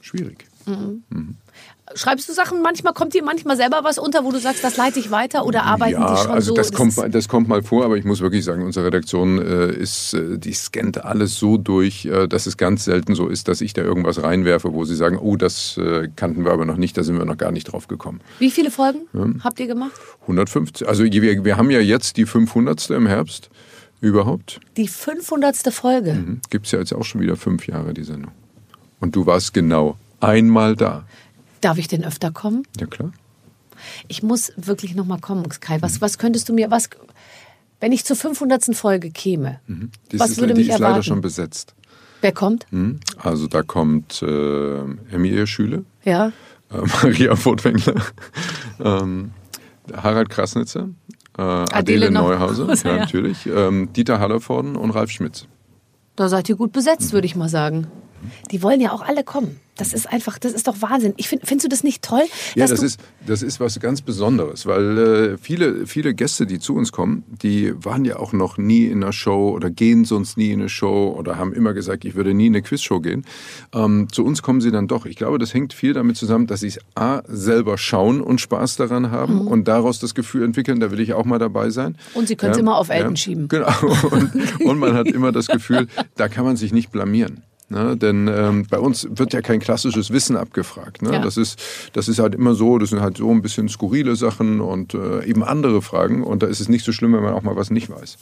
schwierig. 0.00 0.46
Schreibst 1.94 2.28
du 2.28 2.32
Sachen, 2.32 2.62
manchmal 2.62 2.92
kommt 2.92 3.14
dir 3.14 3.22
manchmal 3.22 3.56
selber 3.56 3.80
was 3.82 3.98
unter, 3.98 4.24
wo 4.24 4.30
du 4.32 4.38
sagst, 4.38 4.62
das 4.64 4.76
leite 4.76 4.98
ich 4.98 5.10
weiter 5.10 5.44
oder 5.46 5.64
arbeiten 5.64 5.92
ja, 6.00 6.14
die 6.14 6.20
schon 6.22 6.30
also 6.30 6.50
so? 6.50 6.54
das, 6.54 6.72
kommt, 6.72 6.90
ist- 6.92 6.96
mal- 6.98 7.10
das 7.10 7.28
kommt 7.28 7.48
mal 7.48 7.62
vor, 7.62 7.84
aber 7.84 7.96
ich 7.96 8.04
muss 8.04 8.20
wirklich 8.20 8.44
sagen, 8.44 8.62
unsere 8.64 8.86
Redaktion 8.86 9.38
äh, 9.38 9.72
ist, 9.72 10.14
äh, 10.14 10.38
die 10.38 10.52
scannt 10.52 11.04
alles 11.04 11.36
so 11.36 11.56
durch, 11.56 12.04
äh, 12.06 12.26
dass 12.28 12.46
es 12.46 12.56
ganz 12.56 12.84
selten 12.84 13.14
so 13.14 13.28
ist, 13.28 13.48
dass 13.48 13.60
ich 13.60 13.72
da 13.72 13.82
irgendwas 13.82 14.22
reinwerfe, 14.22 14.72
wo 14.74 14.84
sie 14.84 14.96
sagen, 14.96 15.18
oh, 15.18 15.36
das 15.36 15.76
äh, 15.78 16.08
kannten 16.16 16.44
wir 16.44 16.52
aber 16.52 16.64
noch 16.64 16.76
nicht, 16.76 16.96
da 16.96 17.02
sind 17.02 17.16
wir 17.18 17.24
noch 17.24 17.38
gar 17.38 17.52
nicht 17.52 17.64
drauf 17.72 17.88
gekommen. 17.88 18.20
Wie 18.38 18.50
viele 18.50 18.70
Folgen 18.70 19.40
habt 19.42 19.58
ihr 19.60 19.66
gemacht? 19.66 19.92
150, 20.22 20.86
also 20.88 21.04
wir, 21.04 21.44
wir 21.44 21.56
haben 21.56 21.70
ja 21.70 21.80
jetzt 21.80 22.16
die 22.16 22.26
500. 22.26 22.90
im 22.90 23.06
Herbst 23.06 23.50
überhaupt. 24.00 24.60
Die 24.76 24.88
500. 24.88 25.72
Folge. 25.72 26.12
Mhm. 26.14 26.40
Gibt 26.50 26.66
es 26.66 26.72
ja 26.72 26.78
jetzt 26.78 26.92
auch 26.92 27.04
schon 27.04 27.20
wieder 27.20 27.36
fünf 27.36 27.66
Jahre, 27.66 27.94
die 27.94 28.04
Sendung. 28.04 28.32
Und 29.00 29.16
du 29.16 29.26
warst 29.26 29.54
genau 29.54 29.96
einmal 30.20 30.76
da. 30.76 31.04
Darf 31.60 31.78
ich 31.78 31.88
denn 31.88 32.04
öfter 32.04 32.30
kommen? 32.30 32.62
Ja 32.78 32.86
klar. 32.86 33.12
Ich 34.08 34.22
muss 34.22 34.52
wirklich 34.56 34.94
nochmal 34.94 35.20
kommen, 35.20 35.48
Kai. 35.60 35.80
Was, 35.80 36.00
was 36.00 36.18
könntest 36.18 36.48
du 36.48 36.52
mir, 36.54 36.70
was, 36.70 36.90
wenn 37.80 37.92
ich 37.92 38.04
zur 38.04 38.16
500. 38.16 38.74
Folge 38.76 39.10
käme, 39.10 39.60
Das 40.10 40.20
was 40.20 40.30
ist, 40.30 40.38
würde 40.40 40.54
die 40.54 40.60
mich 40.60 40.68
ist 40.68 40.74
leider 40.74 40.86
erwarten? 40.86 41.04
schon 41.04 41.20
besetzt. 41.20 41.74
Wer 42.20 42.32
kommt? 42.32 42.66
Mhm. 42.72 42.98
Also 43.18 43.46
da 43.46 43.62
kommt 43.62 44.20
äh, 44.22 44.80
Emilie 45.12 45.46
Schüle. 45.46 45.84
Ja. 46.04 46.32
äh, 46.72 46.78
Maria 47.02 47.36
Furtwängler, 47.36 47.94
ähm, 48.80 49.30
Harald 49.94 50.28
Krasnitzer, 50.28 50.88
äh, 51.38 51.42
Adele, 51.42 52.10
noch. 52.10 52.22
Neuhauser, 52.28 52.66
Ja. 52.84 52.90
ja, 52.90 52.96
natürlich, 52.98 53.46
ähm, 53.46 53.92
Dieter 53.92 54.18
Hallervorden 54.18 54.74
und 54.76 54.90
Ralf 54.90 55.10
Schmitz. 55.10 55.46
Da 56.16 56.28
seid 56.28 56.48
ihr 56.48 56.56
gut 56.56 56.72
besetzt, 56.72 57.12
würde 57.12 57.26
ich 57.26 57.36
mal 57.36 57.48
sagen. 57.48 57.86
Die 58.50 58.62
wollen 58.62 58.80
ja 58.80 58.92
auch 58.92 59.02
alle 59.02 59.24
kommen. 59.24 59.60
Das 59.78 59.92
ist 59.92 60.12
einfach, 60.12 60.38
das 60.40 60.52
ist 60.52 60.66
doch 60.66 60.82
Wahnsinn. 60.82 61.14
Ich 61.16 61.28
find, 61.28 61.46
findest 61.46 61.66
du 61.66 61.68
das 61.68 61.84
nicht 61.84 62.02
toll? 62.02 62.24
Ja, 62.56 62.66
das 62.66 62.82
ist, 62.82 62.98
das 63.24 63.42
ist 63.42 63.60
was 63.60 63.78
ganz 63.78 64.02
Besonderes, 64.02 64.66
weil 64.66 64.98
äh, 64.98 65.38
viele, 65.38 65.86
viele 65.86 66.14
Gäste, 66.14 66.46
die 66.46 66.58
zu 66.58 66.74
uns 66.74 66.90
kommen, 66.90 67.22
die 67.28 67.72
waren 67.84 68.04
ja 68.04 68.16
auch 68.16 68.32
noch 68.32 68.58
nie 68.58 68.86
in 68.86 69.04
einer 69.04 69.12
Show 69.12 69.50
oder 69.50 69.70
gehen 69.70 70.04
sonst 70.04 70.36
nie 70.36 70.50
in 70.50 70.60
eine 70.60 70.68
Show 70.68 71.14
oder 71.16 71.38
haben 71.38 71.52
immer 71.52 71.74
gesagt, 71.74 72.04
ich 72.04 72.16
würde 72.16 72.34
nie 72.34 72.48
in 72.48 72.54
eine 72.54 72.62
Quizshow 72.62 73.00
gehen. 73.00 73.24
Ähm, 73.72 74.08
zu 74.10 74.24
uns 74.24 74.42
kommen 74.42 74.60
sie 74.60 74.72
dann 74.72 74.88
doch. 74.88 75.06
Ich 75.06 75.14
glaube, 75.14 75.38
das 75.38 75.54
hängt 75.54 75.72
viel 75.72 75.92
damit 75.92 76.16
zusammen, 76.16 76.48
dass 76.48 76.60
sie 76.60 76.68
es 76.68 76.80
A, 76.96 77.22
selber 77.28 77.78
schauen 77.78 78.20
und 78.20 78.40
Spaß 78.40 78.76
daran 78.76 79.12
haben 79.12 79.46
und 79.46 79.68
daraus 79.68 80.00
das 80.00 80.16
Gefühl 80.16 80.42
entwickeln, 80.42 80.80
da 80.80 80.90
will 80.90 80.98
ich 80.98 81.14
auch 81.14 81.24
mal 81.24 81.38
dabei 81.38 81.70
sein. 81.70 81.92
Mhm. 81.92 82.18
Und 82.18 82.28
sie 82.28 82.34
können 82.34 82.52
es 82.52 82.58
immer 82.58 82.78
auf 82.78 82.88
Elton 82.88 83.16
schieben. 83.16 83.46
Genau. 83.46 83.68
Und, 84.10 84.60
und 84.64 84.78
man 84.78 84.94
hat 84.94 85.06
immer 85.06 85.32
das 85.32 85.48
Gefühl, 85.48 85.86
da 86.16 86.28
kann 86.28 86.44
man 86.44 86.56
sich 86.56 86.72
nicht 86.72 86.90
blamieren. 86.90 87.42
Ne? 87.70 87.96
Denn 87.96 88.28
ähm, 88.28 88.66
bei 88.68 88.78
uns 88.78 89.06
wird 89.10 89.34
ja 89.34 89.42
kein 89.42 89.60
klassisches 89.60 90.10
Wissen 90.10 90.36
abgefragt. 90.36 91.02
Ne? 91.02 91.12
Ja. 91.12 91.20
Das, 91.20 91.36
ist, 91.36 91.60
das 91.92 92.08
ist 92.08 92.18
halt 92.18 92.34
immer 92.34 92.54
so, 92.54 92.78
das 92.78 92.90
sind 92.90 93.00
halt 93.00 93.18
so 93.18 93.30
ein 93.30 93.42
bisschen 93.42 93.68
skurrile 93.68 94.16
Sachen 94.16 94.60
und 94.60 94.94
äh, 94.94 95.24
eben 95.24 95.44
andere 95.44 95.82
Fragen. 95.82 96.24
Und 96.24 96.42
da 96.42 96.46
ist 96.46 96.60
es 96.60 96.68
nicht 96.68 96.84
so 96.84 96.92
schlimm, 96.92 97.12
wenn 97.12 97.22
man 97.22 97.34
auch 97.34 97.42
mal 97.42 97.56
was 97.56 97.70
nicht 97.70 97.90
weiß. 97.90 98.16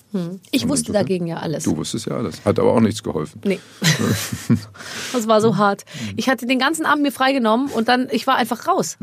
ich 0.51 0.69
wusste 0.69 0.93
dagegen 0.93 1.27
ja 1.27 1.37
alles. 1.37 1.65
Du 1.65 1.77
wusstest 1.77 2.07
ja 2.07 2.17
alles. 2.17 2.45
Hat 2.45 2.59
aber 2.59 2.73
auch 2.73 2.81
nichts 2.81 3.03
geholfen. 3.03 3.41
Nee. 3.45 3.61
das 5.13 5.29
war 5.29 5.41
so 5.41 5.57
hart. 5.57 5.85
Ich 6.17 6.29
hatte 6.29 6.47
den 6.47 6.59
ganzen 6.59 6.85
Abend 6.85 7.05
mir 7.05 7.13
freigenommen 7.13 7.69
und 7.69 7.89
dann, 7.89 8.09
ich 8.11 8.27
war 8.27 8.37
einfach 8.37 8.67
raus. 8.67 8.97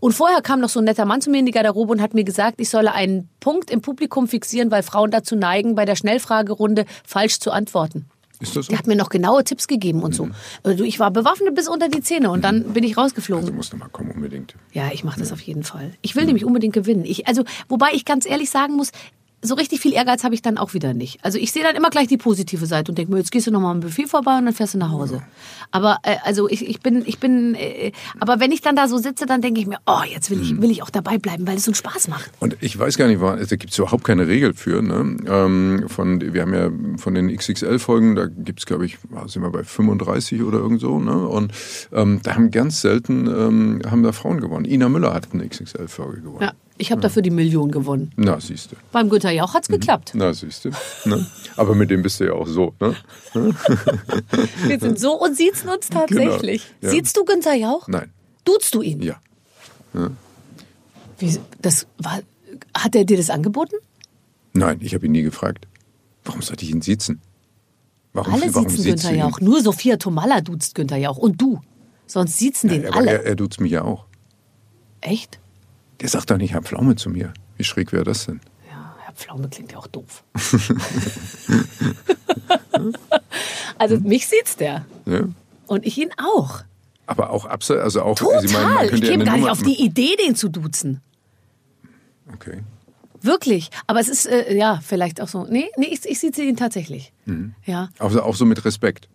Und 0.00 0.12
vorher 0.12 0.40
kam 0.40 0.60
noch 0.60 0.68
so 0.68 0.80
ein 0.80 0.84
netter 0.84 1.04
Mann 1.04 1.20
zu 1.20 1.30
mir 1.30 1.38
in 1.38 1.46
die 1.46 1.52
Garderobe 1.52 1.92
und 1.92 2.00
hat 2.00 2.14
mir 2.14 2.24
gesagt, 2.24 2.60
ich 2.60 2.68
solle 2.68 2.92
einen 2.92 3.28
Punkt 3.40 3.70
im 3.70 3.80
Publikum 3.80 4.28
fixieren, 4.28 4.70
weil 4.70 4.82
Frauen 4.82 5.10
dazu 5.10 5.34
neigen, 5.34 5.74
bei 5.74 5.84
der 5.84 5.96
Schnellfragerunde 5.96 6.84
falsch 7.04 7.40
zu 7.40 7.50
antworten. 7.50 8.06
Ist 8.48 8.56
das 8.56 8.66
so? 8.66 8.70
Der 8.70 8.78
hat 8.78 8.86
mir 8.86 8.96
noch 8.96 9.08
genaue 9.08 9.42
Tipps 9.44 9.66
gegeben 9.66 10.02
und 10.02 10.14
so. 10.14 10.28
Äh, 10.62 10.74
Du, 10.74 10.84
ich 10.84 11.00
war 11.00 11.10
bewaffnet 11.10 11.54
bis 11.54 11.68
unter 11.68 11.88
die 11.88 12.00
Zähne 12.00 12.30
und 12.30 12.42
dann 12.42 12.72
bin 12.72 12.84
ich 12.84 12.96
rausgeflogen. 12.96 13.46
Du 13.46 13.52
musst 13.52 13.72
noch 13.72 13.80
mal 13.80 13.88
kommen, 13.88 14.10
unbedingt. 14.12 14.54
Ja, 14.72 14.90
ich 14.92 15.04
mache 15.04 15.18
das 15.18 15.32
auf 15.32 15.40
jeden 15.40 15.64
Fall. 15.64 15.92
Ich 16.02 16.14
will 16.16 16.24
nämlich 16.24 16.44
unbedingt 16.44 16.74
gewinnen. 16.74 17.04
Ich, 17.04 17.26
also, 17.26 17.44
wobei 17.68 17.88
ich 17.92 18.04
ganz 18.04 18.26
ehrlich 18.26 18.50
sagen 18.50 18.74
muss, 18.74 18.90
so 19.46 19.54
richtig 19.54 19.80
viel 19.80 19.92
Ehrgeiz 19.92 20.24
habe 20.24 20.34
ich 20.34 20.42
dann 20.42 20.58
auch 20.58 20.74
wieder 20.74 20.94
nicht. 20.94 21.22
Also 21.22 21.38
ich 21.38 21.52
sehe 21.52 21.62
dann 21.62 21.76
immer 21.76 21.90
gleich 21.90 22.08
die 22.08 22.16
positive 22.16 22.66
Seite 22.66 22.90
und 22.90 22.98
denke 22.98 23.12
mir, 23.12 23.18
jetzt 23.18 23.30
gehst 23.30 23.46
du 23.46 23.50
noch 23.50 23.60
mal 23.60 23.70
am 23.70 23.80
Buffet 23.80 24.06
vorbei 24.06 24.38
und 24.38 24.46
dann 24.46 24.54
fährst 24.54 24.74
du 24.74 24.78
nach 24.78 24.90
Hause. 24.90 25.22
Aber 25.70 25.98
äh, 26.02 26.16
also 26.24 26.48
ich, 26.48 26.66
ich 26.68 26.80
bin, 26.80 27.02
ich 27.06 27.18
bin, 27.18 27.54
äh, 27.54 27.92
aber 28.20 28.40
wenn 28.40 28.50
ich 28.52 28.62
dann 28.62 28.74
da 28.74 28.88
so 28.88 28.98
sitze, 28.98 29.26
dann 29.26 29.42
denke 29.42 29.60
ich 29.60 29.66
mir, 29.66 29.78
oh, 29.86 30.00
jetzt 30.10 30.30
will 30.30 30.40
ich, 30.40 30.60
will 30.60 30.70
ich 30.70 30.82
auch 30.82 30.90
dabei 30.90 31.18
bleiben, 31.18 31.46
weil 31.46 31.56
es 31.56 31.64
so 31.64 31.70
einen 31.70 31.74
Spaß 31.76 32.08
macht. 32.08 32.30
Und 32.40 32.56
ich 32.60 32.78
weiß 32.78 32.96
gar 32.96 33.06
nicht, 33.06 33.20
wa- 33.20 33.36
da 33.36 33.56
gibt 33.56 33.70
es 33.72 33.78
überhaupt 33.78 34.04
keine 34.04 34.26
Regel 34.26 34.54
für. 34.54 34.80
Ne? 34.82 35.16
Ähm, 35.28 35.84
von, 35.88 36.20
wir 36.34 36.40
haben 36.42 36.54
ja 36.54 36.70
von 36.98 37.14
den 37.14 37.28
XXL-Folgen, 37.36 38.14
da 38.14 38.26
gibt 38.26 38.60
es, 38.60 38.66
glaube 38.66 38.86
ich, 38.86 38.98
ah, 39.14 39.28
sind 39.28 39.42
wir 39.42 39.50
bei 39.50 39.62
35 39.64 40.42
oder 40.42 40.58
irgend 40.58 40.80
so. 40.80 40.98
Ne? 40.98 41.16
Und 41.28 41.52
ähm, 41.92 42.20
da 42.22 42.34
haben 42.34 42.50
ganz 42.50 42.80
selten 42.80 43.26
ähm, 43.26 43.82
haben 43.90 44.02
da 44.02 44.12
Frauen 44.12 44.40
gewonnen. 44.40 44.64
Ina 44.64 44.88
Müller 44.88 45.12
hat 45.12 45.28
eine 45.32 45.46
XXL-Folge 45.48 46.22
gewonnen. 46.22 46.42
Ja, 46.42 46.52
ich 46.76 46.90
habe 46.90 47.00
dafür 47.00 47.22
die 47.22 47.30
Million 47.30 47.70
gewonnen. 47.70 48.12
Na, 48.16 48.40
siehst 48.40 48.72
du. 48.72 48.76
Beim 48.90 49.08
Günther 49.08 49.30
Jauch 49.30 49.54
hat's 49.54 49.68
geklappt. 49.68 50.12
Na, 50.14 50.32
siehst 50.34 50.64
du. 50.64 50.70
Ne? 51.04 51.24
Aber 51.56 51.74
mit 51.74 51.90
dem 51.90 52.02
bist 52.02 52.18
du 52.18 52.24
ja 52.24 52.32
auch 52.32 52.48
so. 52.48 52.74
Ne? 52.80 52.96
Wir 54.66 54.80
sind 54.80 54.98
so 54.98 55.12
und 55.12 55.36
siezen 55.36 55.68
uns 55.68 55.88
tatsächlich. 55.88 56.62
Genau, 56.80 56.92
ja. 56.94 57.00
Siehst 57.00 57.16
du 57.16 57.24
Günther 57.24 57.54
Jauch? 57.54 57.86
Nein. 57.86 58.10
Duzt 58.44 58.74
du 58.74 58.82
ihn? 58.82 59.02
Ja. 59.02 59.20
Wie, 61.18 61.38
das 61.62 61.86
war, 61.98 62.20
hat 62.76 62.96
er 62.96 63.04
dir 63.04 63.16
das 63.16 63.30
angeboten? 63.30 63.76
Nein, 64.52 64.78
ich 64.80 64.94
habe 64.94 65.06
ihn 65.06 65.12
nie 65.12 65.22
gefragt. 65.22 65.66
Warum 66.24 66.42
sollte 66.42 66.64
ich 66.64 66.70
ihn 66.70 66.82
siezen? 66.82 67.20
Warum, 68.12 68.34
Alle 68.34 68.54
warum 68.54 68.68
siezen 68.68 68.84
Günther? 68.84 69.14
Jauch. 69.14 69.40
Nur 69.40 69.62
Sophia 69.62 69.96
Tomalla 69.96 70.40
duzt 70.40 70.74
Günther 70.74 70.96
Jauch. 70.96 71.18
Und 71.18 71.40
du. 71.40 71.60
Sonst 72.06 72.38
siezen 72.38 72.68
den 72.68 72.86
Aber 72.86 72.96
alle. 72.96 73.10
er, 73.12 73.24
er 73.24 73.36
tut's 73.36 73.60
mich 73.60 73.72
ja 73.72 73.82
auch. 73.82 74.06
Echt? 75.00 75.38
Der 76.00 76.08
sagt 76.08 76.30
doch 76.30 76.36
nicht, 76.36 76.52
Herr 76.52 76.62
Pflaume 76.62 76.96
zu 76.96 77.10
mir. 77.10 77.32
Wie 77.56 77.64
schräg 77.64 77.92
wäre 77.92 78.04
das 78.04 78.26
denn? 78.26 78.40
Ja, 78.70 78.94
Herr 79.04 79.12
Pflaume 79.14 79.48
klingt 79.48 79.72
ja 79.72 79.78
auch 79.78 79.86
doof. 79.86 80.24
also 83.78 83.98
mich 84.00 84.26
sieht's 84.26 84.56
der. 84.56 84.84
Ja? 85.06 85.28
Und 85.66 85.86
ich 85.86 85.98
ihn 85.98 86.10
auch. 86.18 86.62
Aber 87.06 87.30
auch 87.30 87.44
abseits, 87.44 87.82
also 87.82 88.02
auch, 88.02 88.16
Total. 88.18 88.46
Sie 88.46 88.54
meinen, 88.54 88.94
ich 88.94 89.00
ja 89.00 89.08
käme 89.10 89.12
eine 89.12 89.24
gar 89.24 89.32
nicht 89.32 89.40
Nummer- 89.42 89.52
auf 89.52 89.62
die 89.62 89.82
Idee, 89.82 90.16
den 90.26 90.34
zu 90.34 90.48
duzen. 90.48 91.00
Okay. 92.32 92.62
Wirklich. 93.20 93.70
Aber 93.86 94.00
es 94.00 94.08
ist, 94.08 94.26
äh, 94.26 94.54
ja, 94.56 94.80
vielleicht 94.82 95.20
auch 95.20 95.28
so. 95.28 95.44
Nee, 95.48 95.70
nee, 95.76 95.86
ich, 95.86 96.04
ich 96.04 96.18
sieze 96.18 96.42
ihn 96.42 96.56
tatsächlich. 96.56 97.12
Mhm. 97.26 97.54
Ja. 97.64 97.88
Also 97.98 98.22
auch 98.22 98.34
so 98.36 98.44
mit 98.44 98.64
Respekt. 98.64 99.08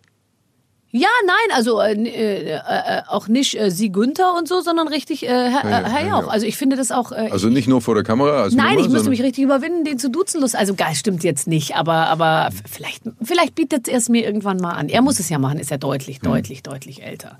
Ja, 0.92 1.08
nein, 1.24 1.56
also 1.56 1.80
äh, 1.80 1.92
äh, 1.92 2.52
äh, 2.54 3.02
auch 3.06 3.28
nicht 3.28 3.58
äh, 3.58 3.70
Sie 3.70 3.92
Günther 3.92 4.34
und 4.36 4.48
so, 4.48 4.60
sondern 4.60 4.88
richtig 4.88 5.22
äh, 5.22 5.28
Herr, 5.28 5.64
äh, 5.64 5.88
Herr 5.88 6.00
ja, 6.00 6.08
Jauch. 6.08 6.22
ja. 6.22 6.28
Also 6.28 6.46
ich 6.46 6.56
finde 6.56 6.76
das 6.76 6.90
auch. 6.90 7.12
Äh, 7.12 7.28
Also 7.30 7.48
nicht 7.48 7.68
nur 7.68 7.80
vor 7.80 7.94
der 7.94 8.02
Kamera 8.02 8.42
als 8.42 8.54
Nein, 8.54 8.74
Nummer, 8.74 8.86
ich 8.86 8.92
müsste 8.92 9.10
mich 9.10 9.22
richtig 9.22 9.44
überwinden, 9.44 9.84
den 9.84 9.98
zu 9.98 10.10
duzen. 10.10 10.40
Lust. 10.40 10.56
Also 10.56 10.74
geil, 10.74 10.94
stimmt 10.94 11.22
jetzt 11.22 11.46
nicht, 11.46 11.76
aber, 11.76 12.08
aber 12.08 12.48
vielleicht, 12.68 13.02
vielleicht 13.22 13.54
bietet 13.54 13.86
er 13.88 13.98
es 13.98 14.08
mir 14.08 14.24
irgendwann 14.24 14.56
mal 14.56 14.72
an. 14.72 14.88
Er 14.88 15.02
muss 15.02 15.20
es 15.20 15.28
ja 15.28 15.38
machen, 15.38 15.58
ist 15.58 15.70
ja 15.70 15.76
deutlich, 15.78 16.20
deutlich, 16.20 16.62
deutlich 16.62 17.02
älter. 17.02 17.38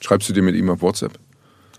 Schreibst 0.00 0.28
du 0.28 0.32
dir 0.32 0.42
mit 0.42 0.54
ihm 0.54 0.68
auf 0.70 0.82
WhatsApp? 0.82 1.12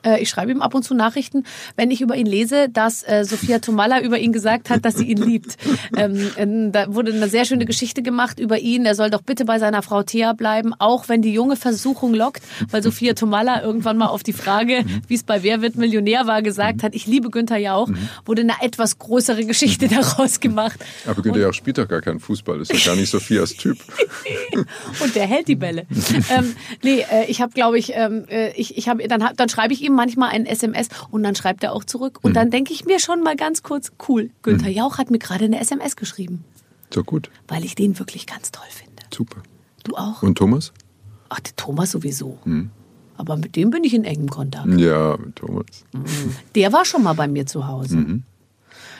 Äh, 0.05 0.21
ich 0.21 0.29
schreibe 0.29 0.51
ihm 0.51 0.61
ab 0.61 0.73
und 0.73 0.83
zu 0.83 0.93
Nachrichten, 0.93 1.43
wenn 1.75 1.91
ich 1.91 2.01
über 2.01 2.15
ihn 2.15 2.25
lese, 2.25 2.69
dass 2.69 3.03
äh, 3.03 3.25
Sophia 3.25 3.59
Tomalla 3.59 4.01
über 4.01 4.19
ihn 4.19 4.31
gesagt 4.31 4.69
hat, 4.69 4.85
dass 4.85 4.95
sie 4.95 5.05
ihn 5.05 5.17
liebt. 5.17 5.57
Ähm, 5.97 6.31
ähm, 6.37 6.71
da 6.71 6.93
wurde 6.93 7.13
eine 7.13 7.29
sehr 7.29 7.45
schöne 7.45 7.65
Geschichte 7.65 8.01
gemacht 8.01 8.39
über 8.39 8.57
ihn. 8.59 8.85
Er 8.85 8.95
soll 8.95 9.09
doch 9.09 9.21
bitte 9.21 9.45
bei 9.45 9.59
seiner 9.59 9.81
Frau 9.81 10.03
Thea 10.03 10.33
bleiben, 10.33 10.73
auch 10.77 11.07
wenn 11.07 11.21
die 11.21 11.31
junge 11.31 11.55
Versuchung 11.55 12.13
lockt, 12.13 12.43
weil 12.69 12.81
Sophia 12.81 13.13
Tomalla 13.13 13.61
irgendwann 13.61 13.97
mal 13.97 14.07
auf 14.07 14.23
die 14.23 14.33
Frage, 14.33 14.83
wie 15.07 15.13
es 15.13 15.23
bei 15.23 15.43
Wer 15.43 15.61
wird 15.61 15.75
Millionär 15.75 16.27
war, 16.27 16.41
gesagt 16.41 16.83
hat, 16.83 16.95
ich 16.95 17.05
liebe 17.07 17.29
Günther 17.29 17.57
Jauch, 17.57 17.89
wurde 18.25 18.41
eine 18.41 18.53
etwas 18.61 18.99
größere 18.99 19.45
Geschichte 19.45 19.87
daraus 19.87 20.39
gemacht. 20.39 20.79
Aber 21.05 21.21
Günther 21.21 21.41
Jauch 21.41 21.53
spielt 21.53 21.77
doch 21.77 21.87
gar 21.87 22.01
keinen 22.01 22.19
Fußball. 22.19 22.59
Das 22.59 22.69
ist 22.69 22.85
ja 22.85 22.91
gar 22.91 22.99
nicht 22.99 23.09
Sophias 23.09 23.53
Typ. 23.53 23.77
und 25.03 25.15
der 25.15 25.27
hält 25.27 25.47
die 25.47 25.55
Bälle. 25.55 25.85
ähm, 26.35 26.55
nee, 26.83 27.05
äh, 27.11 27.25
ich 27.27 27.41
habe, 27.41 27.53
glaube 27.53 27.77
ich, 27.77 27.91
ähm, 27.93 28.25
äh, 28.27 28.51
ich, 28.51 28.77
ich 28.77 28.89
hab, 28.89 28.99
dann, 29.07 29.29
dann 29.35 29.49
schreibe 29.49 29.73
ich 29.73 29.81
ihm 29.81 29.94
manchmal 29.95 30.29
ein 30.29 30.45
SMS 30.45 30.89
und 31.11 31.23
dann 31.23 31.35
schreibt 31.35 31.63
er 31.63 31.73
auch 31.73 31.83
zurück. 31.83 32.19
Und 32.21 32.35
dann 32.35 32.51
denke 32.51 32.73
ich 32.73 32.85
mir 32.85 32.99
schon 32.99 33.23
mal 33.23 33.35
ganz 33.35 33.63
kurz, 33.63 33.91
cool, 34.07 34.29
Günther 34.43 34.69
Jauch 34.69 34.97
hat 34.97 35.09
mir 35.11 35.19
gerade 35.19 35.45
eine 35.45 35.59
SMS 35.59 35.95
geschrieben, 35.95 36.43
So 36.93 37.03
gut. 37.03 37.29
weil 37.47 37.63
ich 37.65 37.75
den 37.75 37.97
wirklich 37.99 38.27
ganz 38.27 38.51
toll 38.51 38.67
finde. 38.69 39.03
Super. 39.13 39.41
Du 39.83 39.95
auch? 39.95 40.21
Und 40.23 40.37
Thomas? 40.37 40.73
Ach, 41.29 41.39
der 41.39 41.55
Thomas 41.55 41.91
sowieso. 41.91 42.37
Aber 43.17 43.37
mit 43.37 43.55
dem 43.55 43.69
bin 43.69 43.83
ich 43.83 43.93
in 43.93 44.03
engem 44.03 44.29
Kontakt. 44.29 44.67
Ja, 44.79 45.15
mit 45.17 45.35
Thomas. 45.37 45.65
Der 46.53 46.73
war 46.73 46.83
schon 46.85 47.01
mal 47.03 47.13
bei 47.13 47.27
mir 47.27 47.45
zu 47.45 47.65
Hause. 47.67 47.97
Mhm. 47.97 48.23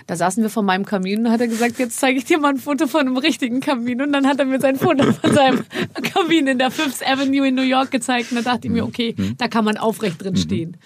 Da 0.08 0.16
saßen 0.16 0.43
wir 0.43 0.49
vor 0.51 0.62
meinem 0.64 0.86
Kamin 0.86 1.26
und 1.26 1.32
hat 1.32 1.41
er 1.41 1.47
gesagt, 1.47 1.80
jetzt 1.80 1.99
zeige 1.99 2.18
ich 2.20 2.26
dir 2.26 2.38
mal 2.38 2.49
ein 2.49 2.58
Foto 2.58 2.86
von 2.86 3.01
einem 3.01 3.18
richtigen 3.18 3.60
Kamin. 3.60 4.01
Und 4.01 4.14
dann 4.14 4.28
hat 4.28 4.38
er 4.39 4.45
mir 4.45 4.60
sein 4.62 4.76
Foto 4.76 5.12
von 5.14 5.34
seinem 5.34 5.66
Kamin 6.14 6.45
in 6.47 6.60
der 6.60 6.70
Fifth 6.70 7.06
Avenue 7.06 7.47
in 7.47 7.56
New 7.56 7.64
York 7.64 7.89
gezeigt. 7.89 8.32
Und 8.32 8.38
da 8.38 8.51
dachte 8.53 8.68
ich 8.68 8.70
Mhm. 8.70 8.76
mir, 8.78 8.84
okay, 8.86 9.16
da 9.38 9.47
kann 9.47 9.66
man 9.66 9.78
aufrecht 9.78 10.22
drin 10.24 10.36
stehen. 10.36 10.78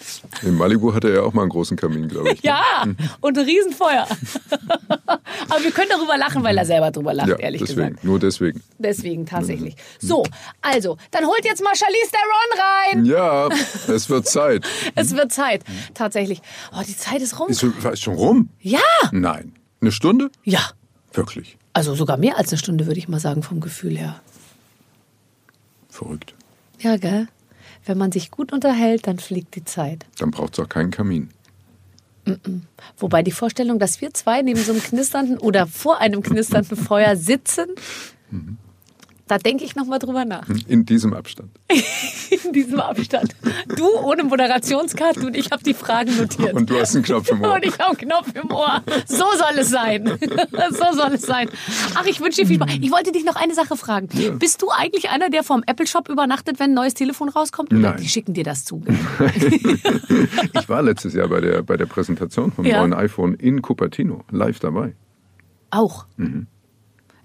In 0.44 0.56
Malibu 0.56 0.94
hatte 0.94 1.10
er 1.10 1.16
ja 1.16 1.22
auch 1.24 1.34
mal 1.34 1.42
einen 1.42 1.50
großen 1.52 1.76
Kamin, 1.76 2.08
glaube 2.08 2.30
ich. 2.32 2.44
ne? 2.44 2.50
Ja, 2.50 2.86
und 3.22 3.38
ein 3.38 3.46
Riesenfeuer. 3.46 4.08
Aber 5.50 5.64
wir 5.64 5.72
können 5.72 5.90
darüber 5.90 6.18
lachen, 6.18 6.44
weil 6.44 6.58
er 6.58 6.66
selber 6.66 6.92
drüber 6.92 7.14
lacht, 7.14 7.30
ja 7.30 7.36
ehrlich 7.38 7.62
deswegen. 7.62 7.88
gesagt. 7.90 8.04
Nur 8.04 8.20
deswegen. 8.20 8.62
Deswegen 8.78 9.26
tatsächlich. 9.26 9.76
So, 10.00 10.24
also, 10.62 10.98
dann 11.12 11.26
holt 11.26 11.44
jetzt 11.46 11.64
mal 11.64 11.74
Charlize 11.76 12.12
Theron 12.12 13.04
rein. 13.04 13.06
Ja, 13.06 13.50
es 13.94 14.10
wird 14.10 14.28
Zeit. 14.28 14.66
Es 14.96 15.16
wird 15.16 15.32
Zeit, 15.32 15.64
tatsächlich. 15.94 16.42
Oh, 16.74 16.82
die 16.88 16.96
Zeit 16.96 17.22
ist 17.22 17.40
rum. 17.40 17.48
Ist, 17.50 17.64
ist 17.64 18.02
schon 18.02 18.16
rum? 18.16 18.50
Ja, 18.60 18.80
Nein. 19.12 19.54
Eine 19.82 19.92
Stunde? 19.92 20.30
ja. 20.44 20.62
Wirklich. 21.12 21.58
Also 21.74 21.96
sogar 21.96 22.18
mehr 22.18 22.38
als 22.38 22.50
eine 22.50 22.60
Stunde, 22.60 22.86
würde 22.86 23.00
ich 23.00 23.08
mal 23.08 23.20
sagen, 23.20 23.42
vom 23.42 23.62
Gefühl 23.62 23.98
her. 23.98 24.22
Verrückt. 25.90 26.36
Ja, 26.80 26.98
gell? 26.98 27.28
Wenn 27.86 27.98
man 27.98 28.12
sich 28.12 28.30
gut 28.30 28.54
unterhält, 28.54 29.08
dann 29.08 29.18
fliegt 29.18 29.56
die 29.56 29.66
Zeit. 29.66 30.06
Dann 30.20 30.30
braucht 30.32 30.54
es 30.54 30.64
auch 30.64 30.70
keinen 30.70 30.92
Kamin. 30.92 31.30
Wobei 32.98 33.24
die 33.24 33.32
Vorstellung, 33.32 33.80
dass 33.80 34.02
wir 34.02 34.14
zwei 34.14 34.42
neben 34.42 34.60
so 34.62 34.72
einem 34.72 34.84
knisternden 34.84 35.38
oder 35.38 35.66
vor 35.66 36.00
einem 36.00 36.22
knisternden 36.22 36.78
Feuer 36.78 37.16
sitzen, 37.16 37.68
da 39.30 39.38
denke 39.38 39.64
ich 39.64 39.76
nochmal 39.76 40.00
drüber 40.00 40.26
nach. 40.26 40.48
In 40.68 40.86
diesem 40.86 41.14
Abstand. 41.14 41.52
In 42.44 42.52
diesem 42.54 42.80
Abstand. 42.80 43.36
Du 43.78 43.86
ohne 44.04 44.24
Moderationskarte 44.24 45.22
und 45.26 45.36
ich 45.38 45.52
habe 45.52 45.64
die 45.64 45.74
Fragen 45.74 46.16
notiert. 46.18 46.54
Und 46.54 46.70
du 46.70 46.80
hast 46.80 46.96
einen 46.96 47.04
Knopf 47.06 47.30
im 47.32 47.42
Ohr. 47.42 47.54
Und 47.56 47.66
ich 47.66 47.78
habe 47.80 47.90
einen 47.90 47.98
Knopf 47.98 48.28
im 48.36 48.52
Ohr. 48.52 48.82
So 49.08 49.26
soll 49.38 49.60
es 49.60 49.70
sein. 49.70 50.06
So 50.72 50.86
soll 50.96 51.14
es 51.14 51.22
sein. 51.24 51.50
Ach, 51.96 52.06
ich 52.06 52.20
wünsche 52.22 52.42
dir 52.42 52.48
viel 52.48 52.56
Spaß. 52.58 52.72
Ich 52.82 52.92
wollte 52.92 53.12
dich 53.12 53.24
noch 53.24 53.36
eine 53.36 53.54
Sache 53.54 53.76
fragen. 53.78 54.08
Bist 54.40 54.62
du 54.62 54.70
eigentlich 54.72 55.10
einer, 55.10 55.30
der 55.30 55.44
vom 55.44 55.64
Apple 55.66 55.88
Shop 55.88 56.10
übernachtet, 56.10 56.60
wenn 56.60 56.72
ein 56.72 56.74
neues 56.76 56.94
Telefon 56.94 57.30
rauskommt? 57.30 57.72
Nein. 57.72 57.98
die 58.02 58.08
schicken 58.10 58.34
dir 58.34 58.44
das 58.44 58.66
zu? 58.66 58.84
Ich 60.60 60.70
war 60.70 60.82
letztes 60.82 61.14
Jahr 61.14 61.28
bei 61.28 61.42
der, 61.42 61.62
bei 61.64 61.78
der 61.78 61.86
Präsentation 61.86 62.52
vom 62.52 62.66
Ja. 62.66 62.80
neuen 62.80 62.94
iPhone 62.94 63.34
in 63.36 63.62
Cupertino 63.62 64.24
live 64.32 64.60
dabei. 64.60 64.96
Auch. 65.72 66.06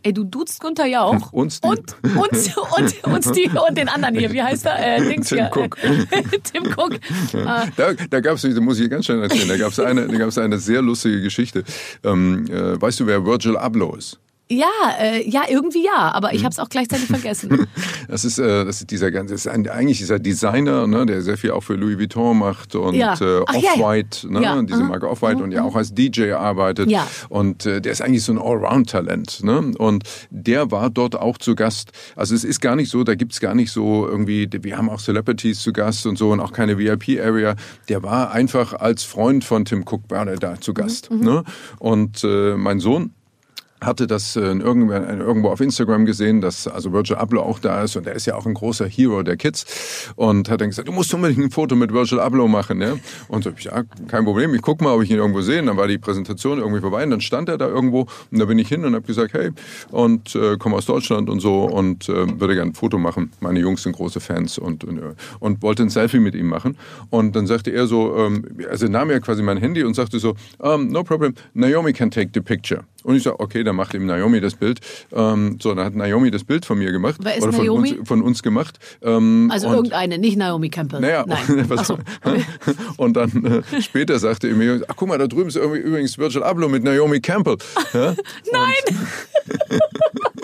Ey, 0.05 0.13
du 0.13 0.23
duzt 0.25 0.61
Günther 0.61 0.85
ja 0.85 1.03
auch. 1.03 1.33
Und 1.33 1.51
Steve. 1.51 1.73
Und, 1.73 1.97
und, 2.05 2.57
und, 2.79 3.05
und, 3.05 3.25
Steve 3.25 3.61
und 3.61 3.79
den 3.79 3.89
anderen 3.89 4.15
hier. 4.15 4.31
Wie 4.33 4.43
heißt 4.43 4.67
er? 4.67 4.99
Äh, 4.99 5.01
Dings 5.09 5.29
Tim 5.29 5.39
hier. 5.39 5.51
Cook. 5.53 5.79
Tim 6.53 6.65
Cook. 6.77 7.01
Ah, 7.47 7.67
Da, 7.77 7.95
da 7.95 8.21
gab 8.21 8.37
es, 8.37 8.43
da 8.43 8.61
muss 8.61 8.79
ich 8.79 8.91
ganz 8.91 9.07
schnell 9.07 9.23
erzählen, 9.23 9.49
da 9.49 9.57
gab 9.57 9.73
es 9.73 9.81
eine, 9.81 10.07
da 10.07 10.17
gab's 10.19 10.37
eine 10.37 10.59
sehr 10.59 10.83
lustige 10.83 11.23
Geschichte. 11.23 11.65
Ähm, 12.05 12.47
äh, 12.51 12.81
weißt 12.81 13.01
du, 13.01 13.07
wer 13.07 13.25
Virgil 13.25 13.57
Abloh 13.57 13.95
ist? 13.97 14.21
Ja, 14.51 14.67
äh, 15.01 15.29
ja, 15.29 15.43
irgendwie 15.49 15.85
ja. 15.85 16.13
Aber 16.13 16.35
ich 16.35 16.45
habe 16.45 16.53
es 16.53 16.59
auch 16.59 16.69
gleichzeitig 16.69 17.07
vergessen. 17.07 17.67
Das 18.07 18.23
ist, 18.27 18.39
äh, 18.39 18.67
das 18.67 18.81
ist 18.83 18.91
dieser 18.91 19.11
ganze, 19.11 19.33
ist 19.35 19.49
ein, 19.49 19.67
eigentlich 19.67 19.97
dieser 19.97 20.19
Designer, 20.19 20.87
ne, 20.87 21.07
der 21.07 21.23
sehr 21.23 21.39
viel 21.39 21.53
auch 21.53 21.63
für 21.63 21.75
Louis 21.75 21.99
Vuitton 21.99 22.39
macht 22.39 22.75
und 22.75 22.95
Ja. 22.95 23.15
äh, 23.15 23.43
Ach, 23.47 23.55
ja. 23.55 23.71
Off-White, 23.73 24.31
ne, 24.31 24.43
Ja. 24.43 24.61
diese 24.63 24.83
Mhm. 24.83 24.89
Marke 24.89 25.09
Off-White 25.09 25.43
und 25.43 25.53
ja 25.53 25.63
auch 25.65 25.75
als 25.75 25.95
DJ 25.95 26.33
arbeitet. 26.33 26.91
Ja. 26.91 27.07
Und 27.31 27.65
äh, 27.65 27.81
der 27.81 27.93
ist 27.93 28.03
eigentlich 28.03 28.23
so 28.23 28.33
ein 28.33 28.39
Allround-Talent. 28.39 29.43
Ne? 29.43 29.73
Und 29.79 30.05
der 30.31 30.71
war 30.71 30.91
dort 30.91 31.17
auch 31.17 31.39
zu 31.39 31.55
Gast. 31.55 31.93
Also 32.15 32.35
es 32.35 32.45
ist 32.45 32.61
gar 32.61 32.77
nicht 32.77 32.91
so, 32.91 33.05
da 33.05 33.15
gibt's 33.15 33.41
gar 33.41 33.55
nicht 33.55 33.73
so 33.73 34.07
irgendwie, 34.07 34.49
wir 34.53 34.77
haben 34.77 34.91
auch 34.91 35.01
Celebrities 35.01 35.61
zu 35.61 35.73
Gast 35.73 36.07
und 36.07 36.19
so 36.19 36.31
und 36.31 36.41
auch 36.41 36.53
keine 36.53 36.77
VIP-Area. 36.79 37.57
Der 37.89 38.03
war 38.03 38.33
einfach 38.33 38.75
als 38.75 39.03
Freund 39.03 39.45
von 39.45 39.65
Tim 39.65 39.85
Cook 39.91 40.03
war 40.11 40.27
der 40.27 40.37
da 40.37 40.61
zu 40.61 40.75
Gast. 40.75 41.11
Mhm. 41.11 41.21
Ne? 41.21 41.45
Und 41.79 42.23
äh, 42.23 42.55
mein 42.57 42.81
Sohn, 42.81 43.15
hatte 43.87 44.07
das 44.07 44.37
äh, 44.37 44.41
irgendwo, 44.41 45.49
auf 45.49 45.61
Instagram 45.61 46.05
gesehen, 46.05 46.41
dass 46.41 46.67
also 46.67 46.93
Virgil 46.93 47.17
Abloh 47.17 47.43
auch 47.43 47.59
da 47.59 47.83
ist 47.83 47.97
und 47.97 48.07
er 48.07 48.15
ist 48.15 48.27
ja 48.27 48.35
auch 48.35 48.47
ein 48.47 48.55
großer 48.55 48.87
Hero 48.87 49.23
der 49.23 49.37
Kids 49.37 50.13
und 50.17 50.49
hat 50.49 50.61
dann 50.61 50.69
gesagt, 50.69 50.89
du 50.89 50.93
musst 50.93 51.13
unbedingt 51.15 51.41
ein 51.41 51.51
Foto 51.51 51.77
mit 51.77 51.93
Virgil 51.93 52.21
Abloh 52.21 52.49
machen. 52.49 52.81
Ja? 52.81 52.95
Und 53.29 53.45
so, 53.45 53.51
ja, 53.59 53.83
kein 54.09 54.25
Problem, 54.25 54.55
ich 54.55 54.63
guck 54.63 54.81
mal, 54.81 54.95
ob 54.95 55.03
ich 55.03 55.11
ihn 55.11 55.17
irgendwo 55.17 55.41
sehe. 55.41 55.63
Dann 55.63 55.77
war 55.77 55.89
die 55.89 55.99
Präsentation 55.99 56.59
irgendwie 56.59 56.81
vorbei 56.81 57.05
und 57.05 57.11
dann 57.11 57.21
stand 57.21 57.49
er 57.49 57.59
da 57.59 57.67
irgendwo 57.67 58.07
und 58.31 58.39
da 58.39 58.45
bin 58.45 58.59
ich 58.59 58.69
hin 58.69 58.85
und 58.85 58.95
habe 58.95 59.07
gesagt, 59.07 59.35
hey, 59.35 59.51
und 59.91 60.35
äh, 60.35 60.57
komme 60.57 60.77
aus 60.77 60.87
Deutschland 60.87 61.29
und 61.29 61.41
so 61.41 61.65
und 61.65 62.09
äh, 62.09 62.41
würde 62.41 62.55
gerne 62.55 62.73
ein 62.73 62.75
Foto 62.75 62.99
machen. 62.99 63.33
Meine 63.41 63.61
Jungs 63.61 63.83
sind 63.83 63.95
große 63.97 64.21
Fans 64.21 64.59
und, 64.59 64.85
und, 64.85 65.01
und 65.41 65.63
wollte 65.63 65.83
ein 65.83 65.91
Selfie 65.91 66.21
mit 66.21 66.35
ihm 66.35 66.49
machen. 66.49 66.77
Und 67.11 67.37
dann 67.37 67.47
sagte 67.47 67.71
er 67.71 67.87
so, 67.87 68.17
ähm, 68.17 68.45
also 68.71 68.87
nahm 68.87 69.11
er 69.11 69.21
quasi 69.21 69.43
mein 69.43 69.59
Handy 69.59 69.83
und 69.85 69.95
sagte 69.95 70.19
so, 70.19 70.35
um, 70.59 70.89
no 70.89 71.03
problem, 71.03 71.35
Naomi 71.55 71.93
can 71.93 72.11
take 72.11 72.31
the 72.35 72.41
picture. 72.41 72.85
Und 73.05 73.15
ich 73.17 73.23
sage, 73.23 73.39
okay, 73.39 73.63
dann 73.63 73.77
macht 73.77 73.95
ihm 73.95 74.07
Naomi 74.07 74.41
das 74.41 74.55
Bild. 74.55 74.81
Ähm, 75.13 75.59
so, 75.63 75.75
dann 75.75 75.85
hat 75.85 75.95
Naomi 75.95 76.31
das 76.31 76.43
Bild 76.43 76.65
von 76.67 76.79
mir 76.79 76.91
gemacht. 76.91 77.17
Wer 77.21 77.37
ist 77.37 77.43
oder 77.45 77.53
von 77.53 77.67
Naomi? 77.67 77.93
uns, 77.93 78.09
von 78.09 78.23
uns 78.23 78.43
gemacht. 78.43 78.79
Ähm, 79.03 79.49
Also 79.53 79.69
irgendeine, 79.71 80.19
nicht 80.19 80.37
Naomi 80.37 80.71
Campbell. 80.71 81.01
naja, 81.01 81.25
Nein. 81.27 81.65
was, 81.69 81.87
so. 81.87 81.99
und 82.97 83.15
dann 83.17 83.63
äh, 83.73 83.83
später 83.83 84.19
sagte 84.19 84.49
er 84.49 84.55
mir, 84.55 84.83
ach 84.89 84.95
guck 84.97 85.09
mal, 85.09 85.19
da 85.19 85.27
drüben 85.27 85.49
ist 85.49 85.57
irgendwie 85.57 85.81
übrigens 85.81 86.19
Virgil 86.19 86.43
Abloh 86.43 86.69
mit 86.69 86.83
Naomi 86.83 87.21
Campbell. 87.21 87.57
Ja? 87.93 88.15
Nein! 88.53 88.99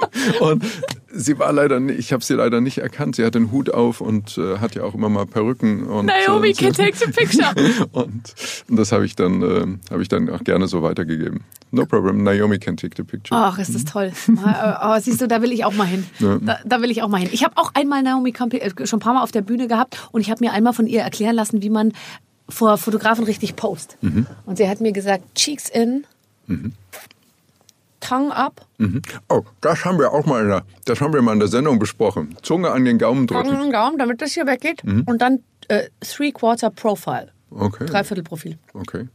Und 0.40 0.64
sie 1.12 1.38
war 1.38 1.52
leider, 1.52 1.80
nicht, 1.80 1.98
ich 1.98 2.12
habe 2.12 2.24
sie 2.24 2.34
leider 2.34 2.60
nicht 2.60 2.78
erkannt. 2.78 3.16
Sie 3.16 3.24
hat 3.24 3.34
den 3.34 3.50
Hut 3.50 3.70
auf 3.70 4.00
und 4.00 4.38
äh, 4.38 4.58
hat 4.58 4.74
ja 4.74 4.82
auch 4.82 4.94
immer 4.94 5.08
mal 5.08 5.26
Perücken. 5.26 5.84
Und, 5.84 6.06
Naomi 6.06 6.50
äh, 6.50 6.52
can 6.54 6.72
take 6.72 6.96
the 6.96 7.06
picture. 7.06 7.48
und, 7.92 8.34
und 8.68 8.76
das 8.76 8.92
habe 8.92 9.04
ich 9.04 9.16
dann, 9.16 9.42
äh, 9.42 9.66
habe 9.90 10.02
ich 10.02 10.08
dann 10.08 10.28
auch 10.30 10.44
gerne 10.44 10.68
so 10.68 10.82
weitergegeben. 10.82 11.44
No 11.72 11.86
problem, 11.86 12.22
Naomi 12.22 12.58
can 12.58 12.76
take 12.76 12.94
the 12.96 13.02
picture. 13.02 13.38
Ach, 13.38 13.58
ist 13.58 13.74
das 13.74 13.84
toll. 13.84 14.12
Aber 14.44 15.00
siehst 15.00 15.20
du, 15.20 15.28
da 15.28 15.42
will 15.42 15.52
ich 15.52 15.64
auch 15.64 15.74
mal 15.74 15.86
hin. 15.86 16.04
Da, 16.18 16.58
da 16.64 16.82
will 16.82 16.90
ich 16.90 17.02
auch 17.02 17.08
mal 17.08 17.18
hin. 17.18 17.30
Ich 17.32 17.44
habe 17.44 17.56
auch 17.56 17.72
einmal 17.74 18.02
Naomi 18.02 18.32
Campbell 18.32 18.60
äh, 18.60 18.86
schon 18.86 18.98
ein 18.98 19.02
paar 19.02 19.14
Mal 19.14 19.22
auf 19.22 19.32
der 19.32 19.42
Bühne 19.42 19.68
gehabt 19.68 19.96
und 20.12 20.20
ich 20.20 20.30
habe 20.30 20.44
mir 20.44 20.52
einmal 20.52 20.72
von 20.72 20.86
ihr 20.86 21.02
erklären 21.02 21.34
lassen, 21.34 21.62
wie 21.62 21.70
man 21.70 21.92
vor 22.48 22.78
Fotografen 22.78 23.24
richtig 23.24 23.54
post. 23.54 23.96
Und 24.44 24.58
sie 24.58 24.68
hat 24.68 24.80
mir 24.80 24.92
gesagt, 24.92 25.36
Cheeks 25.36 25.68
in, 25.68 26.04
Tongue 28.00 28.34
up, 28.34 28.66
Mhm. 28.78 29.02
Oh, 29.28 29.42
das 29.60 29.84
haben 29.84 29.98
wir 29.98 30.12
auch 30.12 30.24
mal, 30.26 30.42
in 30.42 30.48
der, 30.48 30.64
das 30.86 31.00
haben 31.02 31.12
wir 31.12 31.20
mal 31.22 31.34
in 31.34 31.38
der 31.38 31.48
Sendung 31.48 31.78
besprochen. 31.78 32.34
Zunge 32.42 32.70
an 32.70 32.84
den 32.86 32.98
Gaumen 32.98 33.26
drücken. 33.26 33.50
an 33.50 33.60
den 33.62 33.72
Gaumen, 33.72 33.98
damit 33.98 34.22
das 34.22 34.32
hier 34.32 34.46
weggeht. 34.46 34.82
Und 34.84 35.18
dann 35.20 35.40
äh, 35.68 35.88
Three-Quarter 36.00 36.70
Profile, 36.70 37.30
Okay. 37.50 37.84
Dreiviertel 37.86 38.24
Profil. 38.24 38.58
Okay. 38.74 39.08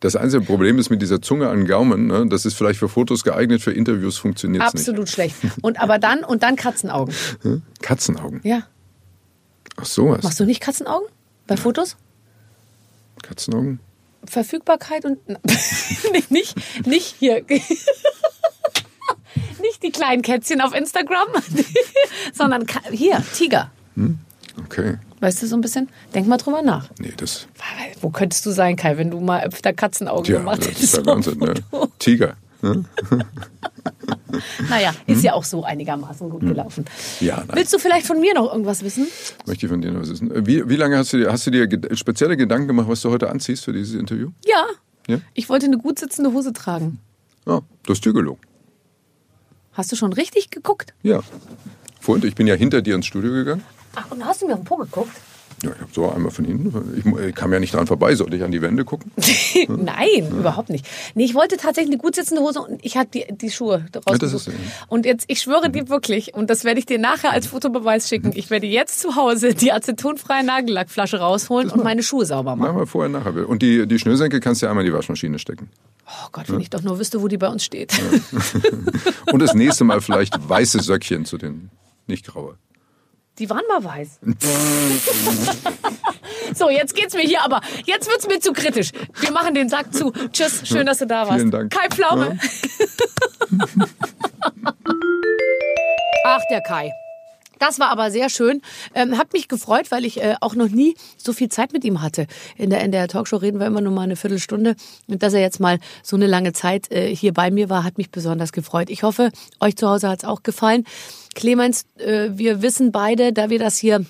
Das 0.00 0.16
einzige 0.16 0.42
Problem 0.44 0.78
ist 0.78 0.90
mit 0.90 1.00
dieser 1.02 1.20
Zunge 1.22 1.48
an 1.48 1.58
den 1.58 1.66
Gaumen, 1.68 2.06
ne, 2.08 2.26
das 2.26 2.44
ist 2.46 2.54
vielleicht 2.54 2.78
für 2.80 2.88
Fotos 2.88 3.22
geeignet, 3.22 3.60
für 3.62 3.72
Interviews 3.72 4.16
funktioniert 4.18 4.64
es 4.66 4.74
nicht. 4.74 4.80
Absolut 4.88 5.08
schlecht. 5.08 5.36
Und 5.62 5.80
aber 5.80 5.98
dann, 5.98 6.24
und 6.24 6.42
dann 6.42 6.56
Katzenaugen. 6.56 7.14
Katzenaugen. 7.82 8.40
Ja. 8.42 8.62
Ach 9.76 9.84
sowas. 9.84 10.22
Machst 10.24 10.40
du 10.40 10.44
nicht 10.44 10.60
Katzenaugen 10.60 11.06
bei 11.46 11.56
Fotos? 11.56 11.96
Katzenaugen? 13.22 13.78
Verfügbarkeit 14.24 15.04
und 15.04 15.18
nicht, 16.12 16.30
nicht, 16.30 16.86
nicht 16.86 17.16
hier. 17.18 17.44
nicht 19.60 19.82
die 19.82 19.90
kleinen 19.90 20.22
Kätzchen 20.22 20.60
auf 20.60 20.74
Instagram, 20.74 21.28
sondern 22.32 22.66
hier, 22.90 23.22
Tiger. 23.34 23.70
Okay. 24.64 24.98
Weißt 25.20 25.42
du 25.42 25.46
so 25.46 25.56
ein 25.56 25.60
bisschen? 25.60 25.88
Denk 26.14 26.26
mal 26.26 26.36
drüber 26.36 26.62
nach. 26.62 26.88
Nee, 26.98 27.12
das, 27.16 27.46
Wo 28.00 28.10
könntest 28.10 28.44
du 28.44 28.50
sein, 28.50 28.76
Kai, 28.76 28.96
wenn 28.96 29.10
du 29.10 29.20
mal 29.20 29.44
öfter 29.44 29.72
Katzenaugen 29.72 30.24
tja, 30.24 30.38
gemacht 30.38 30.58
das 30.58 30.66
hättest? 30.68 30.82
ist 30.82 30.94
der 30.94 31.00
auf 31.02 31.06
Wahnsinn. 31.06 31.38
Ne? 31.38 31.54
Tiger. 31.98 32.36
Ne? 32.60 32.84
Naja, 34.68 34.92
ist 35.06 35.22
ja 35.22 35.34
auch 35.34 35.44
so 35.44 35.64
einigermaßen 35.64 36.30
gut 36.30 36.40
gelaufen. 36.40 36.84
Hm. 37.18 37.26
Ja, 37.26 37.36
nein. 37.38 37.56
Willst 37.56 37.72
du 37.72 37.78
vielleicht 37.78 38.06
von 38.06 38.20
mir 38.20 38.34
noch 38.34 38.50
irgendwas 38.52 38.82
wissen? 38.82 39.06
Möchte 39.46 39.66
ich 39.66 39.70
von 39.70 39.80
dir 39.80 39.90
noch 39.90 40.00
was 40.00 40.10
wissen. 40.10 40.46
Wie, 40.46 40.68
wie 40.68 40.76
lange 40.76 40.96
hast 40.96 41.12
du, 41.12 41.18
dir, 41.18 41.32
hast 41.32 41.46
du 41.46 41.50
dir 41.50 41.68
spezielle 41.96 42.36
Gedanken 42.36 42.68
gemacht, 42.68 42.88
was 42.88 43.02
du 43.02 43.10
heute 43.10 43.30
anziehst 43.30 43.64
für 43.64 43.72
dieses 43.72 43.94
Interview? 43.94 44.30
Ja. 44.44 44.66
Ja? 45.08 45.20
Ich 45.34 45.48
wollte 45.48 45.66
eine 45.66 45.78
gut 45.78 45.98
sitzende 45.98 46.32
Hose 46.32 46.52
tragen. 46.52 47.00
Ja, 47.46 47.60
du 47.82 47.92
hast 47.92 48.04
dir 48.04 48.12
gelogen. 48.12 48.40
Hast 49.72 49.90
du 49.90 49.96
schon 49.96 50.12
richtig 50.12 50.50
geguckt? 50.50 50.94
Ja. 51.02 51.20
Vorhin, 52.00 52.26
ich 52.26 52.34
bin 52.34 52.46
ja 52.46 52.54
hinter 52.54 52.82
dir 52.82 52.94
ins 52.94 53.06
Studio 53.06 53.30
gegangen. 53.32 53.64
Ach, 53.94 54.10
und 54.10 54.24
hast 54.24 54.42
du 54.42 54.46
mir 54.46 54.54
auf 54.54 54.60
den 54.60 54.64
Po 54.64 54.76
geguckt? 54.76 55.12
Ja, 55.62 55.70
ich 55.74 55.80
habe 55.80 55.90
so 55.92 56.10
einmal 56.10 56.30
von 56.32 56.44
hinten. 56.44 57.02
Ich, 57.28 57.34
kam 57.34 57.52
ja 57.52 57.60
nicht 57.60 57.72
dran 57.74 57.86
vorbei. 57.86 58.14
Sollte 58.14 58.36
ich 58.36 58.42
an 58.42 58.50
die 58.50 58.60
Wände 58.62 58.84
gucken? 58.84 59.12
Nein, 59.68 60.28
überhaupt 60.30 60.70
nicht. 60.70 60.86
Nee, 61.14 61.24
ich 61.24 61.34
wollte 61.34 61.56
tatsächlich 61.56 61.92
eine 61.94 62.02
gut 62.02 62.14
sitzende 62.16 62.42
Hose 62.42 62.60
und 62.60 62.84
ich 62.84 62.96
hatte 62.96 63.10
die, 63.12 63.24
die 63.36 63.50
Schuhe 63.50 63.84
rausgesucht. 64.06 64.48
ist- 64.48 64.54
und 64.88 65.06
jetzt, 65.06 65.24
ich 65.28 65.40
schwöre 65.40 65.70
dir 65.70 65.88
wirklich, 65.88 66.34
und 66.34 66.50
das 66.50 66.64
werde 66.64 66.80
ich 66.80 66.86
dir 66.86 66.98
nachher 66.98 67.30
als 67.32 67.46
Fotobeweis 67.46 68.08
schicken, 68.08 68.32
ich 68.34 68.50
werde 68.50 68.66
jetzt 68.66 69.00
zu 69.00 69.14
Hause 69.16 69.54
die 69.54 69.72
acetonfreie 69.72 70.44
Nagellackflasche 70.44 71.18
rausholen 71.20 71.70
und 71.70 71.84
meine 71.84 72.02
Schuhe 72.02 72.26
sauber 72.26 72.56
machen. 72.56 72.74
Machen 72.74 72.86
vorher, 72.86 73.08
nachher. 73.08 73.48
Und 73.48 73.62
die, 73.62 73.86
die 73.86 73.98
Schnürsenkel 73.98 74.40
kannst 74.40 74.62
du 74.62 74.66
ja 74.66 74.70
einmal 74.70 74.84
in 74.84 74.90
die 74.90 74.96
Waschmaschine 74.96 75.38
stecken. 75.38 75.68
Oh 76.06 76.28
Gott, 76.32 76.50
wenn 76.50 76.60
ich 76.60 76.68
doch 76.70 76.82
nur 76.82 76.98
wüsste, 76.98 77.22
wo 77.22 77.28
die 77.28 77.38
bei 77.38 77.48
uns 77.48 77.64
steht. 77.64 77.92
Und 79.32 79.40
das 79.40 79.54
nächste 79.54 79.84
Mal 79.84 80.00
vielleicht 80.00 80.48
weiße 80.48 80.80
Söckchen 80.80 81.24
zu 81.24 81.38
den, 81.38 81.70
nicht 82.06 82.26
graue. 82.26 82.56
Die 83.38 83.48
waren 83.48 83.62
mal 83.68 83.82
weiß. 83.82 84.20
so, 86.54 86.68
jetzt 86.68 86.94
geht's 86.94 87.14
mir 87.14 87.22
hier, 87.22 87.42
aber 87.42 87.62
jetzt 87.86 88.10
wird's 88.10 88.28
mir 88.28 88.40
zu 88.40 88.52
kritisch. 88.52 88.90
Wir 89.20 89.32
machen 89.32 89.54
den 89.54 89.70
Sack 89.70 89.94
zu. 89.94 90.12
Tschüss, 90.32 90.68
schön, 90.68 90.84
dass 90.84 90.98
du 90.98 91.06
da 91.06 91.26
warst. 91.26 91.38
Vielen 91.38 91.50
Dank. 91.50 91.72
Kai 91.72 91.88
Pflaume. 91.88 92.38
Ach, 96.24 96.40
der 96.50 96.60
Kai. 96.62 96.90
Das 97.62 97.78
war 97.78 97.90
aber 97.90 98.10
sehr 98.10 98.28
schön. 98.28 98.60
Ähm, 98.92 99.16
hat 99.16 99.32
mich 99.32 99.46
gefreut, 99.46 99.92
weil 99.92 100.04
ich 100.04 100.20
äh, 100.20 100.34
auch 100.40 100.56
noch 100.56 100.68
nie 100.68 100.96
so 101.16 101.32
viel 101.32 101.48
Zeit 101.48 101.72
mit 101.72 101.84
ihm 101.84 102.02
hatte. 102.02 102.26
In 102.56 102.70
der, 102.70 102.80
in 102.80 102.90
der 102.90 103.06
Talkshow 103.06 103.36
reden 103.36 103.60
wir 103.60 103.68
immer 103.68 103.80
nur 103.80 103.92
mal 103.92 104.02
eine 104.02 104.16
Viertelstunde. 104.16 104.74
Und 105.06 105.22
dass 105.22 105.32
er 105.32 105.42
jetzt 105.42 105.60
mal 105.60 105.78
so 106.02 106.16
eine 106.16 106.26
lange 106.26 106.52
Zeit 106.54 106.90
äh, 106.90 107.14
hier 107.14 107.32
bei 107.32 107.52
mir 107.52 107.70
war, 107.70 107.84
hat 107.84 107.98
mich 107.98 108.10
besonders 108.10 108.50
gefreut. 108.50 108.90
Ich 108.90 109.04
hoffe, 109.04 109.30
euch 109.60 109.76
zu 109.76 109.88
Hause 109.88 110.08
hat's 110.08 110.24
auch 110.24 110.42
gefallen. 110.42 110.82
Clemens, 111.36 111.84
äh, 111.98 112.30
wir 112.32 112.62
wissen 112.62 112.90
beide, 112.90 113.32
da 113.32 113.48
wir 113.48 113.60
das 113.60 113.78
hier 113.78 114.04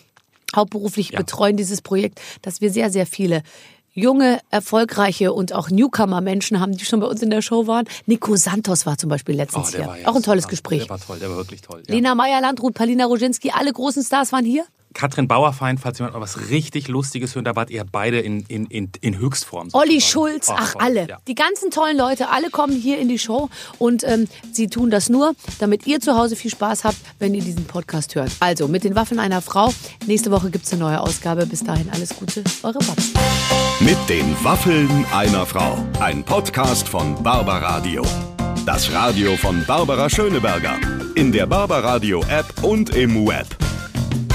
hauptberuflich 0.57 1.13
betreuen, 1.13 1.59
dieses 1.59 1.83
Projekt, 1.83 2.23
dass 2.41 2.63
wir 2.63 2.71
sehr, 2.71 2.89
sehr 2.89 3.05
viele 3.05 3.43
junge, 3.93 4.41
erfolgreiche 4.51 5.33
und 5.33 5.53
auch 5.53 5.71
Newcomer-Menschen 5.71 6.61
haben, 6.61 6.77
die 6.77 6.85
schon 6.85 7.01
bei 7.01 7.07
uns 7.07 7.23
in 7.23 7.31
der 7.31 7.43
Show 7.43 7.67
waren. 7.67 7.87
Nico 8.07 8.37
Santos 8.37 8.87
war 8.87 8.99
zum 8.99 9.11
Beispiel 9.11 9.35
letztens 9.37 9.75
hier. 9.75 9.89
auch 10.05 10.17
ein 10.17 10.23
tolles 10.23 10.45
super. 10.45 10.51
Gespräch. 10.51 10.81
Der 10.83 10.91
war 10.91 11.01
toll, 11.01 11.19
der 11.19 11.31
war 11.31 11.37
wirklich 11.37 11.61
toll. 11.63 11.83
Ja. 11.87 11.95
Lena 11.95 12.15
Meyer-Landrut, 12.15 12.75
Palina 12.75 13.05
Roginski, 13.05 13.51
alle 13.51 13.73
großen 13.73 14.03
Stars 14.03 14.33
waren 14.33 14.45
hier. 14.45 14.65
Katrin 14.95 15.29
Bauerfeind, 15.29 15.81
falls 15.81 15.99
jemand 15.99 16.15
mal 16.15 16.21
was 16.21 16.51
richtig 16.51 16.89
Lustiges 16.89 17.35
hören, 17.35 17.45
da 17.45 17.57
wart 17.57 17.71
ihr 17.71 17.85
beide 17.85 18.21
in, 18.21 18.43
in, 18.49 18.67
in, 18.67 18.91
in 19.01 19.19
Höchstform. 19.19 19.69
Olli 19.73 20.01
sozusagen. 20.01 20.11
Schulz, 20.13 20.49
Oh, 20.49 20.55
ach 20.57 20.73
toll, 20.73 20.83
alle. 20.83 21.09
Ja. 21.09 21.19
Die 21.27 21.35
ganzen 21.35 21.71
tollen 21.71 21.97
Leute, 21.97 22.29
alle 22.31 22.51
kommen 22.51 22.75
hier 22.75 22.99
in 22.99 23.09
die 23.09 23.19
Show 23.19 23.49
und 23.79 24.05
ähm, 24.05 24.29
sie 24.53 24.69
tun 24.69 24.91
das 24.91 25.09
nur, 25.09 25.35
damit 25.59 25.87
ihr 25.87 26.01
zu 26.01 26.17
Hause 26.17 26.37
viel 26.37 26.51
Spaß 26.51 26.85
habt, 26.85 26.97
wenn 27.19 27.35
ihr 27.35 27.43
diesen 27.43 27.65
Podcast 27.65 28.15
hört. 28.15 28.31
Also 28.41 28.69
mit 28.69 28.85
den 28.85 28.95
Waffeln 28.95 29.21
einer 29.21 29.41
Frau. 29.43 29.73
Nächste 30.07 30.31
Woche 30.31 30.51
gibt's 30.51 30.73
eine 30.73 30.83
neue 30.83 31.01
Ausgabe. 31.01 31.47
Bis 31.47 31.63
dahin 31.65 31.89
alles 31.91 32.11
Gute, 32.17 32.43
eure 32.63 32.79
Babs. 32.79 33.13
Mit 33.81 33.97
den 34.09 34.37
Waffeln 34.45 35.05
einer 35.13 35.47
Frau. 35.47 35.77
Ein 36.01 36.23
Podcast 36.25 36.89
von 36.89 37.21
Barbaradio. 37.23 38.03
Das 38.67 38.93
Radio 38.93 39.37
von 39.37 39.65
Barbara 39.67 40.09
Schöneberger. 40.09 40.79
In 41.17 41.33
der 41.33 41.47
Barbaradio 41.47 42.23
App 42.29 42.63
und 42.63 42.95
im 42.95 43.27
Web. 43.27 43.47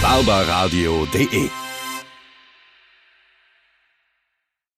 barbaradio.de 0.01 1.66